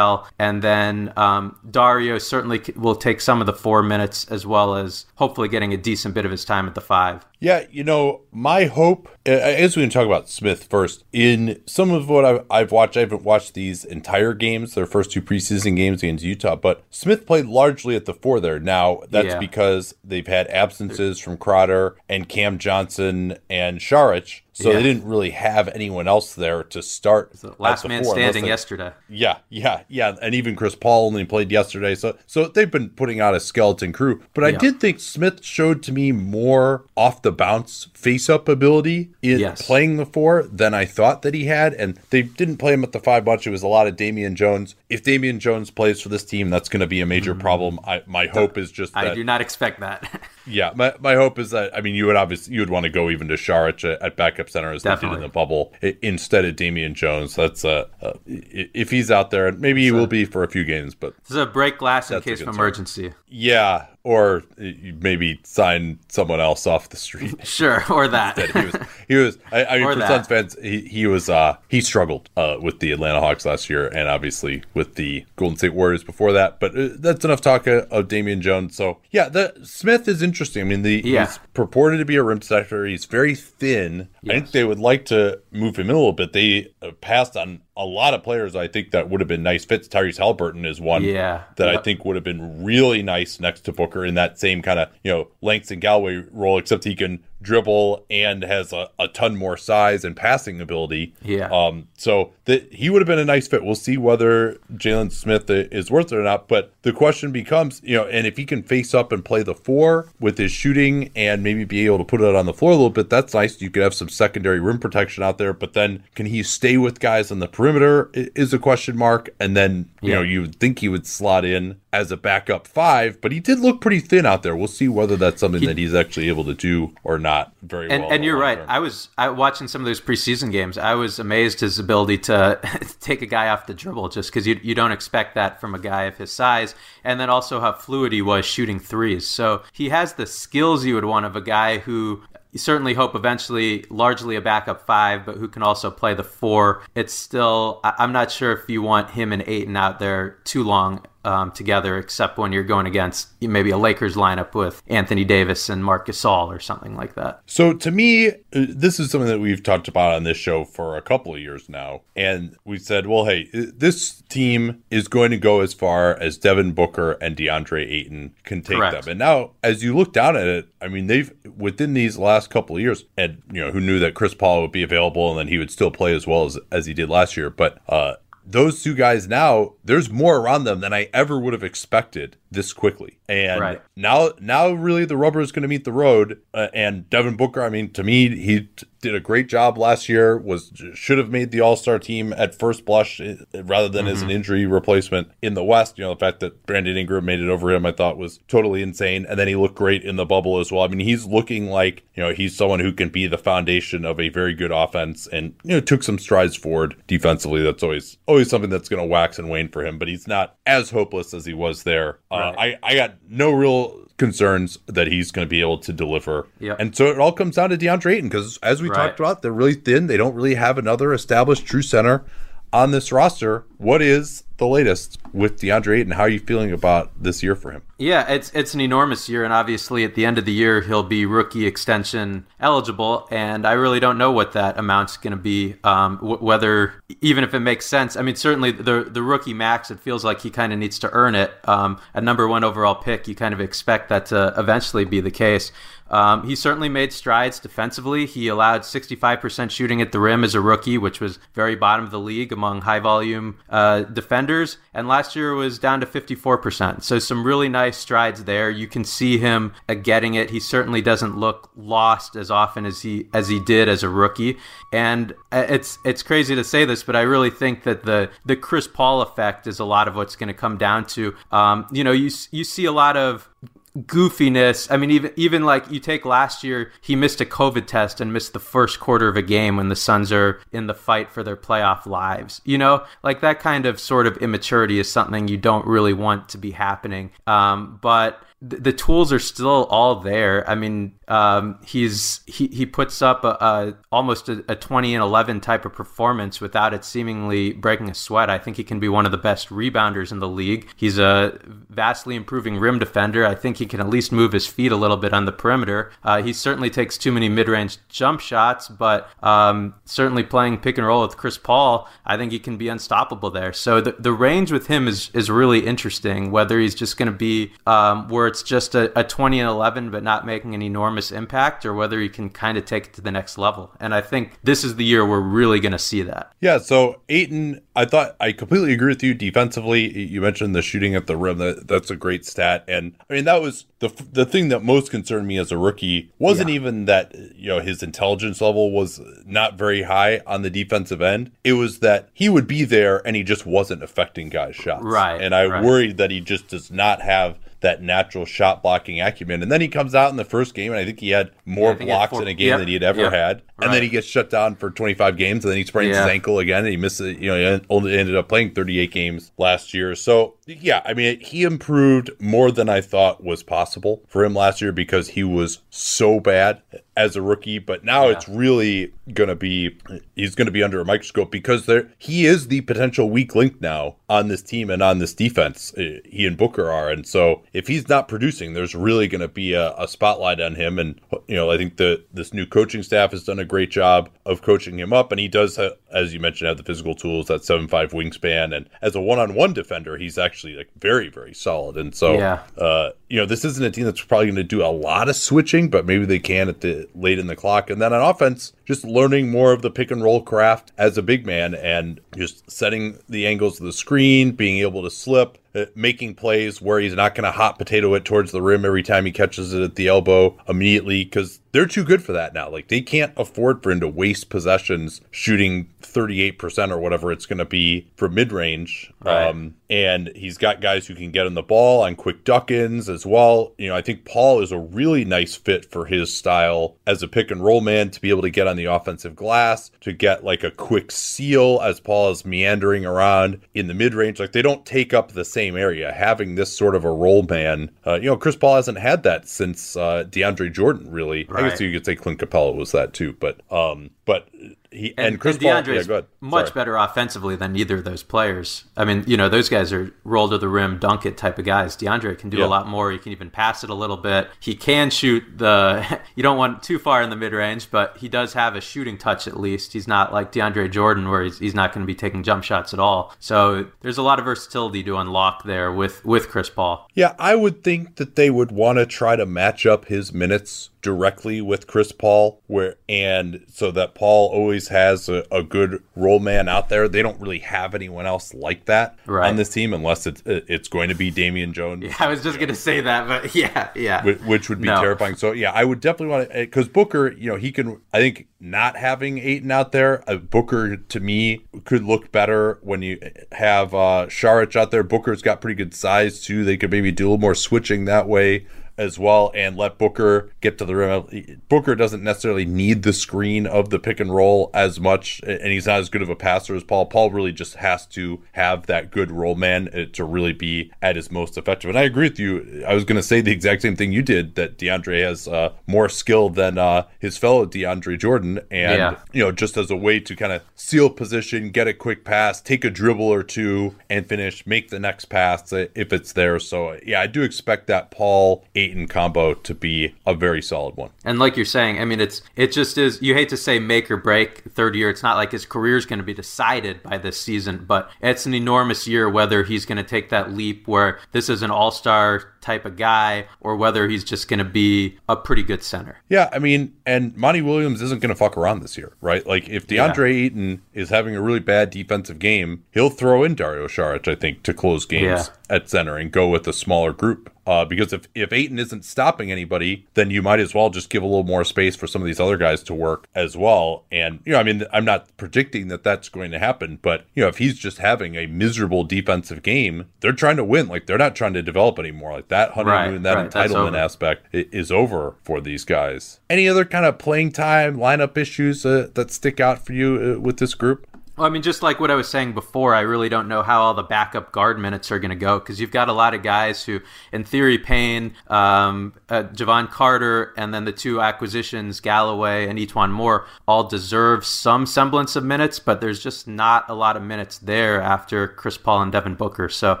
And 0.38 0.62
then 0.62 1.12
um, 1.16 1.58
Dario 1.68 2.18
certainly 2.18 2.62
will 2.76 2.96
take 2.96 3.20
some 3.20 3.40
of 3.40 3.46
the 3.46 3.52
four 3.52 3.82
minutes 3.82 4.26
as 4.26 4.46
well 4.46 4.74
as 4.74 5.06
hopefully 5.16 5.48
getting 5.48 5.72
a 5.72 5.76
decent 5.76 6.14
bit 6.14 6.24
of 6.24 6.30
his 6.30 6.44
time 6.44 6.66
at 6.66 6.74
the 6.74 6.80
five. 6.80 7.24
Yeah, 7.40 7.66
you 7.70 7.84
know, 7.84 8.22
my 8.32 8.64
hope, 8.64 9.08
as 9.24 9.76
we 9.76 9.82
can 9.82 9.90
talk 9.90 10.06
about 10.06 10.28
Smith 10.28 10.64
first, 10.64 11.04
in 11.12 11.62
some 11.66 11.90
of 11.90 12.08
what 12.08 12.24
I've, 12.24 12.44
I've, 12.50 12.72
watched, 12.72 12.96
I 12.96 13.00
haven't 13.00 13.22
watched 13.22 13.54
these 13.54 13.84
entire 13.84 14.34
games, 14.34 14.74
their 14.74 14.86
first 14.86 15.12
two 15.12 15.22
preseason 15.22 15.76
games 15.76 16.02
against 16.02 16.24
Utah, 16.24 16.56
but 16.56 16.84
Smith 16.90 17.26
played 17.26 17.46
largely 17.46 17.94
at 17.94 18.06
the 18.06 18.14
four 18.14 18.40
there. 18.40 18.58
Now, 18.58 19.02
that's 19.08 19.28
yeah. 19.28 19.38
because 19.38 19.94
they've 20.02 20.26
had 20.26 20.48
absences 20.48 21.18
from 21.18 21.36
Crowder 21.36 21.96
and 22.08 22.28
Cam 22.28 22.58
Johnson 22.58 23.36
and 23.48 23.78
Saric. 23.78 24.40
So 24.58 24.70
yeah. 24.70 24.78
they 24.78 24.82
didn't 24.82 25.04
really 25.04 25.30
have 25.30 25.68
anyone 25.68 26.08
else 26.08 26.34
there 26.34 26.64
to 26.64 26.82
start. 26.82 27.32
The 27.34 27.54
last 27.60 27.86
man 27.86 28.02
four, 28.02 28.14
standing 28.14 28.42
they, 28.42 28.48
yesterday. 28.48 28.92
Yeah, 29.08 29.38
yeah, 29.50 29.82
yeah, 29.86 30.16
and 30.20 30.34
even 30.34 30.56
Chris 30.56 30.74
Paul 30.74 31.06
only 31.06 31.24
played 31.24 31.52
yesterday. 31.52 31.94
So, 31.94 32.18
so 32.26 32.48
they've 32.48 32.68
been 32.68 32.90
putting 32.90 33.20
out 33.20 33.36
a 33.36 33.40
skeleton 33.40 33.92
crew. 33.92 34.20
But 34.34 34.42
I 34.42 34.50
did 34.50 34.80
think 34.80 34.98
Smith 34.98 35.44
showed 35.44 35.84
to 35.84 35.92
me 35.92 36.10
more 36.10 36.84
off 36.96 37.22
the 37.22 37.27
bounce 37.32 37.88
face 37.94 38.28
up 38.28 38.48
ability 38.48 39.10
in 39.22 39.38
yes. 39.38 39.62
playing 39.62 39.96
the 39.96 40.06
four 40.06 40.42
than 40.44 40.74
I 40.74 40.84
thought 40.84 41.22
that 41.22 41.34
he 41.34 41.44
had. 41.44 41.74
And 41.74 41.98
they 42.10 42.22
didn't 42.22 42.58
play 42.58 42.72
him 42.72 42.84
at 42.84 42.92
the 42.92 43.00
five 43.00 43.24
much. 43.24 43.46
It 43.46 43.50
was 43.50 43.62
a 43.62 43.68
lot 43.68 43.86
of 43.86 43.96
Damian 43.96 44.36
Jones. 44.36 44.74
If 44.88 45.02
Damian 45.02 45.40
Jones 45.40 45.70
plays 45.70 46.00
for 46.00 46.08
this 46.08 46.24
team, 46.24 46.50
that's 46.50 46.68
going 46.68 46.80
to 46.80 46.86
be 46.86 47.00
a 47.00 47.06
major 47.06 47.32
mm-hmm. 47.32 47.40
problem. 47.40 47.80
I, 47.84 48.02
my 48.06 48.26
hope 48.26 48.58
is 48.58 48.72
just. 48.72 48.94
That, 48.94 49.08
I 49.08 49.14
do 49.14 49.24
not 49.24 49.40
expect 49.40 49.80
that. 49.80 50.22
yeah, 50.46 50.72
my, 50.74 50.94
my 51.00 51.14
hope 51.14 51.38
is 51.38 51.50
that 51.50 51.76
I 51.76 51.80
mean 51.80 51.94
you 51.94 52.06
would 52.06 52.16
obviously 52.16 52.54
you 52.54 52.60
would 52.60 52.70
want 52.70 52.84
to 52.84 52.90
go 52.90 53.10
even 53.10 53.28
to 53.28 53.34
Saric 53.34 53.84
at, 53.84 54.02
at 54.02 54.16
backup 54.16 54.50
center 54.50 54.72
as 54.72 54.82
Definitely. 54.82 55.08
they 55.08 55.20
did 55.20 55.24
in 55.24 55.28
the 55.28 55.32
bubble 55.32 55.72
instead 56.02 56.44
of 56.44 56.56
Damian 56.56 56.94
Jones. 56.94 57.34
That's 57.34 57.64
uh, 57.64 57.86
uh 58.02 58.14
if 58.26 58.90
he's 58.90 59.10
out 59.10 59.30
there, 59.30 59.52
maybe 59.52 59.82
he 59.82 59.92
will 59.92 60.06
be 60.06 60.24
for 60.24 60.42
a 60.42 60.48
few 60.48 60.64
games, 60.64 60.94
but 60.94 61.16
this 61.18 61.30
is 61.30 61.36
a 61.36 61.46
break 61.46 61.78
glass 61.78 62.10
in 62.10 62.20
case 62.22 62.40
of 62.40 62.48
emergency. 62.48 63.12
Yeah, 63.26 63.86
or 64.08 64.42
maybe 64.56 65.38
sign 65.42 65.98
someone 66.08 66.40
else 66.40 66.66
off 66.66 66.88
the 66.88 66.96
street. 66.96 67.34
Sure, 67.44 67.82
or 67.92 68.08
that. 68.08 68.38
he 68.38 68.64
was, 68.64 68.76
he 69.08 69.14
was. 69.16 69.38
I, 69.52 69.64
I 69.64 69.78
mean, 69.78 69.86
for 69.88 69.94
that. 69.96 70.08
Suns 70.08 70.26
fans, 70.26 70.56
he, 70.62 70.80
he 70.82 71.06
was. 71.06 71.28
Uh, 71.28 71.56
he 71.68 71.80
struggled 71.80 72.30
uh, 72.36 72.56
with 72.60 72.80
the 72.80 72.92
Atlanta 72.92 73.20
Hawks 73.20 73.44
last 73.44 73.68
year, 73.68 73.88
and 73.88 74.08
obviously 74.08 74.62
with 74.74 74.94
the 74.94 75.26
Golden 75.36 75.58
State 75.58 75.74
Warriors 75.74 76.04
before 76.04 76.32
that. 76.32 76.58
But 76.58 76.78
uh, 76.78 76.88
that's 76.98 77.24
enough 77.24 77.40
talk 77.40 77.66
of 77.66 78.08
Damian 78.08 78.40
Jones. 78.40 78.76
So 78.76 78.98
yeah, 79.10 79.28
the 79.28 79.54
Smith 79.62 80.08
is 80.08 80.22
interesting. 80.22 80.62
I 80.62 80.64
mean, 80.64 80.82
the 80.82 81.02
yeah. 81.04 81.26
he's 81.26 81.38
purported 81.52 81.98
to 81.98 82.04
be 82.04 82.16
a 82.16 82.22
rim 82.22 82.40
protector. 82.40 82.86
He's 82.86 83.04
very 83.04 83.34
thin. 83.34 84.08
Yes. 84.22 84.30
I 84.30 84.40
think 84.40 84.52
they 84.52 84.64
would 84.64 84.78
like 84.78 85.04
to 85.06 85.40
move 85.50 85.76
him 85.76 85.90
in 85.90 85.96
a 85.96 85.98
little 85.98 86.12
bit. 86.12 86.32
They 86.32 86.72
uh, 86.80 86.92
passed 87.00 87.36
on 87.36 87.60
a 87.78 87.84
lot 87.84 88.12
of 88.12 88.24
players 88.24 88.56
I 88.56 88.66
think 88.66 88.90
that 88.90 89.08
would 89.08 89.20
have 89.20 89.28
been 89.28 89.44
nice 89.44 89.64
fits. 89.64 89.86
Tyrese 89.86 90.18
Haliburton 90.18 90.66
is 90.66 90.80
one 90.80 91.04
yeah. 91.04 91.44
that 91.56 91.70
yep. 91.70 91.78
I 91.78 91.82
think 91.82 92.04
would 92.04 92.16
have 92.16 92.24
been 92.24 92.64
really 92.64 93.02
nice 93.04 93.38
next 93.38 93.60
to 93.62 93.72
Booker 93.72 94.04
in 94.04 94.14
that 94.14 94.36
same 94.36 94.62
kind 94.62 94.80
of, 94.80 94.90
you 95.04 95.12
know, 95.12 95.28
Langston 95.40 95.78
Galloway 95.78 96.24
role, 96.32 96.58
except 96.58 96.82
he 96.82 96.96
can 96.96 97.22
dribble 97.40 98.04
and 98.10 98.42
has 98.42 98.72
a, 98.72 98.90
a 98.98 99.08
ton 99.08 99.36
more 99.36 99.56
size 99.56 100.04
and 100.04 100.16
passing 100.16 100.60
ability. 100.60 101.14
Yeah. 101.22 101.48
Um. 101.50 101.88
So 101.96 102.32
that 102.44 102.72
he 102.72 102.90
would 102.90 103.00
have 103.00 103.06
been 103.06 103.18
a 103.18 103.24
nice 103.24 103.48
fit. 103.48 103.64
We'll 103.64 103.74
see 103.74 103.96
whether 103.96 104.54
Jalen 104.74 105.12
Smith 105.12 105.48
is 105.50 105.90
worth 105.90 106.12
it 106.12 106.16
or 106.16 106.22
not. 106.22 106.48
But 106.48 106.72
the 106.82 106.92
question 106.92 107.32
becomes, 107.32 107.80
you 107.84 107.96
know, 107.96 108.04
and 108.04 108.26
if 108.26 108.36
he 108.36 108.44
can 108.44 108.62
face 108.62 108.94
up 108.94 109.12
and 109.12 109.24
play 109.24 109.42
the 109.42 109.54
four 109.54 110.08
with 110.20 110.38
his 110.38 110.52
shooting 110.52 111.10
and 111.14 111.42
maybe 111.42 111.64
be 111.64 111.86
able 111.86 111.98
to 111.98 112.04
put 112.04 112.20
it 112.20 112.34
on 112.34 112.46
the 112.46 112.54
floor 112.54 112.72
a 112.72 112.74
little 112.74 112.90
bit, 112.90 113.10
that's 113.10 113.34
nice. 113.34 113.60
You 113.60 113.70
could 113.70 113.82
have 113.82 113.94
some 113.94 114.08
secondary 114.08 114.60
rim 114.60 114.78
protection 114.78 115.22
out 115.22 115.38
there. 115.38 115.52
But 115.52 115.74
then 115.74 116.04
can 116.14 116.26
he 116.26 116.42
stay 116.42 116.76
with 116.76 117.00
guys 117.00 117.30
on 117.30 117.38
the 117.38 117.48
perimeter 117.48 118.10
is 118.14 118.52
a 118.52 118.58
question 118.58 118.96
mark. 118.96 119.30
And 119.38 119.56
then 119.56 119.90
you 120.00 120.10
yeah. 120.10 120.16
know 120.16 120.22
you 120.22 120.40
would 120.42 120.56
think 120.56 120.78
he 120.78 120.88
would 120.88 121.06
slot 121.06 121.44
in 121.44 121.80
as 121.92 122.12
a 122.12 122.16
backup 122.16 122.66
five, 122.66 123.20
but 123.20 123.32
he 123.32 123.40
did 123.40 123.58
look 123.58 123.80
pretty 123.80 124.00
thin 124.00 124.26
out 124.26 124.42
there. 124.42 124.54
We'll 124.54 124.68
see 124.68 124.88
whether 124.88 125.16
that's 125.16 125.40
something 125.40 125.62
he, 125.62 125.66
that 125.66 125.78
he's 125.78 125.94
actually 125.94 126.28
able 126.28 126.44
to 126.44 126.54
do 126.54 126.94
or 127.02 127.18
not. 127.18 127.52
Very 127.62 127.90
and, 127.90 128.02
well. 128.02 128.12
And 128.12 128.24
you're 128.24 128.38
right. 128.38 128.58
Term. 128.58 128.66
I 128.68 128.78
was 128.78 129.08
I, 129.16 129.30
watching 129.30 129.68
some 129.68 129.80
of 129.80 129.86
those 129.86 130.00
preseason 130.00 130.52
games. 130.52 130.76
I 130.76 130.94
was 130.94 131.18
amazed 131.18 131.60
his 131.60 131.78
ability 131.78 132.18
to 132.18 132.60
take 133.00 133.22
a 133.22 133.26
guy 133.26 133.48
off 133.48 133.66
the 133.66 133.74
dribble, 133.74 134.10
just 134.10 134.30
because 134.30 134.46
you 134.46 134.60
you 134.62 134.74
don't 134.74 134.92
expect 134.92 135.34
that 135.34 135.60
from 135.60 135.74
a 135.74 135.78
guy 135.78 136.04
of 136.04 136.18
his 136.18 136.30
size, 136.30 136.74
and 137.04 137.18
then 137.18 137.30
also 137.30 137.60
how 137.60 137.72
fluid 137.72 138.12
he 138.12 138.22
was 138.22 138.44
shooting 138.44 138.78
threes. 138.78 139.26
So 139.26 139.62
he 139.72 139.88
has 139.88 140.14
the 140.14 140.26
skills 140.26 140.84
you 140.84 140.94
would 140.94 141.06
want 141.06 141.24
of 141.24 141.36
a 141.36 141.40
guy 141.40 141.78
who 141.78 142.22
you 142.52 142.58
certainly 142.58 142.94
hope 142.94 143.14
eventually 143.14 143.84
largely 143.90 144.36
a 144.36 144.40
backup 144.40 144.86
five, 144.86 145.26
but 145.26 145.36
who 145.36 145.48
can 145.48 145.62
also 145.62 145.90
play 145.90 146.14
the 146.14 146.24
four. 146.24 146.82
It's 146.94 147.12
still, 147.12 147.80
I'm 147.84 148.12
not 148.12 148.30
sure 148.30 148.52
if 148.52 148.68
you 148.70 148.80
want 148.80 149.10
him 149.10 149.32
and 149.32 149.42
Ayton 149.46 149.76
out 149.76 149.98
there 149.98 150.38
too 150.44 150.64
long 150.64 151.04
um, 151.28 151.52
together, 151.52 151.98
except 151.98 152.38
when 152.38 152.52
you're 152.52 152.64
going 152.64 152.86
against 152.86 153.28
maybe 153.42 153.68
a 153.70 153.76
Lakers 153.76 154.16
lineup 154.16 154.54
with 154.54 154.82
Anthony 154.86 155.26
Davis 155.26 155.68
and 155.68 155.84
Marc 155.84 156.06
Gasol 156.06 156.48
or 156.48 156.58
something 156.58 156.96
like 156.96 157.16
that. 157.16 157.42
So 157.44 157.74
to 157.74 157.90
me, 157.90 158.28
uh, 158.28 158.32
this 158.50 158.98
is 158.98 159.10
something 159.10 159.28
that 159.28 159.38
we've 159.38 159.62
talked 159.62 159.88
about 159.88 160.14
on 160.14 160.24
this 160.24 160.38
show 160.38 160.64
for 160.64 160.96
a 160.96 161.02
couple 161.02 161.34
of 161.34 161.40
years 161.40 161.68
now, 161.68 162.00
and 162.16 162.56
we 162.64 162.78
said, 162.78 163.06
well, 163.06 163.26
hey, 163.26 163.50
this 163.52 164.22
team 164.30 164.82
is 164.90 165.06
going 165.06 165.30
to 165.30 165.36
go 165.36 165.60
as 165.60 165.74
far 165.74 166.18
as 166.18 166.38
Devin 166.38 166.72
Booker 166.72 167.12
and 167.12 167.36
DeAndre 167.36 167.86
Ayton 167.86 168.34
can 168.44 168.62
take 168.62 168.78
Correct. 168.78 169.04
them. 169.04 169.10
And 169.10 169.18
now, 169.18 169.50
as 169.62 169.84
you 169.84 169.94
look 169.94 170.14
down 170.14 170.34
at 170.34 170.46
it, 170.46 170.68
I 170.80 170.88
mean, 170.88 171.08
they've 171.08 171.30
within 171.58 171.92
these 171.92 172.16
last 172.16 172.48
couple 172.48 172.76
of 172.76 172.80
years, 172.80 173.04
and 173.18 173.42
you 173.52 173.62
know, 173.62 173.70
who 173.70 173.80
knew 173.80 173.98
that 173.98 174.14
Chris 174.14 174.32
Paul 174.32 174.62
would 174.62 174.72
be 174.72 174.82
available 174.82 175.28
and 175.30 175.38
then 175.38 175.48
he 175.48 175.58
would 175.58 175.70
still 175.70 175.90
play 175.90 176.14
as 176.14 176.26
well 176.26 176.46
as 176.46 176.58
as 176.72 176.86
he 176.86 176.94
did 176.94 177.10
last 177.10 177.36
year, 177.36 177.50
but 177.50 177.78
uh 177.86 178.14
those 178.50 178.82
two 178.82 178.94
guys 178.94 179.28
now, 179.28 179.74
there's 179.84 180.08
more 180.08 180.38
around 180.38 180.64
them 180.64 180.80
than 180.80 180.94
I 180.94 181.10
ever 181.12 181.38
would 181.38 181.52
have 181.52 181.62
expected 181.62 182.36
this 182.50 182.72
quickly. 182.72 183.18
And 183.28 183.60
Right. 183.60 183.80
now, 183.96 184.30
now 184.40 184.70
really 184.70 185.04
the 185.04 185.16
rubber 185.16 185.40
is 185.40 185.52
going 185.52 185.62
to 185.62 185.68
meet 185.68 185.84
the 185.84 185.92
road. 185.92 186.38
Uh, 186.54 186.68
and 186.72 187.08
Devin 187.10 187.36
Booker, 187.36 187.62
I 187.62 187.68
mean, 187.68 187.90
to 187.92 188.02
me, 188.02 188.28
he 188.36 188.60
t- 188.60 188.86
did 189.00 189.14
a 189.14 189.20
great 189.20 189.48
job 189.48 189.78
last 189.78 190.08
year. 190.08 190.36
Was 190.36 190.72
should 190.94 191.18
have 191.18 191.30
made 191.30 191.50
the 191.52 191.60
All 191.60 191.76
Star 191.76 191.98
team 192.00 192.32
at 192.32 192.58
first 192.58 192.84
blush 192.84 193.20
eh, 193.20 193.36
rather 193.54 193.88
than 193.88 194.08
as 194.08 194.22
an 194.22 194.30
injury 194.30 194.66
replacement 194.66 195.28
in 195.40 195.54
the 195.54 195.62
West. 195.62 195.98
You 195.98 196.04
know, 196.04 196.14
the 196.14 196.18
fact 196.18 196.40
that 196.40 196.66
Brandon 196.66 196.96
Ingram 196.96 197.24
made 197.24 197.38
it 197.38 197.48
over 197.48 197.70
him, 197.70 197.86
I 197.86 197.92
thought 197.92 198.18
was 198.18 198.40
totally 198.48 198.82
insane. 198.82 199.24
And 199.28 199.38
then 199.38 199.46
he 199.46 199.54
looked 199.54 199.76
great 199.76 200.02
in 200.02 200.16
the 200.16 200.26
bubble 200.26 200.58
as 200.58 200.72
well. 200.72 200.82
I 200.82 200.88
mean, 200.88 200.98
he's 200.98 201.26
looking 201.26 201.66
like 201.68 202.02
you 202.14 202.22
know 202.24 202.32
he's 202.32 202.56
someone 202.56 202.80
who 202.80 202.92
can 202.92 203.08
be 203.10 203.26
the 203.28 203.38
foundation 203.38 204.04
of 204.04 204.18
a 204.18 204.30
very 204.30 204.54
good 204.54 204.72
offense, 204.72 205.28
and 205.28 205.54
you 205.62 205.74
know 205.74 205.80
took 205.80 206.02
some 206.02 206.18
strides 206.18 206.56
forward 206.56 206.96
defensively. 207.06 207.62
That's 207.62 207.82
always 207.84 208.16
always 208.26 208.50
something 208.50 208.70
that's 208.70 208.88
going 208.88 209.02
to 209.02 209.06
wax 209.08 209.38
and 209.38 209.48
wane 209.48 209.68
for 209.68 209.86
him. 209.86 209.98
But 209.98 210.08
he's 210.08 210.26
not 210.26 210.56
as 210.66 210.90
hopeless 210.90 211.32
as 211.34 211.46
he 211.46 211.54
was 211.54 211.84
there. 211.84 212.18
Uh, 212.38 212.54
I 212.58 212.78
I 212.82 212.94
got 212.94 213.14
no 213.28 213.50
real 213.50 214.06
concerns 214.16 214.78
that 214.86 215.06
he's 215.06 215.30
going 215.30 215.46
to 215.46 215.48
be 215.48 215.60
able 215.60 215.78
to 215.78 215.92
deliver. 215.92 216.46
Yep. 216.58 216.76
And 216.80 216.96
so 216.96 217.06
it 217.06 217.18
all 217.20 217.30
comes 217.32 217.54
down 217.54 217.70
to 217.70 217.78
DeAndre 217.78 218.14
Ayton 218.14 218.28
because, 218.28 218.58
as 218.64 218.82
we 218.82 218.88
Right. 218.88 218.96
talked 218.96 219.20
about, 219.20 219.42
they're 219.42 219.52
really 219.52 219.74
thin. 219.74 220.08
They 220.08 220.16
don't 220.16 220.34
really 220.34 220.56
have 220.56 220.76
another 220.76 221.12
established 221.12 221.66
true 221.66 221.82
center 221.82 222.24
on 222.72 222.90
this 222.90 223.12
roster. 223.12 223.64
What 223.76 224.02
is 224.02 224.42
the 224.58 224.66
latest 224.66 225.18
with 225.32 225.60
DeAndre 225.60 226.00
Ayton? 226.00 226.12
How 226.12 226.22
are 226.22 226.28
you 226.28 226.40
feeling 226.40 226.72
about 226.72 227.10
this 227.20 227.42
year 227.42 227.54
for 227.54 227.70
him? 227.72 227.82
Yeah, 227.96 228.30
it's 228.30 228.50
it's 228.54 228.74
an 228.74 228.80
enormous 228.80 229.28
year, 229.28 229.42
and 229.44 229.52
obviously 229.52 230.04
at 230.04 230.14
the 230.14 230.24
end 230.24 230.38
of 230.38 230.44
the 230.44 230.52
year 230.52 230.82
he'll 230.82 231.02
be 231.02 231.26
rookie 231.26 231.66
extension 231.66 232.46
eligible, 232.60 233.26
and 233.30 233.66
I 233.66 233.72
really 233.72 233.98
don't 233.98 234.18
know 234.18 234.30
what 234.30 234.52
that 234.52 234.78
amount's 234.78 235.16
going 235.16 235.32
to 235.32 235.36
be. 235.36 235.76
Um, 235.82 236.16
w- 236.16 236.38
whether 236.38 237.02
even 237.20 237.42
if 237.42 237.54
it 237.54 237.60
makes 237.60 237.86
sense, 237.86 238.16
I 238.16 238.22
mean, 238.22 238.36
certainly 238.36 238.70
the 238.70 239.04
the 239.04 239.22
rookie 239.22 239.54
max, 239.54 239.90
it 239.90 239.98
feels 239.98 240.24
like 240.24 240.42
he 240.42 240.50
kind 240.50 240.72
of 240.72 240.78
needs 240.78 240.98
to 241.00 241.10
earn 241.12 241.34
it. 241.34 241.52
Um, 241.64 242.00
a 242.14 242.20
number 242.20 242.46
one 242.46 242.62
overall 242.62 242.94
pick, 242.94 243.26
you 243.26 243.34
kind 243.34 243.54
of 243.54 243.60
expect 243.60 244.08
that 244.10 244.26
to 244.26 244.54
eventually 244.56 245.04
be 245.04 245.20
the 245.20 245.32
case. 245.32 245.72
Um, 246.10 246.46
he 246.46 246.56
certainly 246.56 246.88
made 246.88 247.12
strides 247.12 247.60
defensively. 247.60 248.24
He 248.24 248.48
allowed 248.48 248.80
65% 248.80 249.70
shooting 249.70 250.00
at 250.00 250.12
the 250.12 250.18
rim 250.18 250.42
as 250.42 250.54
a 250.54 250.60
rookie, 250.60 250.96
which 250.96 251.20
was 251.20 251.38
very 251.52 251.74
bottom 251.74 252.04
of 252.04 252.10
the 252.10 252.18
league 252.18 252.50
among 252.50 252.82
high 252.82 252.98
volume 253.00 253.58
uh, 253.68 254.04
defenders. 254.04 254.47
And 254.94 255.08
last 255.08 255.36
year 255.36 255.54
was 255.54 255.78
down 255.78 256.00
to 256.00 256.06
54%. 256.06 257.02
So 257.02 257.18
some 257.18 257.44
really 257.44 257.68
nice 257.68 257.96
strides 257.96 258.44
there. 258.44 258.70
You 258.70 258.86
can 258.86 259.04
see 259.04 259.38
him 259.38 259.72
uh, 259.88 259.94
getting 259.94 260.34
it. 260.34 260.50
He 260.50 260.60
certainly 260.60 261.02
doesn't 261.02 261.36
look 261.36 261.70
lost 261.76 262.36
as 262.36 262.50
often 262.50 262.84
as 262.86 263.02
he 263.02 263.28
as 263.32 263.48
he 263.48 263.60
did 263.60 263.88
as 263.88 264.02
a 264.02 264.08
rookie. 264.08 264.58
And 264.92 265.34
uh, 265.52 265.66
it's 265.68 265.98
it's 266.04 266.22
crazy 266.22 266.54
to 266.54 266.64
say 266.64 266.84
this, 266.84 267.02
but 267.02 267.16
I 267.16 267.22
really 267.22 267.50
think 267.50 267.82
that 267.84 268.04
the 268.04 268.30
the 268.44 268.56
Chris 268.56 268.88
Paul 268.88 269.22
effect 269.22 269.66
is 269.66 269.78
a 269.78 269.84
lot 269.84 270.08
of 270.08 270.14
what's 270.14 270.36
going 270.36 270.48
to 270.48 270.54
come 270.54 270.76
down 270.76 271.06
to. 271.06 271.34
Um, 271.52 271.86
you 271.92 272.02
know, 272.02 272.12
you 272.12 272.30
you 272.50 272.64
see 272.64 272.84
a 272.84 272.92
lot 272.92 273.16
of 273.16 273.48
goofiness. 273.96 274.90
I 274.90 274.96
mean, 274.96 275.10
even 275.10 275.32
even 275.36 275.64
like 275.64 275.90
you 275.90 276.00
take 276.00 276.24
last 276.24 276.64
year, 276.64 276.92
he 277.00 277.16
missed 277.16 277.40
a 277.40 277.44
COVID 277.44 277.86
test 277.86 278.20
and 278.20 278.32
missed 278.32 278.52
the 278.52 278.60
first 278.60 279.00
quarter 279.00 279.28
of 279.28 279.36
a 279.36 279.42
game 279.42 279.76
when 279.76 279.88
the 279.88 279.96
Suns 279.96 280.32
are 280.32 280.60
in 280.72 280.86
the 280.86 280.94
fight 280.94 281.30
for 281.30 281.42
their 281.42 281.56
playoff 281.56 282.06
lives. 282.06 282.60
You 282.64 282.78
know, 282.78 283.04
like 283.22 283.40
that 283.40 283.60
kind 283.60 283.86
of 283.86 284.00
sort 284.00 284.26
of 284.26 284.36
immaturity 284.38 284.98
is 284.98 285.10
something 285.10 285.48
you 285.48 285.56
don't 285.56 285.86
really 285.86 286.12
want 286.12 286.48
to 286.50 286.58
be 286.58 286.72
happening. 286.72 287.30
Um, 287.46 287.98
but 288.00 288.42
the 288.60 288.92
tools 288.92 289.32
are 289.32 289.38
still 289.38 289.84
all 289.86 290.16
there. 290.16 290.68
I 290.68 290.74
mean, 290.74 291.12
um, 291.28 291.78
he's 291.86 292.40
he, 292.46 292.66
he 292.66 292.86
puts 292.86 293.22
up 293.22 293.44
a, 293.44 293.56
a 293.60 293.94
almost 294.10 294.48
a, 294.48 294.64
a 294.68 294.74
20 294.74 295.14
and 295.14 295.22
11 295.22 295.60
type 295.60 295.84
of 295.84 295.92
performance 295.92 296.60
without 296.60 296.92
it 296.92 297.04
seemingly 297.04 297.72
breaking 297.72 298.10
a 298.10 298.14
sweat. 298.14 298.50
I 298.50 298.58
think 298.58 298.76
he 298.76 298.82
can 298.82 298.98
be 298.98 299.08
one 299.08 299.26
of 299.26 299.30
the 299.30 299.38
best 299.38 299.68
rebounders 299.68 300.32
in 300.32 300.40
the 300.40 300.48
league. 300.48 300.88
He's 300.96 301.18
a 301.18 301.56
vastly 301.88 302.34
improving 302.34 302.78
rim 302.78 302.98
defender. 302.98 303.46
I 303.46 303.54
think 303.54 303.76
he 303.76 303.86
can 303.86 304.00
at 304.00 304.08
least 304.08 304.32
move 304.32 304.52
his 304.52 304.66
feet 304.66 304.90
a 304.90 304.96
little 304.96 305.16
bit 305.16 305.32
on 305.32 305.44
the 305.44 305.52
perimeter. 305.52 306.10
Uh, 306.24 306.42
he 306.42 306.52
certainly 306.52 306.90
takes 306.90 307.16
too 307.16 307.30
many 307.30 307.48
mid-range 307.48 307.98
jump 308.08 308.40
shots, 308.40 308.88
but 308.88 309.28
um, 309.40 309.94
certainly 310.04 310.42
playing 310.42 310.78
pick 310.78 310.98
and 310.98 311.06
roll 311.06 311.22
with 311.22 311.36
Chris 311.36 311.58
Paul, 311.58 312.08
I 312.26 312.36
think 312.36 312.50
he 312.50 312.58
can 312.58 312.76
be 312.76 312.88
unstoppable 312.88 313.50
there. 313.50 313.72
So 313.72 314.00
the, 314.00 314.16
the 314.18 314.32
range 314.32 314.72
with 314.72 314.88
him 314.88 315.06
is 315.06 315.30
is 315.32 315.48
really 315.48 315.86
interesting. 315.86 316.50
Whether 316.50 316.80
he's 316.80 316.96
just 316.96 317.16
going 317.16 317.30
to 317.30 317.38
be 317.38 317.72
um, 317.86 318.26
where 318.28 318.47
it's 318.48 318.62
just 318.62 318.94
a, 318.94 319.16
a 319.18 319.22
20 319.22 319.60
and 319.60 319.68
11, 319.68 320.10
but 320.10 320.24
not 320.24 320.44
making 320.44 320.74
an 320.74 320.82
enormous 320.82 321.30
impact, 321.30 321.86
or 321.86 321.94
whether 321.94 322.20
he 322.20 322.28
can 322.28 322.50
kind 322.50 322.76
of 322.76 322.84
take 322.84 323.06
it 323.06 323.12
to 323.14 323.20
the 323.20 323.30
next 323.30 323.56
level. 323.56 323.92
And 324.00 324.14
I 324.14 324.20
think 324.20 324.58
this 324.64 324.82
is 324.82 324.96
the 324.96 325.04
year 325.04 325.24
we're 325.24 325.40
really 325.40 325.78
going 325.78 325.92
to 325.92 325.98
see 325.98 326.22
that. 326.22 326.52
Yeah, 326.60 326.78
so 326.78 327.20
Ayton, 327.28 327.80
I 327.94 328.04
thought 328.04 328.36
I 328.40 328.52
completely 328.52 328.92
agree 328.92 329.12
with 329.12 329.22
you 329.22 329.34
defensively. 329.34 330.26
You 330.26 330.40
mentioned 330.40 330.74
the 330.74 330.82
shooting 330.82 331.14
at 331.14 331.26
the 331.26 331.36
rim. 331.36 331.58
That 331.58 331.88
that's 331.88 332.10
a 332.10 332.16
great 332.16 332.44
stat, 332.44 332.84
and 332.88 333.14
I 333.28 333.34
mean 333.34 333.44
that 333.44 333.60
was 333.60 333.86
the 333.98 334.08
the 334.32 334.46
thing 334.46 334.68
that 334.68 334.82
most 334.82 335.10
concerned 335.10 335.46
me 335.46 335.58
as 335.58 335.72
a 335.72 335.78
rookie 335.78 336.32
wasn't 336.38 336.70
even 336.70 337.06
that 337.06 337.34
you 337.56 337.68
know 337.68 337.80
his 337.80 338.02
intelligence 338.02 338.60
level 338.60 338.92
was 338.92 339.20
not 339.44 339.74
very 339.74 340.02
high 340.02 340.40
on 340.46 340.62
the 340.62 340.70
defensive 340.70 341.20
end. 341.20 341.50
It 341.64 341.72
was 341.74 341.98
that 341.98 342.28
he 342.32 342.48
would 342.48 342.66
be 342.66 342.84
there 342.84 343.26
and 343.26 343.34
he 343.34 343.42
just 343.42 343.66
wasn't 343.66 344.02
affecting 344.02 344.48
guys' 344.48 344.76
shots. 344.76 345.02
Right, 345.02 345.40
and 345.40 345.54
I 345.54 345.66
right. 345.66 345.84
worried 345.84 346.16
that 346.18 346.30
he 346.30 346.40
just 346.40 346.68
does 346.68 346.90
not 346.90 347.20
have 347.22 347.58
that 347.80 348.02
natural 348.02 348.44
shot 348.44 348.82
blocking 348.82 349.20
acumen. 349.20 349.62
And 349.62 349.70
then 349.70 349.80
he 349.80 349.88
comes 349.88 350.14
out 350.14 350.30
in 350.30 350.36
the 350.36 350.44
first 350.44 350.74
game, 350.74 350.92
and 350.92 351.00
I 351.00 351.04
think 351.04 351.20
he 351.20 351.30
had 351.30 351.50
more 351.64 351.90
Yeah, 351.90 351.90
I 351.90 351.94
think 351.96 352.08
he 352.08 352.10
had 352.10 352.16
blocks 352.18 352.30
four- 352.30 352.42
in 352.42 352.48
a 352.48 352.54
game 352.54 352.68
yep, 352.68 352.78
than 352.78 352.88
he 352.88 352.94
had 352.94 353.02
ever 353.02 353.22
yep, 353.22 353.32
had. 353.32 353.62
And 353.80 353.86
right. 353.86 353.92
then 353.92 354.02
he 354.02 354.08
gets 354.08 354.26
shut 354.26 354.50
down 354.50 354.74
for 354.74 354.90
25 354.90 355.36
games, 355.36 355.64
and 355.64 355.70
then 355.70 355.78
he 355.78 355.84
sprains 355.84 356.16
his 356.16 356.26
ankle 356.26 356.58
again, 356.58 356.80
and 356.80 356.88
he 356.88 356.96
misses. 356.96 357.38
You 357.38 357.48
know, 357.48 357.78
he 357.78 357.86
only 357.90 358.18
ended 358.18 358.34
up 358.34 358.48
playing 358.48 358.74
38 358.74 359.12
games 359.12 359.52
last 359.56 359.94
year. 359.94 360.14
So 360.16 360.56
yeah, 360.66 361.02
I 361.04 361.14
mean, 361.14 361.40
he 361.40 361.62
improved 361.62 362.30
more 362.40 362.72
than 362.72 362.88
I 362.88 363.00
thought 363.00 363.44
was 363.44 363.62
possible 363.62 364.22
for 364.26 364.44
him 364.44 364.54
last 364.54 364.80
year 364.80 364.92
because 364.92 365.28
he 365.28 365.44
was 365.44 365.80
so 365.90 366.40
bad 366.40 366.82
as 367.18 367.34
a 367.36 367.42
rookie. 367.42 367.78
But 367.78 368.04
now 368.04 368.26
Yeah. 368.26 368.32
it's 368.36 368.48
really 368.48 369.12
gonna 369.34 369.56
be 369.56 369.94
he's 370.36 370.54
gonna 370.54 370.70
be 370.70 370.82
under 370.82 371.00
a 371.00 371.04
microscope 371.04 371.50
because 371.50 371.84
there 371.84 372.08
he 372.16 372.46
is 372.46 372.68
the 372.68 372.80
potential 372.82 373.28
weak 373.28 373.54
link 373.54 373.78
now 373.80 374.16
on 374.30 374.48
this 374.48 374.62
team 374.62 374.88
and 374.88 375.02
on 375.02 375.18
this 375.18 375.34
defense. 375.34 375.92
Uh, 375.98 376.20
He 376.24 376.46
and 376.46 376.56
Booker 376.56 376.90
are, 376.90 377.10
and 377.10 377.26
so 377.26 377.62
if 377.74 377.88
he's 377.88 378.08
not 378.08 378.28
producing, 378.28 378.72
there's 378.72 378.94
really 378.94 379.26
gonna 379.28 379.48
be 379.48 379.74
a, 379.74 379.92
a 379.98 380.06
spotlight 380.08 380.60
on 380.60 380.76
him. 380.76 380.98
And 380.98 381.20
you 381.48 381.56
know, 381.56 381.70
I 381.70 381.76
think 381.76 381.96
the 381.96 382.22
this 382.32 382.54
new 382.54 382.64
coaching 382.64 383.02
staff 383.02 383.32
has 383.32 383.44
done 383.44 383.58
a 383.58 383.64
great 383.64 383.90
job 383.90 384.30
of 384.46 384.62
coaching 384.62 384.98
him 384.98 385.12
up, 385.12 385.32
and 385.32 385.40
he 385.40 385.48
does, 385.48 385.78
as 386.12 386.32
you 386.32 386.40
mentioned, 386.40 386.68
have 386.68 386.76
the 386.78 386.84
physical 386.84 387.14
tools, 387.14 387.48
that 387.48 387.64
seven 387.64 387.88
five 387.88 388.12
wingspan, 388.12 388.74
and 388.74 388.88
as 389.02 389.14
a 389.16 389.20
one 389.20 389.38
on 389.40 389.54
one 389.54 389.72
defender, 389.72 390.16
he's 390.16 390.38
actually 390.38 390.74
like 390.74 390.88
very 391.00 391.28
very 391.28 391.52
solid. 391.52 391.96
And 391.96 392.14
so 392.14 392.34
Yeah. 392.34 392.60
uh, 392.78 393.10
you 393.28 393.36
know, 393.36 393.46
this 393.46 393.64
isn't 393.64 393.84
a 393.84 393.90
team 393.90 394.04
that's 394.04 394.22
probably 394.22 394.46
going 394.46 394.56
to 394.56 394.64
do 394.64 394.82
a 394.82 394.88
lot 394.88 395.28
of 395.28 395.36
switching, 395.36 395.90
but 395.90 396.06
maybe 396.06 396.24
they 396.24 396.38
can 396.38 396.68
at 396.68 396.80
the 396.80 397.06
late 397.14 397.38
in 397.38 397.46
the 397.46 397.56
clock. 397.56 397.90
And 397.90 398.00
then 398.00 398.12
on 398.12 398.22
offense, 398.22 398.72
just 398.86 399.04
learning 399.04 399.50
more 399.50 399.72
of 399.72 399.82
the 399.82 399.90
pick 399.90 400.10
and 400.10 400.22
roll 400.22 400.42
craft 400.42 400.92
as 400.96 401.18
a 401.18 401.22
big 401.22 401.44
man 401.44 401.74
and 401.74 402.20
just 402.36 402.70
setting 402.70 403.18
the 403.28 403.46
angles 403.46 403.80
of 403.80 403.86
the 403.86 403.92
screen, 403.92 404.52
being 404.52 404.78
able 404.78 405.02
to 405.02 405.10
slip, 405.10 405.58
making 405.94 406.34
plays 406.34 406.80
where 406.80 407.00
he's 407.00 407.14
not 407.14 407.34
going 407.34 407.44
to 407.44 407.50
hot 407.50 407.78
potato 407.78 408.14
it 408.14 408.24
towards 408.24 408.52
the 408.52 408.62
rim 408.62 408.84
every 408.84 409.02
time 409.02 409.24
he 409.24 409.32
catches 409.32 409.72
it 409.72 409.82
at 409.82 409.94
the 409.96 410.08
elbow 410.08 410.56
immediately 410.68 411.24
because 411.24 411.60
they're 411.72 411.86
too 411.86 412.04
good 412.04 412.22
for 412.22 412.32
that 412.32 412.54
now. 412.54 412.68
Like 412.68 412.88
they 412.88 413.00
can't 413.00 413.32
afford 413.36 413.82
for 413.82 413.90
him 413.90 414.00
to 414.00 414.08
waste 414.08 414.48
possessions 414.48 415.20
shooting 415.30 415.88
38% 416.02 416.90
or 416.90 416.98
whatever 416.98 417.30
it's 417.30 417.46
going 417.46 417.58
to 417.58 417.64
be 417.64 418.08
for 418.16 418.28
mid 418.28 418.52
range. 418.52 419.12
Right. 419.22 419.48
Um, 419.48 419.74
and 419.90 420.30
he's 420.34 420.58
got 420.58 420.80
guys 420.80 421.06
who 421.06 421.14
can 421.14 421.30
get 421.30 421.46
him 421.46 421.54
the 421.54 421.62
ball 421.62 422.02
on 422.02 422.14
quick 422.14 422.44
duck 422.44 422.70
ins 422.70 423.08
as 423.08 423.24
well. 423.24 423.72
You 423.78 423.88
know, 423.88 423.96
I 423.96 424.02
think 424.02 424.24
Paul 424.24 424.60
is 424.60 424.72
a 424.72 424.78
really 424.78 425.24
nice 425.24 425.54
fit 425.54 425.90
for 425.90 426.06
his 426.06 426.34
style 426.34 426.96
as 427.06 427.22
a 427.22 427.28
pick 427.28 427.50
and 427.50 427.62
roll 427.62 427.80
man 427.80 428.10
to 428.10 428.20
be 428.20 428.30
able 428.30 428.42
to 428.42 428.50
get 428.50 428.66
on 428.66 428.76
the 428.76 428.86
offensive 428.86 429.36
glass, 429.36 429.90
to 430.00 430.12
get 430.12 430.44
like 430.44 430.62
a 430.62 430.70
quick 430.70 431.10
seal 431.10 431.80
as 431.82 432.00
Paul 432.00 432.30
is 432.30 432.44
meandering 432.44 433.06
around 433.06 433.60
in 433.74 433.86
the 433.86 433.94
mid 433.94 434.14
range. 434.14 434.40
Like 434.40 434.52
they 434.52 434.62
don't 434.62 434.84
take 434.84 435.14
up 435.14 435.32
the 435.32 435.44
same 435.44 435.67
area. 435.76 436.12
Having 436.12 436.54
this 436.54 436.76
sort 436.76 436.94
of 436.94 437.04
a 437.04 437.10
role 437.10 437.42
man, 437.42 437.90
uh, 438.06 438.14
you 438.14 438.26
know, 438.26 438.36
Chris 438.36 438.56
Paul 438.56 438.76
hasn't 438.76 438.98
had 438.98 439.22
that 439.22 439.48
since 439.48 439.96
uh, 439.96 440.24
DeAndre 440.28 440.72
Jordan, 440.72 441.10
really. 441.10 441.46
I 441.54 441.68
guess 441.68 441.80
you 441.80 441.92
could 441.92 442.06
say 442.06 442.14
Clint 442.16 442.40
Capela 442.40 442.74
was 442.74 442.92
that 442.92 443.12
too, 443.12 443.34
but, 443.34 443.60
um, 443.72 444.10
but 444.28 444.46
he, 444.90 445.14
and, 445.16 445.40
Chris 445.40 445.56
Paul, 445.56 445.70
DeAndre 445.70 445.86
yeah, 445.94 446.00
is 446.00 446.08
ahead. 446.08 446.26
much 446.42 446.66
Sorry. 446.66 446.74
better 446.74 446.96
offensively 446.96 447.56
than 447.56 447.74
either 447.76 447.96
of 447.96 448.04
those 448.04 448.22
players. 448.22 448.84
I 448.94 449.06
mean, 449.06 449.24
you 449.26 449.38
know, 449.38 449.48
those 449.48 449.70
guys 449.70 449.90
are 449.90 450.12
roll 450.22 450.50
to 450.50 450.58
the 450.58 450.68
rim, 450.68 450.98
dunk 450.98 451.24
it 451.24 451.38
type 451.38 451.58
of 451.58 451.64
guys. 451.64 451.96
DeAndre 451.96 452.38
can 452.38 452.50
do 452.50 452.58
Yeah. 452.58 452.66
a 452.66 452.68
lot 452.68 452.86
more. 452.86 453.10
He 453.10 453.16
can 453.18 453.32
even 453.32 453.48
pass 453.48 453.82
it 453.82 453.88
a 453.88 453.94
little 453.94 454.18
bit. 454.18 454.48
He 454.60 454.74
can 454.74 455.08
shoot 455.10 455.42
the. 455.56 456.20
You 456.36 456.42
don't 456.42 456.58
want 456.58 456.84
too 456.84 456.98
far 457.00 457.20
in 457.22 457.30
the 457.30 457.36
mid 457.36 457.52
range, 457.52 457.90
but 457.90 458.16
he 458.18 458.28
does 458.28 458.52
have 458.52 458.76
a 458.76 458.80
shooting 458.80 459.18
touch 459.18 459.48
at 459.48 459.58
least. 459.58 459.92
He's 459.94 460.06
not 460.06 460.32
like 460.32 460.52
DeAndre 460.52 460.88
Jordan, 460.92 461.28
where 461.30 461.42
he's, 461.42 461.58
he's 461.58 461.74
not 461.74 461.92
going 461.92 462.02
to 462.02 462.06
be 462.06 462.14
taking 462.14 462.44
jump 462.44 462.62
shots 462.62 462.92
at 462.94 463.00
all. 463.00 463.34
So 463.40 463.86
there's 464.02 464.18
a 464.18 464.22
lot 464.22 464.38
of 464.38 464.44
versatility 464.44 465.02
to 465.04 465.16
unlock 465.16 465.64
there 465.64 465.90
with 465.90 466.24
with 466.24 466.48
Chris 466.48 466.70
Paul. 466.70 467.08
Yeah, 467.14 467.34
I 467.38 467.56
would 467.56 467.82
think 467.82 468.16
that 468.16 468.36
they 468.36 468.50
would 468.50 468.70
want 468.70 468.98
to 468.98 469.06
try 469.06 469.34
to 469.36 469.46
match 469.46 469.84
up 469.86 470.04
his 470.04 470.32
minutes 470.32 470.90
directly 471.02 471.60
with 471.60 471.86
Chris 471.86 472.12
Paul, 472.12 472.60
where 472.66 472.96
and 473.08 473.64
so 473.68 473.90
that 473.92 474.14
Paul 474.14 474.48
always 474.50 474.88
has 474.88 475.28
a, 475.28 475.44
a 475.52 475.62
good 475.62 476.02
role 476.16 476.38
man 476.40 476.68
out 476.68 476.88
there. 476.88 477.08
They 477.08 477.22
don't 477.22 477.40
really 477.40 477.60
have 477.60 477.94
anyone 477.94 478.26
else 478.26 478.52
like 478.54 478.84
that 478.86 479.16
Right. 479.26 479.48
on 479.48 479.56
this 479.56 479.68
team 479.68 479.94
unless 479.94 480.26
it's 480.26 480.42
it's 480.46 480.88
going 480.88 481.08
to 481.08 481.14
be 481.14 481.30
Damian 481.30 481.72
Jones. 481.72 482.04
Yeah, 482.04 482.14
I 482.18 482.28
was 482.28 482.42
just 482.42 482.58
gonna 482.58 482.74
say 482.74 483.00
that, 483.00 483.28
but 483.28 483.54
yeah, 483.54 483.90
yeah. 483.94 484.24
Which, 484.24 484.40
which 484.40 484.68
would 484.68 484.80
be 484.80 484.88
No. 484.88 485.00
terrifying. 485.00 485.36
So 485.36 485.52
yeah, 485.52 485.72
I 485.72 485.84
would 485.84 486.00
definitely 486.00 486.28
want 486.34 486.50
to 486.50 486.58
because 486.60 486.88
Booker, 486.88 487.32
you 487.32 487.48
know, 487.50 487.56
he 487.56 487.70
can. 487.72 488.00
I 488.12 488.18
think 488.18 488.48
not 488.60 488.96
having 488.96 489.38
Ayton 489.38 489.70
out 489.70 489.92
there, 489.92 490.28
uh, 490.28 490.36
Booker 490.36 490.96
to 490.96 491.20
me 491.20 491.64
could 491.84 492.02
look 492.02 492.32
better 492.32 492.78
when 492.82 493.02
you 493.02 493.18
have 493.52 493.94
uh 493.94 494.26
Saric 494.28 494.74
out 494.76 494.90
there. 494.90 495.02
Booker's 495.02 495.42
got 495.42 495.60
pretty 495.60 495.76
good 495.76 495.94
size 495.94 496.40
too. 496.40 496.64
They 496.64 496.76
could 496.76 496.90
maybe 496.90 497.12
do 497.12 497.24
a 497.24 497.28
little 497.28 497.38
more 497.40 497.54
switching 497.54 498.04
that 498.06 498.26
way 498.28 498.66
as 498.98 499.18
well 499.18 499.50
and 499.54 499.76
let 499.76 499.96
Booker 499.98 500.50
get 500.60 500.76
to 500.78 500.84
the 500.84 500.96
rim. 500.96 501.62
Booker 501.68 501.94
doesn't 501.94 502.22
necessarily 502.22 502.64
need 502.64 503.02
the 503.02 503.12
screen 503.12 503.66
of 503.66 503.90
the 503.90 503.98
pick 503.98 504.20
and 504.20 504.34
roll 504.34 504.70
as 504.74 505.00
much, 505.00 505.40
and 505.46 505.72
he's 505.72 505.86
not 505.86 506.00
as 506.00 506.08
good 506.08 506.22
of 506.22 506.28
a 506.28 506.36
passer 506.36 506.74
as 506.74 506.84
Paul. 506.84 507.06
Paul 507.06 507.30
really 507.30 507.52
just 507.52 507.76
has 507.76 508.06
to 508.08 508.42
have 508.52 508.86
that 508.86 509.10
good 509.10 509.30
roll 509.30 509.54
man 509.54 509.88
uh, 509.94 510.04
to 510.12 510.24
really 510.24 510.52
be 510.52 510.90
at 511.00 511.16
his 511.16 511.30
most 511.30 511.56
effective. 511.56 511.88
And 511.88 511.98
I 511.98 512.02
agree 512.02 512.28
with 512.28 512.38
you. 512.38 512.84
I 512.86 512.94
was 512.94 513.04
going 513.04 513.16
to 513.16 513.22
say 513.22 513.40
the 513.40 513.52
exact 513.52 513.82
same 513.82 513.96
thing 513.96 514.12
you 514.12 514.22
did 514.22 514.54
that 514.56 514.78
DeAndre 514.78 515.22
has 515.22 515.46
uh, 515.48 515.72
more 515.86 516.08
skill 516.08 516.50
than 516.50 516.78
uh, 516.78 517.06
his 517.18 517.38
fellow 517.38 517.64
DeAndre 517.66 518.18
Jordan, 518.18 518.58
and 518.70 518.92
Yeah. 518.98 519.18
you 519.32 519.44
know 519.44 519.52
just 519.52 519.76
as 519.76 519.90
a 519.90 519.96
way 519.96 520.18
to 520.20 520.34
kind 520.36 520.52
of 520.52 520.62
seal 520.74 521.08
position, 521.10 521.70
get 521.70 521.86
a 521.86 521.94
quick 521.94 522.24
pass, 522.24 522.60
take 522.60 522.84
a 522.84 522.90
dribble 522.90 523.24
or 523.24 523.42
two, 523.42 523.94
and 524.10 524.26
finish, 524.26 524.66
make 524.66 524.90
the 524.90 524.98
next 524.98 525.26
pass 525.26 525.72
uh, 525.72 525.86
if 525.94 526.12
it's 526.12 526.32
there. 526.32 526.58
So 526.58 526.98
yeah, 527.04 527.20
I 527.20 527.26
do 527.26 527.42
expect 527.42 527.86
that 527.86 528.10
Paul 528.10 528.64
Ayton 528.88 529.08
combo 529.08 529.54
to 529.54 529.74
be 529.74 530.14
a 530.26 530.34
very 530.34 530.62
solid 530.62 530.96
one. 530.96 531.10
And 531.24 531.38
like 531.38 531.56
you're 531.56 531.64
saying, 531.64 532.00
I 532.00 532.04
mean, 532.04 532.20
it's 532.20 532.42
it 532.56 532.72
just 532.72 532.98
is. 532.98 533.20
You 533.22 533.34
hate 533.34 533.48
to 533.50 533.56
say 533.56 533.78
make 533.78 534.10
or 534.10 534.16
break 534.16 534.62
third 534.72 534.94
year. 534.94 535.10
It's 535.10 535.22
not 535.22 535.36
like 535.36 535.52
his 535.52 535.66
career 535.66 535.96
is 535.96 536.06
going 536.06 536.18
to 536.18 536.24
be 536.24 536.34
decided 536.34 537.02
by 537.02 537.18
this 537.18 537.40
season, 537.40 537.84
but 537.86 538.10
it's 538.20 538.46
an 538.46 538.54
enormous 538.54 539.06
year 539.06 539.28
whether 539.28 539.62
he's 539.62 539.84
going 539.84 539.98
to 539.98 540.04
take 540.04 540.30
that 540.30 540.52
leap 540.52 540.88
where 540.88 541.18
this 541.32 541.48
is 541.48 541.62
an 541.62 541.70
all 541.70 541.90
star 541.90 542.52
type 542.68 542.84
of 542.84 542.96
guy 542.96 543.46
or 543.60 543.76
whether 543.76 544.08
he's 544.08 544.24
just 544.24 544.46
going 544.48 544.58
to 544.58 544.64
be 544.64 545.16
a 545.28 545.34
pretty 545.36 545.62
good 545.62 545.82
center. 545.82 546.18
Yeah, 546.28 546.50
I 546.52 546.58
mean, 546.58 546.94
and 547.06 547.34
Monty 547.36 547.62
Williams 547.62 548.02
isn't 548.02 548.20
going 548.20 548.28
to 548.28 548.34
fuck 548.36 548.56
around 548.58 548.80
this 548.82 548.98
year, 548.98 549.12
right? 549.22 549.46
Like, 549.46 549.68
if 549.68 549.86
DeAndre 549.86 550.30
Ayton 550.44 550.82
is 550.92 551.08
having 551.08 551.34
a 551.34 551.40
really 551.40 551.60
bad 551.60 551.90
defensive 551.90 552.38
game, 552.38 552.84
he'll 552.92 553.10
throw 553.10 553.42
in 553.44 553.54
Dario 553.54 553.86
Saric, 553.88 554.28
I 554.28 554.34
think, 554.34 554.62
to 554.64 554.74
close 554.74 555.06
games 555.06 555.50
Yeah. 555.70 555.76
at 555.76 555.88
center 555.88 556.16
and 556.18 556.30
go 556.30 556.48
with 556.48 556.68
a 556.68 556.72
smaller 556.74 557.12
group. 557.12 557.50
Uh, 557.66 557.84
because 557.84 558.14
if, 558.14 558.26
if 558.34 558.50
Ayton 558.50 558.78
isn't 558.78 559.04
stopping 559.04 559.52
anybody, 559.52 560.06
then 560.14 560.30
you 560.30 560.40
might 560.40 560.58
as 560.58 560.74
well 560.74 560.88
just 560.88 561.10
give 561.10 561.22
a 561.22 561.26
little 561.26 561.44
more 561.44 561.64
space 561.64 561.94
for 561.96 562.06
some 562.06 562.22
of 562.22 562.26
these 562.26 562.40
other 562.40 562.56
guys 562.56 562.82
to 562.84 562.94
work 562.94 563.26
as 563.34 563.58
well. 563.58 564.04
And, 564.10 564.40
you 564.46 564.52
know, 564.52 564.58
I 564.58 564.62
mean, 564.62 564.84
I'm 564.90 565.04
not 565.04 565.36
predicting 565.36 565.88
that 565.88 566.02
that's 566.02 566.30
going 566.30 566.50
to 566.52 566.58
happen, 566.58 566.98
but, 567.02 567.26
you 567.34 567.42
know, 567.42 567.48
if 567.48 567.58
he's 567.58 567.78
just 567.78 567.98
having 567.98 568.36
a 568.36 568.46
miserable 568.46 569.04
defensive 569.04 569.62
game, 569.62 570.06
they're 570.20 570.32
trying 570.32 570.56
to 570.56 570.64
win. 570.64 570.88
Like, 570.88 571.04
they're 571.04 571.18
not 571.18 571.36
trying 571.36 571.52
to 571.52 571.62
develop 571.62 571.98
anymore. 571.98 572.32
Like, 572.32 572.48
that 572.48 572.57
honeymoon, 572.66 573.22
that 573.22 573.34
right, 573.34 573.50
entitlement 573.50 573.96
aspect 573.96 574.46
is 574.52 574.92
over 574.92 575.34
for 575.42 575.60
these 575.60 575.84
guys. 575.84 576.40
Any 576.48 576.68
other 576.68 576.84
kind 576.84 577.04
of 577.04 577.18
playing 577.18 577.52
time 577.52 577.96
lineup 577.96 578.36
issues 578.36 578.84
uh, 578.84 579.08
that 579.14 579.30
stick 579.30 579.60
out 579.60 579.84
for 579.84 579.92
you 579.92 580.36
uh, 580.36 580.40
with 580.40 580.58
this 580.58 580.74
group? 580.74 581.06
Well, 581.38 581.46
I 581.46 581.50
mean, 581.50 581.62
just 581.62 581.84
like 581.84 582.00
what 582.00 582.10
I 582.10 582.16
was 582.16 582.26
saying 582.26 582.54
before, 582.54 582.96
I 582.96 583.02
really 583.02 583.28
don't 583.28 583.46
know 583.46 583.62
how 583.62 583.82
all 583.82 583.94
the 583.94 584.02
backup 584.02 584.50
guard 584.50 584.76
minutes 584.76 585.12
are 585.12 585.20
going 585.20 585.30
to 585.30 585.36
go 585.36 585.60
because 585.60 585.80
you've 585.80 585.92
got 585.92 586.08
a 586.08 586.12
lot 586.12 586.34
of 586.34 586.42
guys 586.42 586.82
who, 586.82 587.00
in 587.30 587.44
theory, 587.44 587.78
Payne, 587.78 588.34
um, 588.48 589.14
uh, 589.28 589.44
Jevon 589.44 589.88
Carter, 589.88 590.52
and 590.56 590.74
then 590.74 590.84
the 590.84 590.90
two 590.90 591.20
acquisitions, 591.20 592.00
Galloway 592.00 592.66
and 592.66 592.76
E'Twaun 592.76 593.12
Moore, 593.12 593.46
all 593.68 593.84
deserve 593.84 594.44
some 594.44 594.84
semblance 594.84 595.36
of 595.36 595.44
minutes, 595.44 595.78
but 595.78 596.00
there's 596.00 596.20
just 596.20 596.48
not 596.48 596.90
a 596.90 596.94
lot 596.94 597.16
of 597.16 597.22
minutes 597.22 597.58
there 597.58 598.02
after 598.02 598.48
Chris 598.48 598.76
Paul 598.76 599.02
and 599.02 599.12
Devin 599.12 599.36
Booker. 599.36 599.68
So 599.68 600.00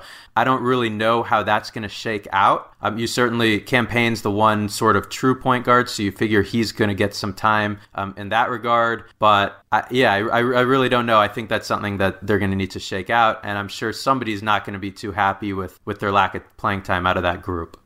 I 0.38 0.42
don't 0.44 0.62
really 0.62 0.88
know 0.88 1.24
how 1.24 1.42
that's 1.42 1.70
going 1.70 1.82
to 1.82 1.88
shake 1.88 2.28
out. 2.32 2.72
Um, 2.80 2.96
you 2.96 3.08
certainly 3.08 3.58
Cam 3.58 3.88
Payne's 3.88 4.22
the 4.22 4.30
one 4.30 4.68
sort 4.68 4.94
of 4.94 5.08
true 5.08 5.34
point 5.34 5.64
guard, 5.64 5.88
so 5.88 6.02
you 6.02 6.12
figure 6.12 6.42
he's 6.42 6.70
going 6.70 6.88
to 6.88 6.94
get 6.94 7.12
some 7.12 7.34
time 7.34 7.80
um, 7.96 8.14
in 8.16 8.28
that 8.28 8.48
regard. 8.48 9.02
But 9.18 9.60
I, 9.72 9.84
yeah, 9.90 10.12
I, 10.14 10.38
I 10.38 10.40
really 10.40 10.88
don't 10.88 11.06
know. 11.06 11.18
Think 11.28 11.48
that's 11.48 11.66
something 11.66 11.98
that 11.98 12.26
they're 12.26 12.38
going 12.38 12.50
to 12.50 12.56
need 12.56 12.72
to 12.72 12.80
shake 12.80 13.10
out, 13.10 13.40
and 13.44 13.56
I'm 13.56 13.68
sure 13.68 13.92
somebody's 13.92 14.42
not 14.42 14.64
going 14.64 14.74
to 14.74 14.78
be 14.78 14.90
too 14.90 15.12
happy 15.12 15.52
with 15.52 15.78
with 15.84 16.00
their 16.00 16.12
lack 16.12 16.34
of 16.34 16.42
playing 16.56 16.82
time 16.82 17.06
out 17.06 17.16
of 17.16 17.22
that 17.22 17.42
group. 17.42 17.80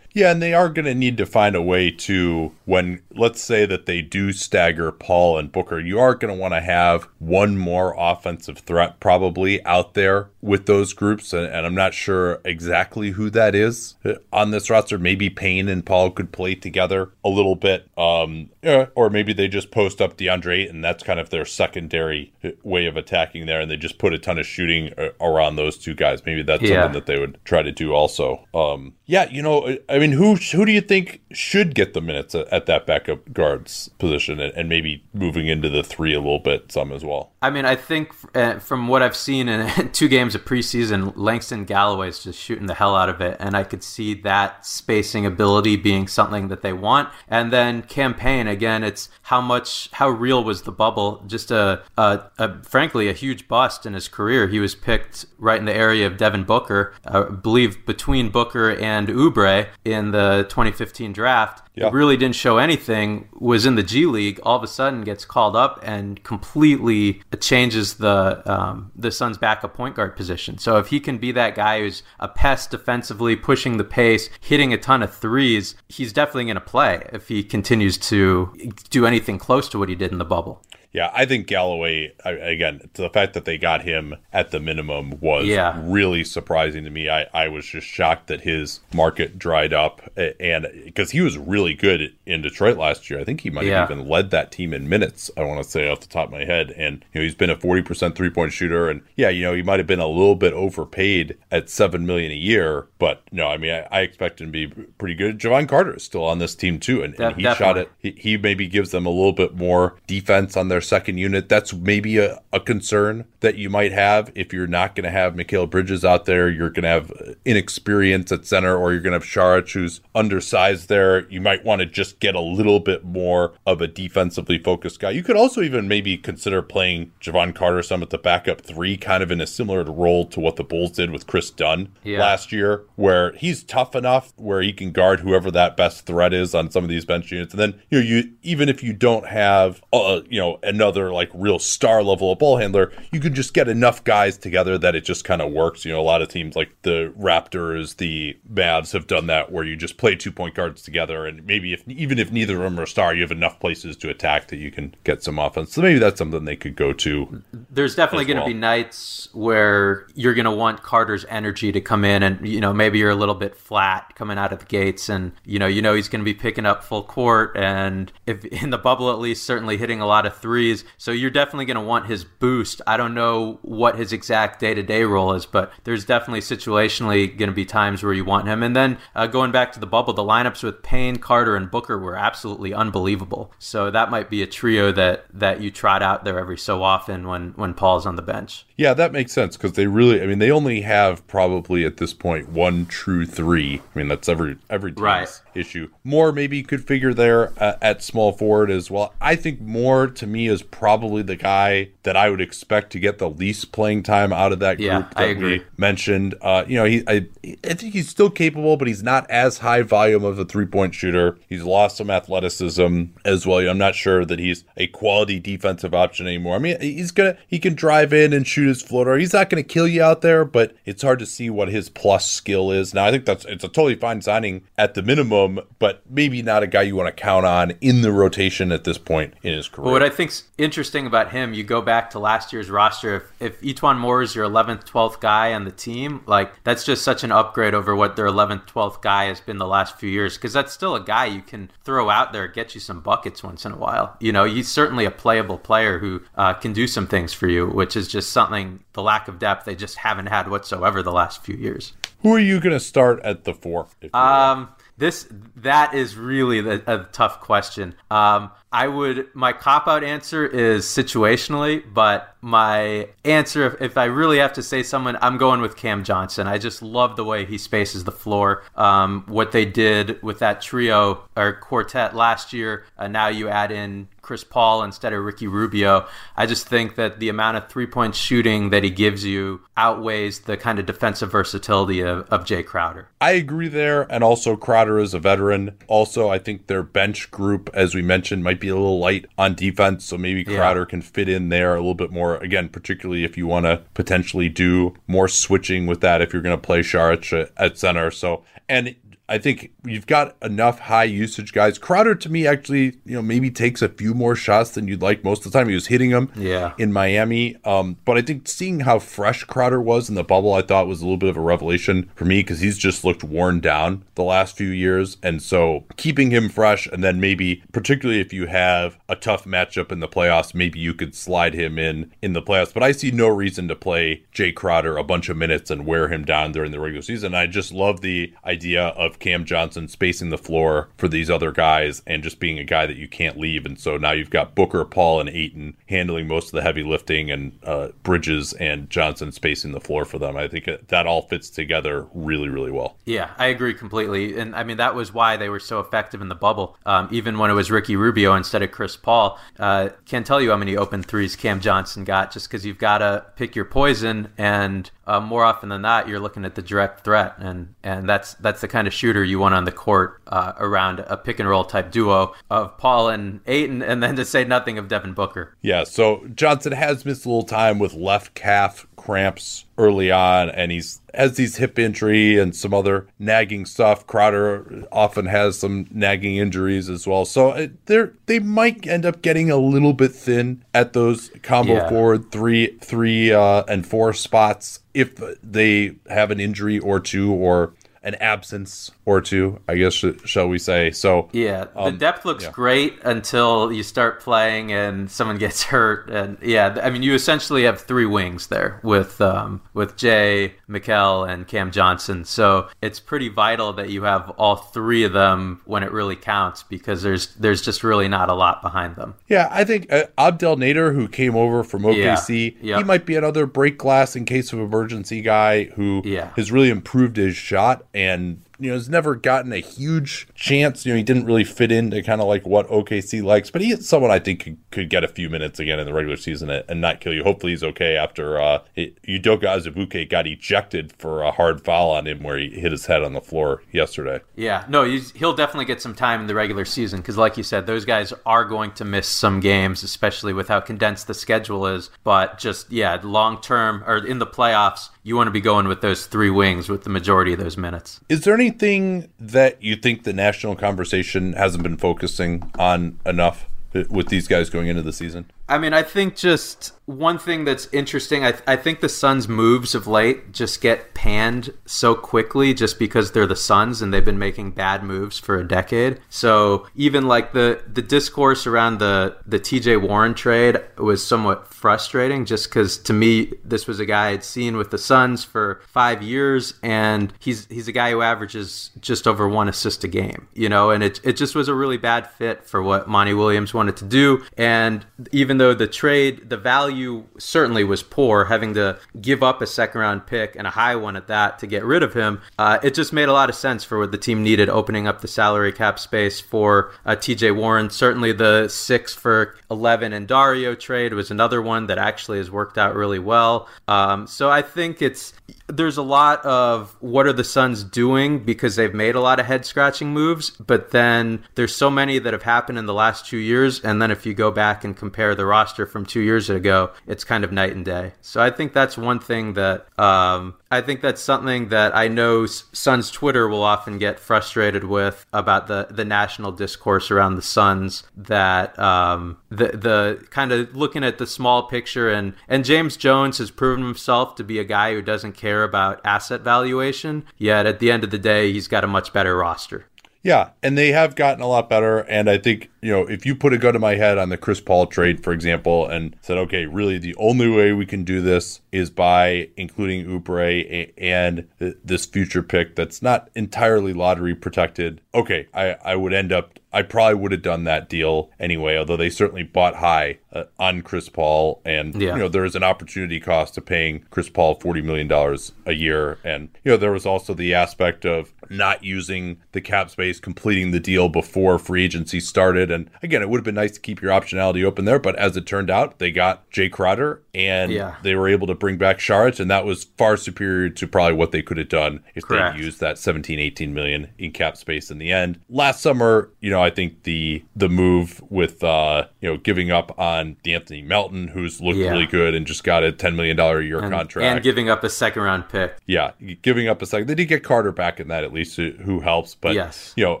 Yeah, 0.16 0.30
and 0.30 0.40
they 0.40 0.54
are 0.54 0.70
going 0.70 0.86
to 0.86 0.94
need 0.94 1.18
to 1.18 1.26
find 1.26 1.54
a 1.54 1.60
way 1.60 1.90
to, 1.90 2.50
when 2.64 3.02
let's 3.14 3.42
say 3.42 3.66
that 3.66 3.84
they 3.84 4.00
do 4.00 4.32
stagger 4.32 4.90
Paul 4.90 5.36
and 5.36 5.52
Booker, 5.52 5.78
you 5.78 6.00
are 6.00 6.14
going 6.14 6.34
to 6.34 6.40
want 6.40 6.54
to 6.54 6.62
have 6.62 7.06
one 7.18 7.58
more 7.58 7.94
offensive 7.98 8.60
threat 8.60 8.98
probably 8.98 9.62
out 9.66 9.92
there 9.92 10.30
with 10.46 10.66
those 10.66 10.92
groups. 10.92 11.32
And, 11.32 11.46
and 11.46 11.66
I'm 11.66 11.74
not 11.74 11.92
sure 11.92 12.40
exactly 12.44 13.10
who 13.10 13.28
that 13.30 13.54
is 13.54 13.96
uh, 14.04 14.14
on 14.32 14.50
this 14.52 14.70
roster. 14.70 14.96
Maybe 14.98 15.28
Payne 15.28 15.68
and 15.68 15.84
Paul 15.84 16.10
could 16.12 16.32
play 16.32 16.54
together 16.54 17.10
a 17.24 17.28
little 17.28 17.56
bit. 17.56 17.88
Um, 17.98 18.50
or 18.94 19.10
maybe 19.10 19.32
they 19.32 19.48
just 19.48 19.70
post 19.70 20.00
up 20.00 20.16
DeAndre 20.16 20.68
and 20.70 20.82
that's 20.84 21.02
kind 21.02 21.20
of 21.20 21.30
their 21.30 21.44
secondary 21.44 22.32
uh, 22.44 22.50
way 22.62 22.86
of 22.86 22.96
attacking 22.96 23.46
there. 23.46 23.60
And 23.60 23.70
they 23.70 23.76
just 23.76 23.98
put 23.98 24.14
a 24.14 24.18
ton 24.18 24.38
of 24.38 24.46
shooting 24.46 24.92
uh, 24.96 25.10
around 25.20 25.56
those 25.56 25.76
two 25.76 25.94
guys. 25.94 26.24
Maybe 26.24 26.42
that's 26.42 26.62
Yeah. 26.62 26.82
something 26.82 26.92
that 27.00 27.06
they 27.06 27.18
would 27.18 27.38
try 27.44 27.62
to 27.62 27.72
do 27.72 27.92
also. 27.92 28.44
Um, 28.54 28.94
yeah, 29.04 29.28
you 29.30 29.42
know, 29.42 29.76
I 29.88 29.98
mean, 29.98 30.12
who 30.12 30.34
who 30.36 30.64
do 30.64 30.72
you 30.72 30.80
think 30.80 31.20
should 31.32 31.74
get 31.74 31.94
the 31.94 32.00
minutes 32.00 32.34
at, 32.34 32.48
at 32.52 32.66
that 32.66 32.86
backup 32.86 33.32
guards 33.32 33.88
position, 33.98 34.40
and, 34.40 34.52
and 34.54 34.68
maybe 34.68 35.04
moving 35.14 35.46
into 35.46 35.68
the 35.68 35.82
three 35.84 36.12
a 36.14 36.18
little 36.18 36.38
bit, 36.40 36.72
some 36.72 36.90
as 36.92 37.04
well? 37.04 37.32
I 37.40 37.50
mean, 37.50 37.64
I 37.64 37.76
think 37.76 38.12
uh, 38.34 38.58
from 38.58 38.88
what 38.88 39.02
I've 39.02 39.14
seen 39.16 39.48
in 39.48 39.90
two 39.92 40.08
games 40.08 40.34
of 40.36 40.44
preseason, 40.44 41.12
Langston 41.16 41.64
Galloway 41.64 42.08
is 42.08 42.22
just 42.22 42.38
shooting 42.38 42.66
the 42.66 42.74
hell 42.74 42.94
out 42.94 43.08
of 43.08 43.20
it, 43.20 43.36
and 43.40 43.56
I 43.56 43.64
could 43.64 43.82
see 43.82 44.14
that 44.22 44.64
spacing 44.64 45.26
ability 45.26 45.74
being 45.74 46.06
something 46.06 46.46
that 46.48 46.62
they 46.62 46.72
want. 46.72 47.08
And 47.26 47.52
then 47.52 47.82
Cam 47.82 48.14
Payne 48.14 48.46
again, 48.46 48.84
it's 48.84 49.08
how 49.22 49.40
much, 49.40 49.88
how 49.92 50.08
real 50.08 50.44
was 50.44 50.62
the 50.62 50.72
bubble? 50.72 51.24
Just 51.26 51.50
a, 51.50 51.82
a, 51.98 52.22
a 52.38 52.62
frankly, 52.62 53.08
a 53.08 53.12
huge 53.12 53.48
bust 53.48 53.84
in 53.84 53.94
his 53.94 54.06
career. 54.06 54.46
He 54.46 54.60
was 54.60 54.76
picked 54.76 55.26
right 55.38 55.58
in 55.58 55.64
the 55.64 55.74
area 55.74 56.06
of 56.06 56.16
Devin 56.16 56.44
Booker, 56.44 56.94
I 57.04 57.22
believe 57.22 57.84
between 57.86 58.30
Booker 58.30 58.70
and 58.70 59.08
Oubre 59.08 59.68
in 59.84 60.12
the 60.12 60.46
2015 60.48 61.12
draft. 61.12 61.65
Yeah. 61.76 61.90
Really 61.92 62.16
didn't 62.16 62.36
show 62.36 62.56
anything. 62.56 63.28
Was 63.34 63.66
in 63.66 63.74
the 63.74 63.82
G 63.82 64.06
League. 64.06 64.40
All 64.42 64.56
of 64.56 64.62
a 64.62 64.66
sudden, 64.66 65.02
gets 65.04 65.26
called 65.26 65.54
up 65.54 65.78
and 65.82 66.22
completely 66.24 67.22
changes 67.38 67.94
the 67.94 68.42
um, 68.50 68.90
the 68.96 69.10
Suns' 69.10 69.36
backup 69.36 69.74
point 69.74 69.94
guard 69.94 70.16
position. 70.16 70.56
So 70.56 70.78
if 70.78 70.88
he 70.88 71.00
can 71.00 71.18
be 71.18 71.32
that 71.32 71.54
guy 71.54 71.80
who's 71.80 72.02
a 72.18 72.28
pest 72.28 72.70
defensively, 72.70 73.36
pushing 73.36 73.76
the 73.76 73.84
pace, 73.84 74.30
hitting 74.40 74.72
a 74.72 74.78
ton 74.78 75.02
of 75.02 75.14
threes, 75.14 75.74
he's 75.88 76.14
definitely 76.14 76.44
going 76.44 76.54
to 76.54 76.60
play 76.62 77.06
if 77.12 77.28
he 77.28 77.42
continues 77.42 77.98
to 77.98 78.54
do 78.88 79.04
anything 79.04 79.38
close 79.38 79.68
to 79.68 79.78
what 79.78 79.90
he 79.90 79.94
did 79.94 80.12
in 80.12 80.18
the 80.18 80.24
bubble. 80.24 80.62
Yeah, 80.96 81.10
I 81.12 81.26
think 81.26 81.46
Galloway 81.46 82.14
I, 82.24 82.30
again. 82.30 82.88
The 82.94 83.10
fact 83.10 83.34
that 83.34 83.44
they 83.44 83.58
got 83.58 83.82
him 83.82 84.14
at 84.32 84.50
the 84.50 84.58
minimum 84.58 85.20
was 85.20 85.44
Yeah. 85.44 85.78
really 85.84 86.24
surprising 86.24 86.84
to 86.84 86.90
me. 86.90 87.10
I, 87.10 87.26
I 87.34 87.48
was 87.48 87.66
just 87.66 87.86
shocked 87.86 88.28
that 88.28 88.40
his 88.40 88.80
market 88.94 89.38
dried 89.38 89.74
up, 89.74 90.00
and 90.16 90.66
because 90.86 91.10
he 91.10 91.20
was 91.20 91.36
really 91.36 91.74
good 91.74 92.14
in 92.24 92.40
Detroit 92.40 92.78
last 92.78 93.10
year, 93.10 93.20
I 93.20 93.24
think 93.24 93.42
he 93.42 93.50
might 93.50 93.66
Yeah. 93.66 93.80
have 93.80 93.90
even 93.90 94.08
led 94.08 94.30
that 94.30 94.50
team 94.50 94.72
in 94.72 94.88
minutes. 94.88 95.30
I 95.36 95.42
want 95.44 95.62
to 95.62 95.68
say 95.70 95.86
off 95.86 96.00
the 96.00 96.06
top 96.06 96.28
of 96.28 96.32
my 96.32 96.46
head, 96.46 96.70
and 96.78 97.04
you 97.12 97.20
know 97.20 97.24
he's 97.24 97.34
been 97.34 97.50
a 97.50 97.56
forty 97.58 97.82
percent 97.82 98.16
three 98.16 98.30
point 98.30 98.54
shooter, 98.54 98.88
and 98.88 99.02
yeah, 99.16 99.28
you 99.28 99.42
know 99.42 99.52
he 99.52 99.62
might 99.62 99.78
have 99.80 99.86
been 99.86 100.00
a 100.00 100.08
little 100.08 100.34
bit 100.34 100.54
overpaid 100.54 101.36
at 101.50 101.68
seven 101.68 102.06
million 102.06 102.32
a 102.32 102.36
year, 102.36 102.86
but 102.98 103.20
no, 103.30 103.48
I 103.48 103.58
mean 103.58 103.72
I, 103.72 103.86
I 103.90 104.00
expect 104.00 104.40
him 104.40 104.46
to 104.46 104.52
be 104.52 104.66
pretty 104.96 105.14
good. 105.14 105.38
Jevon 105.38 105.68
Carter 105.68 105.96
is 105.96 106.04
still 106.04 106.24
on 106.24 106.38
this 106.38 106.54
team 106.54 106.80
too, 106.80 107.02
and, 107.02 107.12
and 107.20 107.36
De- 107.36 107.50
he 107.50 107.54
shot 107.54 107.76
it 107.76 107.90
he, 107.98 108.12
he 108.16 108.36
maybe 108.38 108.66
gives 108.66 108.92
them 108.92 109.04
a 109.04 109.10
little 109.10 109.32
bit 109.34 109.54
more 109.54 109.96
defense 110.06 110.56
on 110.56 110.68
their 110.68 110.80
second 110.86 111.18
unit. 111.18 111.48
That's 111.48 111.72
maybe 111.74 112.18
a, 112.18 112.40
a 112.52 112.60
concern 112.60 113.24
that 113.40 113.56
you 113.56 113.68
might 113.70 113.92
have 113.92 114.30
if 114.34 114.52
you're 114.52 114.66
not 114.66 114.94
going 114.94 115.04
to 115.04 115.10
have 115.10 115.34
Mikal 115.34 115.68
Bridges 115.68 116.04
out 116.04 116.24
there. 116.26 116.48
You're 116.48 116.70
going 116.70 116.82
to 116.84 116.88
have 116.88 117.12
inexperience 117.44 118.30
at 118.32 118.44
center, 118.46 118.76
or 118.76 118.92
you're 118.92 119.00
going 119.00 119.18
to 119.18 119.18
have 119.18 119.28
Saric 119.28 119.72
who's 119.72 120.00
undersized 120.14 120.88
there. 120.88 121.28
You 121.30 121.40
might 121.40 121.64
want 121.64 121.80
to 121.80 121.86
just 121.86 122.20
get 122.20 122.34
a 122.34 122.40
little 122.40 122.80
bit 122.80 123.04
more 123.04 123.52
of 123.66 123.80
a 123.80 123.86
defensively 123.86 124.58
focused 124.58 125.00
guy. 125.00 125.10
You 125.10 125.22
could 125.22 125.36
also 125.36 125.62
even 125.62 125.88
maybe 125.88 126.16
consider 126.16 126.62
playing 126.62 127.12
Jevon 127.20 127.54
Carter 127.54 127.82
some 127.82 128.02
at 128.02 128.10
the 128.10 128.18
backup 128.18 128.60
three, 128.60 128.96
kind 128.96 129.22
of 129.22 129.30
in 129.30 129.40
a 129.40 129.46
similar 129.46 129.84
role 129.84 130.24
to 130.26 130.40
what 130.40 130.56
the 130.56 130.64
Bulls 130.64 130.92
did 130.92 131.10
with 131.10 131.26
Kris 131.26 131.50
Dunn 131.50 131.88
Yeah. 132.04 132.18
last 132.20 132.52
year, 132.52 132.82
where 132.96 133.32
he's 133.32 133.62
tough 133.62 133.94
enough 133.94 134.32
where 134.36 134.60
he 134.62 134.72
can 134.72 134.90
guard 134.92 135.20
whoever 135.20 135.50
that 135.50 135.76
best 135.76 136.06
threat 136.06 136.32
is 136.34 136.54
on 136.54 136.70
some 136.70 136.84
of 136.84 136.90
these 136.90 137.04
bench 137.04 137.30
units. 137.32 137.52
And 137.54 137.60
then 137.60 137.80
you 137.90 137.98
know, 138.00 138.04
you 138.04 138.32
even 138.42 138.68
if 138.68 138.82
you 138.82 138.92
don't 138.92 139.26
have 139.26 139.82
uh, 139.92 140.20
you 140.28 140.38
know 140.40 140.58
a 140.62 140.72
another 140.76 141.10
like 141.10 141.30
real 141.34 141.58
star 141.58 142.02
level 142.02 142.30
of 142.30 142.38
ball 142.38 142.58
handler, 142.58 142.92
you 143.10 143.20
could 143.20 143.34
just 143.34 143.54
get 143.54 143.68
enough 143.68 144.04
guys 144.04 144.36
together 144.36 144.76
that 144.78 144.94
it 144.94 145.04
just 145.04 145.24
kind 145.24 145.40
of 145.40 145.52
works. 145.52 145.84
You 145.84 145.92
know, 145.92 146.00
a 146.00 146.02
lot 146.02 146.22
of 146.22 146.28
teams 146.28 146.54
like 146.54 146.70
the 146.82 147.12
Raptors, 147.18 147.96
the 147.96 148.36
Mavs 148.52 148.92
have 148.92 149.06
done 149.06 149.26
that 149.26 149.50
where 149.50 149.64
you 149.64 149.76
just 149.76 149.96
play 149.96 150.14
two 150.14 150.30
point 150.30 150.54
guards 150.54 150.82
together, 150.82 151.26
and 151.26 151.44
maybe 151.46 151.72
if 151.72 151.86
even 151.88 152.18
if 152.18 152.30
neither 152.30 152.56
of 152.56 152.62
them 152.62 152.78
are 152.78 152.84
a 152.84 152.86
star, 152.86 153.14
you 153.14 153.22
have 153.22 153.32
enough 153.32 153.58
places 153.58 153.96
to 153.96 154.10
attack 154.10 154.48
that 154.48 154.56
you 154.56 154.70
can 154.70 154.94
get 155.04 155.22
some 155.22 155.38
offense. 155.38 155.72
So 155.72 155.82
maybe 155.82 155.98
that's 155.98 156.18
something 156.18 156.44
they 156.44 156.56
could 156.56 156.76
go 156.76 156.92
to. 156.92 157.42
There's 157.70 157.94
definitely 157.94 158.26
going 158.26 158.36
to 158.36 158.42
well. 158.42 158.48
be 158.48 158.54
nights 158.54 159.28
where 159.32 160.06
you're 160.14 160.34
going 160.34 160.44
to 160.44 160.50
want 160.50 160.82
Carter's 160.82 161.24
energy 161.28 161.72
to 161.72 161.80
come 161.80 162.04
in, 162.04 162.22
and 162.22 162.46
you 162.46 162.60
know 162.60 162.72
maybe 162.72 162.98
you're 162.98 163.10
a 163.10 163.16
little 163.16 163.34
bit 163.34 163.56
flat 163.56 164.14
coming 164.14 164.38
out 164.38 164.52
of 164.52 164.58
the 164.58 164.66
gates, 164.66 165.08
and 165.08 165.32
you 165.44 165.58
know 165.58 165.66
you 165.66 165.80
know 165.80 165.94
he's 165.94 166.08
going 166.08 166.20
to 166.20 166.24
be 166.24 166.34
picking 166.34 166.66
up 166.66 166.84
full 166.84 167.02
court, 167.02 167.56
and 167.56 168.12
if 168.26 168.44
in 168.44 168.70
the 168.70 168.78
bubble 168.78 169.10
at 169.10 169.18
least, 169.18 169.44
certainly 169.44 169.78
hitting 169.78 170.00
a 170.00 170.06
lot 170.06 170.26
of 170.26 170.34
threes. 170.56 170.84
So 170.96 171.10
you're 171.10 171.30
definitely 171.30 171.66
going 171.66 171.74
to 171.76 171.82
want 171.82 172.06
his 172.06 172.24
boost. 172.24 172.80
I 172.86 172.96
don't 172.96 173.12
know 173.12 173.58
what 173.60 173.98
his 173.98 174.10
exact 174.10 174.58
day 174.58 174.72
to 174.72 174.82
day 174.82 175.04
role 175.04 175.34
is, 175.34 175.44
but 175.44 175.70
there's 175.84 176.06
definitely 176.06 176.40
situationally 176.40 177.26
going 177.36 177.50
to 177.50 177.54
be 177.54 177.66
times 177.66 178.02
where 178.02 178.14
you 178.14 178.24
want 178.24 178.48
him. 178.48 178.62
And 178.62 178.74
then 178.74 178.96
uh, 179.14 179.26
going 179.26 179.52
back 179.52 179.70
to 179.72 179.80
the 179.80 179.86
bubble, 179.86 180.14
the 180.14 180.22
lineups 180.22 180.62
with 180.62 180.82
Payne, 180.82 181.16
Carter, 181.16 181.56
and 181.56 181.70
Booker 181.70 181.98
were 181.98 182.16
absolutely 182.16 182.72
unbelievable. 182.72 183.52
So 183.58 183.90
that 183.90 184.10
might 184.10 184.30
be 184.30 184.42
a 184.42 184.46
trio 184.46 184.92
that 184.92 185.26
that 185.34 185.60
you 185.60 185.70
trot 185.70 186.02
out 186.02 186.24
there 186.24 186.38
every 186.38 186.56
so 186.58 186.82
often 186.82 187.26
when 187.26 187.50
when 187.56 187.74
Paul's 187.74 188.06
on 188.06 188.16
the 188.16 188.22
bench. 188.22 188.64
Yeah, 188.76 188.94
that 188.94 189.12
makes 189.12 189.32
sense 189.32 189.56
because 189.56 189.72
they 189.72 189.86
really, 189.86 190.22
I 190.22 190.26
mean, 190.26 190.38
they 190.38 190.50
only 190.50 190.82
have 190.82 191.26
probably 191.26 191.84
at 191.84 191.98
this 191.98 192.14
point 192.14 192.48
one 192.48 192.86
true 192.86 193.26
three. 193.26 193.82
I 193.94 193.98
mean, 193.98 194.08
that's 194.08 194.28
every 194.28 194.56
every 194.70 194.92
Right. 194.96 195.28
issue. 195.54 195.90
More 196.02 196.32
maybe 196.32 196.56
you 196.56 196.64
could 196.64 196.86
figure 196.86 197.12
there 197.12 197.52
uh, 197.62 197.74
at 197.82 198.02
small 198.02 198.32
forward 198.32 198.70
as 198.70 198.90
well. 198.90 199.12
I 199.20 199.36
think 199.36 199.60
more 199.60 200.06
to 200.06 200.26
me 200.26 200.45
is 200.48 200.62
probably 200.62 201.22
the 201.22 201.36
guy 201.36 201.90
that 202.06 202.16
I 202.16 202.30
would 202.30 202.40
expect 202.40 202.92
to 202.92 203.00
get 203.00 203.18
the 203.18 203.28
least 203.28 203.72
playing 203.72 204.04
time 204.04 204.32
out 204.32 204.52
of 204.52 204.60
that 204.60 204.76
group 204.76 204.86
Yeah, 204.86 204.98
that 205.00 205.18
I 205.18 205.24
agree. 205.24 205.58
we 205.58 205.64
mentioned. 205.76 206.36
Uh, 206.40 206.64
you 206.66 206.76
know, 206.76 206.84
he 206.84 207.02
I, 207.08 207.26
I 207.64 207.74
think 207.74 207.92
he's 207.94 208.08
still 208.08 208.30
capable, 208.30 208.76
but 208.76 208.86
he's 208.86 209.02
not 209.02 209.28
as 209.28 209.58
high 209.58 209.82
volume 209.82 210.24
of 210.24 210.38
a 210.38 210.44
three 210.44 210.66
point 210.66 210.94
shooter. 210.94 211.36
He's 211.48 211.64
lost 211.64 211.96
some 211.96 212.08
athleticism 212.10 213.02
as 213.24 213.44
well. 213.44 213.58
I'm 213.68 213.76
not 213.76 213.96
sure 213.96 214.24
that 214.24 214.38
he's 214.38 214.64
a 214.76 214.86
quality 214.86 215.40
defensive 215.40 215.94
option 215.94 216.26
anymore. 216.28 216.54
I 216.54 216.58
mean, 216.58 216.80
he's 216.80 217.10
gonna 217.10 217.36
he 217.48 217.58
can 217.58 217.74
drive 217.74 218.12
in 218.12 218.32
and 218.32 218.46
shoot 218.46 218.68
his 218.68 218.82
floater. 218.82 219.16
He's 219.18 219.32
not 219.32 219.50
gonna 219.50 219.64
kill 219.64 219.88
you 219.88 220.02
out 220.02 220.20
there, 220.20 220.44
but 220.44 220.76
it's 220.84 221.02
hard 221.02 221.18
to 221.18 221.26
see 221.26 221.50
what 221.50 221.68
his 221.68 221.88
plus 221.88 222.30
skill 222.30 222.70
is. 222.70 222.94
Now, 222.94 223.04
I 223.04 223.10
think 223.10 223.24
that's 223.24 223.44
it's 223.46 223.64
a 223.64 223.68
totally 223.68 223.96
fine 223.96 224.22
signing 224.22 224.62
at 224.78 224.94
the 224.94 225.02
minimum, 225.02 225.58
but 225.80 226.02
maybe 226.08 226.40
not 226.40 226.62
a 226.62 226.68
guy 226.68 226.82
you 226.82 226.94
want 226.94 227.08
to 227.08 227.20
count 227.22 227.46
on 227.46 227.72
in 227.80 228.02
the 228.02 228.12
rotation 228.12 228.70
at 228.70 228.84
this 228.84 228.96
point 228.98 229.34
in 229.42 229.54
his 229.54 229.66
career. 229.66 229.86
But 229.86 229.90
what 229.90 230.02
I 230.04 230.08
think's 230.10 230.44
interesting 230.56 231.04
about 231.06 231.32
him, 231.32 231.52
you 231.52 231.64
go 231.64 231.82
back 231.82 231.95
to 232.10 232.18
last 232.18 232.52
year's 232.52 232.70
roster. 232.70 233.16
If, 233.16 233.32
if 233.40 233.60
E'Twaun 233.62 233.98
Moore 233.98 234.22
is 234.22 234.34
your 234.34 234.48
11th, 234.48 234.84
12th 234.84 235.20
guy 235.20 235.52
on 235.52 235.64
the 235.64 235.70
team, 235.70 236.22
like 236.26 236.52
that's 236.64 236.84
just 236.84 237.02
such 237.02 237.24
an 237.24 237.32
upgrade 237.32 237.74
over 237.74 237.94
what 237.94 238.16
their 238.16 238.26
11th, 238.26 238.66
12th 238.66 239.02
guy 239.02 239.24
has 239.24 239.40
been 239.40 239.58
the 239.58 239.66
last 239.66 239.98
few 239.98 240.10
years. 240.10 240.36
Because 240.36 240.52
that's 240.52 240.72
still 240.72 240.94
a 240.94 241.02
guy 241.02 241.26
you 241.26 241.42
can 241.42 241.70
throw 241.84 242.10
out 242.10 242.32
there, 242.32 242.48
get 242.48 242.74
you 242.74 242.80
some 242.80 243.00
buckets 243.00 243.42
once 243.42 243.64
in 243.64 243.72
a 243.72 243.76
while. 243.76 244.16
You 244.20 244.32
know, 244.32 244.44
he's 244.44 244.68
certainly 244.68 245.04
a 245.04 245.10
playable 245.10 245.58
player 245.58 245.98
who 245.98 246.22
uh, 246.36 246.54
can 246.54 246.72
do 246.72 246.86
some 246.86 247.06
things 247.06 247.32
for 247.32 247.48
you, 247.48 247.66
which 247.66 247.96
is 247.96 248.08
just 248.08 248.30
something 248.30 248.80
the 248.92 249.02
lack 249.02 249.28
of 249.28 249.38
depth 249.38 249.64
they 249.64 249.74
just 249.74 249.96
haven't 249.96 250.26
had 250.26 250.50
whatsoever 250.50 251.02
the 251.02 251.12
last 251.12 251.44
few 251.44 251.56
years. 251.56 251.92
Who 252.22 252.34
are 252.34 252.40
you 252.40 252.60
gonna 252.60 252.80
start 252.80 253.20
at 253.22 253.44
the 253.44 253.54
four? 253.54 253.86
if 254.00 254.04
you 254.04 254.10
will? 254.12 254.20
Um, 254.20 254.68
this 254.98 255.28
that 255.56 255.94
is 255.94 256.16
really 256.16 256.60
the, 256.60 256.82
a 256.86 257.04
tough 257.12 257.40
question. 257.40 257.94
Um, 258.10 258.50
I 258.72 258.88
would 258.88 259.28
my 259.34 259.52
cop 259.52 259.88
out 259.88 260.04
answer 260.04 260.46
is 260.46 260.84
situationally, 260.84 261.82
but 261.92 262.34
my 262.40 263.08
answer, 263.24 263.66
if, 263.66 263.80
if 263.80 263.98
I 263.98 264.04
really 264.04 264.38
have 264.38 264.52
to 264.54 264.62
say 264.62 264.82
someone, 264.82 265.16
I'm 265.20 265.38
going 265.38 265.60
with 265.60 265.76
Cam 265.76 266.04
Johnson. 266.04 266.46
I 266.46 266.58
just 266.58 266.82
love 266.82 267.16
the 267.16 267.24
way 267.24 267.44
he 267.44 267.58
spaces 267.58 268.04
the 268.04 268.12
floor. 268.12 268.62
Um, 268.74 269.24
what 269.28 269.52
they 269.52 269.64
did 269.64 270.22
with 270.22 270.40
that 270.40 270.60
trio 270.60 271.24
or 271.36 271.54
quartet 271.54 272.14
last 272.14 272.52
year, 272.52 272.84
uh, 272.98 273.08
now 273.08 273.28
you 273.28 273.48
add 273.48 273.72
in 273.72 274.08
Chris 274.26 274.42
Paul 274.42 274.82
instead 274.82 275.12
of 275.12 275.24
Ricky 275.24 275.46
Rubio. 275.46 276.06
I 276.36 276.46
just 276.46 276.66
think 276.68 276.96
that 276.96 277.20
the 277.20 277.28
amount 277.28 277.58
of 277.58 277.68
three 277.68 277.86
point 277.86 278.16
shooting 278.16 278.70
that 278.70 278.82
he 278.82 278.90
gives 278.90 279.24
you 279.24 279.60
outweighs 279.76 280.40
the 280.40 280.56
kind 280.56 280.80
of 280.80 280.86
defensive 280.86 281.30
versatility 281.30 282.00
of, 282.00 282.28
of 282.28 282.44
Jae 282.44 282.66
Crowder. 282.66 283.08
I 283.20 283.32
agree 283.32 283.68
there, 283.68 284.02
and 284.12 284.24
also 284.24 284.56
Crowder 284.56 284.98
is 284.98 285.14
a 285.14 285.20
veteran. 285.20 285.76
Also, 285.86 286.28
I 286.28 286.38
think 286.38 286.66
their 286.66 286.82
bench 286.82 287.30
group, 287.30 287.70
as 287.72 287.94
we 287.94 288.02
mentioned, 288.02 288.42
might 288.42 288.58
be 288.58 288.68
a 288.68 288.74
little 288.74 288.98
light 288.98 289.26
on 289.38 289.54
defense, 289.54 290.04
so 290.04 290.18
maybe 290.18 290.44
Yeah. 290.46 290.56
Crowder 290.56 290.86
can 290.86 291.02
fit 291.02 291.28
in 291.28 291.48
there 291.48 291.74
a 291.74 291.78
little 291.78 291.94
bit 291.94 292.10
more. 292.10 292.36
Again, 292.38 292.68
particularly 292.68 293.22
if 293.22 293.38
you 293.38 293.46
want 293.46 293.66
to 293.66 293.82
potentially 293.94 294.48
do 294.48 294.94
more 295.06 295.28
switching 295.28 295.86
with 295.86 296.00
that 296.00 296.20
if 296.20 296.32
you're 296.32 296.42
going 296.42 296.58
to 296.58 296.66
play 296.66 296.80
Saric 296.80 297.48
at 297.56 297.78
center. 297.78 298.10
So, 298.10 298.42
and 298.68 298.96
I 299.28 299.38
think 299.38 299.72
you've 299.84 300.06
got 300.06 300.36
enough 300.42 300.78
high 300.78 301.04
usage 301.04 301.52
guys. 301.52 301.78
Crowder 301.78 302.14
to 302.14 302.28
me 302.30 302.46
actually, 302.46 302.98
you 303.04 303.14
know, 303.16 303.22
maybe 303.22 303.50
takes 303.50 303.82
a 303.82 303.88
few 303.88 304.14
more 304.14 304.36
shots 304.36 304.70
than 304.70 304.86
you'd 304.86 305.02
like 305.02 305.24
most 305.24 305.44
of 305.44 305.50
the 305.52 305.58
time. 305.58 305.68
He 305.68 305.74
was 305.74 305.88
hitting 305.88 306.10
them 306.10 306.30
Yeah. 306.36 306.74
in 306.78 306.92
Miami. 306.92 307.56
Um, 307.64 307.96
but 308.04 308.16
I 308.16 308.22
think 308.22 308.46
seeing 308.46 308.80
how 308.80 309.00
fresh 309.00 309.42
Crowder 309.44 309.80
was 309.82 310.08
in 310.08 310.14
the 310.14 310.22
bubble, 310.22 310.52
I 310.54 310.62
thought 310.62 310.86
was 310.86 311.00
a 311.00 311.04
little 311.04 311.16
bit 311.16 311.28
of 311.28 311.36
a 311.36 311.40
revelation 311.40 312.08
for 312.14 312.24
me 312.24 312.40
because 312.40 312.60
he's 312.60 312.78
just 312.78 313.04
looked 313.04 313.24
worn 313.24 313.58
down 313.60 314.04
the 314.14 314.22
last 314.22 314.56
few 314.56 314.68
years. 314.68 315.16
And 315.24 315.42
so 315.42 315.84
keeping 315.96 316.30
him 316.30 316.48
fresh, 316.48 316.86
and 316.86 317.02
then 317.02 317.18
maybe, 317.20 317.62
particularly 317.72 318.20
if 318.20 318.32
you 318.32 318.46
have 318.46 318.96
a 319.08 319.16
tough 319.16 319.44
matchup 319.44 319.90
in 319.90 319.98
the 320.00 320.08
playoffs, 320.08 320.54
maybe 320.54 320.78
you 320.78 320.94
could 320.94 321.14
slide 321.16 321.54
him 321.54 321.78
in 321.78 322.12
in 322.22 322.32
the 322.32 322.42
playoffs. 322.42 322.72
But 322.72 322.84
I 322.84 322.92
see 322.92 323.10
no 323.10 323.26
reason 323.28 323.66
to 323.68 323.74
play 323.76 324.22
Jae 324.32 324.54
Crowder 324.54 324.96
a 324.96 325.02
bunch 325.04 325.28
of 325.28 325.36
minutes 325.36 325.70
and 325.70 325.84
wear 325.84 326.08
him 326.08 326.24
down 326.24 326.52
during 326.52 326.70
the 326.70 326.78
regular 326.80 327.02
season. 327.02 327.34
I 327.34 327.46
just 327.46 327.72
love 327.72 328.02
the 328.02 328.32
idea 328.44 328.88
of 328.88 329.15
Cam 329.18 329.44
Johnson 329.44 329.88
spacing 329.88 330.30
the 330.30 330.38
floor 330.38 330.88
for 330.96 331.08
these 331.08 331.30
other 331.30 331.52
guys 331.52 332.02
and 332.06 332.22
just 332.22 332.40
being 332.40 332.58
a 332.58 332.64
guy 332.64 332.86
that 332.86 332.96
you 332.96 333.08
can't 333.08 333.38
leave. 333.38 333.66
And 333.66 333.78
so 333.78 333.96
now 333.96 334.12
you've 334.12 334.30
got 334.30 334.54
Booker, 334.54 334.84
Paul, 334.84 335.20
and 335.20 335.28
Ayton 335.28 335.76
handling 335.88 336.28
most 336.28 336.46
of 336.46 336.52
the 336.52 336.62
heavy 336.62 336.82
lifting, 336.82 337.30
and 337.30 337.58
uh, 337.64 337.88
Bridges 338.02 338.52
and 338.54 338.88
Johnson 338.90 339.32
spacing 339.32 339.72
the 339.72 339.80
floor 339.80 340.04
for 340.04 340.18
them. 340.18 340.36
I 340.36 340.48
think 340.48 340.68
that 340.88 341.06
all 341.06 341.22
fits 341.22 341.50
together 341.50 342.06
really, 342.14 342.48
really 342.48 342.70
well. 342.70 342.96
Yeah, 343.04 343.30
I 343.38 343.46
agree 343.46 343.74
completely. 343.74 344.38
And 344.38 344.54
I 344.54 344.64
mean, 344.64 344.76
that 344.76 344.94
was 344.94 345.12
why 345.12 345.36
they 345.36 345.48
were 345.48 345.60
so 345.60 345.80
effective 345.80 346.20
in 346.20 346.28
the 346.28 346.34
bubble. 346.34 346.76
Um, 346.86 347.08
even 347.10 347.38
when 347.38 347.50
it 347.50 347.54
was 347.54 347.70
Ricky 347.70 347.96
Rubio 347.96 348.34
instead 348.34 348.62
of 348.62 348.70
Chris 348.70 348.96
Paul. 348.96 349.38
Uh, 349.58 349.90
can't 350.04 350.26
tell 350.26 350.40
you 350.40 350.50
how 350.50 350.56
many 350.56 350.76
open 350.76 351.02
threes 351.02 351.36
Cam 351.36 351.60
Johnson 351.60 352.04
got 352.04 352.32
just 352.32 352.48
because 352.48 352.64
you've 352.64 352.78
got 352.78 352.98
to 352.98 353.24
pick 353.36 353.56
your 353.56 353.64
poison. 353.64 354.32
And 354.38 354.90
uh, 355.06 355.20
more 355.20 355.44
often 355.44 355.68
than 355.68 355.82
not, 355.82 356.08
you're 356.08 356.20
looking 356.20 356.44
at 356.44 356.54
the 356.54 356.62
direct 356.62 357.04
threat. 357.04 357.34
And, 357.38 357.74
and 357.82 358.08
that's, 358.08 358.34
that's 358.34 358.60
the 358.60 358.68
kind 358.68 358.86
of 358.86 358.94
shooter 358.94 359.22
you 359.24 359.38
want 359.38 359.54
on 359.54 359.64
the 359.64 359.72
court 359.72 360.20
uh, 360.26 360.52
around 360.58 361.00
a 361.00 361.16
pick 361.16 361.38
and 361.38 361.48
roll 361.48 361.64
type 361.64 361.90
duo 361.90 362.34
of 362.50 362.76
Paul 362.78 363.08
and 363.08 363.40
Ayton. 363.46 363.82
And 363.82 364.02
then 364.02 364.16
to 364.16 364.24
say 364.24 364.44
nothing 364.44 364.78
of 364.78 364.88
Devin 364.88 365.14
Booker. 365.14 365.56
Yeah, 365.62 365.84
so 365.84 366.26
Johnson 366.34 366.72
has 366.72 367.04
missed 367.04 367.24
a 367.24 367.28
little 367.28 367.44
time 367.44 367.78
with 367.78 367.94
left 367.94 368.34
calf 368.34 368.86
cramps 369.06 369.64
early 369.78 370.10
on, 370.10 370.50
and 370.50 370.72
he's 370.72 371.00
has 371.14 371.36
these 371.36 371.56
hip 371.56 371.78
injury 371.78 372.38
and 372.38 372.54
some 372.56 372.74
other 372.74 373.06
nagging 373.20 373.64
stuff. 373.64 374.04
Crowder 374.06 374.84
often 374.90 375.26
has 375.26 375.58
some 375.58 375.86
nagging 375.92 376.36
injuries 376.36 376.90
as 376.90 377.06
well, 377.06 377.24
so 377.24 377.68
they're 377.86 378.12
they 378.26 378.40
might 378.40 378.84
end 378.86 379.06
up 379.06 379.22
getting 379.22 379.48
a 379.48 379.56
little 379.56 379.92
bit 379.92 380.12
thin 380.12 380.64
at 380.74 380.92
those 380.92 381.30
combo 381.42 381.74
Yeah. 381.74 381.88
forward 381.88 382.32
three, 382.32 382.76
three, 382.80 383.32
uh, 383.32 383.62
and 383.68 383.86
four 383.86 384.12
spots 384.12 384.80
if 384.92 385.12
they 385.42 385.92
have 386.10 386.32
an 386.32 386.40
injury 386.40 386.78
or 386.80 386.98
two 386.98 387.32
or 387.32 387.74
an 388.02 388.16
absence 388.16 388.90
or 389.06 389.20
two, 389.20 389.58
I 389.68 389.76
guess 389.76 390.04
shall 390.24 390.48
we 390.48 390.58
say? 390.58 390.90
So 390.90 391.28
Yeah, 391.32 391.64
the 391.72 391.80
Um, 391.80 391.96
depth 391.96 392.24
looks 392.24 392.44
yeah. 392.44 392.50
great 392.50 392.98
until 393.04 393.72
you 393.72 393.82
start 393.84 394.20
playing 394.20 394.72
and 394.72 395.08
someone 395.10 395.38
gets 395.38 395.62
hurt, 395.72 396.10
and 396.10 396.36
yeah, 396.42 396.78
I 396.82 396.90
mean 396.90 397.02
you 397.02 397.14
essentially 397.14 397.62
have 397.64 397.80
three 397.80 398.04
wings 398.04 398.48
there 398.48 398.80
with 398.82 399.20
um, 399.20 399.62
with 399.72 399.96
Jae, 399.96 400.52
Mikal, 400.68 401.28
and 401.28 401.46
Cam 401.46 401.70
Johnson. 401.70 402.24
So 402.24 402.68
it's 402.82 402.98
pretty 403.00 403.28
vital 403.28 403.72
that 403.74 403.90
you 403.90 404.02
have 404.02 404.28
all 404.30 404.56
three 404.56 405.04
of 405.04 405.12
them 405.12 405.60
when 405.64 405.82
it 405.84 405.92
really 405.92 406.16
counts 406.16 406.64
because 406.64 407.02
there's 407.02 407.28
there's 407.36 407.62
just 407.62 407.84
really 407.84 408.08
not 408.08 408.28
a 408.28 408.34
lot 408.34 408.60
behind 408.60 408.96
them. 408.96 409.14
Yeah, 409.28 409.48
I 409.52 409.62
think 409.64 409.86
uh, 409.92 410.04
Abdel 410.18 410.56
Nader, 410.56 410.92
who 410.94 411.06
came 411.06 411.36
over 411.36 411.62
from 411.62 411.82
OKC, 411.82 412.56
Yeah. 412.60 412.78
he 412.78 412.82
might 412.84 413.06
be 413.06 413.14
another 413.14 413.46
break 413.46 413.78
glass 413.78 414.16
in 414.16 414.24
case 414.24 414.52
of 414.52 414.58
emergency 414.58 415.20
guy 415.22 415.64
who 415.76 416.02
Yeah. 416.04 416.30
has 416.36 416.50
really 416.50 416.70
improved 416.70 417.16
his 417.16 417.36
shot 417.36 417.84
and 417.94 418.42
you 418.58 418.70
know, 418.70 418.74
has 418.74 418.88
never 418.88 419.14
gotten 419.14 419.52
a 419.52 419.60
huge 419.60 420.28
chance. 420.34 420.84
You 420.84 420.92
know, 420.92 420.96
he 420.96 421.02
didn't 421.02 421.26
really 421.26 421.44
fit 421.44 421.72
into 421.72 422.02
kind 422.02 422.20
of 422.20 422.26
like 422.26 422.46
what 422.46 422.68
OKC 422.68 423.22
likes, 423.22 423.50
but 423.50 423.62
he 423.62 423.72
is 423.72 423.88
someone 423.88 424.10
I 424.10 424.18
think 424.18 424.40
could, 424.40 424.58
could 424.70 424.90
get 424.90 425.04
a 425.04 425.08
few 425.08 425.28
minutes 425.28 425.58
again 425.58 425.78
in 425.78 425.86
the 425.86 425.92
regular 425.92 426.16
season 426.16 426.50
and 426.50 426.80
not 426.80 427.00
kill 427.00 427.12
you. 427.12 427.22
Hopefully 427.22 427.52
he's 427.52 427.64
okay 427.64 427.96
after 427.96 428.40
uh, 428.40 428.60
Azubuike 428.76 430.08
got 430.08 430.26
ejected 430.26 430.92
for 430.98 431.22
a 431.22 431.30
hard 431.30 431.62
foul 431.62 431.90
on 431.90 432.06
him 432.06 432.22
where 432.22 432.38
he 432.38 432.50
hit 432.50 432.72
his 432.72 432.86
head 432.86 433.02
on 433.02 433.12
the 433.12 433.20
floor 433.20 433.62
yesterday. 433.72 434.20
Yeah, 434.34 434.64
no, 434.68 434.84
he'll 434.84 435.34
definitely 435.34 435.64
get 435.64 435.80
some 435.80 435.94
time 435.94 436.20
in 436.20 436.26
the 436.26 436.34
regular 436.34 436.64
season 436.64 437.00
because, 437.00 437.16
like 437.16 437.36
you 437.36 437.42
said, 437.42 437.66
those 437.66 437.84
guys 437.84 438.12
are 438.24 438.44
going 438.44 438.72
to 438.72 438.84
miss 438.84 439.08
some 439.08 439.40
games, 439.40 439.82
especially 439.82 440.32
with 440.32 440.48
how 440.48 440.60
condensed 440.60 441.06
the 441.06 441.14
schedule 441.14 441.66
is. 441.66 441.90
But 442.04 442.38
just, 442.38 442.70
yeah, 442.70 442.98
long 443.02 443.40
term 443.40 443.82
or 443.86 443.98
in 443.98 444.18
the 444.18 444.26
playoffs, 444.26 444.90
you 445.06 445.14
want 445.14 445.28
to 445.28 445.30
be 445.30 445.40
going 445.40 445.68
with 445.68 445.82
those 445.82 446.06
three 446.06 446.30
wings 446.30 446.68
with 446.68 446.82
the 446.82 446.90
majority 446.90 447.32
of 447.32 447.38
those 447.38 447.56
minutes. 447.56 448.00
Is 448.08 448.22
there 448.22 448.34
anything 448.34 449.08
that 449.20 449.62
you 449.62 449.76
think 449.76 450.02
the 450.02 450.12
national 450.12 450.56
conversation 450.56 451.32
hasn't 451.34 451.62
been 451.62 451.76
focusing 451.76 452.50
on 452.58 452.98
enough 453.06 453.46
with 453.88 454.08
these 454.08 454.26
guys 454.26 454.50
going 454.50 454.66
into 454.66 454.82
the 454.82 454.92
season? 454.92 455.30
I 455.48 455.58
mean, 455.58 455.72
I 455.72 455.82
think 455.82 456.16
just 456.16 456.72
one 456.86 457.18
thing 457.18 457.44
that's 457.44 457.68
interesting, 457.72 458.24
I, 458.24 458.30
th- 458.32 458.44
I 458.46 458.56
think 458.56 458.80
the 458.80 458.88
Suns' 458.88 459.28
moves 459.28 459.74
of 459.74 459.88
late 459.88 460.32
just 460.32 460.60
get 460.60 460.94
panned 460.94 461.52
so 461.66 461.96
quickly 461.96 462.54
just 462.54 462.78
because 462.78 463.10
they're 463.10 463.26
the 463.26 463.36
Suns 463.36 463.82
and 463.82 463.92
they've 463.92 464.04
been 464.04 464.18
making 464.18 464.52
bad 464.52 464.84
moves 464.84 465.18
for 465.18 465.38
a 465.38 465.46
decade. 465.46 466.00
So 466.08 466.66
even 466.76 467.08
like 467.08 467.32
the, 467.32 467.60
the 467.66 467.82
discourse 467.82 468.46
around 468.46 468.78
the, 468.78 469.16
the 469.26 469.40
TJ 469.40 469.82
Warren 469.82 470.14
trade 470.14 470.58
was 470.78 471.04
somewhat 471.04 471.48
frustrating 471.48 472.24
just 472.24 472.48
because 472.48 472.78
to 472.78 472.92
me, 472.92 473.32
this 473.44 473.66
was 473.66 473.80
a 473.80 473.86
guy 473.86 474.10
I'd 474.10 474.22
seen 474.22 474.56
with 474.56 474.70
the 474.70 474.78
Suns 474.78 475.24
for 475.24 475.60
five 475.66 476.02
years 476.02 476.54
and 476.62 477.12
he's, 477.18 477.46
he's 477.46 477.66
a 477.66 477.72
guy 477.72 477.90
who 477.90 478.02
averages 478.02 478.70
just 478.80 479.08
over 479.08 479.28
one 479.28 479.48
assist 479.48 479.82
a 479.82 479.88
game, 479.88 480.28
you 480.34 480.48
know, 480.48 480.70
and 480.70 480.84
it, 480.84 481.00
it 481.02 481.16
just 481.16 481.34
was 481.34 481.48
a 481.48 481.54
really 481.54 481.78
bad 481.78 482.08
fit 482.08 482.44
for 482.44 482.62
what 482.62 482.88
Monty 482.88 483.12
Williams 483.12 483.52
wanted 483.52 483.76
to 483.78 483.84
do. 483.84 484.22
And 484.36 484.86
even 485.10 485.35
even 485.36 485.48
though 485.48 485.54
the 485.54 485.66
trade, 485.66 486.30
the 486.30 486.36
value 486.38 487.04
certainly 487.18 487.62
was 487.62 487.82
poor, 487.82 488.24
having 488.24 488.54
to 488.54 488.78
give 489.02 489.22
up 489.22 489.42
a 489.42 489.46
second 489.46 489.82
round 489.82 490.06
pick 490.06 490.34
and 490.34 490.46
a 490.46 490.50
high 490.50 490.74
one 490.74 490.96
at 490.96 491.08
that 491.08 491.38
to 491.38 491.46
get 491.46 491.62
rid 491.62 491.82
of 491.82 491.92
him, 491.92 492.22
uh, 492.38 492.58
it 492.62 492.72
just 492.72 492.90
made 492.90 493.10
a 493.10 493.12
lot 493.12 493.28
of 493.28 493.34
sense 493.34 493.62
for 493.62 493.78
what 493.78 493.92
the 493.92 493.98
team 493.98 494.22
needed, 494.22 494.48
opening 494.48 494.88
up 494.88 495.02
the 495.02 495.08
salary 495.08 495.52
cap 495.52 495.78
space 495.78 496.20
for 496.20 496.72
uh, 496.86 496.96
TJ 496.96 497.36
Warren. 497.36 497.68
Certainly 497.68 498.12
the 498.12 498.48
six 498.48 498.94
for 498.94 499.36
11 499.50 499.92
and 499.92 500.08
Dario 500.08 500.54
trade 500.54 500.94
was 500.94 501.10
another 501.10 501.42
one 501.42 501.66
that 501.66 501.76
actually 501.76 502.16
has 502.16 502.30
worked 502.30 502.56
out 502.56 502.74
really 502.74 502.98
well. 502.98 503.46
Um, 503.68 504.06
so 504.06 504.30
I 504.30 504.40
think 504.40 504.80
it's 504.80 505.12
there's 505.48 505.76
a 505.76 505.82
lot 505.82 506.24
of 506.24 506.76
what 506.80 507.06
are 507.06 507.12
the 507.12 507.24
Suns 507.24 507.62
doing 507.62 508.24
because 508.24 508.56
they've 508.56 508.74
made 508.74 508.94
a 508.94 509.00
lot 509.00 509.20
of 509.20 509.26
head 509.26 509.44
scratching 509.44 509.90
moves, 509.90 510.30
but 510.30 510.70
then 510.70 511.24
there's 511.34 511.54
so 511.54 511.70
many 511.70 511.98
that 511.98 512.12
have 512.12 512.22
happened 512.22 512.58
in 512.58 512.66
the 512.66 512.74
last 512.74 513.06
two 513.06 513.16
years. 513.16 513.60
And 513.60 513.80
then 513.80 513.90
if 513.90 514.06
you 514.06 514.14
go 514.14 514.30
back 514.30 514.64
and 514.64 514.76
compare 514.76 515.14
the 515.14 515.25
roster 515.26 515.66
from 515.66 515.84
two 515.84 516.00
years 516.00 516.30
ago, 516.30 516.70
it's 516.86 517.04
kind 517.04 517.24
of 517.24 517.32
night 517.32 517.54
and 517.54 517.64
day. 517.64 517.92
So 518.00 518.22
I 518.22 518.30
think 518.30 518.52
that's 518.52 518.78
one 518.78 518.98
thing 518.98 519.34
that 519.34 519.66
um, 519.78 520.34
I 520.50 520.60
think 520.60 520.80
that's 520.80 521.02
something 521.02 521.48
that 521.48 521.76
I 521.76 521.88
know 521.88 522.26
Suns 522.26 522.90
Twitter 522.90 523.28
will 523.28 523.42
often 523.42 523.78
get 523.78 523.98
frustrated 523.98 524.64
with 524.64 525.04
about 525.12 525.48
the, 525.48 525.68
the 525.70 525.84
national 525.84 526.32
discourse 526.32 526.90
around 526.90 527.16
the 527.16 527.22
Suns. 527.22 527.82
That 527.96 528.58
um, 528.58 529.18
the 529.28 529.48
the 529.48 530.06
kind 530.10 530.32
of 530.32 530.54
looking 530.54 530.84
at 530.84 530.98
the 530.98 531.06
small 531.06 531.44
picture 531.44 531.90
and 531.90 532.14
and 532.28 532.44
James 532.44 532.76
Jones 532.76 533.18
has 533.18 533.30
proven 533.30 533.64
himself 533.64 534.14
to 534.16 534.24
be 534.24 534.38
a 534.38 534.44
guy 534.44 534.72
who 534.72 534.82
doesn't 534.82 535.12
care 535.12 535.42
about 535.42 535.80
asset 535.84 536.20
valuation. 536.20 537.04
Yet 537.18 537.46
at 537.46 537.58
the 537.58 537.70
end 537.70 537.84
of 537.84 537.90
the 537.90 537.98
day, 537.98 538.32
he's 538.32 538.48
got 538.48 538.64
a 538.64 538.68
much 538.68 538.92
better 538.92 539.16
roster. 539.16 539.66
Yeah, 540.06 540.30
and 540.40 540.56
they 540.56 540.70
have 540.70 540.94
gotten 540.94 541.20
a 541.20 541.26
lot 541.26 541.50
better. 541.50 541.78
And 541.78 542.08
I 542.08 542.16
think, 542.16 542.48
you 542.62 542.70
know, 542.70 542.82
if 542.82 543.04
you 543.04 543.16
put 543.16 543.32
a 543.32 543.38
gun 543.38 543.54
to 543.54 543.58
my 543.58 543.74
head 543.74 543.98
on 543.98 544.08
the 544.08 544.16
Chris 544.16 544.40
Paul 544.40 544.68
trade, 544.68 545.02
for 545.02 545.12
example, 545.12 545.66
and 545.66 545.96
said, 546.00 546.16
okay, 546.16 546.46
really 546.46 546.78
the 546.78 546.94
only 546.94 547.28
way 547.28 547.52
we 547.52 547.66
can 547.66 547.82
do 547.82 548.00
this 548.00 548.40
is 548.52 548.70
by 548.70 549.30
including 549.36 549.84
Oubre 549.84 550.72
and 550.78 551.26
this 551.40 551.86
future 551.86 552.22
pick 552.22 552.54
that's 552.54 552.82
not 552.82 553.10
entirely 553.16 553.72
lottery 553.72 554.14
protected, 554.14 554.80
okay, 554.94 555.26
I, 555.34 555.56
I 555.64 555.74
would 555.74 555.92
end 555.92 556.12
up 556.12 556.38
I 556.56 556.62
probably 556.62 556.94
would 556.94 557.12
have 557.12 557.20
done 557.20 557.44
that 557.44 557.68
deal 557.68 558.10
anyway, 558.18 558.56
although 558.56 558.78
they 558.78 558.88
certainly 558.88 559.24
bought 559.24 559.56
high 559.56 559.98
uh, 560.10 560.24
on 560.38 560.62
Chris 560.62 560.88
Paul. 560.88 561.42
And, 561.44 561.74
yeah. 561.74 561.92
you 561.92 561.98
know, 561.98 562.08
there 562.08 562.24
is 562.24 562.34
an 562.34 562.42
opportunity 562.42 562.98
cost 562.98 563.34
to 563.34 563.42
paying 563.42 563.84
Chris 563.90 564.08
Paul 564.08 564.38
$40 564.38 564.64
million 564.64 565.18
a 565.44 565.52
year. 565.52 565.98
And, 566.02 566.30
you 566.44 566.52
know, 566.52 566.56
there 566.56 566.72
was 566.72 566.86
also 566.86 567.12
the 567.12 567.34
aspect 567.34 567.84
of 567.84 568.14
not 568.30 568.64
using 568.64 569.18
the 569.32 569.40
cap 569.40 569.70
space, 569.70 570.00
completing 570.00 570.50
the 570.50 570.60
deal 570.60 570.88
before 570.88 571.38
free 571.38 571.64
agency 571.64 572.00
started. 572.00 572.50
And 572.50 572.70
again, 572.82 573.02
it 573.02 573.08
would 573.08 573.18
have 573.18 573.24
been 573.24 573.34
nice 573.34 573.52
to 573.52 573.60
keep 573.60 573.82
your 573.82 573.92
optionality 573.92 574.44
open 574.44 574.64
there. 574.64 574.78
But 574.78 574.96
as 574.96 575.16
it 575.16 575.26
turned 575.26 575.50
out, 575.50 575.78
they 575.78 575.90
got 575.90 576.30
Jae 576.30 576.50
Crowder 576.50 577.02
and 577.14 577.50
yeah. 577.52 577.76
they 577.82 577.94
were 577.94 578.08
able 578.08 578.26
to 578.26 578.34
bring 578.34 578.58
back 578.58 578.78
Saric. 578.78 579.20
And 579.20 579.30
that 579.30 579.44
was 579.44 579.64
far 579.64 579.96
superior 579.96 580.50
to 580.50 580.66
probably 580.66 580.94
what 580.94 581.12
they 581.12 581.22
could 581.22 581.38
have 581.38 581.48
done 581.48 581.82
if 581.94 582.06
they 582.08 582.32
used 582.36 582.60
that 582.60 582.78
17, 582.78 583.18
18 583.18 583.54
million 583.54 583.88
in 583.98 584.12
cap 584.12 584.36
space 584.36 584.70
in 584.70 584.78
the 584.78 584.92
end. 584.92 585.20
Last 585.28 585.60
summer, 585.60 586.10
you 586.20 586.30
know, 586.30 586.42
I 586.42 586.50
think 586.50 586.82
the 586.82 587.24
the 587.34 587.48
move 587.48 588.02
with 588.10 588.42
uh, 588.42 588.86
you 589.00 589.08
know 589.08 589.16
giving 589.16 589.50
up 589.50 589.78
on 589.78 590.16
Anthony 590.26 590.62
Melton, 590.62 591.08
who's 591.08 591.40
looked 591.40 591.58
yeah. 591.58 591.70
really 591.70 591.86
good 591.86 592.14
and 592.14 592.26
just 592.26 592.44
got 592.44 592.62
a 592.62 592.72
ten 592.72 592.96
million 592.96 593.16
dollar 593.16 593.40
a 593.40 593.44
year 593.44 593.60
and, 593.60 593.70
contract, 593.70 594.04
and 594.04 594.22
giving 594.22 594.48
up 594.48 594.64
a 594.64 594.70
second 594.70 595.02
round 595.02 595.28
pick. 595.28 595.56
Yeah, 595.66 595.92
giving 596.22 596.48
up 596.48 596.62
a 596.62 596.66
second. 596.66 596.88
They 596.88 596.94
did 596.94 597.06
get 597.06 597.22
Carter 597.22 597.52
back 597.52 597.80
in 597.80 597.88
that 597.88 598.04
at 598.04 598.12
least, 598.12 598.15
who 598.24 598.80
helps. 598.80 599.14
But 599.14 599.34
yes, 599.34 599.72
you 599.76 599.84
know, 599.84 600.00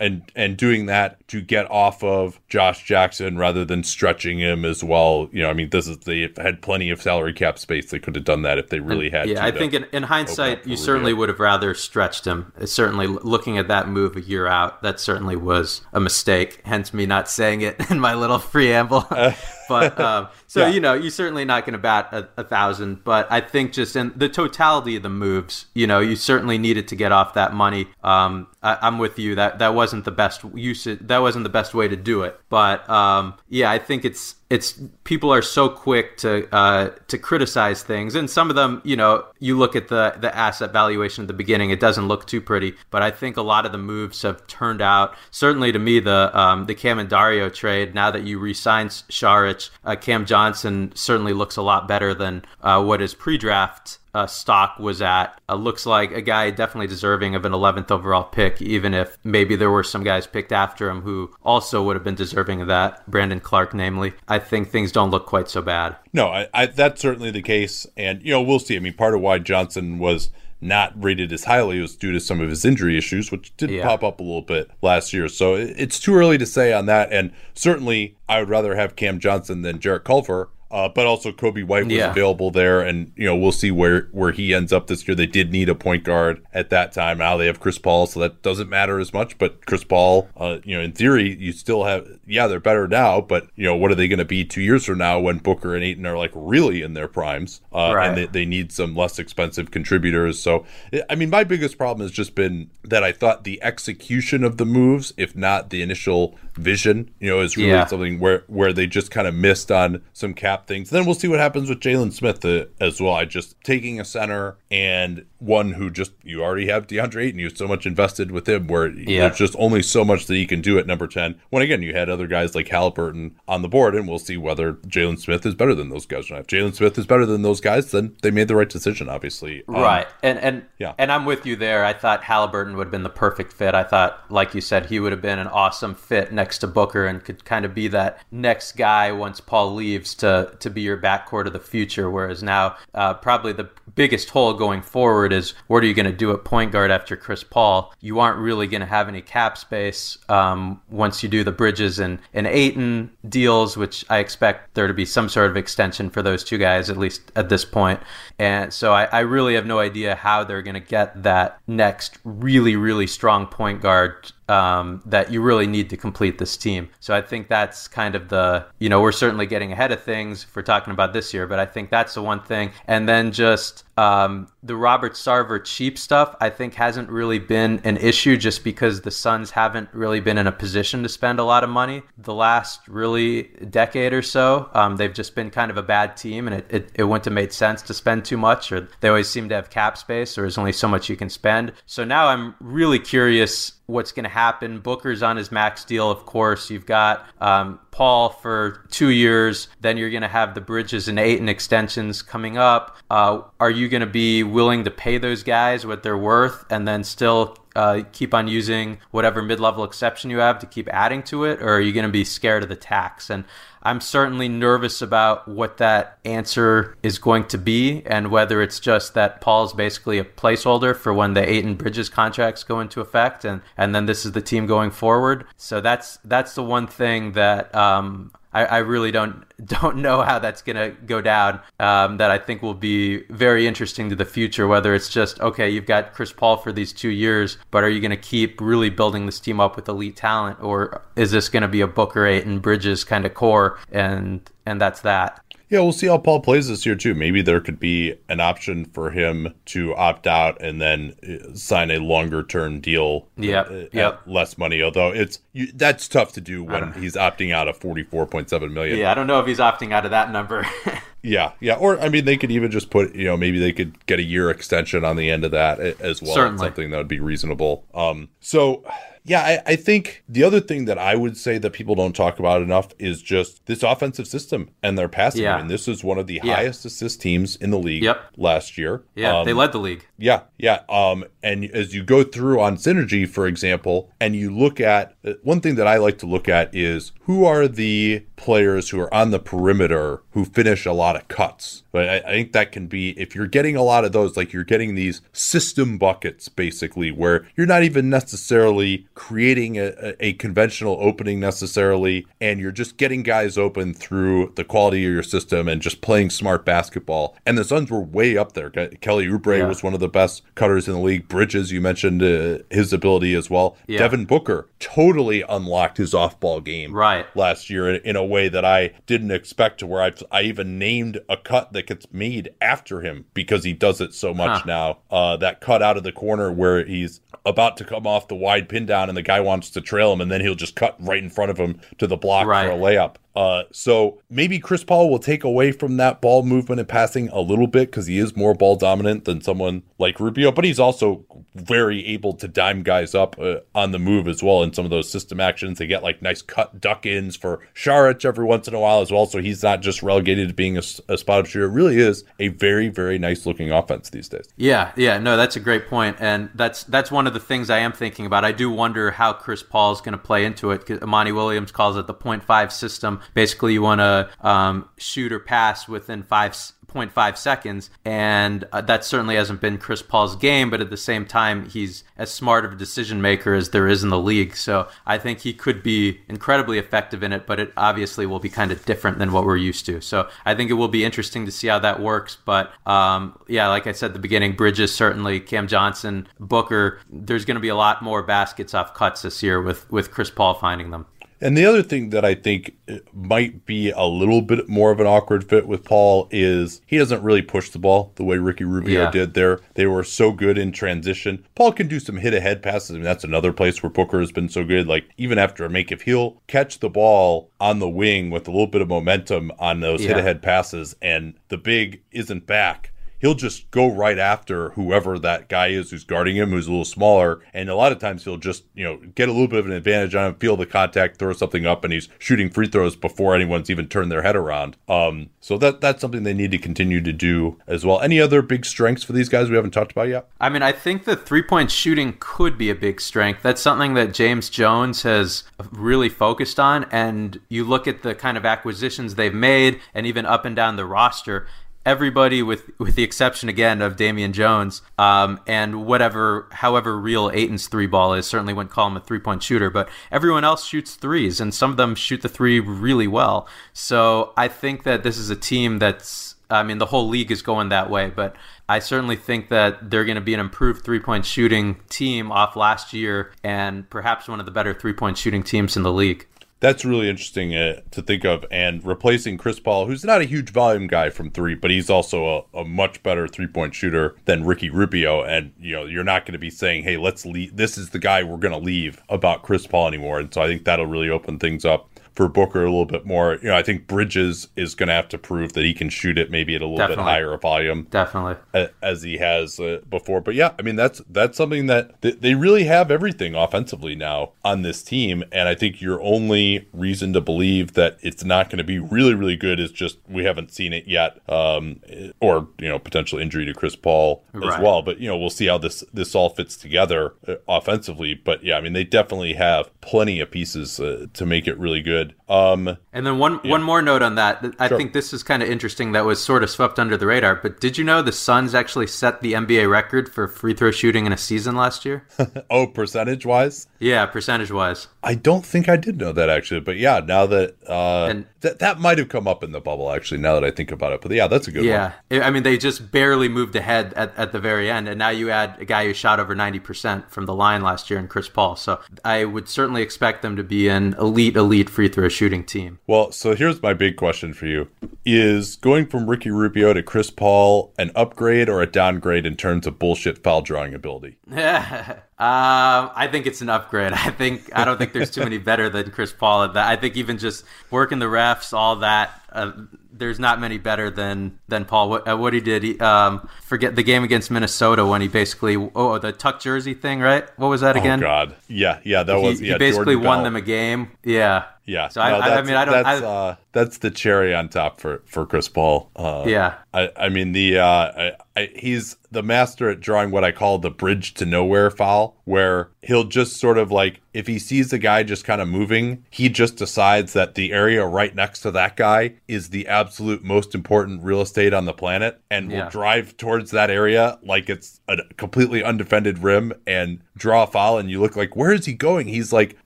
and 0.00 0.22
and 0.34 0.56
doing 0.56 0.86
that 0.86 1.26
to 1.28 1.40
get 1.40 1.70
off 1.70 2.02
of 2.02 2.40
Josh 2.48 2.84
Jackson 2.84 3.36
rather 3.36 3.64
than 3.64 3.82
stretching 3.84 4.38
him 4.38 4.64
as 4.64 4.82
well. 4.82 5.28
You 5.32 5.42
know, 5.42 5.50
I 5.50 5.52
mean, 5.52 5.70
this 5.70 5.86
is 5.88 5.98
they 5.98 6.30
had 6.36 6.62
plenty 6.62 6.90
of 6.90 7.02
salary 7.02 7.32
cap 7.32 7.58
space. 7.58 7.90
They 7.90 7.98
could 7.98 8.14
have 8.16 8.24
done 8.24 8.42
that 8.42 8.58
if 8.58 8.68
they 8.68 8.80
really 8.80 9.06
and, 9.06 9.16
had. 9.16 9.28
Yeah, 9.28 9.44
I 9.44 9.50
think 9.50 9.74
in, 9.74 9.86
in 9.92 10.04
hindsight, 10.04 10.66
you 10.66 10.76
certainly 10.76 11.12
would 11.12 11.28
have 11.28 11.40
rather 11.40 11.74
stretched 11.74 12.26
him. 12.26 12.52
Certainly, 12.64 13.06
looking 13.06 13.58
at 13.58 13.68
that 13.68 13.88
move 13.88 14.16
a 14.16 14.20
year 14.20 14.46
out, 14.46 14.82
that 14.82 14.98
certainly 14.98 15.36
was 15.36 15.82
a 15.92 16.00
mistake 16.00 16.22
mistake, 16.22 16.60
hence 16.64 16.94
me 16.94 17.06
not 17.06 17.28
saying 17.28 17.62
it 17.62 17.76
in 17.90 17.98
my 17.98 18.14
little 18.14 18.38
preamble. 18.38 19.06
but 19.68 19.98
um, 20.00 20.28
so 20.46 20.60
yeah. 20.60 20.72
you 20.72 20.80
know, 20.80 20.94
you're 20.94 21.10
certainly 21.10 21.44
not 21.44 21.64
going 21.64 21.72
to 21.72 21.78
bat 21.78 22.08
a, 22.12 22.28
a, 22.36 22.44
thousand. 22.44 23.04
But 23.04 23.30
I 23.30 23.40
think 23.40 23.72
just 23.72 23.96
in 23.96 24.12
the 24.16 24.28
totality 24.28 24.96
of 24.96 25.02
the 25.02 25.08
moves, 25.08 25.66
you 25.74 25.86
know, 25.86 26.00
you 26.00 26.16
certainly 26.16 26.58
needed 26.58 26.88
to 26.88 26.96
get 26.96 27.12
off 27.12 27.34
that 27.34 27.54
money. 27.54 27.88
Um, 28.02 28.48
I, 28.62 28.86
am 28.86 28.98
with 28.98 29.18
you 29.18 29.34
that 29.34 29.58
that 29.58 29.74
wasn't 29.74 30.04
the 30.04 30.10
best 30.10 30.44
use. 30.54 30.84
That 30.84 31.18
wasn't 31.18 31.44
the 31.44 31.50
best 31.50 31.74
way 31.74 31.88
to 31.88 31.96
do 31.96 32.22
it. 32.22 32.38
But 32.48 32.88
um, 32.88 33.34
yeah, 33.48 33.70
I 33.70 33.78
think 33.78 34.04
it's 34.04 34.36
it's 34.50 34.80
people 35.04 35.32
are 35.32 35.42
so 35.42 35.68
quick 35.68 36.16
to 36.18 36.48
uh, 36.54 36.90
to 37.08 37.18
criticize 37.18 37.82
things, 37.82 38.14
and 38.14 38.30
some 38.30 38.50
of 38.50 38.56
them, 38.56 38.80
you 38.84 38.96
know, 38.96 39.24
you 39.40 39.58
look 39.58 39.74
at 39.74 39.88
the 39.88 40.14
the 40.20 40.34
asset 40.36 40.72
valuation 40.72 41.24
at 41.24 41.28
the 41.28 41.34
beginning, 41.34 41.70
it 41.70 41.80
doesn't 41.80 42.06
look 42.06 42.26
too 42.26 42.40
pretty. 42.40 42.74
But 42.90 43.02
I 43.02 43.10
think 43.10 43.36
a 43.36 43.42
lot 43.42 43.66
of 43.66 43.72
the 43.72 43.78
moves 43.78 44.22
have 44.22 44.46
turned 44.46 44.80
out. 44.80 45.14
Certainly 45.30 45.72
to 45.72 45.78
me, 45.78 46.00
the 46.00 46.30
um, 46.38 46.66
the 46.66 46.74
Cam 46.74 46.98
and 46.98 47.08
Dario 47.08 47.48
trade. 47.48 47.94
Now 47.94 48.10
that 48.10 48.24
you 48.24 48.38
re-signed 48.38 48.90
Saric, 48.90 49.70
uh, 49.84 49.96
Cam 49.96 50.24
Johnson 50.24 50.92
certainly 50.94 51.32
looks 51.32 51.56
a 51.56 51.62
lot 51.62 51.88
better 51.88 52.14
than 52.14 52.44
uh, 52.62 52.82
what 52.82 53.00
his 53.00 53.14
pre-draft 53.14 53.98
uh, 54.14 54.26
stock 54.26 54.78
was 54.78 55.00
at. 55.00 55.40
Uh, 55.48 55.54
looks 55.54 55.86
like 55.86 56.12
a 56.12 56.20
guy 56.20 56.50
definitely 56.50 56.86
deserving 56.86 57.34
of 57.34 57.44
an 57.44 57.52
11th 57.52 57.90
overall 57.90 58.24
pick, 58.24 58.60
even 58.60 58.94
if 58.94 59.16
maybe 59.24 59.56
there 59.56 59.70
were 59.70 59.82
some 59.82 60.04
guys 60.04 60.26
picked 60.26 60.52
after 60.52 60.90
him 60.90 61.02
who 61.02 61.34
also 61.42 61.82
would 61.82 61.96
have 61.96 62.04
been 62.04 62.14
deserving 62.14 62.60
of 62.60 62.68
that. 62.68 63.08
Brandon 63.10 63.40
Clarke, 63.40 63.74
namely. 63.74 64.12
I 64.28 64.38
think 64.38 64.68
things 64.68 64.92
don't 64.92 65.10
look 65.10 65.26
quite 65.26 65.48
so 65.48 65.62
bad. 65.62 65.96
No, 66.12 66.28
I, 66.28 66.48
I, 66.52 66.66
that's 66.66 67.00
certainly 67.00 67.30
the 67.30 67.42
case. 67.42 67.86
And, 67.96 68.22
you 68.22 68.32
know, 68.32 68.42
we'll 68.42 68.58
see. 68.58 68.76
I 68.76 68.80
mean, 68.80 68.94
part 68.94 69.14
of 69.14 69.20
why 69.20 69.38
Johnson 69.38 69.98
was 69.98 70.30
not 70.60 70.92
rated 71.02 71.32
as 71.32 71.44
highly 71.44 71.80
was 71.80 71.96
due 71.96 72.12
to 72.12 72.20
some 72.20 72.40
of 72.40 72.48
his 72.48 72.64
injury 72.64 72.96
issues, 72.96 73.32
which 73.32 73.54
did 73.56 73.68
yeah. 73.70 73.82
pop 73.82 74.04
up 74.04 74.20
a 74.20 74.22
little 74.22 74.42
bit 74.42 74.70
last 74.80 75.12
year. 75.12 75.28
So 75.28 75.56
it's 75.56 75.98
too 75.98 76.14
early 76.14 76.38
to 76.38 76.46
say 76.46 76.72
on 76.72 76.86
that. 76.86 77.12
And 77.12 77.32
certainly, 77.54 78.16
I 78.28 78.38
would 78.40 78.48
rather 78.48 78.76
have 78.76 78.94
Cam 78.94 79.18
Johnson 79.18 79.62
than 79.62 79.80
Jarrett 79.80 80.04
Culver 80.04 80.50
uh, 80.72 80.88
but 80.88 81.06
also 81.06 81.30
Coby 81.30 81.62
White 81.62 81.84
was 81.84 81.92
yeah. 81.92 82.10
available 82.10 82.50
there, 82.50 82.80
and 82.80 83.12
you 83.14 83.26
know 83.26 83.36
we'll 83.36 83.52
see 83.52 83.70
where 83.70 84.08
where 84.12 84.32
he 84.32 84.54
ends 84.54 84.72
up 84.72 84.86
this 84.86 85.06
year. 85.06 85.14
They 85.14 85.26
did 85.26 85.52
need 85.52 85.68
a 85.68 85.74
point 85.74 86.02
guard 86.02 86.42
at 86.54 86.70
that 86.70 86.92
time. 86.92 87.18
Now 87.18 87.36
they 87.36 87.46
have 87.46 87.60
Chris 87.60 87.78
Paul, 87.78 88.06
so 88.06 88.20
that 88.20 88.40
doesn't 88.40 88.70
matter 88.70 88.98
as 88.98 89.12
much. 89.12 89.36
But 89.36 89.66
Chris 89.66 89.84
Paul, 89.84 90.30
uh, 90.34 90.58
you 90.64 90.74
know, 90.74 90.82
in 90.82 90.92
theory, 90.92 91.36
you 91.38 91.52
still 91.52 91.84
have 91.84 92.08
yeah 92.26 92.46
they're 92.46 92.58
better 92.58 92.88
now, 92.88 93.20
but 93.20 93.48
you 93.54 93.64
know 93.64 93.76
what 93.76 93.90
are 93.90 93.94
they 93.94 94.08
going 94.08 94.18
to 94.18 94.24
be 94.24 94.46
two 94.46 94.62
years 94.62 94.86
from 94.86 94.96
now 94.96 95.20
when 95.20 95.38
Booker 95.38 95.74
and 95.76 95.84
Ayton 95.84 96.06
are 96.06 96.16
like 96.16 96.32
really 96.34 96.80
in 96.80 96.94
their 96.94 97.08
primes, 97.08 97.60
uh, 97.74 97.92
right. 97.94 98.08
and 98.08 98.16
they, 98.16 98.26
they 98.26 98.44
need 98.46 98.72
some 98.72 98.96
less 98.96 99.18
expensive 99.18 99.70
contributors. 99.70 100.38
So 100.38 100.64
I 101.10 101.14
mean, 101.16 101.28
my 101.28 101.44
biggest 101.44 101.76
problem 101.76 102.02
has 102.02 102.10
just 102.10 102.34
been 102.34 102.70
that 102.82 103.04
I 103.04 103.12
thought 103.12 103.44
the 103.44 103.62
execution 103.62 104.42
of 104.42 104.56
the 104.56 104.64
moves, 104.64 105.12
if 105.18 105.36
not 105.36 105.68
the 105.68 105.82
initial 105.82 106.38
vision, 106.54 107.10
you 107.20 107.28
know, 107.28 107.40
is 107.40 107.58
really 107.58 107.68
yeah. 107.68 107.84
something 107.84 108.18
where 108.18 108.44
where 108.46 108.72
they 108.72 108.86
just 108.86 109.10
kind 109.10 109.28
of 109.28 109.34
missed 109.34 109.70
on 109.70 110.00
some 110.14 110.32
cap 110.32 110.61
cap 110.61 110.61
things. 110.66 110.90
Then 110.90 111.04
we'll 111.04 111.14
see 111.14 111.28
what 111.28 111.40
happens 111.40 111.68
with 111.68 111.80
Jalen 111.80 112.12
Smith 112.12 112.44
uh, 112.44 112.66
as 112.80 113.00
well. 113.00 113.14
I 113.14 113.24
just 113.24 113.60
taking 113.62 114.00
a 114.00 114.04
center 114.04 114.56
and 114.70 115.24
one 115.42 115.72
who 115.72 115.90
just 115.90 116.12
you 116.22 116.42
already 116.42 116.66
have 116.68 116.86
DeAndre 116.86 117.24
Ayton. 117.26 117.38
You 117.40 117.46
have 117.48 117.56
so 117.56 117.66
much 117.66 117.86
invested 117.86 118.30
with 118.30 118.48
him 118.48 118.66
where 118.68 118.86
Yeah. 118.88 119.26
there's 119.28 119.38
just 119.38 119.56
only 119.58 119.82
so 119.82 120.04
much 120.04 120.26
that 120.26 120.34
he 120.34 120.46
can 120.46 120.60
do 120.60 120.78
at 120.78 120.86
number 120.86 121.06
ten. 121.06 121.34
When 121.50 121.62
again 121.62 121.82
you 121.82 121.92
had 121.92 122.08
other 122.08 122.26
guys 122.26 122.54
like 122.54 122.68
Halliburton 122.68 123.36
on 123.48 123.62
the 123.62 123.68
board, 123.68 123.94
and 123.94 124.08
we'll 124.08 124.18
see 124.18 124.36
whether 124.36 124.74
Jalen 124.74 125.18
Smith 125.18 125.44
is 125.44 125.54
better 125.54 125.74
than 125.74 125.88
those 125.88 126.06
guys. 126.06 126.30
And 126.30 126.38
if 126.38 126.46
Jalen 126.46 126.74
Smith 126.74 126.96
is 126.98 127.06
better 127.06 127.26
than 127.26 127.42
those 127.42 127.60
guys, 127.60 127.90
then 127.90 128.16
they 128.22 128.30
made 128.30 128.48
the 128.48 128.56
right 128.56 128.68
decision, 128.68 129.08
obviously. 129.08 129.62
Um, 129.68 129.74
right 129.76 130.06
and 130.22 130.38
and 130.38 130.64
yeah. 130.78 130.92
and 130.98 131.10
i'm 131.10 131.24
with 131.24 131.44
you 131.46 131.56
there 131.56 131.84
i 131.84 131.92
thought 131.92 132.22
halliburton 132.22 132.76
would 132.76 132.84
have 132.86 132.90
been 132.92 133.02
the 133.02 133.08
perfect 133.08 133.52
fit 133.52 133.74
i 133.74 133.82
thought 133.82 134.24
like 134.30 134.54
you 134.54 134.60
said 134.60 134.86
he 134.86 135.00
would 135.00 135.10
have 135.12 135.20
been 135.22 135.38
an 135.38 135.46
awesome 135.48 135.94
fit 135.94 136.32
next 136.32 136.58
to 136.58 136.66
booker 136.66 137.06
and 137.06 137.24
could 137.24 137.44
kind 137.44 137.64
of 137.64 137.74
be 137.74 137.88
that 137.88 138.20
next 138.30 138.72
guy 138.72 139.10
once 139.12 139.40
paul 139.40 139.74
leaves 139.74 140.14
to 140.14 140.52
to 140.60 140.70
be 140.70 140.82
your 140.82 140.96
backcourt 140.96 141.46
of 141.46 141.52
the 141.52 141.58
future 141.58 142.10
whereas 142.10 142.42
now 142.42 142.76
uh, 142.94 143.14
probably 143.14 143.52
the 143.52 143.68
biggest 143.94 144.30
hole 144.30 144.54
going 144.54 144.82
forward 144.82 145.31
is 145.32 145.54
what 145.66 145.82
are 145.82 145.86
you 145.86 145.94
going 145.94 146.06
to 146.06 146.12
do 146.12 146.32
at 146.32 146.44
point 146.44 146.72
guard 146.72 146.90
after 146.90 147.16
chris 147.16 147.42
paul 147.42 147.92
you 148.00 148.18
aren't 148.20 148.38
really 148.38 148.66
going 148.66 148.80
to 148.80 148.86
have 148.86 149.08
any 149.08 149.20
cap 149.20 149.58
space 149.58 150.18
um, 150.28 150.80
once 150.90 151.22
you 151.22 151.28
do 151.28 151.44
the 151.44 151.52
bridges 151.52 151.98
and 151.98 152.18
and 152.34 152.46
Ayton 152.46 153.10
deals 153.28 153.76
which 153.76 154.04
i 154.08 154.18
expect 154.18 154.74
there 154.74 154.86
to 154.86 154.94
be 154.94 155.04
some 155.04 155.28
sort 155.28 155.50
of 155.50 155.56
extension 155.56 156.10
for 156.10 156.22
those 156.22 156.44
two 156.44 156.58
guys 156.58 156.90
at 156.90 156.96
least 156.96 157.32
at 157.36 157.48
this 157.48 157.64
point. 157.64 157.82
point 157.98 158.08
and 158.38 158.72
so 158.72 158.92
I, 158.92 159.04
I 159.04 159.20
really 159.20 159.54
have 159.54 159.66
no 159.66 159.78
idea 159.78 160.14
how 160.14 160.44
they're 160.44 160.62
going 160.62 160.74
to 160.74 160.80
get 160.80 161.22
that 161.22 161.60
next 161.66 162.18
really, 162.24 162.76
really 162.76 163.06
strong 163.06 163.46
point 163.46 163.80
guard 163.80 164.32
um, 164.48 165.02
that 165.06 165.32
you 165.32 165.40
really 165.40 165.66
need 165.66 165.90
to 165.90 165.96
complete 165.96 166.38
this 166.38 166.56
team. 166.56 166.88
So 167.00 167.14
I 167.14 167.22
think 167.22 167.48
that's 167.48 167.88
kind 167.88 168.14
of 168.14 168.28
the, 168.28 168.66
you 168.78 168.88
know, 168.88 169.00
we're 169.00 169.12
certainly 169.12 169.46
getting 169.46 169.72
ahead 169.72 169.92
of 169.92 170.02
things 170.02 170.46
we're 170.54 170.62
talking 170.62 170.92
about 170.92 171.12
this 171.12 171.32
year, 171.32 171.46
but 171.46 171.58
I 171.58 171.66
think 171.66 171.90
that's 171.90 172.14
the 172.14 172.22
one 172.22 172.40
thing. 172.42 172.70
And 172.86 173.08
then 173.08 173.32
just 173.32 173.84
um, 173.96 174.48
the 174.62 174.76
Robert 174.76 175.12
Sarver 175.14 175.62
cheap 175.62 175.98
stuff, 175.98 176.34
I 176.40 176.50
think 176.50 176.74
hasn't 176.74 177.10
really 177.10 177.38
been 177.38 177.80
an 177.84 177.96
issue 177.98 178.36
just 178.36 178.64
because 178.64 179.02
the 179.02 179.10
Suns 179.10 179.50
haven't 179.50 179.88
really 179.92 180.20
been 180.20 180.38
in 180.38 180.46
a 180.46 180.52
position 180.52 181.02
to 181.02 181.08
spend 181.08 181.38
a 181.38 181.44
lot 181.44 181.62
of 181.62 181.70
money 181.70 182.02
the 182.16 182.34
last 182.34 182.88
really 182.88 183.44
decade 183.70 184.12
or 184.12 184.22
so. 184.22 184.70
Um, 184.74 184.96
they've 184.96 185.12
just 185.12 185.34
been 185.34 185.50
kind 185.50 185.70
of 185.70 185.76
a 185.76 185.82
bad 185.82 186.16
team 186.16 186.46
and 186.46 186.56
it, 186.56 186.66
it, 186.70 186.90
it 186.94 187.04
wouldn't 187.04 187.26
have 187.26 187.34
made 187.34 187.52
sense 187.52 187.82
to 187.82 187.94
spend 187.94 188.24
too 188.24 188.36
much 188.36 188.72
or 188.72 188.88
they 189.00 189.08
always 189.08 189.28
seem 189.28 189.48
to 189.50 189.54
have 189.54 189.70
cap 189.70 189.98
space 189.98 190.38
or 190.38 190.42
there's 190.42 190.58
only 190.58 190.72
so 190.72 190.88
much 190.88 191.08
you 191.08 191.16
can 191.16 191.28
spend. 191.28 191.72
So 191.86 192.04
now 192.04 192.28
I'm 192.28 192.54
really 192.60 192.98
curious 192.98 193.72
what's 193.92 194.12
going 194.12 194.24
to 194.24 194.30
happen. 194.30 194.80
Booker's 194.80 195.22
on 195.22 195.36
his 195.36 195.52
max 195.52 195.84
deal, 195.84 196.10
of 196.10 196.26
course. 196.26 196.70
You've 196.70 196.86
got 196.86 197.26
um, 197.40 197.78
Paul 197.90 198.30
for 198.30 198.84
two 198.90 199.10
years. 199.10 199.68
Then 199.80 199.96
you're 199.96 200.10
going 200.10 200.22
to 200.22 200.28
have 200.28 200.54
the 200.54 200.60
Bridges 200.60 201.08
and 201.08 201.18
Ayton 201.18 201.48
extensions 201.48 202.22
coming 202.22 202.58
up. 202.58 202.96
Uh, 203.10 203.42
are 203.60 203.70
you 203.70 203.88
going 203.88 204.00
to 204.00 204.06
be 204.06 204.42
willing 204.42 204.84
to 204.84 204.90
pay 204.90 205.18
those 205.18 205.42
guys 205.42 205.86
what 205.86 206.02
they're 206.02 206.18
worth 206.18 206.64
and 206.70 206.88
then 206.88 207.04
still 207.04 207.56
uh, 207.74 208.02
keep 208.12 208.34
on 208.34 208.48
using 208.48 208.98
whatever 209.10 209.42
mid-level 209.42 209.84
exception 209.84 210.30
you 210.30 210.38
have 210.38 210.58
to 210.58 210.66
keep 210.66 210.88
adding 210.88 211.22
to 211.24 211.44
it, 211.44 211.60
or 211.62 211.70
are 211.76 211.80
you 211.80 211.92
going 211.92 212.06
to 212.06 212.12
be 212.12 212.24
scared 212.24 212.62
of 212.62 212.68
the 212.68 212.76
tax? 212.76 213.30
And 213.30 213.44
I'm 213.82 214.00
certainly 214.00 214.48
nervous 214.48 215.02
about 215.02 215.48
what 215.48 215.78
that 215.78 216.18
answer 216.24 216.96
is 217.02 217.18
going 217.18 217.46
to 217.46 217.58
be, 217.58 218.02
and 218.06 218.30
whether 218.30 218.62
it's 218.62 218.78
just 218.78 219.14
that 219.14 219.40
Paul's 219.40 219.72
basically 219.72 220.18
a 220.18 220.24
placeholder 220.24 220.94
for 220.94 221.12
when 221.12 221.34
the 221.34 221.48
Ayton 221.48 221.74
Bridges 221.74 222.08
contracts 222.08 222.62
go 222.62 222.80
into 222.80 223.00
effect, 223.00 223.44
and 223.44 223.60
and 223.76 223.94
then 223.94 224.06
this 224.06 224.24
is 224.24 224.32
the 224.32 224.42
team 224.42 224.66
going 224.66 224.90
forward. 224.90 225.46
So 225.56 225.80
that's 225.80 226.18
that's 226.24 226.54
the 226.54 226.62
one 226.62 226.86
thing 226.86 227.32
that. 227.32 227.74
Um, 227.74 228.32
I, 228.52 228.64
I 228.64 228.78
really 228.78 229.10
don't 229.10 229.44
don't 229.66 229.98
know 229.98 230.22
how 230.22 230.38
that's 230.38 230.62
gonna 230.62 230.90
go 230.90 231.20
down. 231.20 231.60
Um, 231.78 232.16
that 232.18 232.30
I 232.30 232.38
think 232.38 232.62
will 232.62 232.74
be 232.74 233.24
very 233.24 233.66
interesting 233.66 234.10
to 234.10 234.16
the 234.16 234.24
future. 234.24 234.66
Whether 234.66 234.94
it's 234.94 235.08
just 235.08 235.40
okay, 235.40 235.70
you've 235.70 235.86
got 235.86 236.14
Chris 236.14 236.32
Paul 236.32 236.56
for 236.56 236.72
these 236.72 236.92
two 236.92 237.10
years, 237.10 237.58
but 237.70 237.84
are 237.84 237.88
you 237.88 238.00
gonna 238.00 238.16
keep 238.16 238.60
really 238.60 238.90
building 238.90 239.26
this 239.26 239.40
team 239.40 239.60
up 239.60 239.76
with 239.76 239.88
elite 239.88 240.16
talent, 240.16 240.62
or 240.62 241.02
is 241.16 241.30
this 241.30 241.48
gonna 241.48 241.68
be 241.68 241.80
a 241.80 241.86
Booker 241.86 242.26
Ayton 242.26 242.60
Bridges 242.60 243.04
kind 243.04 243.24
of 243.24 243.34
core, 243.34 243.78
and 243.90 244.48
and 244.66 244.80
that's 244.80 245.00
that. 245.02 245.40
Yeah, 245.72 245.80
we'll 245.80 245.92
see 245.92 246.06
how 246.06 246.18
Paul 246.18 246.40
plays 246.40 246.68
this 246.68 246.84
year 246.84 246.94
too. 246.96 247.14
Maybe 247.14 247.40
there 247.40 247.58
could 247.58 247.80
be 247.80 248.14
an 248.28 248.40
option 248.40 248.84
for 248.84 249.10
him 249.10 249.54
to 249.64 249.94
opt 249.94 250.26
out 250.26 250.60
and 250.60 250.82
then 250.82 251.14
uh, 251.26 251.54
sign 251.54 251.90
a 251.90 251.96
longer 251.96 252.42
term 252.42 252.78
deal. 252.78 253.26
Yeah, 253.38 253.62
uh, 253.62 253.86
yep. 253.90 254.20
less 254.26 254.58
money. 254.58 254.82
Although 254.82 255.14
it's 255.14 255.38
you, 255.54 255.72
that's 255.72 256.08
tough 256.08 256.34
to 256.34 256.42
do 256.42 256.62
when 256.62 256.92
he's 256.92 257.14
opting 257.14 257.54
out 257.54 257.68
of 257.68 257.78
forty 257.78 258.02
four 258.02 258.26
point 258.26 258.50
seven 258.50 258.74
million. 258.74 258.98
Yeah, 258.98 259.10
I 259.10 259.14
don't 259.14 259.26
know 259.26 259.40
if 259.40 259.46
he's 259.46 259.60
opting 259.60 259.94
out 259.94 260.04
of 260.04 260.10
that 260.10 260.30
number. 260.30 260.66
yeah, 261.22 261.52
yeah. 261.58 261.76
Or 261.76 261.98
I 261.98 262.10
mean, 262.10 262.26
they 262.26 262.36
could 262.36 262.50
even 262.50 262.70
just 262.70 262.90
put 262.90 263.14
you 263.14 263.24
know 263.24 263.38
maybe 263.38 263.58
they 263.58 263.72
could 263.72 264.04
get 264.04 264.18
a 264.18 264.24
year 264.24 264.50
extension 264.50 265.06
on 265.06 265.16
the 265.16 265.30
end 265.30 265.42
of 265.42 265.52
that 265.52 265.80
as 265.80 266.20
well. 266.20 266.34
Certainly. 266.34 266.66
something 266.66 266.90
that 266.90 266.98
would 266.98 267.08
be 267.08 267.20
reasonable. 267.20 267.86
Um, 267.94 268.28
so. 268.40 268.84
Yeah, 269.24 269.40
I, 269.42 269.72
I 269.72 269.76
think 269.76 270.24
the 270.28 270.42
other 270.42 270.58
thing 270.60 270.86
that 270.86 270.98
I 270.98 271.14
would 271.14 271.36
say 271.36 271.58
that 271.58 271.72
people 271.72 271.94
don't 271.94 272.14
talk 272.14 272.38
about 272.40 272.60
enough 272.60 272.88
is 272.98 273.22
just 273.22 273.64
this 273.66 273.82
offensive 273.82 274.26
system 274.26 274.70
and 274.82 274.98
their 274.98 275.08
passing. 275.08 275.42
Yeah. 275.42 275.54
I 275.56 275.58
mean, 275.58 275.68
this 275.68 275.86
is 275.86 276.02
one 276.02 276.18
of 276.18 276.26
the 276.26 276.40
Yeah. 276.42 276.56
highest 276.56 276.84
assist 276.84 277.20
teams 277.20 277.54
in 277.56 277.70
the 277.70 277.78
league 277.78 278.02
Yep. 278.02 278.20
last 278.36 278.76
year. 278.76 279.02
yeah, 279.14 279.38
Um, 279.38 279.46
they 279.46 279.52
led 279.52 279.70
the 279.72 279.78
league. 279.78 280.04
yeah, 280.18 280.40
yeah. 280.58 280.80
Um, 280.88 281.24
and 281.42 281.64
as 281.66 281.94
you 281.94 282.02
go 282.02 282.24
through 282.24 282.60
on 282.60 282.76
synergy, 282.76 283.28
for 283.28 283.46
example, 283.46 284.10
and 284.20 284.34
you 284.34 284.50
look 284.54 284.80
at 284.80 285.14
uh, 285.24 285.34
one 285.42 285.60
thing 285.60 285.76
that 285.76 285.86
I 285.86 285.98
like 285.98 286.18
to 286.18 286.26
look 286.26 286.48
at 286.48 286.74
is 286.74 287.12
who 287.22 287.44
are 287.44 287.68
the 287.68 288.24
players 288.36 288.90
who 288.90 288.98
are 289.00 289.12
on 289.14 289.30
the 289.30 289.38
perimeter 289.38 290.22
who 290.32 290.44
finish 290.44 290.84
a 290.84 290.92
lot 290.92 291.14
of 291.14 291.28
cuts. 291.28 291.84
But 291.92 292.08
I, 292.08 292.16
I 292.16 292.32
think 292.32 292.52
that 292.52 292.72
can 292.72 292.86
be 292.88 293.10
if 293.20 293.34
you're 293.36 293.46
getting 293.46 293.76
a 293.76 293.82
lot 293.82 294.04
of 294.04 294.10
those, 294.12 294.36
like 294.36 294.52
you're 294.52 294.64
getting 294.64 294.94
these 294.96 295.20
system 295.32 295.96
buckets, 295.98 296.48
basically, 296.48 297.12
where 297.12 297.46
you're 297.56 297.66
not 297.66 297.84
even 297.84 298.10
necessarily 298.10 299.06
creating 299.14 299.78
a, 299.78 300.14
a, 300.20 300.32
conventional 300.34 300.96
opening 301.00 301.38
necessarily, 301.40 302.26
and 302.40 302.60
you're 302.60 302.72
just 302.72 302.96
getting 302.96 303.22
guys 303.22 303.56
open 303.58 303.94
through 303.94 304.52
the 304.56 304.64
quality 304.64 305.04
of 305.06 305.12
your 305.12 305.22
system 305.22 305.68
and 305.68 305.80
just 305.82 306.00
playing 306.00 306.30
smart 306.30 306.64
basketball. 306.64 307.36
And 307.46 307.56
the 307.58 307.64
Suns 307.64 307.90
were 307.90 308.00
way 308.00 308.36
up 308.36 308.52
there. 308.52 308.70
Kelly 308.70 309.26
Oubre 309.26 309.58
Yeah. 309.58 309.66
was 309.68 309.82
one 309.82 309.94
of 309.94 310.00
the 310.00 310.08
best 310.08 310.42
cutters 310.54 310.88
in 310.88 310.94
the 310.94 311.00
league. 311.00 311.28
Bridges, 311.28 311.70
you 311.72 311.80
mentioned 311.80 312.22
uh, 312.22 312.58
his 312.70 312.92
ability 312.92 313.34
as 313.34 313.48
well. 313.50 313.76
Yeah. 313.86 313.98
Devin 314.00 314.24
Booker 314.24 314.68
totally 314.80 315.42
unlocked 315.48 315.98
his 315.98 316.14
off-ball 316.14 316.60
game 316.60 316.92
Right. 316.92 317.26
last 317.36 317.70
year 317.70 317.88
in, 317.94 318.00
in 318.02 318.16
a 318.16 318.24
way 318.24 318.48
that 318.48 318.64
I 318.64 318.92
didn't 319.06 319.30
expect 319.30 319.78
to 319.80 319.86
where 319.86 320.02
I, 320.02 320.12
I 320.30 320.42
even 320.42 320.78
named 320.78 321.20
a 321.28 321.36
cut 321.36 321.72
that 321.72 321.86
gets 321.86 322.06
made 322.12 322.50
after 322.60 323.00
him 323.02 323.26
because 323.34 323.64
he 323.64 323.72
does 323.72 324.00
it 324.00 324.14
so 324.14 324.34
much 324.34 324.60
Huh. 324.60 324.64
now. 324.66 324.98
Uh, 325.10 325.36
that 325.38 325.60
cut 325.60 325.82
out 325.82 325.96
of 325.96 326.02
the 326.02 326.12
corner 326.12 326.52
where 326.52 326.84
he's 326.84 327.20
about 327.44 327.76
to 327.76 327.84
come 327.84 328.06
off 328.06 328.28
the 328.28 328.34
wide 328.34 328.68
pin 328.68 328.86
down 328.86 329.01
and 329.08 329.16
the 329.16 329.22
guy 329.22 329.40
wants 329.40 329.70
to 329.70 329.80
trail 329.80 330.12
him 330.12 330.20
and 330.20 330.30
then 330.30 330.40
he'll 330.40 330.54
just 330.54 330.76
cut 330.76 330.96
right 330.98 331.22
in 331.22 331.30
front 331.30 331.50
of 331.50 331.58
him 331.58 331.80
to 331.98 332.06
the 332.06 332.16
block 332.16 332.46
Right. 332.46 332.66
for 332.66 332.72
a 332.72 332.76
layup. 332.76 333.14
Uh, 333.34 333.62
so 333.72 334.20
maybe 334.28 334.58
Chris 334.58 334.84
Paul 334.84 335.08
will 335.08 335.18
take 335.18 335.44
away 335.44 335.72
from 335.72 335.96
that 335.96 336.20
ball 336.20 336.42
movement 336.42 336.80
and 336.80 336.88
passing 336.88 337.28
a 337.30 337.40
little 337.40 337.66
bit 337.66 337.90
because 337.90 338.06
he 338.06 338.18
is 338.18 338.36
more 338.36 338.54
ball 338.54 338.76
dominant 338.76 339.24
than 339.24 339.40
someone 339.40 339.82
like 339.98 340.20
Rubio, 340.20 340.52
but 340.52 340.64
he's 340.64 340.78
also 340.78 341.24
very 341.54 342.06
able 342.06 342.34
to 342.34 342.48
dime 342.48 342.82
guys 342.82 343.14
up 343.14 343.38
uh, 343.38 343.60
on 343.74 343.92
the 343.92 343.98
move 343.98 344.28
as 344.28 344.42
well 344.42 344.62
in 344.62 344.72
some 344.72 344.84
of 344.84 344.90
those 344.90 345.10
system 345.10 345.40
actions. 345.40 345.78
They 345.78 345.86
get 345.86 346.02
like 346.02 346.20
nice 346.20 346.42
cut 346.42 346.80
duck 346.80 347.06
ins 347.06 347.36
for 347.36 347.60
Saric 347.74 348.24
every 348.24 348.44
once 348.44 348.68
in 348.68 348.74
a 348.74 348.80
while 348.80 349.00
as 349.00 349.10
well. 349.10 349.26
So 349.26 349.40
he's 349.40 349.62
not 349.62 349.80
just 349.80 350.02
relegated 350.02 350.48
to 350.48 350.54
being 350.54 350.76
a 350.76 350.82
spot 350.82 351.40
up 351.40 351.46
shooter. 351.46 351.66
It 351.66 351.70
really 351.70 351.98
is 351.98 352.24
a 352.38 352.48
very, 352.48 352.88
very 352.88 353.18
nice 353.18 353.46
looking 353.46 353.70
offense 353.70 354.10
these 354.10 354.28
days. 354.28 354.48
Yeah, 354.56 354.92
yeah, 354.96 355.18
no, 355.18 355.36
that's 355.36 355.56
a 355.56 355.60
great 355.60 355.86
point, 355.88 356.16
and 356.20 356.50
that's 356.54 356.84
that's 356.84 357.10
one 357.10 357.26
of 357.26 357.34
the 357.34 357.40
things 357.40 357.70
I 357.70 357.78
am 357.78 357.92
thinking 357.92 358.26
about. 358.26 358.44
I 358.44 358.52
do 358.52 358.70
wonder 358.70 359.12
how 359.12 359.32
Chris 359.32 359.62
Paul 359.62 359.92
is 359.92 360.00
going 360.00 360.12
to 360.12 360.18
play 360.18 360.44
into 360.44 360.70
it. 360.70 361.06
Monty 361.06 361.32
Williams 361.32 361.72
calls 361.72 361.96
it 361.96 362.06
the 362.06 362.14
point 362.14 362.44
five 362.44 362.72
system. 362.72 363.20
Basically, 363.34 363.72
you 363.72 363.82
want 363.82 364.00
to 364.00 364.28
um, 364.46 364.88
shoot 364.98 365.32
or 365.32 365.40
pass 365.40 365.88
within 365.88 366.22
five. 366.22 366.52
s- 366.52 366.72
0.5 366.92 367.38
seconds, 367.38 367.88
and 368.04 368.64
uh, 368.70 368.82
that 368.82 369.02
certainly 369.02 369.34
hasn't 369.36 369.62
been 369.62 369.78
Chris 369.78 370.02
Paul's 370.02 370.36
game. 370.36 370.68
But 370.68 370.82
at 370.82 370.90
the 370.90 370.98
same 370.98 371.24
time, 371.24 371.66
he's 371.70 372.04
as 372.18 372.30
smart 372.30 372.66
of 372.66 372.72
a 372.72 372.76
decision 372.76 373.22
maker 373.22 373.54
as 373.54 373.70
there 373.70 373.88
is 373.88 374.04
in 374.04 374.10
the 374.10 374.18
league. 374.18 374.54
So 374.54 374.88
I 375.06 375.16
think 375.16 375.40
he 375.40 375.54
could 375.54 375.82
be 375.82 376.20
incredibly 376.28 376.78
effective 376.78 377.22
in 377.22 377.32
it. 377.32 377.46
But 377.46 377.60
it 377.60 377.72
obviously 377.78 378.26
will 378.26 378.40
be 378.40 378.50
kind 378.50 378.70
of 378.70 378.84
different 378.84 379.18
than 379.18 379.32
what 379.32 379.46
we're 379.46 379.56
used 379.56 379.86
to. 379.86 380.02
So 380.02 380.28
I 380.44 380.54
think 380.54 380.70
it 380.70 380.74
will 380.74 380.88
be 380.88 381.02
interesting 381.02 381.46
to 381.46 381.50
see 381.50 381.68
how 381.68 381.78
that 381.78 381.98
works. 381.98 382.36
But 382.44 382.70
um, 382.86 383.38
yeah, 383.48 383.68
like 383.68 383.86
I 383.86 383.92
said 383.92 384.08
at 384.08 384.12
the 384.12 384.18
beginning, 384.18 384.54
Bridges 384.54 384.94
certainly, 384.94 385.40
Cam 385.40 385.68
Johnson, 385.68 386.28
Booker. 386.38 387.00
There's 387.10 387.46
going 387.46 387.54
to 387.54 387.60
be 387.62 387.68
a 387.68 387.76
lot 387.76 388.02
more 388.02 388.22
baskets 388.22 388.74
off 388.74 388.92
cuts 388.92 389.22
this 389.22 389.42
year 389.42 389.62
with 389.62 389.90
with 389.90 390.10
Chris 390.10 390.28
Paul 390.28 390.52
finding 390.52 390.90
them. 390.90 391.06
And 391.42 391.56
the 391.56 391.66
other 391.66 391.82
thing 391.82 392.10
that 392.10 392.24
I 392.24 392.34
think 392.36 392.76
eh, 392.86 392.98
might 393.12 393.66
be 393.66 393.90
a 393.90 394.04
little 394.04 394.40
bit 394.42 394.68
more 394.68 394.92
of 394.92 395.00
an 395.00 395.08
awkward 395.08 395.42
fit 395.48 395.66
with 395.66 395.82
Paul 395.84 396.28
is 396.30 396.80
he 396.86 396.96
doesn't 396.96 397.22
really 397.24 397.42
push 397.42 397.68
the 397.70 397.80
ball 397.80 398.12
the 398.14 398.22
way 398.22 398.38
Ricky 398.38 398.62
Rubio 398.62 399.02
Yeah. 399.02 399.10
did 399.10 399.34
there. 399.34 399.58
They 399.74 399.86
were 399.86 400.04
so 400.04 400.30
good 400.30 400.56
in 400.56 400.70
transition. 400.70 401.44
Paul 401.56 401.72
can 401.72 401.88
do 401.88 401.98
some 401.98 402.18
hit 402.18 402.32
ahead 402.32 402.62
passes. 402.62 402.92
I 402.92 402.94
mean, 402.94 403.02
that's 403.02 403.24
another 403.24 403.52
place 403.52 403.82
where 403.82 403.90
Booker 403.90 404.20
has 404.20 404.30
been 404.30 404.48
so 404.48 404.64
good. 404.64 404.86
Like, 404.86 405.06
even 405.18 405.36
after 405.36 405.64
a 405.64 405.68
make, 405.68 405.90
if 405.90 406.02
he'll 406.02 406.40
catch 406.46 406.78
the 406.78 406.88
ball 406.88 407.50
on 407.60 407.80
the 407.80 407.88
wing 407.88 408.30
with 408.30 408.46
a 408.46 408.52
little 408.52 408.68
bit 408.68 408.80
of 408.80 408.88
momentum 408.88 409.50
on 409.58 409.80
those 409.80 410.02
Yeah. 410.02 410.08
hit 410.10 410.18
ahead 410.18 410.42
passes 410.42 410.94
and 411.02 411.34
the 411.48 411.58
big 411.58 412.02
isn't 412.12 412.46
back, 412.46 412.91
he'll 413.22 413.34
just 413.34 413.70
go 413.70 413.90
right 413.90 414.18
after 414.18 414.70
whoever 414.70 415.18
that 415.20 415.48
guy 415.48 415.68
is 415.68 415.90
who's 415.90 416.04
guarding 416.04 416.36
him, 416.36 416.50
who's 416.50 416.66
a 416.66 416.70
little 416.70 416.84
smaller. 416.84 417.40
And 417.54 417.70
a 417.70 417.74
lot 417.74 417.92
of 417.92 417.98
times 417.98 418.24
he'll 418.24 418.36
just, 418.36 418.64
you 418.74 418.84
know, 418.84 418.98
get 419.14 419.28
a 419.28 419.32
little 419.32 419.48
bit 419.48 419.60
of 419.60 419.66
an 419.66 419.72
advantage 419.72 420.14
on 420.14 420.26
him, 420.26 420.34
feel 420.34 420.56
the 420.56 420.66
contact, 420.66 421.18
throw 421.18 421.32
something 421.32 421.64
up, 421.64 421.84
and 421.84 421.92
he's 421.92 422.08
shooting 422.18 422.50
free 422.50 422.66
throws 422.66 422.96
before 422.96 423.34
anyone's 423.34 423.70
even 423.70 423.88
turned 423.88 424.10
their 424.12 424.22
head 424.22 424.36
around. 424.36 424.76
Um, 424.88 425.30
so 425.40 425.56
that 425.58 425.80
that's 425.80 426.00
something 426.00 426.24
they 426.24 426.34
need 426.34 426.50
to 426.50 426.58
continue 426.58 427.00
to 427.00 427.12
do 427.12 427.58
as 427.66 427.86
well. 427.86 428.00
Any 428.00 428.20
other 428.20 428.42
big 428.42 428.66
strengths 428.66 429.04
for 429.04 429.12
these 429.12 429.28
guys 429.28 429.48
we 429.48 429.56
haven't 429.56 429.70
talked 429.70 429.92
about 429.92 430.08
yet? 430.08 430.28
I 430.40 430.48
mean, 430.48 430.62
I 430.62 430.72
think 430.72 431.04
the 431.04 431.16
three 431.16 431.42
point 431.42 431.70
shooting 431.70 432.16
could 432.18 432.58
be 432.58 432.70
a 432.70 432.74
big 432.74 433.00
strength. 433.00 433.42
That's 433.42 433.62
something 433.62 433.94
that 433.94 434.12
James 434.12 434.50
Jones 434.50 435.04
has 435.04 435.44
really 435.70 436.08
focused 436.08 436.58
on. 436.58 436.86
And 436.90 437.40
you 437.48 437.64
look 437.64 437.86
at 437.86 438.02
the 438.02 438.16
kind 438.16 438.36
of 438.36 438.44
acquisitions 438.44 439.14
they've 439.14 439.32
made 439.32 439.80
and 439.94 440.06
even 440.06 440.26
up 440.26 440.44
and 440.44 440.56
down 440.56 440.74
the 440.74 440.84
roster. 440.86 441.46
Everybody, 441.84 442.42
with 442.42 442.70
with 442.78 442.94
the 442.94 443.02
exception 443.02 443.48
again 443.48 443.82
of 443.82 443.96
Damian 443.96 444.32
Jones, 444.32 444.82
um, 444.98 445.40
and 445.46 445.84
whatever, 445.84 446.48
however 446.52 446.98
real 446.98 447.30
Ayton's 447.32 447.66
three 447.66 447.86
ball 447.86 448.14
is, 448.14 448.26
certainly 448.26 448.52
wouldn't 448.52 448.70
call 448.70 448.86
him 448.86 448.96
a 448.96 449.00
three 449.00 449.18
point 449.18 449.42
shooter, 449.42 449.68
but 449.68 449.88
everyone 450.10 450.44
else 450.44 450.64
shoots 450.64 450.94
threes, 450.94 451.40
and 451.40 451.52
some 451.52 451.70
of 451.70 451.76
them 451.76 451.94
shoot 451.94 452.22
the 452.22 452.28
three 452.28 452.60
really 452.60 453.08
well. 453.08 453.48
So 453.72 454.32
I 454.36 454.48
think 454.48 454.84
that 454.84 455.02
this 455.02 455.18
is 455.18 455.28
a 455.30 455.36
team 455.36 455.78
that's 455.78 456.36
I 456.52 456.62
mean, 456.62 456.78
the 456.78 456.86
whole 456.86 457.08
league 457.08 457.30
is 457.30 457.42
going 457.42 457.70
that 457.70 457.88
way, 457.88 458.10
but 458.14 458.36
I 458.68 458.78
certainly 458.78 459.16
think 459.16 459.48
that 459.48 459.90
they're 459.90 460.04
going 460.04 460.16
to 460.16 460.20
be 460.20 460.34
an 460.34 460.40
improved 460.40 460.84
three 460.84 461.00
point 461.00 461.24
shooting 461.24 461.80
team 461.88 462.30
off 462.30 462.56
last 462.56 462.92
year 462.92 463.32
and 463.42 463.88
perhaps 463.88 464.28
one 464.28 464.38
of 464.38 464.46
the 464.46 464.52
better 464.52 464.74
three 464.74 464.92
point 464.92 465.16
shooting 465.16 465.42
teams 465.42 465.76
in 465.76 465.82
the 465.82 465.92
league. 465.92 466.26
That's 466.62 466.84
really 466.84 467.10
interesting 467.10 467.56
uh, 467.56 467.80
to 467.90 468.02
think 468.02 468.24
of. 468.24 468.46
And 468.48 468.86
replacing 468.86 469.36
Chris 469.36 469.58
Paul, 469.58 469.86
who's 469.86 470.04
not 470.04 470.20
a 470.20 470.26
huge 470.26 470.50
volume 470.50 470.86
guy 470.86 471.10
from 471.10 471.28
three, 471.28 471.56
but 471.56 471.72
he's 471.72 471.90
also 471.90 472.46
a, 472.54 472.60
a 472.60 472.64
much 472.64 473.02
better 473.02 473.26
three 473.26 473.48
point 473.48 473.74
shooter 473.74 474.14
than 474.26 474.44
Ricky 474.44 474.70
Rubio. 474.70 475.24
And, 475.24 475.52
you 475.58 475.72
know, 475.72 475.86
you're 475.86 476.04
not 476.04 476.24
going 476.24 476.34
to 476.34 476.38
be 476.38 476.50
saying, 476.50 476.84
hey, 476.84 476.96
let's 476.96 477.26
leave. 477.26 477.56
This 477.56 477.76
is 477.76 477.90
the 477.90 477.98
guy 477.98 478.22
we're 478.22 478.36
going 478.36 478.54
to 478.54 478.64
leave 478.64 479.02
about 479.08 479.42
Chris 479.42 479.66
Paul 479.66 479.88
anymore. 479.88 480.20
And 480.20 480.32
so 480.32 480.40
I 480.40 480.46
think 480.46 480.64
that'll 480.64 480.86
really 480.86 481.10
open 481.10 481.40
things 481.40 481.64
up 481.64 481.90
for 482.14 482.28
Booker 482.28 482.60
a 482.60 482.70
little 482.70 482.84
bit 482.84 483.06
more. 483.06 483.34
You 483.42 483.48
know, 483.48 483.56
I 483.56 483.62
think 483.62 483.86
Bridges 483.86 484.48
is 484.56 484.74
going 484.74 484.88
to 484.88 484.92
have 484.94 485.08
to 485.10 485.18
prove 485.18 485.54
that 485.54 485.64
he 485.64 485.72
can 485.74 485.88
shoot 485.88 486.18
it 486.18 486.30
maybe 486.30 486.54
at 486.54 486.60
a 486.62 486.64
little 486.66 486.76
Definitely. 486.78 487.04
bit 487.04 487.10
higher 487.10 487.36
volume 487.38 487.86
Definitely. 487.90 488.36
a- 488.54 488.70
as 488.82 489.02
he 489.02 489.18
has 489.18 489.58
uh, 489.58 489.80
before. 489.88 490.20
But 490.20 490.34
yeah, 490.34 490.52
I 490.58 490.62
mean 490.62 490.76
that's 490.76 491.00
that's 491.08 491.36
something 491.36 491.66
that 491.68 492.00
th- 492.02 492.20
they 492.20 492.34
really 492.34 492.64
have 492.64 492.90
everything 492.90 493.34
offensively 493.34 493.94
now 493.94 494.32
on 494.44 494.62
this 494.62 494.82
team, 494.82 495.24
and 495.32 495.48
I 495.48 495.54
think 495.54 495.80
your 495.80 496.02
only 496.02 496.68
reason 496.72 497.12
to 497.14 497.20
believe 497.20 497.72
that 497.74 497.98
it's 498.02 498.24
not 498.24 498.50
going 498.50 498.58
to 498.58 498.64
be 498.64 498.78
really 498.78 499.14
really 499.14 499.36
good 499.36 499.58
is 499.58 499.72
just 499.72 499.98
we 500.08 500.24
haven't 500.24 500.52
seen 500.52 500.72
it 500.72 500.86
yet, 500.86 501.18
um, 501.30 501.80
or 502.20 502.48
you 502.58 502.68
know 502.68 502.78
potential 502.78 503.18
injury 503.18 503.46
to 503.46 503.54
Chris 503.54 503.76
Paul 503.76 504.22
as 504.34 504.40
Right. 504.42 504.62
well. 504.62 504.82
But 504.82 505.00
you 505.00 505.08
know 505.08 505.16
we'll 505.16 505.30
see 505.30 505.46
how 505.46 505.58
this 505.58 505.82
this 505.94 506.14
all 506.14 506.28
fits 506.28 506.56
together 506.56 507.14
uh, 507.26 507.36
offensively. 507.48 508.14
But 508.14 508.44
yeah, 508.44 508.56
I 508.56 508.60
mean 508.60 508.72
they 508.72 508.84
definitely 508.84 509.34
have 509.34 509.70
plenty 509.80 510.20
of 510.20 510.30
pieces 510.30 510.78
uh, 510.80 511.06
to 511.14 511.24
make 511.26 511.46
it 511.46 511.56
really 511.58 511.80
good. 511.80 512.01
Um, 512.28 512.76
And 512.94 513.06
then 513.06 513.18
one 513.18 513.34
one 513.44 513.62
more 513.62 513.82
note 513.82 514.02
on 514.02 514.14
that. 514.16 514.44
I 514.58 514.68
Sure. 514.68 514.78
think 514.78 514.92
this 514.92 515.12
is 515.12 515.22
kind 515.22 515.42
of 515.42 515.48
interesting. 515.50 515.92
That 515.92 516.04
was 516.04 516.22
sort 516.22 516.42
of 516.42 516.50
swept 516.50 516.78
under 516.78 516.96
the 516.96 517.06
radar. 517.06 517.34
But 517.36 517.60
did 517.60 517.76
you 517.78 517.84
know 517.84 518.00
the 518.02 518.12
Suns 518.12 518.54
actually 518.54 518.86
set 518.86 519.20
the 519.20 519.32
NBA 519.34 519.68
record 519.70 520.08
for 520.12 520.26
free 520.28 520.54
throw 520.54 520.70
shooting 520.70 521.04
in 521.06 521.12
a 521.12 521.16
season 521.18 521.54
last 521.56 521.84
year? 521.84 522.06
oh, 522.50 522.66
percentage 522.66 523.26
wise. 523.26 523.66
yeah, 523.78 524.06
percentage 524.06 524.50
wise. 524.50 524.88
I 525.02 525.14
don't 525.14 525.44
think 525.44 525.68
I 525.68 525.76
did 525.76 525.98
know 525.98 526.12
that 526.12 526.28
actually, 526.30 526.60
but 526.60 526.76
yeah, 526.76 527.00
now 527.04 527.26
that 527.26 527.56
uh, 527.68 528.06
And- 528.10 528.26
that 528.40 528.58
that 528.58 528.80
might 528.80 528.98
have 528.98 529.08
come 529.08 529.28
up 529.28 529.44
in 529.44 529.52
the 529.52 529.60
bubble 529.60 529.92
actually. 529.92 530.20
Now 530.20 530.34
that 530.34 530.44
I 530.44 530.50
think 530.50 530.72
about 530.72 530.92
it, 530.92 531.00
but 531.00 531.12
yeah, 531.12 531.28
that's 531.28 531.46
a 531.46 531.52
good 531.52 531.60
one. 531.60 531.68
Yeah, 531.68 531.92
I 532.10 532.22
I 532.22 532.30
mean 532.30 532.42
they 532.42 532.56
just 532.58 532.90
barely 532.90 533.28
moved 533.28 533.54
ahead 533.54 533.92
at, 533.94 534.12
at 534.16 534.32
the 534.32 534.40
very 534.40 534.68
end, 534.70 534.88
and 534.88 534.98
now 534.98 535.10
you 535.10 535.30
add 535.30 535.56
a 535.60 535.64
guy 535.64 535.86
who 535.86 535.92
shot 535.94 536.18
over 536.18 536.34
ninety 536.34 536.58
percent 536.58 537.10
from 537.10 537.26
the 537.26 537.34
line 537.34 537.62
last 537.62 537.88
year 537.90 538.00
in 538.00 538.08
Chris 538.08 538.28
Paul. 538.28 538.56
So 538.56 538.80
I 539.04 539.24
would 539.24 539.48
certainly 539.48 539.82
expect 539.82 540.22
them 540.22 540.34
to 540.36 540.42
be 540.42 540.68
an 540.68 540.94
elite, 540.98 541.36
elite 541.36 541.70
free 541.70 541.88
throw 541.92 542.08
shooting 542.08 542.44
team. 542.44 542.78
Well, 542.86 543.12
so 543.12 543.34
here's 543.34 543.62
my 543.62 543.74
big 543.74 543.96
question 543.96 544.32
for 544.34 544.46
you: 544.46 544.68
Is 545.04 545.56
going 545.56 545.86
from 545.86 546.08
Ricky 546.08 546.30
Rubio 546.30 546.72
to 546.72 546.82
Chris 546.82 547.10
Paul 547.10 547.72
an 547.78 547.90
upgrade 547.94 548.48
or 548.48 548.62
a 548.62 548.66
downgrade 548.66 549.26
in 549.26 549.36
terms 549.36 549.66
of 549.66 549.78
bullshit 549.78 550.22
foul 550.22 550.42
drawing 550.42 550.74
ability? 550.74 551.18
Um, 552.22 552.92
I 552.94 553.08
think 553.10 553.26
it's 553.26 553.40
an 553.40 553.48
upgrade. 553.48 553.92
I 553.92 554.10
think 554.10 554.48
I 554.56 554.64
don't 554.64 554.78
think 554.78 554.92
there's 554.92 555.10
too 555.10 555.24
many 555.24 555.38
better 555.38 555.68
than 555.68 555.90
Chris 555.90 556.12
Paul 556.12 556.44
at 556.44 556.54
that. 556.54 556.68
I 556.68 556.76
think 556.76 556.96
even 556.96 557.18
just 557.18 557.44
working 557.68 557.98
the 557.98 558.06
refs, 558.06 558.52
all 558.52 558.76
that. 558.76 559.10
Uh, 559.32 559.50
there's 559.90 560.20
not 560.20 560.38
many 560.38 560.56
better 560.56 560.88
than 560.88 561.40
than 561.48 561.64
Paul. 561.64 561.90
What, 561.90 562.06
uh, 562.06 562.16
what 562.16 562.32
he 562.32 562.40
did, 562.40 562.62
he, 562.62 562.78
um, 562.78 563.28
forget 563.42 563.74
the 563.74 563.82
game 563.82 564.04
against 564.04 564.30
Minnesota 564.30 564.86
when 564.86 565.00
he 565.00 565.08
basically 565.08 565.56
oh 565.74 565.98
the 565.98 566.12
tuck 566.12 566.38
jersey 566.38 566.74
thing, 566.74 567.00
right? 567.00 567.28
What 567.40 567.48
was 567.48 567.62
that 567.62 567.76
again? 567.76 567.98
Oh 567.98 568.06
God, 568.06 568.36
yeah, 568.46 568.78
yeah, 568.84 569.02
that 569.02 569.16
He, 569.18 569.22
was 569.26 569.38
he 569.40 569.48
yeah. 569.48 569.58
basically 569.58 569.94
Jordan 569.94 570.06
won 570.06 570.18
Bell. 570.18 570.24
them 570.24 570.36
a 570.36 570.42
game. 570.42 570.92
Yeah. 571.02 571.46
Yeah, 571.64 571.88
So 571.88 572.00
I- 572.00 572.10
no, 572.10 572.16
I- 572.18 572.38
I 572.38 572.42
mean, 572.42 572.54
I 572.54 572.64
don't- 572.64 572.82
That's 572.82 573.02
I- 573.02 573.06
uh, 573.06 573.34
that's 573.52 573.78
the 573.78 573.90
cherry 573.90 574.34
on 574.34 574.48
top 574.48 574.80
for 574.80 575.02
for 575.06 575.24
Chris 575.26 575.48
Paul. 575.48 575.90
Uh, 575.94 576.24
Yeah. 576.26 576.54
I, 576.74 576.90
I 576.96 577.08
mean 577.08 577.32
the 577.32 577.58
uh, 577.58 577.64
I, 577.64 578.12
I, 578.36 578.50
he's 578.56 578.96
the 579.12 579.22
master 579.22 579.68
at 579.70 579.80
drawing 579.80 580.10
what 580.10 580.24
I 580.24 580.32
call 580.32 580.58
the 580.58 580.70
bridge 580.70 581.14
to 581.14 581.26
nowhere 581.26 581.70
foul, 581.70 582.16
where 582.24 582.70
he'll 582.82 583.04
just 583.04 583.36
sort 583.36 583.58
of 583.58 583.70
like 583.70 584.00
if 584.12 584.26
he 584.26 584.38
sees 584.38 584.70
the 584.70 584.78
guy 584.78 585.02
just 585.02 585.24
kind 585.24 585.40
of 585.40 585.48
moving, 585.48 586.04
he 586.10 586.28
just 586.28 586.56
decides 586.56 587.12
that 587.14 587.34
the 587.34 587.52
area 587.52 587.86
right 587.86 588.14
next 588.14 588.40
to 588.40 588.50
that 588.50 588.76
guy 588.76 589.14
is 589.28 589.48
the 589.50 589.66
absolute 589.68 590.22
most 590.22 590.54
important 590.54 591.02
real 591.02 591.20
estate 591.22 591.54
on 591.54 591.64
the 591.64 591.72
planet, 591.72 592.20
and 592.30 592.50
Yeah. 592.50 592.64
will 592.64 592.70
drive 592.70 593.16
towards 593.16 593.50
that 593.52 593.70
area 593.70 594.18
like 594.22 594.50
it's 594.50 594.80
a 594.88 594.96
completely 595.16 595.62
undefended 595.62 596.18
rim 596.18 596.52
and 596.66 597.00
draw 597.16 597.44
a 597.44 597.46
foul. 597.46 597.78
And 597.78 597.90
you 597.90 598.00
look 598.00 598.16
like, 598.16 598.36
where 598.36 598.52
is 598.52 598.66
he 598.66 598.74
going? 598.74 599.06
He's 599.08 599.32
like 599.32 599.56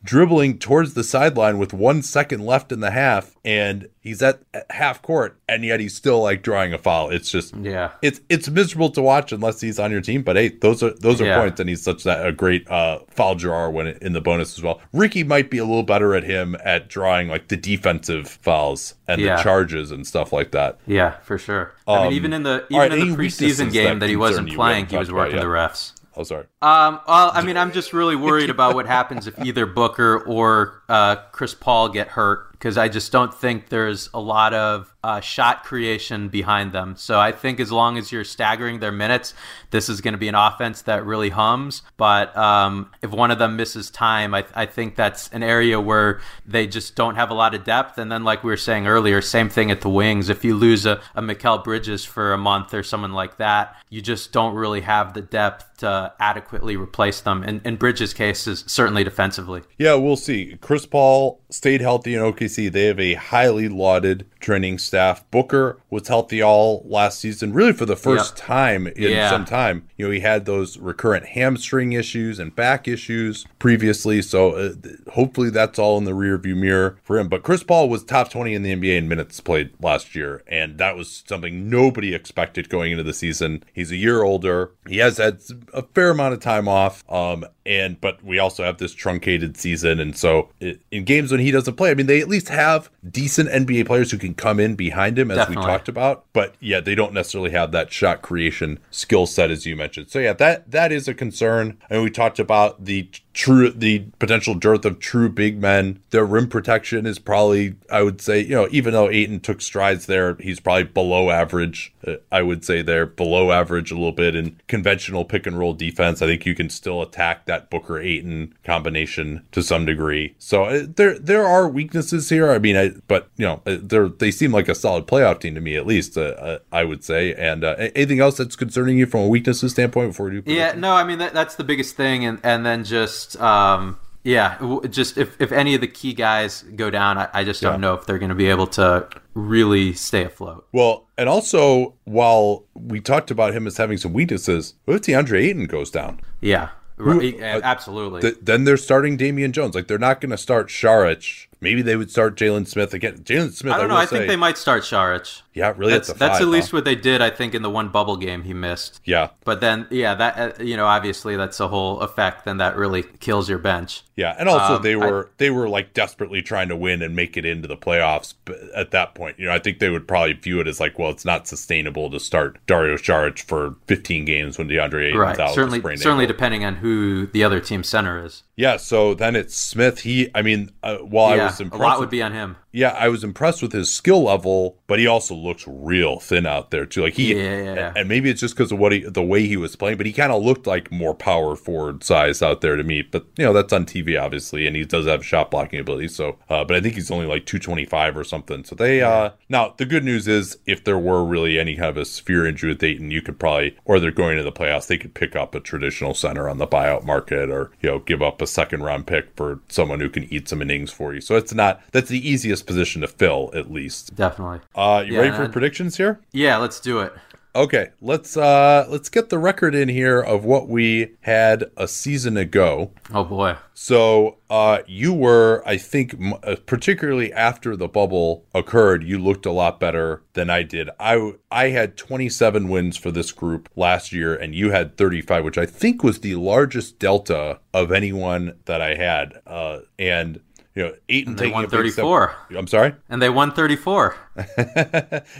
dribbling 0.05 0.59
towards 0.59 0.95
the 0.95 1.05
sideline 1.05 1.59
with 1.59 1.73
one 1.73 2.03
second 2.03 2.45
left 2.45 2.71
in 2.73 2.81
the 2.81 2.91
half, 2.93 3.35
and 3.45 3.89
he's 4.07 4.23
at 4.23 4.41
at 4.55 4.71
half 4.71 5.03
court, 5.03 5.39
and 5.49 5.65
yet 5.65 5.81
he's 5.81 5.95
still 5.95 6.23
like 6.23 6.43
drawing 6.43 6.73
a 6.73 6.79
foul. 6.79 7.11
It's 7.11 7.31
just 7.31 7.55
Yeah. 7.57 7.91
it's 8.03 8.21
it's 8.29 8.49
miserable 8.49 8.91
to 8.91 9.03
watch 9.03 9.33
unless 9.33 9.61
he's 9.61 9.79
on 9.79 9.91
your 9.91 10.01
team. 10.01 10.23
But 10.23 10.37
hey, 10.37 10.49
those 10.61 10.83
are 10.83 10.91
those 11.01 11.21
are 11.21 11.27
Yeah. 11.27 11.41
points, 11.41 11.59
and 11.61 11.69
he's 11.69 11.83
such 11.83 12.05
that 12.05 12.27
a 12.27 12.33
great 12.33 12.69
uh, 12.71 13.01
foul 13.11 13.35
drawer 13.35 13.71
when 13.71 13.89
it, 13.89 13.99
in 14.03 14.13
the 14.13 14.21
bonus 14.21 14.57
as 14.57 14.63
well. 14.63 14.81
Ricky 14.93 15.25
might 15.25 15.51
be 15.51 15.59
a 15.59 15.65
little 15.65 15.83
better 15.83 16.15
at 16.15 16.25
him 16.25 16.57
at 16.65 16.89
drawing 16.89 17.29
like 17.29 17.49
the 17.49 17.57
defensive 17.57 18.29
fouls 18.29 18.95
and 19.09 19.21
Yeah. 19.21 19.37
the 19.37 19.43
charges 19.43 19.91
and 19.91 20.07
stuff 20.07 20.33
like 20.33 20.53
that. 20.53 20.79
Yeah, 20.87 21.15
for 21.23 21.39
sure. 21.39 21.73
I 21.89 21.97
mean, 21.99 22.07
Um, 22.07 22.13
even 22.13 22.33
in 22.33 22.43
the 22.45 22.65
all 22.73 22.79
right, 22.79 22.93
even 22.93 23.09
in 23.09 23.17
the 23.17 23.17
preseason 23.17 23.73
game 23.73 23.99
that 23.99 24.07
that 24.07 24.09
he 24.11 24.17
wasn't 24.17 24.53
playing, 24.55 24.87
he 24.87 24.97
was 24.97 25.09
talked 25.09 25.17
about 25.19 25.33
working 25.33 25.41
the 25.41 25.47
refs. 25.47 25.93
Oh, 26.19 26.23
sorry. 26.23 26.45
Um, 26.63 26.99
well, 27.07 27.31
I 27.35 27.43
mean, 27.43 27.59
I'm 27.59 27.73
just 27.73 27.93
really 27.93 28.17
worried 28.17 28.49
about 28.49 28.75
what 28.75 28.87
happens 28.87 29.27
if 29.27 29.39
either 29.45 29.67
Booker 29.67 30.21
or 30.27 30.81
uh, 30.89 31.17
Chris 31.33 31.55
Paul 31.55 31.89
get 31.89 32.09
hurt 32.09 32.53
because 32.53 32.79
I 32.79 32.89
just 32.89 33.13
don't 33.13 33.33
think 33.35 33.69
there's 33.69 34.09
a 34.15 34.21
lot 34.21 34.55
of 34.55 34.95
uh, 35.05 35.21
shot 35.21 35.63
creation 35.63 36.29
behind 36.29 36.73
them. 36.73 36.97
So 36.97 37.21
I 37.21 37.31
think 37.31 37.61
as 37.61 37.71
long 37.71 37.99
as 37.99 38.11
you're 38.11 38.25
staggering 38.25 38.81
their 38.81 38.91
minutes, 38.91 39.35
this 39.71 39.89
is 39.89 40.01
going 40.01 40.13
to 40.13 40.19
be 40.19 40.27
an 40.27 40.35
offense 40.35 40.83
that 40.83 41.05
really 41.05 41.29
hums. 41.29 41.83
But 41.97 42.37
um, 42.37 42.91
if 43.03 43.11
one 43.11 43.31
of 43.31 43.39
them 43.39 43.57
misses 43.57 43.91
time, 43.91 44.35
I, 44.35 44.45
I 44.55 44.67
think 44.67 44.97
that's 44.97 45.29
an 45.29 45.43
area 45.43 45.81
where 45.81 46.21
they 46.47 46.67
just 46.67 46.97
don't 46.97 47.15
have 47.15 47.31
a 47.31 47.35
lot 47.35 47.55
of 47.55 47.63
depth. 47.63 47.99
And 47.99 48.11
then, 48.11 48.25
like 48.25 48.43
we 48.43 48.51
were 48.51 48.57
saying 48.57 48.87
earlier, 48.87 49.21
same 49.21 49.49
thing 49.49 49.71
at 49.71 49.83
the 49.83 49.91
wings. 49.91 50.29
If 50.29 50.45
you 50.45 50.57
lose 50.57 50.87
a, 50.87 51.01
a 51.15 51.23
Mikal 51.23 51.63
Bridges 51.63 52.05
for 52.05 52.33
a 52.33 52.39
month 52.39 52.75
or 52.75 52.83
someone 52.83 53.13
like 53.13 53.37
that, 53.37 53.77
you 53.91 54.01
just 54.03 54.33
don't 54.33 54.55
really 54.55 54.81
have 54.81 55.15
the 55.15 55.23
depth 55.23 55.79
to 55.79 56.13
adequately 56.19 56.77
replace 56.77 57.21
them. 57.21 57.43
And 57.43 57.61
in 57.65 57.77
Bridges' 57.77 58.15
case, 58.15 58.47
is 58.47 58.65
certainly 58.67 59.05
defensively. 59.05 59.63
Yeah, 59.79 59.95
we'll 59.95 60.17
see. 60.17 60.57
Chris 60.61 60.76
Paul 60.85 61.41
stayed 61.49 61.81
healthy 61.81 62.15
in 62.15 62.21
OKC. 62.21 62.71
They 62.71 62.87
have 62.87 62.99
a 63.01 63.15
highly 63.15 63.69
lauded 63.69 64.27
training 64.41 64.79
staff. 64.79 65.29
Booker 65.31 65.79
was 65.91 66.09
healthy 66.09 66.43
all 66.43 66.83
last 66.87 67.19
season, 67.21 67.53
really 67.53 67.73
for 67.73 67.87
the 67.87 67.97
first 67.97 68.37
Yep. 68.39 68.47
time 68.47 68.87
in 68.89 69.11
Yeah. 69.13 69.31
some 69.31 69.45
time. 69.45 69.85
You 69.97 70.07
know, 70.07 70.13
he 70.13 70.21
had 70.21 70.45
those 70.45 70.79
recurrent 70.79 71.27
hamstring 71.27 71.93
issues 71.93 72.39
and 72.39 72.55
back 72.55 72.87
issues 72.87 73.45
previously, 73.59 74.23
so 74.23 74.51
uh, 74.53 74.73
hopefully 75.13 75.51
that's 75.51 75.79
all 75.79 75.99
in 75.99 76.05
the 76.05 76.13
rearview 76.13 76.57
mirror 76.57 76.99
for 77.03 77.19
him. 77.19 77.29
But 77.29 77.43
Chris 77.43 77.63
Paul 77.63 77.89
was 77.89 78.05
top 78.05 78.31
20 78.31 78.55
in 78.55 78.63
the 78.63 78.73
NBA 78.73 78.97
in 78.97 79.09
minutes 79.09 79.41
played 79.41 79.71
last 79.81 80.15
year, 80.15 80.43
and 80.47 80.79
that 80.79 80.97
was 80.97 81.23
something 81.27 81.69
nobody 81.71 82.15
expected 82.15 82.69
going 82.69 82.93
into 82.93 83.05
the 83.05 83.15
season. 83.15 83.65
He's 83.73 83.91
a 83.91 83.97
year 83.97 84.23
older. 84.23 84.71
He 84.89 84.99
has 84.99 85.17
had 85.19 85.41
a 85.73 85.83
fair 85.83 86.11
amount 86.11 86.35
of 86.35 86.41
time 86.41 86.69
off, 86.69 87.03
um, 87.11 87.45
and 87.65 88.01
but 88.01 88.23
we 88.23 88.39
also 88.39 88.63
have 88.63 88.79
this 88.79 88.93
truncated 88.93 89.57
season, 89.57 89.99
and 89.99 90.17
so 90.17 90.51
it, 90.61 90.81
in 90.93 91.05
games 91.05 91.33
when 91.33 91.41
he 91.41 91.46
he 91.47 91.53
doesn't 91.53 91.77
play. 91.77 91.93
I 91.93 91.95
mean, 91.95 92.07
they 92.07 92.21
at 92.21 92.29
least 92.29 92.49
have 92.49 92.91
decent 93.09 93.49
NBA 93.49 93.87
players 93.87 94.11
who 94.11 94.19
can 94.19 94.35
come 94.35 94.59
in 94.59 94.75
behind 94.75 95.17
him, 95.17 95.31
as 95.31 95.37
Definitely. 95.37 95.65
we 95.65 95.73
talked 95.73 95.89
about. 95.89 96.25
But 96.33 96.57
yeah, 96.59 96.81
they 96.81 96.97
don't 96.97 97.13
necessarily 97.13 97.53
have 97.53 97.71
that 97.71 97.93
shot 97.93 98.21
creation 98.21 98.81
skill 98.91 99.27
set 99.27 99.53
as 99.53 99.65
you 99.65 99.77
mentioned. 99.77 100.11
So 100.11 100.19
yeah, 100.19 100.33
that 100.33 100.73
that 100.73 100.91
is 100.91 101.07
a 101.07 101.15
concern. 101.15 101.79
And 101.89 102.03
we 102.03 102.11
talked 102.11 102.41
about 102.41 102.85
the 102.85 103.09
true 103.37 103.71
the 103.71 104.01
potential 104.19 104.55
dearth 104.55 104.85
of 104.85 104.99
true 104.99 105.29
big 105.29 105.61
men. 105.61 106.03
Their 106.11 106.25
rim 106.25 106.49
protection 106.49 107.07
is 107.07 107.19
probably, 107.19 107.75
I 107.93 108.03
would 108.03 108.21
say, 108.21 108.41
you 108.41 108.55
know, 108.55 108.67
even 108.71 108.95
though 108.95 109.11
Ayton 109.11 109.41
took 109.41 109.61
strides 109.61 110.07
there, 110.07 110.37
he's 110.41 110.59
probably 110.59 110.85
below 110.85 111.31
average. 111.31 111.95
Uh, 112.05 112.17
I 112.33 112.41
would 112.43 112.65
say 112.65 112.81
they're 112.81 113.07
below 113.07 113.53
average 113.53 113.91
a 113.91 113.95
little 113.95 114.11
bit 114.11 114.35
in 114.35 114.59
conventional 114.69 115.25
pick 115.25 115.47
and 115.47 115.59
roll 115.59 115.75
defense. 115.75 116.23
I 116.23 116.27
think 116.27 116.47
you 116.47 116.55
can 116.55 116.71
still 116.71 117.03
attack 117.03 117.45
that 117.45 117.69
Booker 117.69 118.01
Ayton 118.01 118.55
combination 118.65 119.47
to 119.53 119.63
some 119.63 119.85
degree. 119.85 120.35
So 120.39 120.65
uh, 120.65 120.87
there 120.89 121.19
there 121.27 121.47
are 121.47 121.69
weaknesses 121.69 122.29
here. 122.29 122.51
I 122.51 122.59
mean, 122.59 122.77
I, 122.77 122.91
but 123.09 123.29
you 123.37 123.45
know, 123.47 123.63
uh, 123.67 123.77
they 123.83 124.09
they 124.19 124.31
seem 124.31 124.53
like 124.53 124.69
a 124.69 124.75
solid 124.75 125.07
playoff 125.07 125.41
team 125.41 125.55
to 125.55 125.61
me 125.61 125.77
at 125.77 125.87
least. 125.87 126.17
Uh, 126.17 126.21
uh, 126.39 126.59
I 126.73 126.85
would 126.85 127.05
say. 127.05 127.35
And 127.35 127.65
uh, 127.65 127.75
anything 127.95 128.21
else 128.21 128.37
that's 128.39 128.57
concerning 128.57 128.99
you 128.99 129.07
from 129.07 129.21
a 129.21 129.29
weaknesses 129.29 129.73
standpoint 129.73 130.11
before 130.11 130.33
you? 130.33 130.43
do? 130.43 130.53
Yeah, 130.53 130.73
no, 130.73 130.93
I 130.93 131.05
mean 131.05 131.19
that, 131.19 131.35
that's 131.35 131.57
the 131.57 131.65
biggest 131.65 131.97
thing, 131.97 132.25
and 132.25 132.39
and 132.43 132.65
then 132.65 132.85
just 132.85 133.41
um, 133.41 133.99
yeah, 134.25 134.59
just 134.91 135.17
if 135.19 135.41
if 135.41 135.53
any 135.53 135.75
of 135.75 135.81
the 135.81 135.87
key 135.89 136.13
guys 136.15 136.63
go 136.75 136.91
down, 136.91 137.19
I, 137.19 137.29
I 137.33 137.45
just 137.45 137.61
don't 137.63 137.75
Yeah. 137.75 137.79
know 137.81 137.95
if 137.95 138.07
they're 138.07 138.19
going 138.19 138.31
to 138.31 138.35
be 138.35 138.47
able 138.49 138.67
to 138.69 139.09
really 139.35 139.93
stay 139.93 140.25
afloat. 140.25 140.67
Well, 140.73 141.07
and 141.19 141.29
also 141.29 141.95
while 142.05 142.65
we 142.75 143.01
talked 143.01 143.31
about 143.31 143.55
him 143.55 143.67
as 143.67 143.77
having 143.77 143.99
some 143.99 144.13
weaknesses, 144.13 144.75
what 144.85 144.95
if 144.97 145.03
DeAndre 145.03 145.43
Ayton 145.43 145.67
goes 145.67 145.91
down? 145.91 146.21
Yeah, 146.41 146.71
right, 146.97 147.39
yeah, 147.39 147.57
uh, 147.57 147.61
absolutely. 147.63 148.21
Th- 148.21 148.37
then 148.41 148.65
they're 148.65 148.77
starting 148.77 149.17
Damian 149.17 149.53
Jones. 149.53 149.75
Like 149.75 149.87
they're 149.87 149.99
not 149.99 150.21
going 150.21 150.31
to 150.31 150.39
start 150.39 150.69
Saric. 150.69 151.47
Maybe 151.61 151.81
they 151.83 151.97
would 151.97 152.11
start 152.11 152.37
Jalen 152.37 152.67
Smith 152.69 152.93
again. 152.93 153.19
Jalen 153.19 153.51
Smith. 153.53 153.73
I 153.73 153.79
don't 153.79 153.89
know. 153.89 153.95
will 153.95 154.03
I 154.03 154.07
think 154.07 154.23
say- 154.23 154.27
they 154.27 154.37
might 154.37 154.59
start 154.59 154.83
Saric. 154.83 155.43
Yeah, 155.55 155.73
really. 155.75 155.93
That's, 155.95 156.11
at 156.11 156.17
the 156.17 156.19
that's 156.19 156.35
five, 156.35 156.43
at 156.43 156.49
least 156.49 156.71
huh? 156.71 156.77
what 156.77 156.85
they 156.85 156.95
did, 156.95 157.23
I 157.23 157.31
think, 157.31 157.55
in 157.55 157.63
the 157.63 157.71
one 157.71 157.89
bubble 157.89 158.19
game 158.19 158.43
he 158.43 158.53
missed. 158.53 159.01
Yeah, 159.07 159.31
But 159.45 159.63
then, 159.63 159.87
yeah, 159.91 160.15
that 160.15 160.61
uh, 160.61 160.63
you 160.63 160.77
know, 160.77 160.85
obviously 160.85 161.35
that's 161.35 161.59
a 161.61 161.69
whole 161.69 162.01
effect. 162.01 162.45
Then 162.45 162.59
that 162.59 162.77
really 162.77 163.03
kills 163.03 163.49
your 163.49 163.57
bench. 163.57 164.03
yeah, 164.17 164.37
and 164.39 164.51
also 164.51 164.77
Um, 164.77 164.83
they 164.83 164.93
I- 164.93 164.97
were 164.99 165.31
they 165.39 165.49
were 165.49 165.67
like 165.67 165.95
desperately 165.95 166.43
trying 166.43 166.69
to 166.69 166.77
win 166.77 167.01
and 167.01 167.17
make 167.17 167.39
it 167.39 167.47
into 167.47 167.67
the 167.69 167.77
playoffs. 167.77 168.35
But 168.45 168.59
at 168.75 168.91
that 168.91 169.15
point, 169.15 169.39
you 169.39 169.47
know, 169.47 169.53
I 169.53 169.59
think 169.59 169.79
they 169.79 169.89
would 169.89 170.07
probably 170.07 170.35
view 170.35 170.61
it 170.61 170.67
as 170.69 170.79
like, 170.79 170.99
well, 170.99 171.09
it's 171.11 171.25
not 171.25 171.49
sustainable 171.49 172.11
to 172.11 172.21
start 172.21 172.59
Dario 172.67 172.97
Saric 172.97 173.39
for 173.41 173.77
15 173.87 174.27
games 174.27 174.59
when 174.59 174.69
DeAndre 174.69 175.07
Ayton's 175.07 175.17
Right. 175.21 175.41
out. 175.41 175.55
Certainly, 175.55 175.81
certainly 175.97 176.27
depending 176.27 176.67
on 176.67 176.77
who 176.77 177.27
the 177.29 177.43
other 177.43 177.61
team 177.61 177.83
center 177.83 178.23
is. 178.23 178.43
Yeah, 178.57 178.79
so 178.79 179.13
then 179.13 179.37
it's 179.37 179.55
Smith. 179.55 180.01
He, 180.01 180.31
I 180.35 180.41
mean, 180.41 180.71
uh, 180.83 180.97
while 180.99 181.39
I 181.39 181.45
was 181.45 181.53
was 181.53 181.61
a 181.61 181.63
impressed, 181.65 181.83
lot 181.83 182.01
would 182.01 182.11
be 182.11 182.23
on 182.23 182.33
him. 182.33 182.57
Yeah, 182.77 182.91
I 182.91 183.09
was 183.09 183.25
impressed 183.25 183.63
with 183.63 183.73
his 183.73 183.91
skill 183.91 184.25
level, 184.25 184.77
but 184.87 184.99
he 184.99 185.07
also 185.07 185.35
looks 185.35 185.65
real 185.67 186.21
thin 186.21 186.45
out 186.45 186.71
there 186.71 186.85
too. 186.85 187.01
Like 187.01 187.15
he, 187.15 187.35
Yeah, 187.35 187.57
yeah, 187.57 187.75
yeah. 187.75 187.93
and 187.97 188.07
maybe 188.07 188.29
it's 188.29 188.41
just 188.43 188.55
because 188.55 188.71
of 188.71 188.79
what 188.79 188.93
he, 188.93 189.01
the 189.01 189.23
way 189.23 189.47
he 189.47 189.57
was 189.57 189.75
playing, 189.77 189.97
but 189.97 190.05
he 190.05 190.13
kind 190.13 190.31
of 190.31 190.43
looked 190.43 190.67
like 190.67 190.93
more 190.93 191.15
power 191.15 191.57
forward 191.57 192.05
size 192.05 192.43
out 192.43 192.61
there 192.61 192.77
to 192.77 192.85
me. 192.85 193.01
But 193.01 193.25
you 193.39 193.47
know, 193.47 193.55
that's 193.55 193.73
on 193.73 193.87
TV 193.87 194.21
obviously, 194.23 194.67
and 194.67 194.77
he 194.77 194.85
does 194.85 195.07
have 195.07 195.25
shot 195.25 195.51
blocking 195.51 195.81
ability. 195.81 196.09
So, 196.09 196.37
uh, 196.51 196.65
but 196.65 196.77
I 196.77 196.83
think 196.83 196.97
he's 196.97 197.11
only 197.11 197.25
like 197.25 197.47
two 197.47 197.59
twenty 197.59 197.87
five 197.87 198.15
or 198.15 198.25
something. 198.25 198.63
So 198.63 198.75
they, 198.75 199.01
uh, 199.01 199.31
now 199.49 199.73
the 199.79 199.87
good 199.87 200.05
news 200.05 200.29
is 200.29 200.59
if 200.67 200.85
there 200.85 200.99
were 200.99 201.25
really 201.25 201.59
any 201.59 201.77
kind 201.77 201.89
of 201.89 201.97
a 201.97 202.05
severe 202.05 202.45
injury 202.45 202.73
with 202.73 202.79
Dayton, 202.79 203.11
you 203.11 203.23
could 203.23 203.39
probably, 203.39 203.75
or 203.87 203.99
they're 203.99 204.11
going 204.11 204.37
to 204.37 204.43
the 204.43 204.53
playoffs, 204.53 204.87
they 204.87 204.99
could 204.99 205.15
pick 205.15 205.35
up 205.35 205.55
a 205.55 205.61
traditional 205.61 206.13
center 206.13 206.47
on 206.47 206.59
the 206.59 206.67
buyout 206.67 207.05
market, 207.05 207.49
or 207.49 207.71
you 207.81 207.89
know, 207.89 208.01
give 208.01 208.21
up 208.21 208.43
a 208.43 208.47
second 208.47 208.83
round 208.83 209.07
pick 209.07 209.35
for 209.35 209.61
someone 209.69 210.01
who 210.01 210.11
can 210.11 210.25
eat 210.25 210.47
some 210.47 210.61
innings 210.61 210.93
for 210.93 211.15
you. 211.15 211.23
So 211.23 211.37
it's 211.37 211.55
not 211.55 211.81
that's 211.93 212.11
the 212.11 212.29
easiest 212.29 212.66
position 212.67 213.01
to 213.03 213.09
fill 213.09 213.51
at 213.55 213.71
least. 213.73 214.15
Definitely. 214.15 214.61
Uh, 214.75 215.05
you 215.07 215.15
Yeah, 215.15 215.21
ready 215.21 215.37
for 215.37 215.45
and- 215.45 215.53
predictions 215.53 215.97
here? 215.97 216.21
Yeah, 216.33 216.57
let's 216.59 216.81
do 216.81 217.01
it. 217.01 217.13
Okay, 217.55 217.89
let's 218.03 218.37
uh 218.37 218.85
let's 218.91 219.09
get 219.09 219.31
the 219.31 219.39
record 219.39 219.75
in 219.75 219.89
here 219.89 220.21
of 220.21 220.45
what 220.45 220.69
we 220.69 221.13
had 221.23 221.65
a 221.79 221.89
season 221.89 222.37
ago. 222.37 222.91
Oh 223.15 223.25
boy. 223.25 223.57
So, 223.73 224.37
uh 224.51 224.81
you 224.87 225.15
were 225.15 225.63
I 225.65 225.79
think 225.79 226.13
m- 226.21 226.35
uh, 226.43 226.57
particularly 226.67 227.33
after 227.33 227.75
the 227.75 227.89
bubble 227.89 228.45
occurred, 228.55 229.05
you 229.05 229.19
looked 229.19 229.47
a 229.47 229.53
lot 229.53 229.81
better 229.81 230.23
than 230.35 230.51
I 230.51 230.65
did. 230.65 230.91
I 231.01 231.33
I 231.51 231.69
had 231.71 231.97
27 231.97 232.69
wins 232.69 232.99
for 232.99 233.11
this 233.11 233.33
group 233.33 233.71
last 233.75 234.13
year 234.13 234.35
and 234.37 234.55
you 234.55 234.73
had 234.73 234.99
35, 234.99 235.43
which 235.43 235.57
I 235.57 235.65
think 235.65 236.05
was 236.05 236.21
the 236.21 236.35
largest 236.35 236.99
delta 236.99 237.61
of 237.73 237.91
anyone 237.91 238.59
that 238.67 238.83
I 238.83 238.97
had. 238.97 239.41
Uh 239.47 239.79
and 239.99 240.41
you 240.77 240.83
know, 240.85 240.93
eight 241.09 241.27
and 241.27 241.37
They 241.37 241.45
taking 241.47 241.55
won 241.55 241.65
a 241.65 241.69
step- 241.69 241.79
34. 242.05 242.35
I'm 242.57 242.67
sorry. 242.69 242.95
And 243.09 243.21
they 243.21 243.31
won 243.31 243.51
34. 243.53 244.15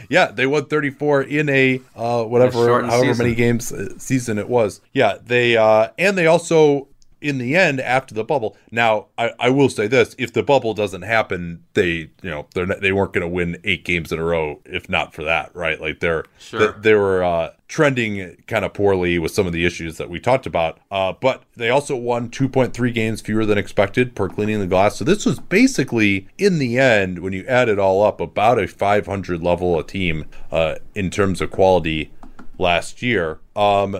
yeah, 0.09 0.31
they 0.31 0.45
won 0.47 0.65
34 0.65 1.21
in 1.23 1.47
a 1.49 1.79
uh, 1.95 2.23
whatever, 2.23 2.53
shortened 2.53 2.91
however 2.91 3.07
season. 3.13 3.25
many 3.25 3.35
games 3.35 3.71
uh, 3.71 3.97
season 3.99 4.37
it 4.39 4.49
was. 4.49 4.81
Yeah, 4.93 5.17
they 5.23 5.55
uh, 5.55 5.89
and 5.97 6.17
they 6.17 6.27
also 6.27 6.87
in 7.21 7.37
the 7.37 7.55
end 7.55 7.79
after 7.79 8.13
the 8.13 8.23
bubble. 8.23 8.55
Now, 8.71 9.07
I, 9.17 9.31
I 9.39 9.49
will 9.49 9.69
say 9.69 9.87
this: 9.87 10.15
if 10.17 10.33
the 10.33 10.43
bubble 10.43 10.73
doesn't 10.73 11.03
happen, 11.03 11.63
they 11.73 12.09
you 12.21 12.29
know 12.29 12.47
they're 12.53 12.65
not, 12.65 12.81
they 12.81 12.91
weren't 12.91 13.13
going 13.13 13.21
to 13.21 13.27
win 13.27 13.59
eight 13.63 13.85
games 13.85 14.11
in 14.11 14.19
a 14.19 14.23
row 14.23 14.59
if 14.65 14.89
not 14.89 15.13
for 15.13 15.23
that, 15.23 15.55
right? 15.55 15.79
Like 15.79 15.99
they're 15.99 16.25
Sure. 16.39 16.73
they, 16.73 16.79
they 16.81 16.93
were 16.93 17.23
uh, 17.23 17.51
trending 17.67 18.41
kind 18.47 18.63
of 18.63 18.73
poorly 18.73 19.19
with 19.19 19.31
some 19.31 19.45
of 19.47 19.53
the 19.53 19.65
issues 19.65 19.97
that 19.97 20.09
we 20.09 20.19
talked 20.19 20.45
about. 20.45 20.79
Uh, 20.89 21.13
but 21.19 21.43
they 21.55 21.69
also 21.69 21.95
won 21.95 22.29
2.3 22.29 22.93
games 22.93 23.19
fewer 23.21 23.45
than 23.45 23.57
expected 23.57 24.15
per 24.15 24.29
cleaning 24.29 24.59
the 24.59 24.67
glass. 24.67 24.95
So 24.97 25.03
this 25.03 25.25
was 25.25 25.39
basically, 25.39 26.27
in 26.37 26.59
the 26.59 26.77
end, 26.79 27.19
when 27.19 27.33
you 27.33 27.45
add 27.47 27.67
it 27.67 27.79
all 27.79 28.03
up, 28.03 28.21
about 28.21 28.59
a 28.59 28.67
500 28.67 29.43
level 29.43 29.77
a 29.77 29.83
team 29.83 30.25
uh, 30.51 30.75
in 30.95 31.09
terms 31.09 31.41
of 31.41 31.51
quality 31.51 32.13
last 32.57 33.01
year. 33.01 33.39
Um, 33.55 33.99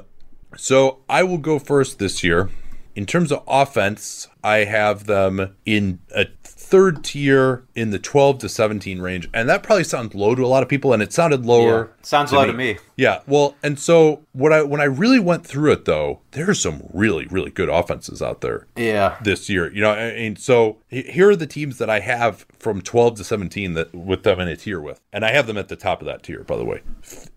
so 0.56 1.00
I 1.10 1.24
will 1.24 1.38
go 1.38 1.60
first 1.60 2.00
this 2.00 2.24
year. 2.24 2.50
In 2.98 3.06
terms 3.06 3.32
of 3.32 3.44
offense, 3.48 4.28
I 4.44 4.64
have 4.64 5.06
them 5.06 5.56
in 5.68 6.00
a 6.16 6.26
third 6.44 7.04
tier 7.04 7.64
in 7.76 7.92
the 7.92 8.00
12 8.00 8.40
to 8.40 8.50
17 8.50 9.00
range. 9.00 9.30
And 9.36 9.48
that 9.48 9.62
probably 9.62 9.84
sounds 9.84 10.16
low 10.16 10.34
to 10.34 10.44
a 10.44 10.48
lot 10.48 10.64
of 10.64 10.70
people, 10.70 10.94
and 10.94 11.04
it 11.04 11.14
sounded 11.14 11.46
lower. 11.46 11.92
Sounds 12.08 12.32
low 12.32 12.46
to 12.46 12.54
me. 12.54 12.78
Yeah, 12.96 13.20
well, 13.28 13.56
and 13.62 13.78
so 13.78 14.24
what 14.32 14.54
I 14.54 14.64
when 14.64 14.80
I 14.80 14.86
really 14.86 15.20
went 15.20 15.46
through 15.46 15.74
it 15.74 15.84
though, 15.84 16.22
there's 16.32 16.62
some 16.62 16.84
really 16.94 17.26
really 17.28 17.52
good 17.52 17.68
offenses 17.68 18.22
out 18.22 18.40
there 18.40 18.66
Yeah. 18.78 19.18
this 19.22 19.50
year. 19.50 19.70
You 19.74 19.82
know, 19.82 19.92
and 19.94 20.40
so 20.40 20.78
here 20.88 21.30
are 21.30 21.36
the 21.36 21.46
teams 21.46 21.80
that 21.80 21.90
I 21.90 22.00
have 22.00 22.46
from 22.60 22.82
12 22.82 23.16
to 23.18 23.24
17 23.26 23.74
that 23.74 23.94
with 23.94 24.24
them 24.24 24.40
in 24.40 24.48
a 24.48 24.56
tier 24.56 24.80
with, 24.80 25.02
and 25.12 25.26
I 25.26 25.32
have 25.32 25.48
them 25.48 25.58
at 25.58 25.68
the 25.68 25.76
top 25.76 26.00
of 26.02 26.06
that 26.08 26.24
tier, 26.24 26.44
by 26.46 26.56
the 26.56 26.64
way. 26.64 26.82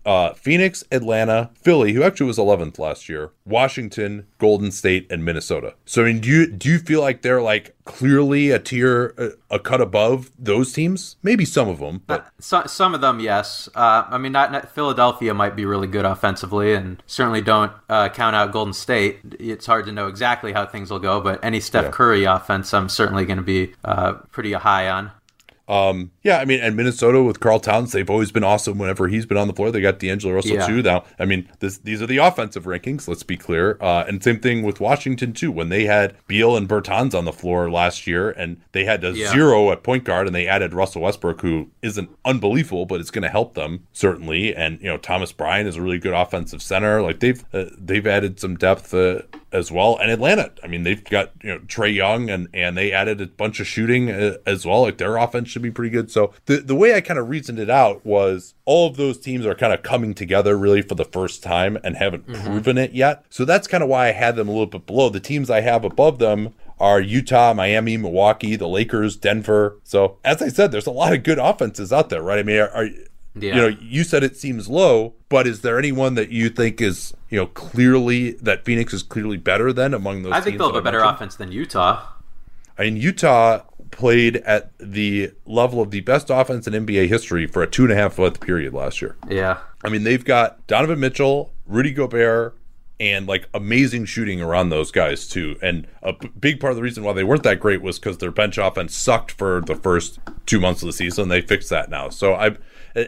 Uh, 0.05 0.33
Phoenix, 0.33 0.83
Atlanta, 0.91 1.49
Philly, 1.61 1.91
who 1.93 2.01
actually 2.03 2.27
was 2.27 2.37
11th 2.37 2.79
last 2.79 3.09
year, 3.09 3.31
Washington, 3.45 4.25
Golden 4.39 4.71
State, 4.71 5.05
and 5.11 5.23
Minnesota. 5.25 5.75
So 5.85 6.03
I 6.03 6.05
mean, 6.05 6.21
do 6.21 6.29
you 6.29 6.47
do 6.49 6.69
you 6.69 6.79
feel 6.79 7.01
like 7.01 7.21
they're 7.23 7.41
like 7.41 7.75
clearly 7.83 8.51
a 8.51 8.59
tier 8.59 9.13
a, 9.17 9.55
a 9.55 9.59
cut 9.59 9.81
above 9.81 10.31
those 10.39 10.71
teams? 10.71 11.17
Maybe 11.21 11.43
some 11.45 11.67
of 11.67 11.79
them, 11.79 12.01
but 12.07 12.27
So, 12.39 12.63
some 12.67 12.95
of 12.95 13.01
them, 13.01 13.19
yes. 13.19 13.67
Uh, 13.75 14.05
I 14.09 14.17
mean, 14.17 14.31
not, 14.31 14.51
not 14.51 14.60
Philadelphia 14.69 15.33
might 15.33 15.55
be 15.55 15.65
really 15.65 15.87
good 15.87 16.05
offensively, 16.05 16.73
and 16.73 17.01
certainly 17.07 17.41
don't 17.41 17.71
uh, 17.89 18.09
count 18.09 18.35
out 18.35 18.51
Golden 18.51 18.73
State. 18.73 19.19
It's 19.39 19.65
hard 19.65 19.85
to 19.85 19.91
know 19.91 20.07
exactly 20.07 20.53
how 20.53 20.65
things 20.65 20.91
will 20.91 20.99
go, 20.99 21.21
but 21.21 21.43
any 21.43 21.59
Steph 21.59 21.85
Yeah. 21.85 21.91
Curry 21.91 22.23
offense, 22.25 22.73
I'm 22.73 22.89
certainly 22.89 23.25
going 23.25 23.37
to 23.37 23.43
be 23.43 23.73
uh, 23.83 24.13
pretty 24.31 24.53
high 24.53 24.89
on. 24.89 25.11
Um, 25.71 26.11
yeah, 26.21 26.39
I 26.39 26.45
mean, 26.45 26.59
and 26.59 26.75
Minnesota 26.75 27.23
with 27.23 27.39
Karl 27.39 27.59
Towns, 27.59 27.93
they've 27.93 28.09
always 28.09 28.31
been 28.31 28.43
awesome 28.43 28.77
whenever 28.77 29.07
he's 29.07 29.25
been 29.25 29.37
on 29.37 29.47
the 29.47 29.53
floor. 29.53 29.71
They 29.71 29.79
got 29.79 29.99
D'Angelo 29.99 30.33
Russell 30.35 30.57
Yeah. 30.57 30.67
too. 30.67 30.81
Now, 30.81 31.05
I 31.17 31.23
mean, 31.25 31.47
this, 31.59 31.77
these 31.77 32.01
are 32.01 32.07
the 32.07 32.17
offensive 32.17 32.65
rankings. 32.65 33.07
Let's 33.07 33.23
be 33.23 33.37
clear. 33.37 33.77
Uh, 33.79 34.03
and 34.07 34.21
same 34.21 34.39
thing 34.39 34.63
with 34.63 34.81
Washington 34.81 35.31
too. 35.31 35.51
When 35.51 35.69
they 35.69 35.85
had 35.85 36.13
Beal 36.27 36.57
and 36.57 36.67
Bertans 36.67 37.15
on 37.15 37.23
the 37.25 37.31
floor 37.31 37.71
last 37.71 38.05
year, 38.05 38.31
and 38.31 38.57
they 38.73 38.83
had 38.83 39.03
a 39.05 39.11
Yeah. 39.11 39.31
zero 39.31 39.71
at 39.71 39.81
point 39.81 40.03
guard, 40.03 40.27
and 40.27 40.35
they 40.35 40.45
added 40.47 40.73
Russell 40.73 41.03
Westbrook, 41.03 41.41
who 41.41 41.69
isn't 41.81 42.09
unbelievable, 42.25 42.85
but 42.85 42.99
it's 42.99 43.11
going 43.11 43.23
to 43.23 43.29
help 43.29 43.53
them 43.53 43.87
certainly. 43.93 44.53
And 44.53 44.77
you 44.81 44.87
know, 44.89 44.97
Thomas 44.97 45.31
Bryant 45.31 45.69
is 45.69 45.77
a 45.77 45.81
really 45.81 45.99
good 45.99 46.13
offensive 46.13 46.61
center. 46.61 47.01
Like 47.01 47.21
they've 47.21 47.43
uh, 47.53 47.65
they've 47.77 48.05
added 48.05 48.39
some 48.41 48.55
depth 48.57 48.93
uh, 48.93 49.21
as 49.51 49.71
well. 49.71 49.97
And 49.97 50.09
Atlanta, 50.09 50.51
I 50.63 50.67
mean, 50.67 50.83
they've 50.83 51.03
got 51.03 51.31
you 51.43 51.49
know 51.49 51.59
Trae 51.59 51.93
Young, 51.93 52.29
and 52.29 52.47
and 52.53 52.77
they 52.77 52.91
added 52.91 53.21
a 53.21 53.27
bunch 53.27 53.59
of 53.59 53.67
shooting 53.67 54.09
uh, 54.09 54.37
as 54.45 54.65
well. 54.65 54.81
Like 54.81 54.97
their 54.97 55.17
offense 55.17 55.49
should 55.49 55.61
be 55.61 55.71
pretty 55.71 55.89
good. 55.89 56.11
So 56.11 56.33
the 56.45 56.57
the 56.57 56.75
way 56.75 56.95
I 56.95 57.01
kind 57.01 57.19
of 57.19 57.29
reasoned 57.29 57.59
it 57.59 57.69
out 57.69 58.05
was 58.05 58.53
all 58.65 58.87
of 58.87 58.97
those 58.97 59.17
teams 59.17 59.45
are 59.45 59.55
kind 59.55 59.73
of 59.73 59.83
coming 59.83 60.13
together 60.13 60.57
really 60.57 60.81
for 60.81 60.95
the 60.95 61.05
first 61.05 61.43
time 61.43 61.77
and 61.83 61.97
haven't 61.97 62.27
proven 62.27 62.77
it 62.77 62.93
yet. 62.93 63.25
So 63.29 63.45
that's 63.45 63.67
kind 63.67 63.83
of 63.83 63.89
why 63.89 64.07
I 64.07 64.11
had 64.11 64.35
them 64.35 64.47
a 64.47 64.51
little 64.51 64.67
bit 64.67 64.85
below. 64.85 65.09
The 65.09 65.19
teams 65.19 65.49
I 65.49 65.61
have 65.61 65.83
above 65.83 66.19
them 66.19 66.53
are 66.79 66.99
Utah, 66.99 67.53
Miami, 67.53 67.95
Milwaukee, 67.95 68.55
the 68.55 68.67
Lakers, 68.67 69.15
Denver. 69.15 69.77
So 69.83 70.17
as 70.25 70.41
I 70.41 70.47
said, 70.47 70.71
there's 70.71 70.87
a 70.87 70.91
lot 70.91 71.13
of 71.13 71.23
good 71.23 71.37
offenses 71.37 71.93
out 71.93 72.09
there, 72.09 72.23
right? 72.23 72.39
I 72.39 72.43
mean, 72.43 72.57
are, 72.57 72.69
are 72.69 72.89
Yeah. 73.33 73.55
you 73.55 73.61
know, 73.61 73.77
you 73.81 74.03
said 74.03 74.23
it 74.23 74.35
seems 74.35 74.67
low, 74.67 75.13
but 75.29 75.47
is 75.47 75.61
there 75.61 75.79
anyone 75.79 76.15
that 76.15 76.29
you 76.29 76.49
think 76.49 76.81
is, 76.81 77.13
you 77.29 77.37
know, 77.37 77.45
clearly 77.47 78.31
that 78.33 78.65
Phoenix 78.65 78.93
is 78.93 79.03
clearly 79.03 79.37
better 79.37 79.71
than 79.71 79.93
among 79.93 80.23
those? 80.23 80.33
I 80.33 80.41
think 80.41 80.57
they'll 80.57 80.67
have 80.67 80.75
a 80.75 80.81
better 80.81 80.99
mentioned? 80.99 81.15
offense 81.15 81.35
than 81.35 81.51
Utah. 81.51 82.07
I 82.77 82.83
mean, 82.83 82.97
Utah 82.97 83.61
played 83.91 84.37
at 84.37 84.71
the 84.79 85.31
level 85.45 85.81
of 85.81 85.91
the 85.91 86.01
best 86.01 86.29
offense 86.29 86.67
in 86.67 86.73
NBA 86.73 87.07
history 87.07 87.45
for 87.47 87.61
a 87.61 87.67
two 87.67 87.83
and 87.83 87.91
a 87.91 87.95
half 87.95 88.17
month 88.17 88.39
period 88.41 88.73
last 88.73 89.01
year. 89.01 89.15
Yeah. 89.29 89.59
I 89.83 89.89
mean, 89.89 90.03
they've 90.03 90.23
got 90.23 90.65
Donovan 90.67 90.99
Mitchell, 90.99 91.53
Rudy 91.65 91.91
Gobert, 91.91 92.57
and 92.99 93.27
like 93.27 93.47
amazing 93.53 94.05
shooting 94.05 94.41
around 94.41 94.69
those 94.69 94.91
guys 94.91 95.27
too. 95.27 95.57
And 95.61 95.87
a 96.03 96.13
b- 96.13 96.31
big 96.39 96.59
part 96.59 96.71
of 96.71 96.77
the 96.77 96.83
reason 96.83 97.03
why 97.03 97.13
they 97.13 97.23
weren't 97.23 97.43
that 97.43 97.59
great 97.59 97.81
was 97.81 97.97
because 97.97 98.19
their 98.19 98.31
bench 98.31 98.57
offense 98.59 98.95
sucked 98.95 99.31
for 99.31 99.61
the 99.61 99.75
first 99.75 100.19
two 100.45 100.59
months 100.59 100.83
of 100.83 100.87
the 100.87 100.93
season. 100.93 101.27
They 101.27 101.41
fixed 101.41 101.69
that 101.71 101.89
now. 101.89 102.09
So 102.09 102.35
I, 102.35 102.57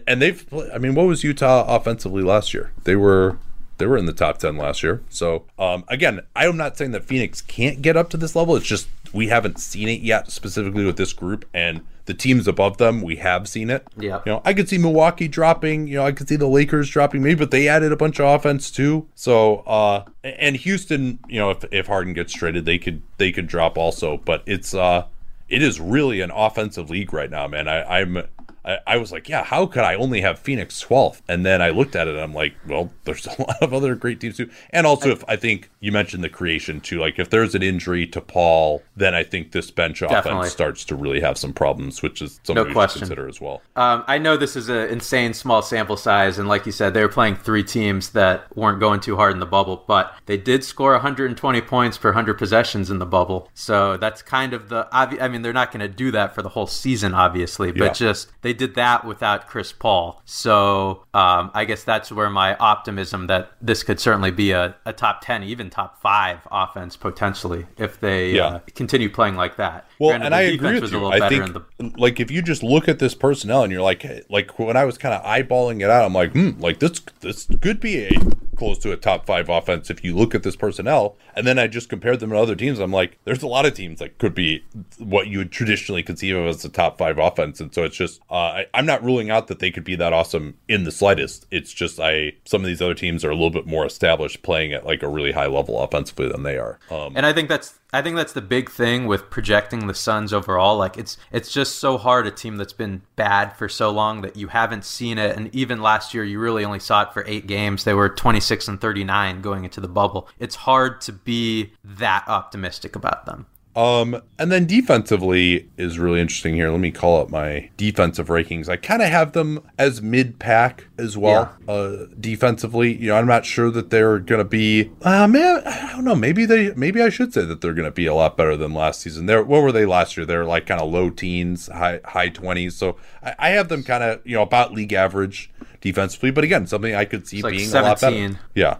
and 0.08 0.22
they've, 0.22 0.46
I 0.74 0.78
mean, 0.78 0.96
what 0.96 1.08
was 1.08 1.24
Utah 1.24 1.66
offensively 1.68 2.24
last 2.24 2.54
year? 2.54 2.72
They 2.84 2.96
were 2.96 3.38
they 3.78 3.88
were 3.88 3.98
in 3.98 4.06
the 4.06 4.14
top 4.14 4.38
10 4.38 4.56
last 4.56 4.84
year. 4.84 5.02
So, 5.10 5.46
um, 5.58 5.84
again, 5.88 6.22
I'm 6.36 6.58
not 6.58 6.78
saying 6.78 6.92
that 6.92 7.04
Phoenix 7.04 7.42
can't 7.42 7.82
get 7.82 7.98
up 7.98 8.10
to 8.12 8.18
this 8.18 8.36
level. 8.36 8.56
It's 8.56 8.66
just 8.66 8.88
we 9.12 9.28
haven't 9.28 9.60
seen 9.60 9.88
it 9.88 10.02
yet, 10.02 10.32
specifically 10.32 10.86
with 10.86 10.98
this 10.98 11.12
group. 11.12 11.46
And 11.54 11.82
the 12.06 12.14
teams 12.14 12.48
above 12.48 12.78
them, 12.78 13.02
we 13.02 13.18
have 13.18 13.48
seen 13.48 13.70
it. 13.70 13.88
Yeah. 13.98 14.22
You 14.26 14.34
know, 14.34 14.42
I 14.46 14.54
could 14.54 14.70
see 14.70 14.78
Milwaukee 14.78 15.28
dropping, 15.28 15.88
you 15.88 15.96
know, 15.96 16.06
I 16.06 16.12
could 16.12 16.28
see 16.28 16.36
the 16.36 16.48
Lakers 16.48 16.90
dropping 16.90 17.24
maybe, 17.24 17.36
but 17.36 17.52
they 17.52 17.68
added 17.68 17.92
a 17.92 17.96
bunch 17.96 18.20
of 18.20 18.28
offense 18.28 18.70
too. 18.70 19.08
So, 19.16 19.58
uh, 19.60 20.06
and 20.24 20.56
Houston, 20.56 21.20
you 21.28 21.40
know, 21.40 21.52
if, 21.52 21.64
if 21.72 21.88
Harden 21.88 22.14
gets 22.14 22.34
traded, 22.34 22.66
they 22.66 22.78
could, 22.78 23.02
they 23.18 23.32
could 23.32 23.48
drop 23.48 23.78
also. 23.78 24.18
But 24.18 24.44
it's, 24.46 24.74
uh, 24.74 25.06
it 25.50 25.62
is 25.62 25.80
really 25.80 26.22
an 26.22 26.32
offensive 26.32 26.90
league 26.90 27.14
right 27.14 27.30
now, 27.30 27.48
man. 27.48 27.68
I, 27.68 28.00
I'm, 28.00 28.24
I, 28.65 28.77
I 28.88 28.98
was 28.98 29.11
like, 29.11 29.27
yeah, 29.30 29.44
how 29.44 29.65
could 29.65 29.84
I 29.84 29.95
only 29.95 30.22
have 30.22 30.40
Phoenix 30.40 30.84
12th? 30.84 31.22
And 31.27 31.45
then 31.45 31.61
I 31.61 31.69
looked 31.69 31.95
at 31.95 32.07
it 32.07 32.14
and 32.14 32.23
I'm 32.23 32.34
like, 32.34 32.53
well, 32.68 32.91
there's 33.03 33.26
a 33.27 33.41
lot 33.41 33.57
of 33.61 33.73
other 33.73 33.95
great 33.95 34.19
teams 34.19 34.38
too. 34.38 34.49
And 34.72 34.85
also, 34.88 35.10
if 35.10 35.23
I 35.27 35.35
think 35.35 35.69
you 35.80 35.91
mentioned 35.91 36.23
the 36.23 36.30
creation 36.30 36.80
too, 36.81 36.99
like 36.99 37.19
if 37.19 37.30
there's 37.30 37.56
an 37.56 37.64
injury 37.64 38.07
to 38.07 38.22
Paul, 38.22 38.81
then 38.95 39.14
I 39.14 39.23
think 39.23 39.52
this 39.52 39.72
bench 39.72 39.99
Definitely. 39.99 40.31
offense 40.40 40.52
starts 40.53 40.85
to 40.85 40.95
really 40.95 41.19
have 41.22 41.38
some 41.38 41.53
problems, 41.53 42.02
which 42.02 42.22
is 42.22 42.40
something 42.44 42.56
No 42.64 42.68
we 42.68 42.73
question. 42.73 42.99
should 42.99 43.07
consider 43.07 43.27
as 43.27 43.41
well. 43.41 43.61
Um, 43.76 44.03
I 44.07 44.18
know 44.18 44.38
this 44.38 44.56
is 44.56 44.69
an 44.69 44.88
insane 44.90 45.34
small 45.34 45.61
sample 45.61 45.98
size, 45.98 46.38
and 46.40 46.48
like 46.48 46.65
you 46.65 46.72
said, 46.72 46.94
they 46.94 47.02
were 47.02 47.10
playing 47.10 47.35
three 47.35 47.64
teams 47.64 48.11
that 48.11 48.56
weren't 48.56 48.80
going 48.80 48.99
too 48.99 49.15
hard 49.15 49.34
in 49.34 49.40
the 49.40 49.45
bubble, 49.45 49.84
but 49.88 50.14
they 50.26 50.38
did 50.38 50.64
score 50.64 50.91
120 50.94 51.61
points 51.61 51.98
per 51.98 52.10
100 52.10 52.35
possessions 52.38 52.90
in 52.90 52.99
the 52.99 53.06
bubble. 53.06 53.49
So 53.53 53.98
that's 53.98 54.22
kind 54.22 54.53
of 54.53 54.69
the 54.69 54.88
obvi- 54.94 55.22
I 55.22 55.27
mean, 55.27 55.41
they're 55.41 55.53
not 55.53 55.72
going 55.72 55.81
to 55.81 55.88
do 55.94 56.11
that 56.11 56.34
for 56.35 56.41
the 56.41 56.49
whole 56.49 56.68
season, 56.68 57.14
obviously, 57.14 57.72
but 57.72 57.84
Yeah. 57.85 57.94
just 57.94 58.31
they 58.41 58.53
did 58.54 58.76
that 58.76 59.06
without 59.06 59.48
Chris 59.48 59.72
Paul. 59.72 60.22
So 60.26 61.04
um, 61.14 61.52
I 61.54 61.66
guess 61.66 61.84
that's 61.84 62.12
where 62.12 62.30
my 62.30 62.56
optimism 62.56 63.28
that 63.28 63.52
this 63.62 63.84
could 63.84 64.00
certainly 64.00 64.32
be 64.32 64.52
a, 64.52 64.76
a 64.86 64.94
top 64.94 65.22
10, 65.22 65.44
even 65.44 65.70
top 65.70 66.02
five 66.02 66.40
offense 66.52 66.96
potentially 66.96 67.66
if 67.78 68.00
they 68.00 68.32
Yeah. 68.32 68.46
uh, 68.46 68.60
continue 68.76 69.10
playing 69.10 69.36
like 69.36 69.58
that. 69.58 69.88
Well, 70.00 70.12
Granted, 70.12 70.26
and 70.28 70.36
I 70.36 70.42
agree 70.42 70.80
with 70.80 70.92
you. 70.92 71.06
I 71.08 71.28
think, 71.30 71.54
the 71.54 71.92
like, 71.98 72.20
if 72.20 72.32
you 72.32 72.42
just 72.42 72.64
look 72.64 72.88
at 72.88 73.00
this 73.00 73.14
personnel 73.16 73.64
and 73.64 73.72
you're 73.72 73.82
like, 73.82 74.06
like 74.30 74.58
when 74.60 74.78
I 74.78 74.86
was 74.86 74.98
kind 74.98 75.14
of 75.14 75.24
eyeballing 75.24 75.82
it 75.82 75.90
out, 75.90 76.06
I'm 76.06 76.14
like, 76.14 76.32
hmm, 76.34 76.60
like 76.60 76.80
this, 76.80 77.02
this 77.22 77.48
could 77.62 77.80
be 77.80 78.06
a 78.06 78.12
close 78.56 78.78
to 78.80 78.92
a 78.92 78.98
top 78.98 79.26
five 79.26 79.50
offense 79.50 79.90
if 79.90 80.04
you 80.04 80.16
look 80.16 80.34
at 80.36 80.44
this 80.44 80.56
personnel. 80.56 81.18
And 81.36 81.46
then 81.48 81.58
I 81.60 81.68
just 81.68 81.90
compared 81.90 82.20
them 82.20 82.30
to 82.30 82.38
other 82.38 82.56
teams. 82.56 82.80
I'm 82.80 82.92
like, 82.92 83.18
there's 83.26 83.44
a 83.44 83.48
lot 83.48 83.66
of 83.66 83.74
teams 83.74 84.00
that 84.00 84.18
could 84.18 84.34
be 84.36 84.64
what 84.98 85.28
you 85.28 85.40
would 85.40 85.52
traditionally 85.52 86.04
conceive 86.04 86.36
of 86.36 86.48
as 86.48 86.64
a 86.64 86.70
top 86.70 86.98
five 86.98 87.18
offense. 87.18 87.60
And 87.60 87.74
so 87.74 87.84
it's 87.84 87.98
just, 87.98 88.22
uh, 88.30 88.34
I, 88.36 88.66
I'm 88.74 88.86
not 88.86 89.04
ruling 89.04 89.30
out 89.30 89.48
that 89.48 89.60
they 89.60 89.72
could 89.72 89.84
be 89.84 89.96
that 89.96 90.14
awesome 90.14 90.58
in 90.68 90.84
the 90.84 90.92
slightest. 90.92 91.46
It's 91.52 91.74
just 91.74 92.00
I 92.00 92.34
some 92.46 92.62
of 92.62 92.68
these 92.68 92.82
other 92.82 92.94
teams 92.94 93.26
are 93.26 93.32
a 93.32 93.36
little 93.36 93.50
bit 93.50 93.66
more 93.66 93.86
established 93.86 94.44
playing 94.44 94.74
at 94.74 94.86
like 94.86 95.04
a 95.04 95.08
really 95.08 95.32
high 95.32 95.48
level 95.48 95.80
offensively 95.80 96.28
than 96.30 96.44
they 96.44 96.58
are. 96.58 96.80
Um, 96.90 97.14
And 97.16 97.26
I 97.26 97.34
think 97.34 97.50
that's 97.50 97.80
I 97.96 98.02
think 98.02 98.16
that's 98.16 98.34
the 98.34 98.42
big 98.42 98.72
thing 98.72 99.06
with 99.06 99.30
projecting 99.30 99.86
the 99.86 99.94
Suns 99.94 100.34
overall. 100.34 100.78
Like 100.78 100.98
it's 100.98 101.18
it's 101.32 101.52
just 101.52 101.76
so 101.76 101.98
hard 101.98 102.26
a 102.26 102.32
team 102.32 102.58
that's 102.58 102.74
been 102.74 103.04
bad 103.16 103.56
for 103.56 103.70
so 103.70 103.92
long 103.92 104.22
that 104.22 104.36
you 104.36 104.48
haven't 104.48 104.84
seen 104.84 105.20
it. 105.20 105.38
And 105.38 105.54
even 105.54 105.82
last 105.82 106.14
year, 106.14 106.24
you 106.24 106.40
really 106.40 106.66
only 106.66 106.80
saw 106.80 107.04
it 107.04 107.14
for 107.14 107.24
eight 107.28 107.46
games. 107.46 107.84
They 107.84 107.94
were 107.94 108.10
26 108.44 108.68
and 108.68 108.82
39 108.82 109.41
going 109.41 109.64
into 109.64 109.80
the 109.80 109.88
bubble. 109.88 110.28
It's 110.38 110.56
hard 110.56 110.99
to 111.02 111.14
be 111.14 111.72
that 111.84 112.26
optimistic 112.28 112.94
about 112.94 113.26
them. 113.26 113.45
Um, 113.76 114.22
and 114.38 114.52
then 114.52 114.68
defensively 114.68 115.68
is 115.78 115.98
really 115.98 116.20
interesting 116.20 116.53
here. 116.53 116.70
Let 116.70 116.80
me 116.80 116.91
call 116.91 117.22
up 117.22 117.30
my 117.32 117.72
defensive 117.76 118.28
rankings. 118.28 118.70
I 118.70 118.76
kind 118.76 119.02
of 119.02 119.10
have 119.10 119.32
them 119.32 119.68
as 119.80 119.99
mid 119.99 120.38
pack 120.38 120.86
as 120.99 121.18
well. 121.18 121.56
Uh, 121.68 122.06
defensively, 122.20 122.95
you 122.95 123.07
know, 123.07 123.15
I'm 123.15 123.26
not 123.26 123.45
sure 123.45 123.72
that 123.72 123.90
they're 123.90 124.20
gonna 124.20 124.44
be. 124.44 124.91
Uh, 125.02 125.28
man, 125.28 125.64
I 125.65 125.94
don't 125.94 126.03
know. 126.03 126.14
Maybe 126.14 126.45
they. 126.45 126.72
Maybe 126.76 127.02
I 127.02 127.10
should 127.10 127.34
say 127.34 127.45
that 127.45 127.61
they're 127.61 127.74
gonna 127.74 127.90
be 127.90 128.06
a 128.06 128.14
lot 128.14 128.38
better 128.38 128.56
than 128.56 128.76
last 128.76 129.02
season. 129.02 129.26
They're 129.26 129.44
what 129.44 129.64
were 129.64 129.72
they 129.72 129.88
last 129.88 130.18
year? 130.18 130.26
They're 130.28 130.45
like 130.45 130.68
kind 130.68 130.80
of 130.80 130.91
low 130.91 131.10
teens, 131.10 131.68
high 131.68 131.99
high 132.06 132.30
twenties. 132.30 132.76
So 132.76 132.98
I, 133.24 133.34
I 133.40 133.49
have 133.52 133.70
them 133.70 133.82
kind 133.82 134.03
of 134.03 134.22
you 134.24 134.36
know 134.36 134.44
about 134.44 134.74
league 134.74 134.94
average 134.94 135.49
defensively. 135.84 136.32
But 136.32 136.44
again, 136.46 136.66
something 136.66 136.96
I 136.96 137.06
could 137.06 137.28
see 137.28 137.44
like 137.44 137.52
being 137.52 137.70
a 137.70 137.82
lot 137.82 138.02
better. 138.02 138.40
Yeah. 138.56 138.78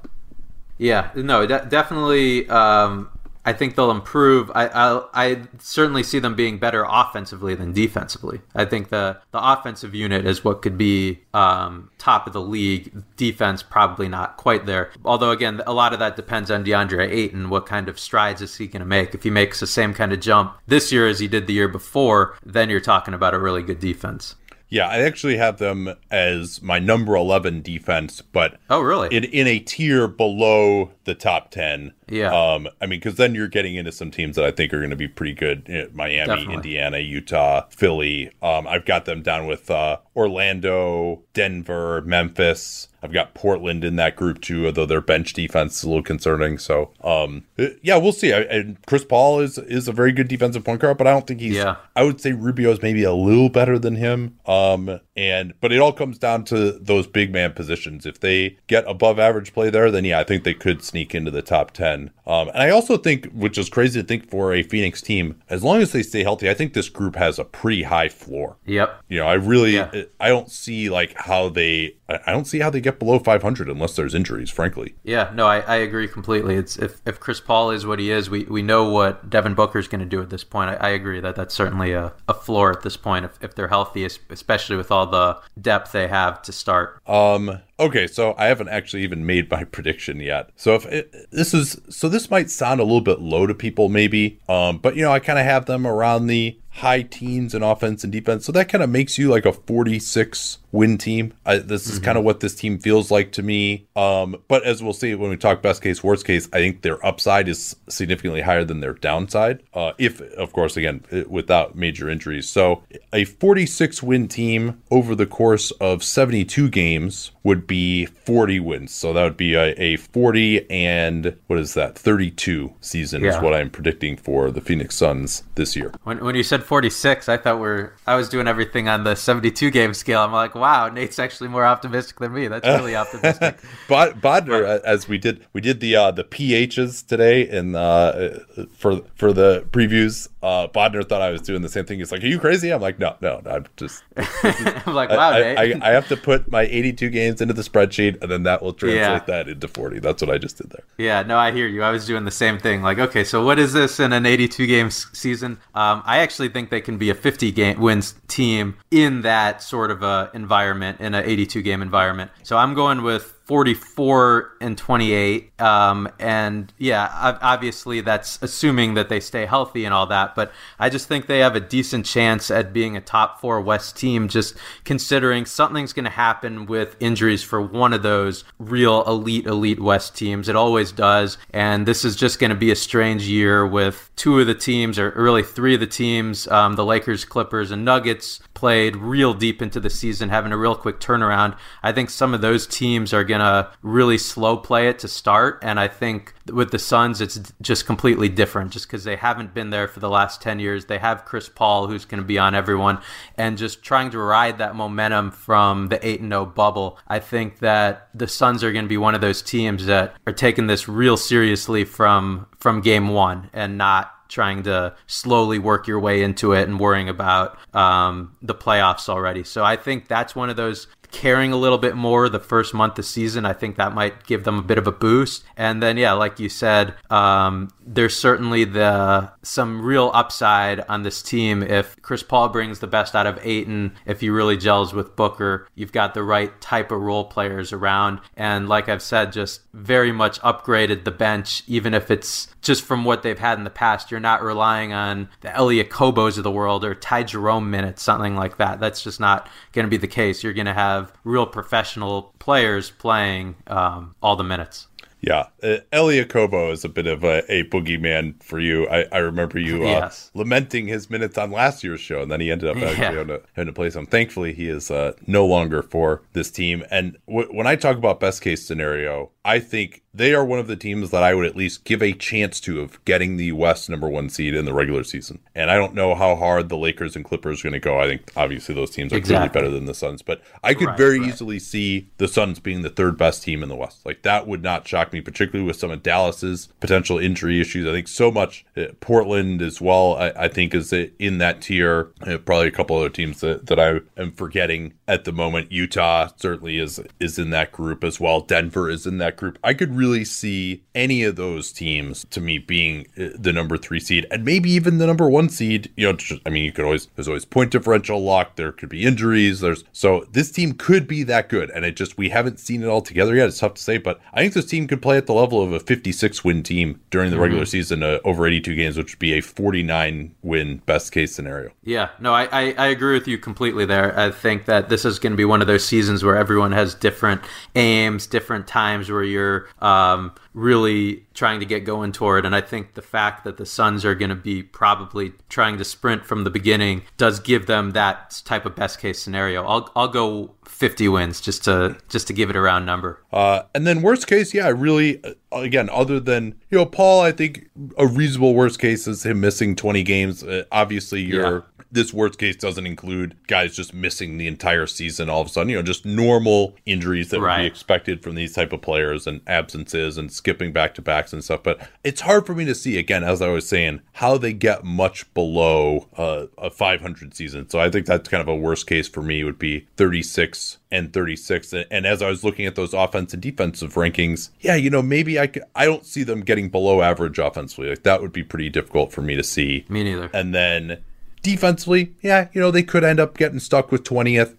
Yeah, 0.80 1.12
no, 1.16 1.46
de- 1.46 1.66
definitely. 1.70 2.50
Um, 2.50 3.10
I 3.46 3.52
think 3.52 3.76
they'll 3.76 3.92
improve. 3.92 4.50
I, 4.56 4.68
I 4.68 5.04
I 5.14 5.42
certainly 5.60 6.02
see 6.02 6.20
them 6.20 6.34
being 6.34 6.60
better 6.60 6.86
offensively 6.88 7.56
than 7.56 7.74
defensively. 7.74 8.40
I 8.56 8.64
think 8.66 8.88
the 8.90 9.18
the 9.32 9.52
offensive 9.52 9.94
unit 9.94 10.26
is 10.26 10.46
what 10.46 10.62
could 10.62 10.78
be 10.78 11.20
um, 11.34 11.92
top 11.98 12.26
of 12.26 12.34
the 12.34 12.42
league. 12.42 12.94
Defense 13.18 13.62
probably 13.62 14.08
not 14.08 14.38
quite 14.38 14.66
there. 14.66 14.92
Although 15.04 15.32
again, 15.32 15.62
a 15.68 15.74
lot 15.74 15.92
of 15.92 16.00
that 16.00 16.16
depends 16.16 16.50
on 16.50 16.64
DeAndre 16.64 17.10
Ayton. 17.10 17.50
What 17.50 17.66
kind 17.66 17.90
of 17.90 18.00
strides 18.00 18.42
is 18.42 18.56
he 18.56 18.68
going 18.68 18.80
to 18.80 18.86
make? 18.86 19.14
If 19.14 19.24
he 19.24 19.30
makes 19.30 19.60
the 19.60 19.68
same 19.68 19.94
kind 19.94 20.14
of 20.14 20.22
jump 20.22 20.58
this 20.68 20.92
year 20.92 21.08
as 21.08 21.20
he 21.20 21.28
did 21.28 21.46
the 21.46 21.54
year 21.54 21.68
before, 21.68 22.38
then 22.46 22.70
you're 22.70 22.80
talking 22.80 23.14
about 23.14 23.34
a 23.34 23.40
really 23.40 23.62
good 23.62 23.80
defense. 23.82 24.36
Yeah, 24.74 24.88
I 24.88 25.02
actually 25.04 25.38
have 25.38 25.60
them 25.60 25.94
as 26.10 26.60
my 26.64 26.80
number 26.80 27.16
11 27.16 27.62
defense, 27.62 28.24
but 28.24 28.58
Oh, 28.72 28.82
really? 28.82 29.16
in, 29.16 29.24
in 29.26 29.46
a 29.46 29.60
tier 29.60 30.08
below 30.08 30.90
the 31.04 31.14
top 31.14 31.52
10. 31.52 31.94
Yeah. 32.10 32.34
Um, 32.34 32.68
I 32.82 32.88
mean, 32.88 33.00
because 33.00 33.18
then 33.18 33.36
you're 33.36 33.48
getting 33.48 33.76
into 33.76 33.92
some 33.92 34.10
teams 34.10 34.36
that 34.36 34.46
I 34.46 34.50
think 34.50 34.74
are 34.74 34.80
going 34.80 34.90
to 34.90 34.96
be 34.96 35.08
pretty 35.08 35.34
good. 35.36 35.66
You 35.68 35.84
know, 35.84 35.90
Miami, 35.94 36.26
Definitely. 36.26 36.56
Indiana, 36.56 36.98
Utah, 36.98 37.68
Philly. 37.70 38.32
Um, 38.42 38.66
I've 38.68 38.86
got 38.86 39.06
them 39.06 39.22
down 39.22 39.46
with 39.46 39.70
uh, 39.70 39.98
Orlando, 40.16 41.22
Denver, 41.34 42.02
Memphis. 42.02 42.88
I've 43.04 43.12
got 43.14 43.34
Portland 43.34 43.84
in 43.84 43.98
that 43.98 44.16
group 44.16 44.42
too, 44.42 44.66
although 44.66 44.86
their 44.86 45.02
bench 45.02 45.34
defense 45.34 45.78
is 45.78 45.84
a 45.84 45.88
little 45.88 46.04
concerning. 46.04 46.58
So, 46.58 46.92
um, 47.04 47.44
yeah, 47.82 47.98
we'll 47.98 48.14
see. 48.14 48.32
I, 48.34 48.40
and 48.42 48.78
Chris 48.86 49.04
Paul 49.04 49.42
is 49.42 49.58
is 49.58 49.88
a 49.88 49.92
very 49.92 50.14
good 50.14 50.28
defensive 50.30 50.64
point 50.64 50.80
guard, 50.82 50.98
but 50.98 51.06
I 51.08 51.12
don't 51.12 51.28
think 51.28 51.42
he's. 51.42 51.56
Yeah. 51.56 51.76
I 51.96 52.04
would 52.04 52.22
say 52.22 52.32
Rubio 52.32 52.72
is 52.72 52.82
maybe 52.82 53.04
a 53.04 53.14
little 53.14 53.50
better 53.50 53.78
than 53.78 53.96
him. 53.98 54.40
Um, 54.46 55.00
and 55.16 55.54
but 55.62 55.72
it 55.72 55.80
all 55.80 55.94
comes 55.94 56.18
down 56.18 56.46
to 56.46 56.72
those 56.72 57.06
big 57.06 57.32
man 57.32 57.54
positions. 57.54 58.06
If 58.06 58.20
they 58.22 58.58
get 58.68 58.84
above 58.88 59.20
average 59.20 59.54
play 59.54 59.70
there, 59.70 59.92
then 59.92 60.06
yeah, 60.06 60.20
I 60.20 60.24
think 60.24 60.44
they 60.44 60.54
could 60.54 60.84
sneak 60.84 61.14
into 61.14 61.30
the 61.30 61.42
top 61.42 61.72
ten. 61.72 62.12
Um, 62.26 62.48
and 62.50 62.64
I 62.64 62.70
also 62.70 62.98
think, 62.98 63.26
which 63.34 63.58
is 63.58 63.70
crazy 63.70 64.02
to 64.02 64.08
think 64.08 64.30
for 64.30 64.54
a 64.54 64.64
Phoenix 64.64 65.02
team, 65.02 65.42
as 65.50 65.62
long 65.64 65.82
as 65.82 65.92
they 65.92 66.02
stay 66.02 66.24
healthy, 66.24 66.50
I 66.50 66.54
think 66.54 66.74
this 66.74 66.88
group 66.88 67.16
has 67.18 67.38
a 67.38 67.44
pretty 67.44 67.84
high 67.84 68.08
floor. 68.08 68.56
Yep. 68.66 69.04
You 69.10 69.20
know, 69.20 69.28
I 69.28 69.34
really, 69.34 69.76
Yeah. 69.76 70.04
I 70.20 70.30
don't 70.30 70.50
see 70.50 70.90
like 70.90 71.14
how 71.18 71.50
they, 71.50 71.98
I 72.08 72.32
don't 72.32 72.46
see 72.46 72.60
how 72.60 72.70
they 72.70 72.80
get 72.80 72.93
below 73.00 73.20
500 73.20 73.70
unless 73.70 73.96
there's 73.96 74.14
injuries, 74.14 74.50
frankly. 74.50 74.96
Yeah, 75.04 75.32
no, 75.34 75.48
I, 75.48 75.60
I 75.60 75.76
agree 75.78 76.08
completely. 76.08 76.56
It's 76.56 76.78
if, 76.78 77.02
if 77.06 77.20
Chris 77.20 77.40
Paul 77.40 77.72
is 77.72 77.86
what 77.86 78.00
he 78.00 78.12
is, 78.12 78.30
we, 78.30 78.44
we 78.46 78.62
know 78.62 78.90
what 78.90 79.30
Devin 79.30 79.54
Booker's 79.54 79.88
going 79.88 80.00
to 80.00 80.06
do 80.06 80.22
at 80.22 80.30
this 80.30 80.44
point. 80.44 80.70
I, 80.70 80.76
I 80.76 80.90
agree 80.90 81.20
that 81.20 81.36
that's 81.36 81.54
certainly 81.54 81.92
a, 81.92 82.14
a 82.28 82.34
floor 82.34 82.72
at 82.72 82.82
this 82.82 82.98
point 82.98 83.26
if, 83.26 83.38
if 83.42 83.56
they're 83.56 83.68
healthy, 83.68 84.06
especially 84.06 84.76
with 84.76 84.92
all 84.92 85.08
the 85.08 85.40
depth 85.60 85.92
they 85.92 86.08
have 86.08 86.42
to 86.44 86.52
start. 86.52 87.02
Um. 87.08 87.60
Okay, 87.80 88.06
so 88.06 88.36
I 88.38 88.46
haven't 88.46 88.70
actually 88.70 89.04
even 89.04 89.26
made 89.26 89.50
my 89.50 89.64
prediction 89.76 90.20
yet. 90.20 90.52
So 90.56 90.76
if 90.76 90.86
it, 90.86 91.14
this 91.32 91.54
is, 91.54 91.82
so 91.90 92.08
this 92.08 92.30
might 92.30 92.50
sound 92.50 92.80
a 92.80 92.84
little 92.84 93.02
bit 93.02 93.20
low 93.20 93.48
to 93.48 93.54
people, 93.54 93.90
maybe. 93.90 94.40
Um. 94.48 94.78
But 94.78 94.96
you 94.96 95.02
know, 95.02 95.12
I 95.12 95.20
kind 95.20 95.40
of 95.40 95.46
have 95.46 95.66
them 95.66 95.86
around 95.88 96.28
the 96.28 96.58
high 96.70 97.04
teens 97.04 97.54
in 97.54 97.64
offense 97.64 98.04
and 98.04 98.12
defense. 98.12 98.46
So 98.46 98.52
that 98.52 98.70
kind 98.70 98.84
of 98.84 98.90
makes 98.90 99.18
you 99.18 99.30
like 99.30 99.46
a 99.46 99.54
46 99.54 100.58
win 100.74 100.98
team. 100.98 101.34
I, 101.46 101.60
this 101.60 101.88
is 101.88 102.00
kind 102.00 102.18
of 102.18 102.26
what 102.26 102.42
this 102.42 102.56
team 102.56 102.80
feels 102.80 103.10
like 103.10 103.32
to 103.34 103.44
me. 103.44 103.88
Um. 103.96 104.36
But 104.50 104.66
as 104.66 104.84
we'll 104.84 104.92
see 104.92 105.16
when 105.16 105.30
we 105.30 105.38
talk 105.38 105.62
best 105.62 105.82
case, 105.82 106.04
worst 106.04 106.26
case, 106.26 106.50
I 106.52 106.58
think 106.58 106.82
their 106.82 107.04
upside 107.06 107.48
is 107.48 107.78
significantly 107.88 108.42
higher 108.42 108.66
than 108.66 108.82
their 108.82 108.94
downside. 108.94 109.64
Uh. 109.74 109.94
If 109.98 110.20
of 110.20 110.52
course, 110.52 110.76
again, 110.76 111.06
without 111.30 111.76
major 111.76 112.10
injuries. 112.10 112.50
So 112.50 112.84
a 113.14 113.24
46 113.24 114.04
win 114.04 114.28
team 114.28 114.82
over 114.92 115.16
the 115.16 115.28
course 115.28 115.72
of 115.80 116.04
72 116.04 116.70
games 116.70 117.32
would 117.44 117.68
be 117.68 118.06
40 118.06 118.60
wins. 118.60 118.94
So 118.94 119.14
that 119.14 119.24
would 119.24 119.38
be 119.38 119.54
a, 119.54 119.74
a 119.82 119.98
40 119.98 120.70
and 120.70 121.38
what 121.48 121.60
is 121.60 121.74
that? 121.76 121.98
32 121.98 122.74
season 122.82 123.24
is 123.26 123.38
what 123.38 123.54
I'm 123.54 123.70
predicting 123.70 124.18
for 124.18 124.50
the 124.50 124.62
Phoenix 124.62 124.96
Suns 124.96 125.44
this 125.56 125.76
year. 125.76 125.94
When, 126.04 126.24
when 126.24 126.36
you 126.36 126.44
said 126.44 126.64
46, 126.64 127.30
I 127.30 127.38
thought 127.38 127.60
we're 127.60 127.94
I 128.08 128.16
was 128.16 128.30
doing 128.30 128.48
everything 128.48 128.88
on 128.88 129.04
the 129.04 129.16
72 129.16 129.72
game 129.72 129.94
scale. 129.94 130.22
I'm 130.22 130.32
like, 130.32 130.56
wow, 130.64 130.88
Nate's 130.88 131.20
actually 131.20 131.50
more 131.50 131.66
optimistic 131.66 132.18
than 132.20 132.34
me. 132.34 132.48
That's 132.48 132.66
really 132.66 132.96
optimistic. 133.04 133.60
Bod- 133.90 134.22
Bodner, 134.22 134.82
as 134.84 135.10
we 135.10 135.18
did, 135.18 135.46
we 135.52 135.60
did 135.60 135.82
the 135.82 135.96
uh, 135.98 136.12
the 136.12 136.24
PHs 136.24 137.06
today, 137.06 137.50
and 137.50 137.76
uh, 137.76 138.40
for 138.78 139.02
for 139.16 139.34
the 139.34 139.66
previews, 139.72 140.30
uh, 140.42 140.68
Bodner 140.70 141.08
thought 141.08 141.22
I 141.22 141.32
was 141.32 141.42
doing 141.42 141.62
the 141.62 141.70
same 141.70 141.86
thing. 141.86 142.00
He's 142.00 142.14
like, 142.14 142.24
"Are 142.24 142.28
you 142.28 142.40
crazy?" 142.40 142.72
I'm 142.72 142.82
like, 142.82 142.98
"No, 142.98 143.16
no, 143.20 143.42
I'm 143.46 143.66
just." 143.76 144.04
I'm 144.16 144.94
like, 144.96 145.10
wow, 145.10 145.32
I, 145.32 145.40
Nate. 145.42 145.84
I, 145.84 145.90
I, 145.90 145.92
have 145.92 146.08
to 146.08 146.16
put 146.18 146.50
my 146.50 146.62
82 146.62 147.10
games 147.10 147.42
into 147.42 147.54
the 147.54 147.62
spreadsheet, 147.62 148.22
and 148.22 148.32
then 148.32 148.44
that 148.44 148.62
will 148.62 148.74
translate 148.74 149.02
Yeah. 149.02 149.20
that 149.28 149.50
into 149.50 149.68
40. 149.68 150.00
That's 150.00 150.22
what 150.22 150.30
I 150.34 150.38
just 150.38 150.58
did 150.58 150.70
there. 150.70 150.84
Yeah, 150.98 151.24
no, 151.24 151.38
I 151.38 151.52
hear 151.52 151.68
you. 151.68 151.84
I 151.84 151.92
was 151.92 152.06
doing 152.06 152.24
the 152.24 152.32
same 152.32 152.58
thing. 152.60 152.82
Like, 152.82 153.00
okay, 153.00 153.24
so 153.24 153.44
what 153.44 153.60
is 153.60 153.74
this 153.74 154.00
in 154.00 154.14
an 154.14 154.26
82 154.26 154.68
game 154.68 154.92
season? 154.92 155.54
Um, 155.76 156.04
I 156.06 156.20
actually 156.20 156.50
think 156.50 156.70
they 156.70 156.82
can 156.82 156.98
be 156.98 157.10
a 157.10 157.16
50 157.16 157.52
game 157.52 157.80
wins 157.80 158.16
team 158.28 158.76
in 158.92 159.22
that 159.24 159.62
sort 159.64 159.92
of 159.92 160.04
a 160.04 160.30
environment, 160.34 160.53
in 161.00 161.14
an 161.14 161.26
82 161.26 161.62
game 161.62 161.82
environment. 161.82 162.32
So 162.44 162.58
I'm 162.58 162.74
going 162.74 163.04
with 163.04 163.34
44 163.46 164.54
and 164.62 164.78
28. 164.78 165.60
Um, 165.60 166.10
and 166.18 166.72
yeah, 166.78 167.38
obviously 167.42 168.00
that's 168.00 168.40
assuming 168.42 168.94
that 168.94 169.10
they 169.10 169.20
stay 169.20 169.46
healthy 169.46 169.84
and 169.84 169.94
all 169.94 170.08
that. 170.08 170.34
But 170.34 170.54
I 170.80 170.90
just 170.90 171.10
think 171.10 171.28
they 171.28 171.40
have 171.40 171.56
a 171.56 171.60
decent 171.60 172.06
chance 172.06 172.50
at 172.50 172.72
being 172.72 172.96
a 172.96 173.02
top 173.02 173.42
four 173.42 173.60
West 173.60 173.98
team, 173.98 174.30
just 174.30 174.56
considering 174.86 175.46
something's 175.46 175.92
going 175.92 176.06
to 176.06 176.10
happen 176.12 176.66
with 176.66 176.96
injuries 177.02 177.44
for 177.44 177.62
one 177.62 177.92
of 177.92 178.02
those 178.02 178.46
real 178.60 179.04
elite, 179.04 179.46
elite 179.46 179.82
West 179.82 180.16
teams. 180.16 180.48
It 180.48 180.56
always 180.56 180.94
does. 180.94 181.38
And 181.52 181.86
this 181.86 182.06
is 182.06 182.16
just 182.16 182.40
going 182.40 182.52
to 182.52 182.56
be 182.56 182.72
a 182.72 182.76
strange 182.76 183.28
year 183.28 183.68
with 183.68 184.10
two 184.16 184.40
of 184.40 184.48
the 184.48 184.56
teams, 184.56 184.98
or 184.98 185.12
really 185.18 185.44
three 185.44 185.74
of 185.74 185.82
the 185.82 185.88
teams, 185.88 186.48
um, 186.48 186.76
the 186.76 186.86
Lakers, 186.86 187.26
Clippers, 187.26 187.72
and 187.72 187.84
Nuggets, 187.84 188.40
played 188.54 188.96
real 188.96 189.34
deep 189.34 189.62
into 189.62 189.82
the 189.82 189.90
season, 189.90 190.30
having 190.30 190.54
a 190.54 190.58
real 190.58 190.76
quick 190.76 191.00
turnaround. 191.02 191.58
I 191.82 191.92
think 191.92 192.10
some 192.10 192.34
of 192.34 192.40
those 192.40 192.66
teams 192.66 193.14
are 193.14 193.26
going 193.34 193.64
to 193.64 193.72
really 193.82 194.18
slow 194.18 194.58
play 194.58 194.88
it 194.88 195.00
to 195.00 195.08
start. 195.08 195.60
And 195.64 195.80
I 195.80 195.88
think 195.88 196.34
with 196.52 196.72
the 196.72 196.80
Suns, 196.80 197.20
it's 197.20 197.54
just 197.62 197.86
completely 197.86 198.30
different 198.30 198.72
just 198.72 198.88
because 198.88 199.04
they 199.04 199.16
haven't 199.16 199.54
been 199.54 199.72
there 199.72 199.88
for 199.88 200.00
the 200.00 200.10
last 200.10 200.42
10 200.42 200.60
years. 200.60 200.86
They 200.86 201.00
have 201.00 201.26
Chris 201.26 201.50
Paul, 201.50 201.88
who's 201.88 202.06
going 202.06 202.22
to 202.22 202.28
be 202.28 202.38
on 202.38 202.54
everyone, 202.54 203.00
and 203.36 203.58
just 203.58 203.82
trying 203.82 204.12
to 204.12 204.20
ride 204.20 204.60
that 204.60 204.76
momentum 204.76 205.32
from 205.32 205.88
the 205.88 206.06
8 206.06 206.22
0 206.22 206.46
bubble. 206.46 207.00
I 207.08 207.20
think 207.20 207.60
that 207.60 208.10
the 208.14 208.28
Suns 208.28 208.64
are 208.64 208.72
going 208.72 208.86
to 208.86 208.90
be 208.90 208.98
one 208.98 209.16
of 209.16 209.22
those 209.22 209.42
teams 209.42 209.86
that 209.88 210.16
are 210.28 210.34
taking 210.34 210.68
this 210.68 210.88
real 210.88 211.18
seriously 211.18 211.86
from 211.86 212.48
from 212.60 212.82
game 212.82 213.10
one 213.10 213.50
and 213.54 213.78
not 213.78 214.12
trying 214.30 214.64
to 214.64 214.96
slowly 215.06 215.60
work 215.60 215.88
your 215.88 216.00
way 216.00 216.24
into 216.24 216.54
it 216.54 216.68
and 216.68 216.80
worrying 216.80 217.08
about 217.08 217.58
um, 217.76 218.36
the 218.42 218.56
playoffs 218.56 219.08
already. 219.08 219.44
So 219.44 219.64
I 219.64 219.76
think 219.76 220.08
that's 220.08 220.36
one 220.36 220.50
of 220.50 220.56
those 220.56 220.88
caring 221.14 221.54
a 221.54 221.58
little 221.58 221.78
bit 221.78 221.96
more 221.96 222.28
the 222.28 222.40
first 222.40 222.74
month 222.74 223.00
of 223.00 223.06
season. 223.06 223.46
I 223.46 223.54
think 223.54 223.78
that 223.78 223.94
might 223.94 224.26
give 224.26 224.44
them 224.44 224.58
a 224.58 224.64
bit 224.64 224.78
of 224.78 224.88
a 224.88 224.92
boost. 224.92 225.46
And 225.56 225.82
then, 225.82 225.96
yeah, 225.96 226.12
like 226.14 226.40
you 226.40 226.50
said, 226.50 226.96
um, 227.10 227.72
there's 227.86 228.18
certainly 228.18 228.66
the 228.66 229.32
some 229.44 229.82
real 229.82 230.12
upside 230.14 230.82
on 230.82 231.04
this 231.04 231.22
team 231.22 231.64
if 231.64 232.02
Chris 232.02 232.24
Paul 232.24 232.50
brings 232.50 232.80
the 232.80 232.88
best 232.88 233.16
out 233.16 233.28
of 233.28 233.40
Ayton. 233.42 233.94
If 234.06 234.22
he 234.22 234.30
really 234.30 234.58
gels 234.58 234.94
with 234.94 235.16
Booker, 235.16 235.68
you've 235.76 235.92
got 235.92 236.14
the 236.14 236.24
right 236.24 236.60
type 236.60 236.92
of 236.92 237.00
role 237.00 237.26
players 237.26 237.72
around. 237.72 238.20
And 238.36 238.68
like 238.68 238.90
I've 238.90 239.02
said, 239.02 239.32
just 239.32 239.62
very 239.74 240.12
much 240.12 240.42
upgraded 240.42 241.04
the 241.04 241.12
bench, 241.12 241.64
even 241.68 241.94
if 241.94 242.10
it's 242.10 242.48
just 242.62 242.84
from 242.84 243.06
what 243.06 243.22
they've 243.22 243.38
had 243.38 243.58
in 243.58 243.64
the 243.64 243.70
past. 243.70 244.10
You're 244.10 244.20
not 244.20 244.42
relying 244.42 244.94
on 244.94 245.30
the 245.42 245.54
Elie 245.54 245.84
Okobos 245.84 246.38
of 246.38 246.44
the 246.44 246.52
world 246.52 246.84
or 246.84 246.96
Ty 246.96 247.24
Jerome 247.24 247.70
minutes, 247.70 248.02
something 248.02 248.36
like 248.36 248.58
that. 248.58 248.80
That's 248.80 249.04
just 249.04 249.20
not 249.20 249.50
going 249.74 249.86
to 249.86 249.90
be 249.90 249.98
the 249.98 250.08
case. 250.08 250.44
You're 250.44 250.54
going 250.54 250.66
to 250.66 250.74
have 250.74 251.03
real 251.24 251.46
professional 251.46 252.34
players 252.40 252.92
playing 252.92 253.56
um, 253.68 254.16
all 254.22 254.36
the 254.36 254.44
minutes. 254.44 254.88
Yeah, 255.22 255.48
uh, 255.64 255.78
Elie 255.94 256.22
Okobo 256.26 256.70
is 256.74 256.84
a 256.84 256.90
bit 256.90 257.08
of 257.08 257.24
a, 257.24 257.50
a 257.50 257.64
boogeyman 257.70 258.44
for 258.44 258.60
you. 258.60 258.86
I, 258.90 259.06
I 259.10 259.20
remember 259.20 259.58
you 259.58 259.84
uh, 259.84 259.88
Yes. 259.88 260.30
lamenting 260.34 260.88
his 260.88 261.10
minutes 261.10 261.38
on 261.38 261.50
last 261.50 261.82
year's 261.82 262.02
show, 262.02 262.22
and 262.22 262.30
then 262.30 262.42
he 262.42 262.52
ended 262.52 262.68
up 262.70 262.76
actually 262.76 262.98
Yeah. 263.04 263.12
having, 263.12 263.28
to, 263.30 263.42
having 263.54 263.68
to 263.68 263.74
play 263.74 263.90
some. 263.90 264.06
Thankfully, 264.06 264.52
he 264.54 264.68
is 264.68 264.92
uh, 264.92 265.14
no 265.26 265.46
longer 265.46 265.82
for 265.82 266.24
this 266.34 266.52
team. 266.52 266.84
And 266.92 267.18
w- 267.26 267.48
when 267.56 267.66
I 267.68 267.78
talk 267.78 267.96
about 267.96 268.20
best 268.20 268.42
case 268.42 268.66
scenario, 268.66 269.32
I 269.46 269.60
think 269.60 270.03
they 270.14 270.34
are 270.36 270.46
one 270.46 270.60
of 270.60 270.68
the 270.68 270.76
teams 270.76 271.10
that 271.10 271.24
I 271.24 271.34
would 271.34 271.46
at 271.46 271.56
least 271.56 271.84
give 271.86 272.04
a 272.04 272.14
chance 272.14 272.60
to 272.62 272.82
of 272.82 273.04
getting 273.04 273.38
the 273.38 273.52
West 273.52 273.90
number 273.90 274.08
one 274.08 274.30
seed 274.30 274.54
in 274.54 274.66
the 274.66 274.74
regular 274.74 275.04
season. 275.04 275.40
And 275.56 275.72
I 275.72 275.76
don't 275.76 275.96
know 275.96 276.14
how 276.14 276.36
hard 276.36 276.70
the 276.70 276.78
Lakers 276.78 277.16
and 277.16 277.26
Clippers 277.26 277.62
are 277.62 277.64
going 277.64 277.74
to 277.74 277.80
go. 277.80 278.00
I 278.00 278.08
think 278.08 278.32
obviously 278.36 278.76
those 278.76 278.92
teams 278.92 279.08
are 279.12 279.20
clearly 279.20 279.24
Exactly. 279.46 279.60
better 279.62 279.72
than 279.74 279.86
the 279.86 279.96
Suns, 279.96 280.22
but 280.22 280.42
I 280.64 280.76
could 280.76 280.90
Right, 280.90 280.98
very 280.98 281.20
right. 281.20 281.30
easily 281.30 281.58
see 281.58 282.10
the 282.18 282.28
Suns 282.28 282.60
being 282.60 282.84
the 282.84 282.90
third 282.92 283.18
best 283.18 283.42
team 283.42 283.64
in 283.64 283.70
the 283.70 283.76
West. 283.76 284.06
Like 284.06 284.22
that 284.22 284.46
would 284.48 284.62
not 284.62 284.88
shock 284.88 285.14
me, 285.14 285.22
particularly 285.22 285.66
with 285.66 285.78
some 285.78 285.90
of 285.90 286.04
Dallas's 286.04 286.68
potential 286.80 287.18
injury 287.18 287.60
issues. 287.60 287.88
I 287.88 287.92
think 287.92 288.08
so 288.08 288.30
much 288.32 288.66
uh, 288.78 288.86
Portland 289.00 289.64
as 289.64 289.82
well. 289.82 290.16
I, 290.16 290.30
I 290.36 290.48
think 290.48 290.76
is 290.76 290.94
in 290.94 291.40
that 291.40 291.62
tier. 291.62 292.12
Uh, 292.22 292.38
probably 292.38 292.68
a 292.68 292.72
couple 292.72 292.98
other 292.98 293.10
teams 293.10 293.40
that, 293.42 293.66
that 293.66 293.80
I 293.80 294.02
am 294.22 294.32
forgetting 294.32 294.94
at 295.08 295.24
the 295.26 295.32
moment. 295.32 295.72
Utah 295.72 296.30
certainly 296.38 296.78
is 296.78 297.00
is 297.20 297.40
in 297.40 297.50
that 297.50 297.72
group 297.72 298.04
as 298.04 298.20
well. 298.20 298.42
Denver 298.42 298.90
is 298.92 299.08
in 299.08 299.18
that 299.18 299.38
group. 299.38 299.58
I 299.64 299.74
could 299.74 299.96
really 299.96 300.03
see 300.24 300.84
any 300.96 301.24
of 301.24 301.36
those 301.36 301.72
teams 301.72 302.26
to 302.30 302.42
me 302.42 302.58
being 302.58 303.08
uh, 303.18 303.30
the 303.36 303.54
number 303.54 303.78
three 303.78 304.00
seed 304.00 304.26
and 304.32 304.44
maybe 304.44 304.70
even 304.72 304.98
the 304.98 305.08
number 305.08 305.30
one 305.30 305.50
seed. 305.50 305.92
You 305.96 306.08
know, 306.08 306.14
just, 306.14 306.42
I 306.46 306.50
mean, 306.50 306.64
you 306.64 306.72
could 306.72 306.86
always 306.86 307.08
there's 307.16 307.28
always 307.28 307.46
point 307.46 307.72
differential 307.72 308.22
luck. 308.22 308.56
There 308.56 308.72
could 308.72 308.90
be 308.90 309.06
injuries. 309.06 309.60
There's 309.60 309.84
so 309.92 310.26
this 310.32 310.52
team 310.52 310.74
could 310.74 311.08
be 311.08 311.24
that 311.24 311.50
good, 311.50 311.70
and 311.72 311.86
it 311.86 311.96
just 311.96 312.18
we 312.18 312.30
haven't 312.30 312.60
seen 312.60 312.84
it 312.84 312.88
all 312.88 313.02
together 313.02 313.36
yet. 313.36 313.48
It's 313.48 313.60
tough 313.60 313.76
to 313.76 313.82
say, 313.82 313.98
but 313.98 314.20
I 314.34 314.42
think 314.42 314.54
this 314.54 314.66
team 314.66 314.88
could 314.88 315.02
play 315.02 315.18
at 315.18 315.26
the 315.26 315.34
level 315.34 315.62
of 315.62 315.72
a 315.72 315.80
56 315.80 316.44
win 316.44 316.64
team 316.64 317.00
during 317.10 317.32
the 317.32 317.40
regular 317.40 317.66
season, 317.66 318.04
uh, 318.04 318.20
over 318.24 318.48
82 318.48 318.76
games, 318.76 318.98
which 318.98 319.14
would 319.14 319.20
be 319.20 319.34
a 319.34 319.42
49 319.42 320.36
win 320.42 320.78
best 320.86 321.12
case 321.12 321.34
scenario. 321.34 321.72
Yeah, 321.84 322.10
no, 322.20 322.34
I, 322.34 322.48
I, 322.52 322.76
I 322.78 322.88
agree 322.88 323.14
with 323.14 323.28
you 323.28 323.38
completely 323.38 323.86
there. 323.86 324.18
I 324.18 324.32
think 324.32 324.66
that 324.66 324.90
this 324.90 325.06
is 325.06 325.20
going 325.20 325.34
to 325.34 325.38
be 325.38 325.46
one 325.46 325.62
of 325.62 325.68
those 325.68 325.86
seasons 325.86 326.24
where 326.24 326.36
everyone 326.36 326.72
has 326.72 326.96
different 326.96 327.42
aims, 327.76 328.28
different 328.28 328.68
times 328.68 329.12
where 329.12 329.24
you're 329.24 329.68
um, 329.94 330.34
really 330.54 331.26
trying 331.34 331.60
to 331.60 331.66
get 331.66 331.84
going 331.84 332.12
toward. 332.12 332.46
And 332.46 332.56
I 332.56 332.62
think 332.62 332.94
the 332.94 333.02
fact 333.02 333.44
that 333.44 333.58
the 333.58 333.66
Suns 333.66 334.06
are 334.06 334.16
going 334.16 334.30
to 334.30 334.36
be 334.36 334.64
probably 334.64 335.34
trying 335.50 335.78
to 335.78 335.84
sprint 335.84 336.26
from 336.26 336.44
the 336.44 336.50
beginning 336.50 337.04
does 337.18 337.40
give 337.40 337.66
them 337.66 337.92
that 337.92 338.42
type 338.46 338.66
of 338.66 338.76
best 338.76 339.00
case 339.00 339.22
scenario. 339.22 339.66
I'll, 339.66 339.92
I'll 339.96 340.08
go 340.08 340.56
50 340.66 341.08
wins 341.10 341.42
just 341.42 341.64
to 341.66 341.98
just 342.10 342.28
to 342.28 342.34
give 342.34 342.50
it 342.50 342.56
a 342.56 342.62
round 342.62 342.86
number. 342.86 343.22
Uh, 343.32 343.64
and 343.74 343.86
then 343.86 344.02
worst 344.02 344.28
case, 344.28 344.54
yeah, 344.54 344.66
I 344.66 344.70
really, 344.70 345.24
uh, 345.24 345.34
again, 345.52 345.90
other 345.92 346.20
than 346.20 346.56
you 346.70 346.78
know 346.78 346.86
Paul, 346.86 347.22
I 347.22 347.32
think 347.32 347.70
a 347.98 348.08
reasonable 348.08 348.54
worst 348.54 348.80
case 348.80 349.08
is 349.08 349.26
him 349.26 349.40
missing 349.42 349.76
20 349.76 350.04
games. 350.04 350.44
Uh, 350.44 350.64
obviously, 350.72 351.22
your 351.22 351.54
Yeah. 351.54 351.62
This 351.94 352.14
worst 352.14 352.38
case 352.40 352.56
doesn't 352.56 352.86
include 352.86 353.36
guys 353.48 353.76
just 353.76 353.94
missing 353.94 354.38
the 354.38 354.48
entire 354.48 354.88
season 354.88 355.30
all 355.30 355.42
of 355.42 355.48
a 355.48 355.50
sudden. 355.50 355.70
You 355.70 355.78
know, 355.78 355.84
just 355.84 356.06
normal 356.06 356.76
injuries 356.86 357.30
that 357.30 357.40
would 357.40 357.46
be 357.62 357.68
expected 357.68 358.22
from 358.24 358.36
these 358.36 358.54
type 358.54 358.74
of 358.74 358.82
players 358.82 359.28
and 359.28 359.42
absences 359.48 360.18
and 360.18 360.32
skipping 360.32 360.74
back 360.74 360.94
to 360.96 361.02
backs 361.02 361.32
and 361.34 361.44
stuff. 361.44 361.62
But 361.64 361.88
it's 362.04 362.22
hard 362.22 362.46
for 362.46 362.54
me 362.56 362.66
to 362.66 362.76
see 362.76 362.98
again, 362.98 363.24
as 363.24 363.42
I 363.42 363.48
was 363.50 363.68
saying, 363.68 364.02
how 364.14 364.38
they 364.38 364.54
get 364.54 364.84
much 364.84 365.32
below 365.34 366.08
uh, 366.18 366.48
a 366.58 366.70
500 366.70 367.34
season. 367.36 367.70
So 367.70 367.80
I 367.80 367.90
think 367.90 368.06
that's 368.06 368.28
kind 368.28 368.42
of 368.42 368.48
a 368.48 368.56
worst 368.56 368.88
case 368.88 369.08
for 369.08 369.22
me 369.22 369.44
would 369.44 369.60
be 369.60 369.88
36 369.98 370.80
and 370.92 371.14
36. 371.14 371.74
And- 371.74 371.86
And 371.92 372.06
as 372.06 372.22
I 372.22 372.30
was 372.30 372.44
looking 372.44 372.66
at 372.66 372.76
those 372.76 372.94
offense 372.94 373.34
and 373.34 373.42
defensive 373.42 373.94
rankings, 373.94 374.50
yeah, 374.62 374.76
you 374.76 374.90
know, 374.90 375.02
maybe 375.02 375.40
I 375.40 375.48
could, 375.48 375.64
I 375.76 375.86
don't 375.86 376.06
see 376.06 376.24
them 376.24 376.42
getting 376.42 376.70
below 376.70 377.02
average 377.02 377.40
offensively. 377.40 377.90
Like 377.90 378.04
that 378.04 378.22
would 378.22 378.34
be 378.34 378.44
pretty 378.44 378.70
difficult 378.70 379.12
for 379.12 379.22
me 379.22 379.36
to 379.36 379.44
see. 379.44 379.86
Me 379.90 380.04
neither. 380.04 380.30
And 380.34 380.54
then 380.56 381.04
defensively, 381.44 382.16
yeah, 382.22 382.48
you 382.54 382.62
know, 382.62 382.72
they 382.72 382.82
could 382.82 383.04
end 383.04 383.20
up 383.20 383.38
getting 383.38 383.60
stuck 383.60 383.92
with 383.92 384.04
20th, 384.04 384.54
uh, 384.54 384.56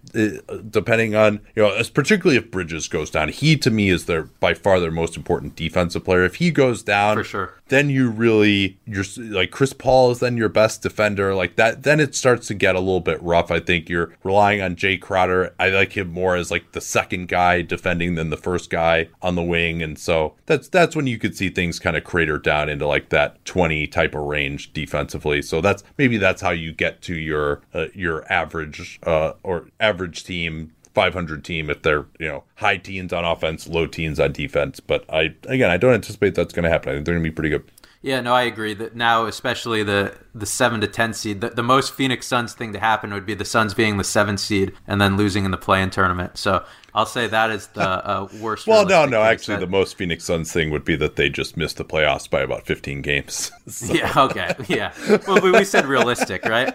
depending 0.69 1.15
on, 1.15 1.41
you 1.55 1.63
know, 1.63 1.73
as 1.73 1.89
particularly 1.89 2.37
if 2.37 2.51
Bridges 2.51 2.87
goes 2.87 3.09
down. 3.09 3.29
He, 3.29 3.57
to 3.57 3.69
me, 3.71 3.89
is 3.89 4.05
their 4.05 4.23
by 4.23 4.53
far 4.53 4.79
their 4.79 4.91
most 4.91 5.17
important 5.17 5.55
defensive 5.55 6.03
player. 6.03 6.23
If 6.23 6.35
he 6.35 6.51
goes 6.51 6.83
down, 6.83 7.17
For 7.17 7.23
sure. 7.23 7.53
then 7.67 7.89
you 7.89 8.09
really, 8.09 8.79
you're 8.85 9.03
like 9.17 9.51
Chris 9.51 9.73
Paul 9.73 10.11
is 10.11 10.19
then 10.19 10.37
your 10.37 10.49
best 10.49 10.81
defender. 10.81 11.33
Like 11.35 11.55
that, 11.55 11.83
then 11.83 11.99
it 11.99 12.15
starts 12.15 12.47
to 12.47 12.53
get 12.53 12.75
a 12.75 12.79
little 12.79 12.99
bit 13.01 13.21
rough. 13.21 13.51
I 13.51 13.59
think 13.59 13.89
you're 13.89 14.15
relying 14.23 14.61
on 14.61 14.75
Jae 14.75 14.99
Crowder. 14.99 15.53
I 15.59 15.69
like 15.69 15.97
him 15.97 16.09
more 16.09 16.35
as 16.35 16.51
like 16.51 16.71
the 16.71 16.81
second 16.81 17.27
guy 17.27 17.61
defending 17.61 18.15
than 18.15 18.29
the 18.29 18.37
first 18.37 18.69
guy 18.69 19.09
on 19.21 19.35
the 19.35 19.43
wing. 19.43 19.81
And 19.81 19.97
so 19.99 20.35
that's, 20.45 20.67
that's 20.67 20.95
when 20.95 21.07
you 21.07 21.17
could 21.17 21.35
see 21.35 21.49
things 21.49 21.79
kind 21.79 21.97
of 21.97 22.03
crater 22.03 22.37
down 22.37 22.69
into 22.69 22.87
like 22.87 23.09
that 23.09 23.43
20 23.45 23.87
type 23.87 24.15
of 24.15 24.23
range 24.23 24.73
defensively. 24.73 25.41
So 25.41 25.61
that's 25.61 25.83
maybe 25.97 26.17
that's 26.17 26.41
how 26.41 26.51
you 26.51 26.71
get 26.71 27.01
to 27.03 27.15
your, 27.15 27.61
uh, 27.73 27.87
your 27.93 28.31
average, 28.31 28.99
uh, 29.03 29.33
or 29.43 29.67
average 29.79 30.04
team 30.07 30.71
500 30.95 31.43
team 31.43 31.69
if 31.69 31.81
they're 31.81 32.05
you 32.19 32.27
know 32.27 32.43
high 32.55 32.77
teens 32.77 33.13
on 33.13 33.25
offense, 33.25 33.67
low 33.67 33.85
teens 33.85 34.19
on 34.19 34.31
defense. 34.31 34.79
But 34.79 35.05
I 35.09 35.35
again, 35.47 35.69
I 35.69 35.77
don't 35.77 35.93
anticipate 35.93 36.35
that's 36.35 36.53
going 36.53 36.63
to 36.63 36.69
happen. 36.69 36.89
I 36.89 36.93
think 36.93 37.05
they're 37.05 37.15
going 37.15 37.23
to 37.23 37.29
be 37.29 37.35
pretty 37.35 37.49
good. 37.49 37.69
Yeah, 38.01 38.21
no, 38.21 38.33
I 38.33 38.43
agree 38.43 38.73
that 38.75 38.95
now, 38.95 39.25
especially 39.25 39.83
the 39.83 40.15
the 40.35 40.45
seven 40.45 40.81
to 40.81 40.87
ten 40.87 41.13
seed, 41.13 41.39
the, 41.41 41.49
the 41.49 41.63
most 41.63 41.93
Phoenix 41.93 42.27
Suns 42.27 42.53
thing 42.53 42.73
to 42.73 42.79
happen 42.79 43.13
would 43.13 43.25
be 43.25 43.33
the 43.33 43.45
Suns 43.45 43.73
being 43.73 43.95
the 43.97 44.03
seven 44.03 44.37
seed 44.37 44.73
and 44.85 44.99
then 44.99 45.15
losing 45.17 45.45
in 45.45 45.51
the 45.51 45.57
play-in 45.57 45.89
tournament. 45.89 46.37
So 46.37 46.65
I'll 46.93 47.05
say 47.05 47.27
that 47.27 47.49
is 47.51 47.67
the 47.67 47.81
uh, 47.89 48.27
worst. 48.41 48.67
well, 48.67 48.85
no, 48.85 49.05
no. 49.05 49.21
Actually, 49.23 49.55
that- 49.55 49.61
the 49.61 49.67
most 49.71 49.97
Phoenix 49.97 50.25
Suns 50.25 50.51
thing 50.51 50.71
would 50.71 50.83
be 50.85 50.95
that 50.97 51.15
they 51.15 51.29
just 51.29 51.55
missed 51.57 51.77
the 51.77 51.85
playoffs 51.85 52.29
by 52.29 52.41
about 52.41 52.65
15 52.65 53.01
games. 53.01 53.51
So- 53.67 53.93
Yeah. 53.93 54.13
Okay. 54.15 54.53
Yeah. 54.67 54.93
Well, 55.27 55.41
we, 55.41 55.51
we 55.51 55.63
said 55.65 55.85
realistic, 55.85 56.45
right? 56.45 56.73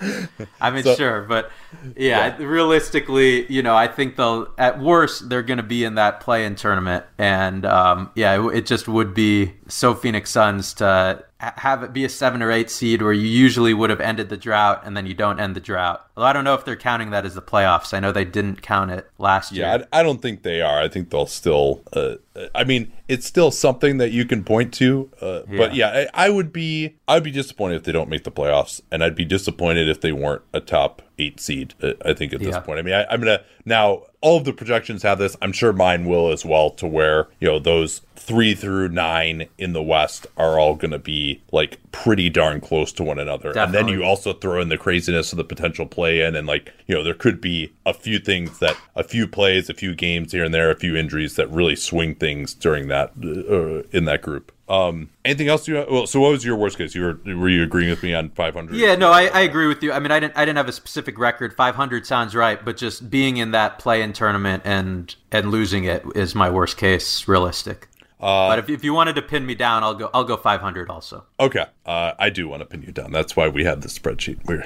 I 0.60 0.70
mean, 0.70 0.82
So- 0.84 0.94
sure, 0.94 1.22
but 1.22 1.50
yeah, 1.96 2.36
realistically, 2.38 3.50
you 3.52 3.62
know, 3.62 3.76
I 3.76 3.86
think 3.88 4.16
they'll 4.16 4.48
at 4.58 4.80
worst 4.80 5.28
they're 5.28 5.42
going 5.42 5.58
to 5.58 5.62
be 5.62 5.84
in 5.84 5.96
that 5.96 6.20
play-in 6.20 6.54
tournament, 6.54 7.04
and 7.18 7.64
um, 7.66 8.10
yeah, 8.14 8.40
it, 8.42 8.56
it 8.58 8.66
just 8.66 8.88
would 8.88 9.12
be 9.14 9.52
so 9.68 9.94
Phoenix 9.94 10.30
Suns 10.30 10.74
to 10.74 11.24
have 11.42 11.82
it 11.82 11.92
be 11.92 12.04
a 12.04 12.08
seven 12.08 12.40
or 12.42 12.50
eight 12.50 12.70
seed 12.70 13.02
where 13.02 13.12
you 13.12 13.26
usually 13.26 13.74
would 13.74 13.90
have 13.90 14.00
ended 14.00 14.28
the 14.28 14.36
drought, 14.36 14.82
and 14.84 14.96
then 14.96 15.06
you 15.06 15.14
don't 15.14 15.40
end 15.40 15.56
the 15.56 15.60
drought. 15.60 16.06
Although 16.16 16.28
I 16.28 16.32
don't 16.32 16.44
know 16.44 16.54
if 16.54 16.64
they're 16.64 16.76
counting 16.76 17.10
that 17.10 17.26
as 17.26 17.34
the 17.34 17.42
playoffs. 17.42 17.92
I 17.92 18.00
know 18.00 18.12
they 18.12 18.24
didn't 18.24 18.62
count 18.62 18.90
it 18.90 19.10
last 19.18 19.52
year. 19.52 19.66
Yeah, 19.66 19.84
I, 19.92 20.00
I 20.00 20.02
don't 20.02 20.22
think 20.22 20.42
they 20.42 20.60
are. 20.60 20.80
I 20.80 20.88
think 20.88 21.10
they'll 21.10 21.26
still. 21.26 21.82
Uh, 21.92 22.16
I 22.54 22.64
mean, 22.64 22.92
it's 23.08 23.26
still 23.26 23.50
something 23.50 23.98
that 23.98 24.10
you 24.10 24.24
can 24.24 24.42
point 24.44 24.72
to. 24.74 25.10
Uh, 25.20 25.40
But 25.56 25.74
yeah, 25.74 26.06
I, 26.14 26.26
I 26.26 26.30
would 26.30 26.52
be. 26.52 26.96
I 27.06 27.14
would 27.14 27.24
be 27.24 27.30
disappointed 27.30 27.76
if 27.76 27.84
they 27.84 27.92
don't 27.92 28.08
make 28.08 28.24
the 28.24 28.30
playoffs, 28.30 28.80
and 28.90 29.04
I'd 29.04 29.14
be 29.14 29.24
disappointed 29.24 29.88
if 29.88 30.00
they 30.00 30.12
weren't 30.12 30.42
a 30.54 30.60
top 30.60 31.02
eight 31.18 31.38
seed. 31.40 31.74
uh, 31.82 31.92
I 32.04 32.14
think 32.14 32.32
at 32.32 32.40
this 32.40 32.48
Yeah. 32.54 32.60
point. 32.60 32.78
I 32.78 32.82
mean, 32.82 32.94
I, 32.94 33.04
I'm 33.10 33.20
gonna 33.20 33.42
now. 33.64 34.04
All 34.24 34.36
of 34.36 34.44
the 34.44 34.52
projections 34.52 35.02
have 35.02 35.18
this. 35.18 35.36
I'm 35.42 35.50
sure 35.50 35.72
mine 35.72 36.04
will 36.04 36.30
as 36.30 36.44
well. 36.44 36.70
To 36.70 36.86
where 36.86 37.26
you 37.40 37.48
know 37.48 37.58
those 37.58 38.02
three 38.14 38.54
through 38.54 38.88
nine 38.88 39.48
in 39.58 39.72
the 39.72 39.82
West 39.82 40.28
are 40.36 40.56
all 40.60 40.76
going 40.76 40.92
to 40.92 40.98
be 41.00 41.42
like 41.50 41.78
pretty 41.90 42.30
darn 42.30 42.60
close 42.60 42.92
to 42.92 43.02
one 43.02 43.18
another, 43.18 43.50
and 43.58 43.74
then 43.74 43.88
you 43.88 44.04
also 44.04 44.32
throw 44.32 44.60
in 44.60 44.68
the 44.68 44.78
craziness 44.78 45.32
of 45.32 45.38
the 45.38 45.44
potential 45.44 45.86
play 45.86 46.20
in 46.20 46.36
and 46.36 46.46
like 46.46 46.72
you 46.86 46.94
know 46.94 47.02
there 47.02 47.14
could 47.14 47.40
be 47.40 47.72
a 47.84 47.92
few 47.92 48.20
things 48.20 48.60
that 48.60 48.76
a 48.94 49.02
few 49.02 49.26
plays 49.26 49.68
a 49.68 49.74
few 49.74 49.92
games 49.92 50.30
here 50.30 50.44
and 50.44 50.54
there 50.54 50.70
a 50.70 50.76
few 50.76 50.94
injuries 50.96 51.34
that 51.34 51.50
really 51.50 51.74
swing 51.74 52.14
things 52.22 52.54
during 52.54 52.84
that 52.88 53.08
uh, 53.24 53.82
in 53.96 54.04
that 54.04 54.22
group 54.22 54.52
um 54.68 55.10
anything 55.24 55.48
else 55.48 55.66
you 55.66 55.74
well 55.90 56.06
so 56.06 56.20
what 56.20 56.30
was 56.30 56.44
your 56.44 56.56
worst 56.56 56.78
case 56.78 56.94
you 56.94 57.02
were 57.02 57.18
were 57.42 57.48
you 57.48 57.62
agreeing 57.64 57.90
with 57.90 58.02
me 58.02 58.14
on 58.14 58.30
500 58.30 58.76
Yeah, 58.76 58.94
no, 58.94 59.10
I, 59.10 59.22
I 59.26 59.40
agree 59.40 59.66
with 59.66 59.82
you. 59.82 59.90
I 59.92 59.98
mean, 59.98 60.12
I 60.12 60.20
didn't 60.20 60.36
I 60.36 60.44
didn't 60.46 60.56
have 60.62 60.68
a 60.68 60.72
specific 60.72 61.18
record. 61.18 61.52
500 61.52 62.06
sounds 62.06 62.34
right, 62.34 62.64
but 62.64 62.76
just 62.76 63.10
being 63.10 63.36
in 63.38 63.50
that 63.50 63.78
play-in 63.80 64.12
tournament 64.12 64.62
and 64.64 65.14
and 65.32 65.50
losing 65.50 65.84
it 65.84 66.02
is 66.14 66.34
my 66.34 66.48
worst 66.48 66.76
case 66.76 67.26
realistic. 67.28 67.88
Uh, 68.20 68.48
but 68.50 68.58
if, 68.60 68.70
if 68.70 68.84
you 68.84 68.94
wanted 68.94 69.16
to 69.16 69.22
pin 69.22 69.44
me 69.44 69.54
down, 69.56 69.82
I'll 69.82 69.94
go 69.94 70.08
I'll 70.14 70.24
go 70.24 70.36
500 70.36 70.88
also. 70.88 71.24
okay 71.40 71.66
uh 71.84 72.12
i 72.20 72.30
do 72.30 72.46
want 72.48 72.60
to 72.60 72.66
pin 72.66 72.82
you 72.82 72.92
down 72.92 73.10
that's 73.10 73.34
why 73.34 73.48
we 73.48 73.64
have 73.64 73.80
the 73.80 73.88
spreadsheet 73.88 74.38
we're 74.46 74.62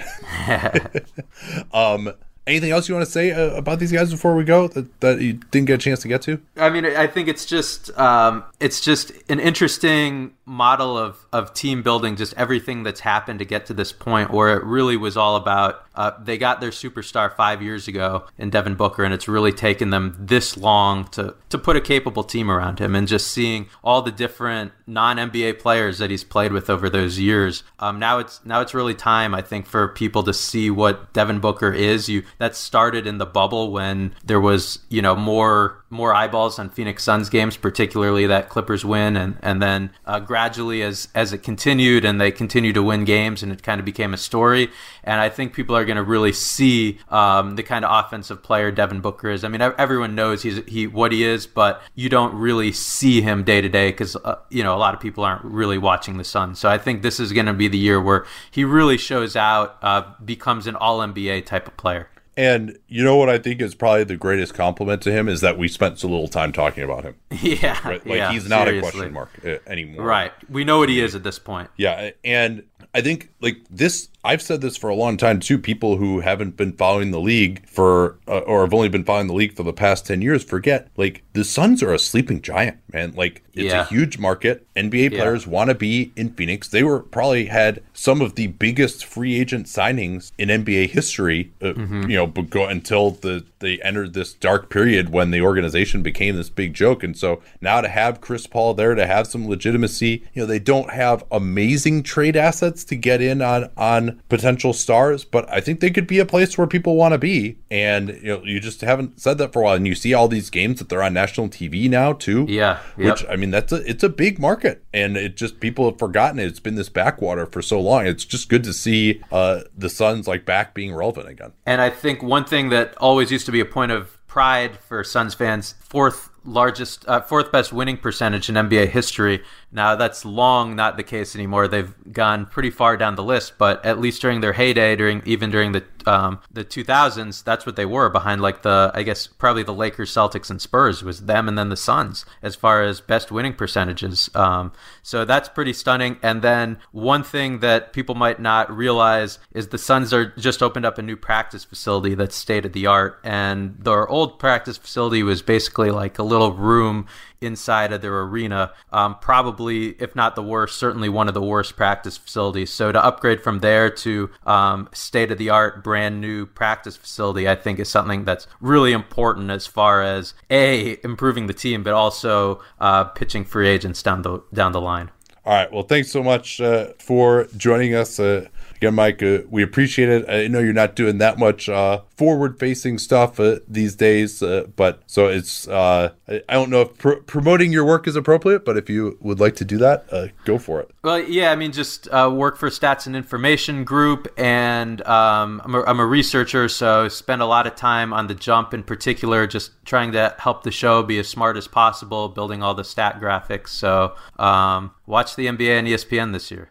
um 1.72 2.12
anything 2.46 2.70
else 2.70 2.88
you 2.88 2.94
want 2.94 3.04
to 3.04 3.10
say 3.10 3.32
uh, 3.32 3.54
about 3.54 3.78
these 3.78 3.92
guys 3.92 4.10
before 4.10 4.34
we 4.34 4.44
go 4.44 4.68
that, 4.68 5.00
that 5.00 5.20
you 5.20 5.34
didn't 5.50 5.66
get 5.66 5.74
a 5.74 5.78
chance 5.78 6.00
to 6.00 6.08
get 6.08 6.22
to? 6.22 6.40
I 6.56 6.70
mean, 6.70 6.86
I 6.86 7.06
think 7.06 7.28
it's 7.28 7.44
just 7.44 7.96
um, 7.98 8.44
it's 8.58 8.80
just 8.80 9.12
an 9.28 9.38
interesting 9.38 10.34
model 10.46 10.96
of, 10.96 11.26
of 11.32 11.52
team 11.52 11.82
building. 11.82 12.16
Just 12.16 12.32
everything 12.34 12.82
that's 12.84 13.00
happened 13.00 13.38
to 13.40 13.44
get 13.44 13.66
to 13.66 13.74
this 13.74 13.92
point, 13.92 14.30
where 14.30 14.56
it 14.56 14.64
really 14.64 14.96
was 14.96 15.16
all 15.16 15.36
about 15.36 15.86
uh, 15.94 16.12
they 16.22 16.38
got 16.38 16.60
their 16.60 16.70
superstar 16.70 17.34
five 17.34 17.62
years 17.62 17.88
ago 17.88 18.24
in 18.38 18.50
Devin 18.50 18.74
Booker, 18.74 19.02
and 19.02 19.12
it's 19.12 19.28
really 19.28 19.52
taken 19.52 19.90
them 19.90 20.14
this 20.18 20.56
long 20.56 21.06
to 21.08 21.34
to 21.48 21.58
put 21.58 21.76
a 21.76 21.80
capable 21.80 22.24
team 22.24 22.50
around 22.50 22.78
him. 22.78 22.94
And 22.94 23.08
just 23.08 23.28
seeing 23.28 23.68
all 23.82 24.02
the 24.02 24.12
different 24.12 24.72
non 24.86 25.16
NBA 25.16 25.58
players 25.58 25.98
that 25.98 26.10
he's 26.10 26.24
played 26.24 26.52
with 26.52 26.70
over 26.70 26.88
those 26.88 27.18
years, 27.18 27.62
um, 27.78 27.98
now 27.98 28.18
it's 28.18 28.44
now 28.44 28.60
it's 28.60 28.74
really 28.74 28.94
time, 28.94 29.34
I 29.34 29.42
think, 29.42 29.66
for 29.66 29.88
people 29.88 30.22
to 30.24 30.34
see 30.34 30.70
what 30.70 31.12
Devin 31.12 31.40
Booker 31.40 31.72
is. 31.72 32.08
You 32.08 32.22
that 32.38 32.54
started 32.54 33.06
in 33.06 33.18
the 33.18 33.26
bubble 33.26 33.72
when 33.72 34.14
there 34.24 34.40
was 34.40 34.80
you 34.88 35.02
know 35.02 35.16
more 35.16 35.84
more 35.88 36.14
eyeballs 36.14 36.58
on 36.58 36.68
Phoenix 36.68 37.04
Suns 37.04 37.28
games, 37.28 37.56
particularly 37.56 38.26
that 38.26 38.48
Clippers 38.48 38.84
win, 38.84 39.16
and 39.16 39.36
and 39.42 39.62
then 39.62 39.90
uh, 40.04 40.20
gradually 40.20 40.82
as 40.82 41.08
as 41.14 41.32
it 41.32 41.42
continued 41.42 42.04
and 42.04 42.20
they 42.20 42.30
continued 42.30 42.74
to 42.74 42.82
win 42.82 43.04
games, 43.04 43.42
and 43.42 43.52
it 43.52 43.62
kind 43.62 43.78
of 43.78 43.84
became 43.84 44.12
a 44.12 44.16
story. 44.16 44.70
And 45.04 45.20
I 45.20 45.28
think 45.28 45.52
people 45.52 45.76
are 45.76 45.84
going 45.84 45.96
to 45.96 46.02
really 46.02 46.32
see 46.32 46.98
um, 47.08 47.56
the 47.56 47.62
kind 47.62 47.84
of 47.84 48.04
offensive 48.04 48.42
player 48.42 48.70
Devin 48.70 49.00
Booker 49.00 49.30
is. 49.30 49.44
I 49.44 49.48
mean, 49.48 49.60
everyone 49.62 50.14
knows 50.14 50.42
he's 50.42 50.64
he 50.66 50.86
what 50.86 51.12
he 51.12 51.24
is, 51.24 51.46
but 51.46 51.82
you 51.94 52.08
don't 52.08 52.34
really 52.34 52.72
see 52.72 53.20
him 53.20 53.44
day 53.44 53.60
to 53.60 53.68
day 53.68 53.90
because 53.90 54.16
uh, 54.16 54.36
you 54.50 54.64
know 54.64 54.74
a 54.74 54.78
lot 54.78 54.94
of 54.94 55.00
people 55.00 55.24
aren't 55.24 55.44
really 55.44 55.78
watching 55.78 56.18
the 56.18 56.24
Suns. 56.24 56.58
So 56.58 56.68
I 56.68 56.78
think 56.78 57.02
this 57.02 57.20
is 57.20 57.32
going 57.32 57.46
to 57.46 57.52
be 57.52 57.68
the 57.68 57.78
year 57.78 58.00
where 58.00 58.26
he 58.50 58.64
really 58.64 58.98
shows 58.98 59.36
out, 59.36 59.78
uh, 59.82 60.02
becomes 60.24 60.66
an 60.66 60.74
All 60.76 60.98
NBA 60.98 61.46
type 61.46 61.68
of 61.68 61.76
player. 61.76 62.08
And 62.36 62.78
you 62.86 63.02
know 63.02 63.16
what 63.16 63.30
I 63.30 63.38
think 63.38 63.62
is 63.62 63.74
probably 63.74 64.04
the 64.04 64.16
greatest 64.16 64.52
compliment 64.52 65.00
to 65.02 65.12
him 65.12 65.26
is 65.28 65.40
that 65.40 65.56
we 65.56 65.68
spent 65.68 65.98
so 65.98 66.08
little 66.08 66.28
time 66.28 66.52
talking 66.52 66.84
about 66.84 67.04
him. 67.04 67.14
Yeah, 67.40 67.78
Right? 67.86 68.06
Like 68.06 68.16
yeah, 68.16 68.32
he's 68.32 68.48
not 68.48 68.66
seriously. 68.66 68.88
a 68.88 68.92
question 68.92 69.12
mark 69.14 69.30
uh, 69.44 69.56
anymore. 69.66 70.04
Right. 70.04 70.32
We 70.50 70.64
know 70.64 70.78
what 70.78 70.88
he 70.90 71.00
is 71.00 71.14
at 71.14 71.22
this 71.22 71.38
point. 71.38 71.70
Yeah, 71.76 72.10
and 72.24 72.64
I 72.94 73.00
think 73.00 73.30
like 73.40 73.58
this 73.70 74.08
I've 74.24 74.42
said 74.42 74.60
this 74.60 74.76
for 74.76 74.90
a 74.90 74.94
long 74.94 75.16
time 75.16 75.38
too. 75.38 75.56
People 75.56 75.98
who 75.98 76.18
haven't 76.20 76.56
been 76.56 76.72
following 76.72 77.12
the 77.12 77.20
league 77.20 77.64
for 77.68 78.16
uh, 78.26 78.38
or 78.38 78.62
have 78.62 78.74
only 78.74 78.88
been 78.88 79.04
following 79.04 79.28
the 79.28 79.34
league 79.34 79.54
for 79.54 79.62
the 79.62 79.72
past 79.72 80.04
10 80.06 80.20
years 80.20 80.42
forget 80.42 80.88
like 80.96 81.22
the 81.32 81.44
Suns 81.44 81.80
are 81.82 81.92
a 81.94 81.98
sleeping 81.98 82.42
giant, 82.42 82.78
man. 82.92 83.12
Like 83.14 83.44
it's 83.54 83.72
Yeah. 83.72 83.82
a 83.82 83.84
huge 83.84 84.18
market. 84.18 84.66
NBA 84.74 85.12
Yeah. 85.12 85.20
players 85.20 85.46
want 85.46 85.68
to 85.70 85.74
be 85.74 86.10
in 86.16 86.30
Phoenix. 86.30 86.66
They 86.68 86.82
were 86.82 87.00
probably 87.00 87.44
had 87.46 87.82
some 87.92 88.20
of 88.20 88.34
the 88.34 88.48
biggest 88.48 89.04
free 89.04 89.38
agent 89.38 89.66
signings 89.66 90.32
in 90.38 90.48
NBA 90.50 90.86
history, 90.90 91.52
uh, 91.62 91.66
Mm-hmm. 91.74 92.10
you 92.10 92.16
know, 92.16 92.26
but 92.26 92.50
go 92.50 92.66
until 92.66 93.12
the 93.12 93.44
they 93.60 93.78
entered 93.80 94.12
this 94.12 94.34
dark 94.34 94.68
period 94.68 95.08
when 95.10 95.30
the 95.30 95.40
organization 95.40 96.02
became 96.02 96.36
this 96.36 96.50
big 96.50 96.74
joke. 96.74 97.02
And 97.02 97.16
so 97.16 97.40
now 97.62 97.80
to 97.80 97.88
have 97.88 98.20
Chris 98.20 98.46
Paul 98.46 98.74
there 98.74 98.94
to 98.94 99.06
have 99.06 99.26
some 99.26 99.48
legitimacy, 99.48 100.24
you 100.34 100.42
know, 100.42 100.46
they 100.46 100.58
don't 100.58 100.90
have 100.90 101.24
amazing 101.30 102.02
trade 102.02 102.36
assets 102.36 102.75
to 102.84 102.96
get 102.96 103.20
in 103.20 103.42
on 103.42 103.70
on 103.76 104.22
potential 104.28 104.72
stars, 104.72 105.24
but 105.24 105.50
I 105.50 105.60
think 105.60 105.80
they 105.80 105.90
could 105.90 106.06
be 106.06 106.18
a 106.18 106.26
place 106.26 106.56
where 106.56 106.66
people 106.66 106.96
want 106.96 107.12
to 107.12 107.18
be. 107.18 107.58
And 107.70 108.08
you 108.22 108.28
know, 108.28 108.42
you 108.44 108.60
just 108.60 108.80
haven't 108.80 109.20
said 109.20 109.38
that 109.38 109.52
for 109.52 109.62
a 109.62 109.64
while. 109.64 109.74
And 109.74 109.86
you 109.86 109.94
see 109.94 110.14
all 110.14 110.28
these 110.28 110.50
games 110.50 110.78
that 110.78 110.88
they're 110.88 111.02
on 111.02 111.14
national 111.14 111.48
TV 111.48 111.88
now 111.88 112.12
too. 112.12 112.46
Yeah, 112.48 112.80
yep. 112.96 113.12
Which 113.12 113.26
I 113.28 113.36
mean, 113.36 113.50
that's 113.50 113.72
a 113.72 113.88
it's 113.88 114.04
a 114.04 114.08
big 114.08 114.38
market, 114.38 114.84
and 114.92 115.16
it 115.16 115.36
just 115.36 115.60
people 115.60 115.90
have 115.90 115.98
forgotten 115.98 116.38
it. 116.38 116.46
It's 116.46 116.60
been 116.60 116.74
this 116.74 116.88
backwater 116.88 117.46
for 117.46 117.62
so 117.62 117.80
long. 117.80 118.06
It's 118.06 118.24
just 118.24 118.48
good 118.48 118.64
to 118.64 118.72
see 118.72 119.22
uh, 119.32 119.62
the 119.76 119.90
Suns 119.90 120.26
like 120.26 120.44
back 120.44 120.74
being 120.74 120.94
relevant 120.94 121.28
again. 121.28 121.52
And 121.64 121.80
I 121.80 121.90
think 121.90 122.22
one 122.22 122.44
thing 122.44 122.68
that 122.70 122.96
always 122.98 123.30
used 123.30 123.46
to 123.46 123.52
be 123.52 123.60
a 123.60 123.64
point 123.64 123.92
of 123.92 124.18
pride 124.26 124.78
for 124.78 125.02
Suns 125.02 125.34
fans, 125.34 125.74
fourth 125.80 126.28
largest, 126.46 127.06
uh, 127.08 127.20
fourth 127.20 127.52
best 127.52 127.72
winning 127.72 127.96
percentage 127.96 128.48
in 128.48 128.54
NBA 128.54 128.88
history. 128.88 129.42
Now 129.72 129.96
that's 129.96 130.24
long 130.24 130.74
not 130.76 130.96
the 130.96 131.02
case 131.02 131.34
anymore. 131.34 131.68
They've 131.68 131.92
gone 132.12 132.46
pretty 132.46 132.70
far 132.70 132.96
down 132.96 133.16
the 133.16 133.22
list, 133.22 133.58
but 133.58 133.84
at 133.84 134.00
least 134.00 134.22
during 134.22 134.40
their 134.40 134.54
heyday, 134.54 134.96
during 134.96 135.22
even 135.26 135.50
during 135.50 135.72
the 135.72 135.84
um, 136.06 136.40
the 136.50 136.64
2000s, 136.64 137.42
that's 137.42 137.66
what 137.66 137.76
they 137.76 137.84
were 137.84 138.08
behind. 138.08 138.40
Like 138.40 138.62
the, 138.62 138.90
I 138.94 139.02
guess 139.02 139.26
probably 139.26 139.64
the 139.64 139.74
Lakers, 139.74 140.12
Celtics, 140.12 140.50
and 140.50 140.62
Spurs 140.62 141.02
was 141.02 141.26
them, 141.26 141.48
and 141.48 141.58
then 141.58 141.68
the 141.68 141.76
Suns 141.76 142.24
as 142.42 142.54
far 142.54 142.82
as 142.82 143.00
best 143.00 143.32
winning 143.32 143.54
percentages. 143.54 144.30
Um, 144.34 144.72
so 145.02 145.24
that's 145.24 145.48
pretty 145.48 145.72
stunning. 145.72 146.18
And 146.22 146.42
then 146.42 146.78
one 146.92 147.24
thing 147.24 147.58
that 147.58 147.92
people 147.92 148.14
might 148.14 148.40
not 148.40 148.74
realize 148.74 149.38
is 149.52 149.68
the 149.68 149.78
Suns 149.78 150.14
are 150.14 150.26
just 150.26 150.62
opened 150.62 150.86
up 150.86 150.98
a 150.98 151.02
new 151.02 151.16
practice 151.16 151.64
facility 151.64 152.14
that's 152.14 152.36
state 152.36 152.64
of 152.64 152.72
the 152.72 152.86
art, 152.86 153.20
and 153.24 153.76
their 153.78 154.08
old 154.08 154.38
practice 154.38 154.76
facility 154.76 155.22
was 155.22 155.42
basically 155.42 155.90
like 155.90 156.18
a 156.18 156.22
little 156.22 156.35
room 156.44 157.06
inside 157.40 157.92
of 157.92 158.02
their 158.02 158.20
arena. 158.20 158.72
Um, 158.92 159.16
probably, 159.20 159.90
if 160.00 160.14
not 160.14 160.36
the 160.36 160.42
worst, 160.42 160.78
certainly 160.78 161.08
one 161.08 161.28
of 161.28 161.34
the 161.34 161.42
worst 161.42 161.76
practice 161.76 162.16
facilities. 162.16 162.72
So 162.72 162.92
to 162.92 163.04
upgrade 163.04 163.42
from 163.42 163.60
there 163.60 163.90
to 163.90 164.30
um, 164.44 164.88
state 164.92 165.30
of 165.30 165.38
the 165.38 165.50
art, 165.50 165.82
brand 165.82 166.20
new 166.20 166.46
practice 166.46 166.96
facility, 166.96 167.48
I 167.48 167.54
think 167.54 167.78
is 167.78 167.88
something 167.88 168.24
that's 168.24 168.46
really 168.60 168.92
important 168.92 169.50
as 169.50 169.66
far 169.66 170.02
as 170.02 170.34
a 170.50 170.98
improving 171.04 171.46
the 171.46 171.54
team, 171.54 171.82
but 171.82 171.92
also 171.92 172.62
uh, 172.80 173.04
pitching 173.04 173.44
free 173.44 173.68
agents 173.68 174.02
down 174.02 174.22
the 174.22 174.42
down 174.52 174.72
the 174.72 174.80
line. 174.80 175.10
All 175.44 175.52
right. 175.52 175.72
Well, 175.72 175.84
thanks 175.84 176.10
so 176.10 176.24
much 176.24 176.60
uh, 176.60 176.88
for 176.98 177.46
joining 177.56 177.94
us. 177.94 178.18
Uh, 178.18 178.48
again, 178.76 178.94
Mike, 178.94 179.22
uh, 179.22 179.40
we 179.48 179.62
appreciate 179.62 180.08
it. 180.08 180.28
I 180.28 180.48
know 180.48 180.60
you're 180.60 180.72
not 180.72 180.94
doing 180.94 181.18
that 181.18 181.38
much 181.38 181.68
uh, 181.68 182.02
forward 182.16 182.58
facing 182.58 182.98
stuff 182.98 183.40
uh, 183.40 183.58
these 183.66 183.94
days, 183.94 184.42
uh, 184.42 184.66
but 184.76 185.02
so 185.06 185.26
it's, 185.26 185.66
uh, 185.68 186.10
I 186.28 186.42
don't 186.48 186.70
know 186.70 186.82
if 186.82 186.96
pr- 186.98 187.14
promoting 187.26 187.72
your 187.72 187.84
work 187.84 188.06
is 188.06 188.16
appropriate, 188.16 188.64
but 188.64 188.76
if 188.76 188.88
you 188.88 189.18
would 189.20 189.40
like 189.40 189.56
to 189.56 189.64
do 189.64 189.78
that, 189.78 190.06
uh, 190.12 190.28
go 190.44 190.58
for 190.58 190.80
it. 190.80 190.90
Well, 191.02 191.20
yeah, 191.20 191.50
I 191.50 191.56
mean, 191.56 191.72
just 191.72 192.10
work 192.12 192.56
for 192.56 192.68
Stats 192.68 193.06
and 193.06 193.16
Information 193.16 193.84
Group, 193.84 194.28
and 194.36 195.04
um, 195.06 195.60
I'm, 195.64 195.74
a, 195.74 195.82
I'm 195.82 196.00
a 196.00 196.06
researcher, 196.06 196.68
so 196.68 197.08
spend 197.08 197.42
a 197.42 197.46
lot 197.46 197.66
of 197.66 197.74
time 197.74 198.12
on 198.12 198.26
the 198.26 198.34
jump 198.34 198.74
in 198.74 198.82
particular, 198.82 199.46
just 199.46 199.72
trying 199.84 200.12
to 200.12 200.34
help 200.38 200.62
the 200.62 200.70
show 200.70 201.02
be 201.02 201.18
as 201.18 201.28
smart 201.28 201.56
as 201.56 201.66
possible, 201.66 202.28
building 202.28 202.62
all 202.62 202.74
the 202.74 202.84
stat 202.84 203.20
graphics. 203.20 203.68
So 203.68 204.14
um, 204.38 204.92
watch 205.06 205.36
the 205.36 205.46
NBA 205.46 205.78
and 205.78 205.88
ESPN 205.88 206.32
this 206.32 206.50
year. 206.50 206.70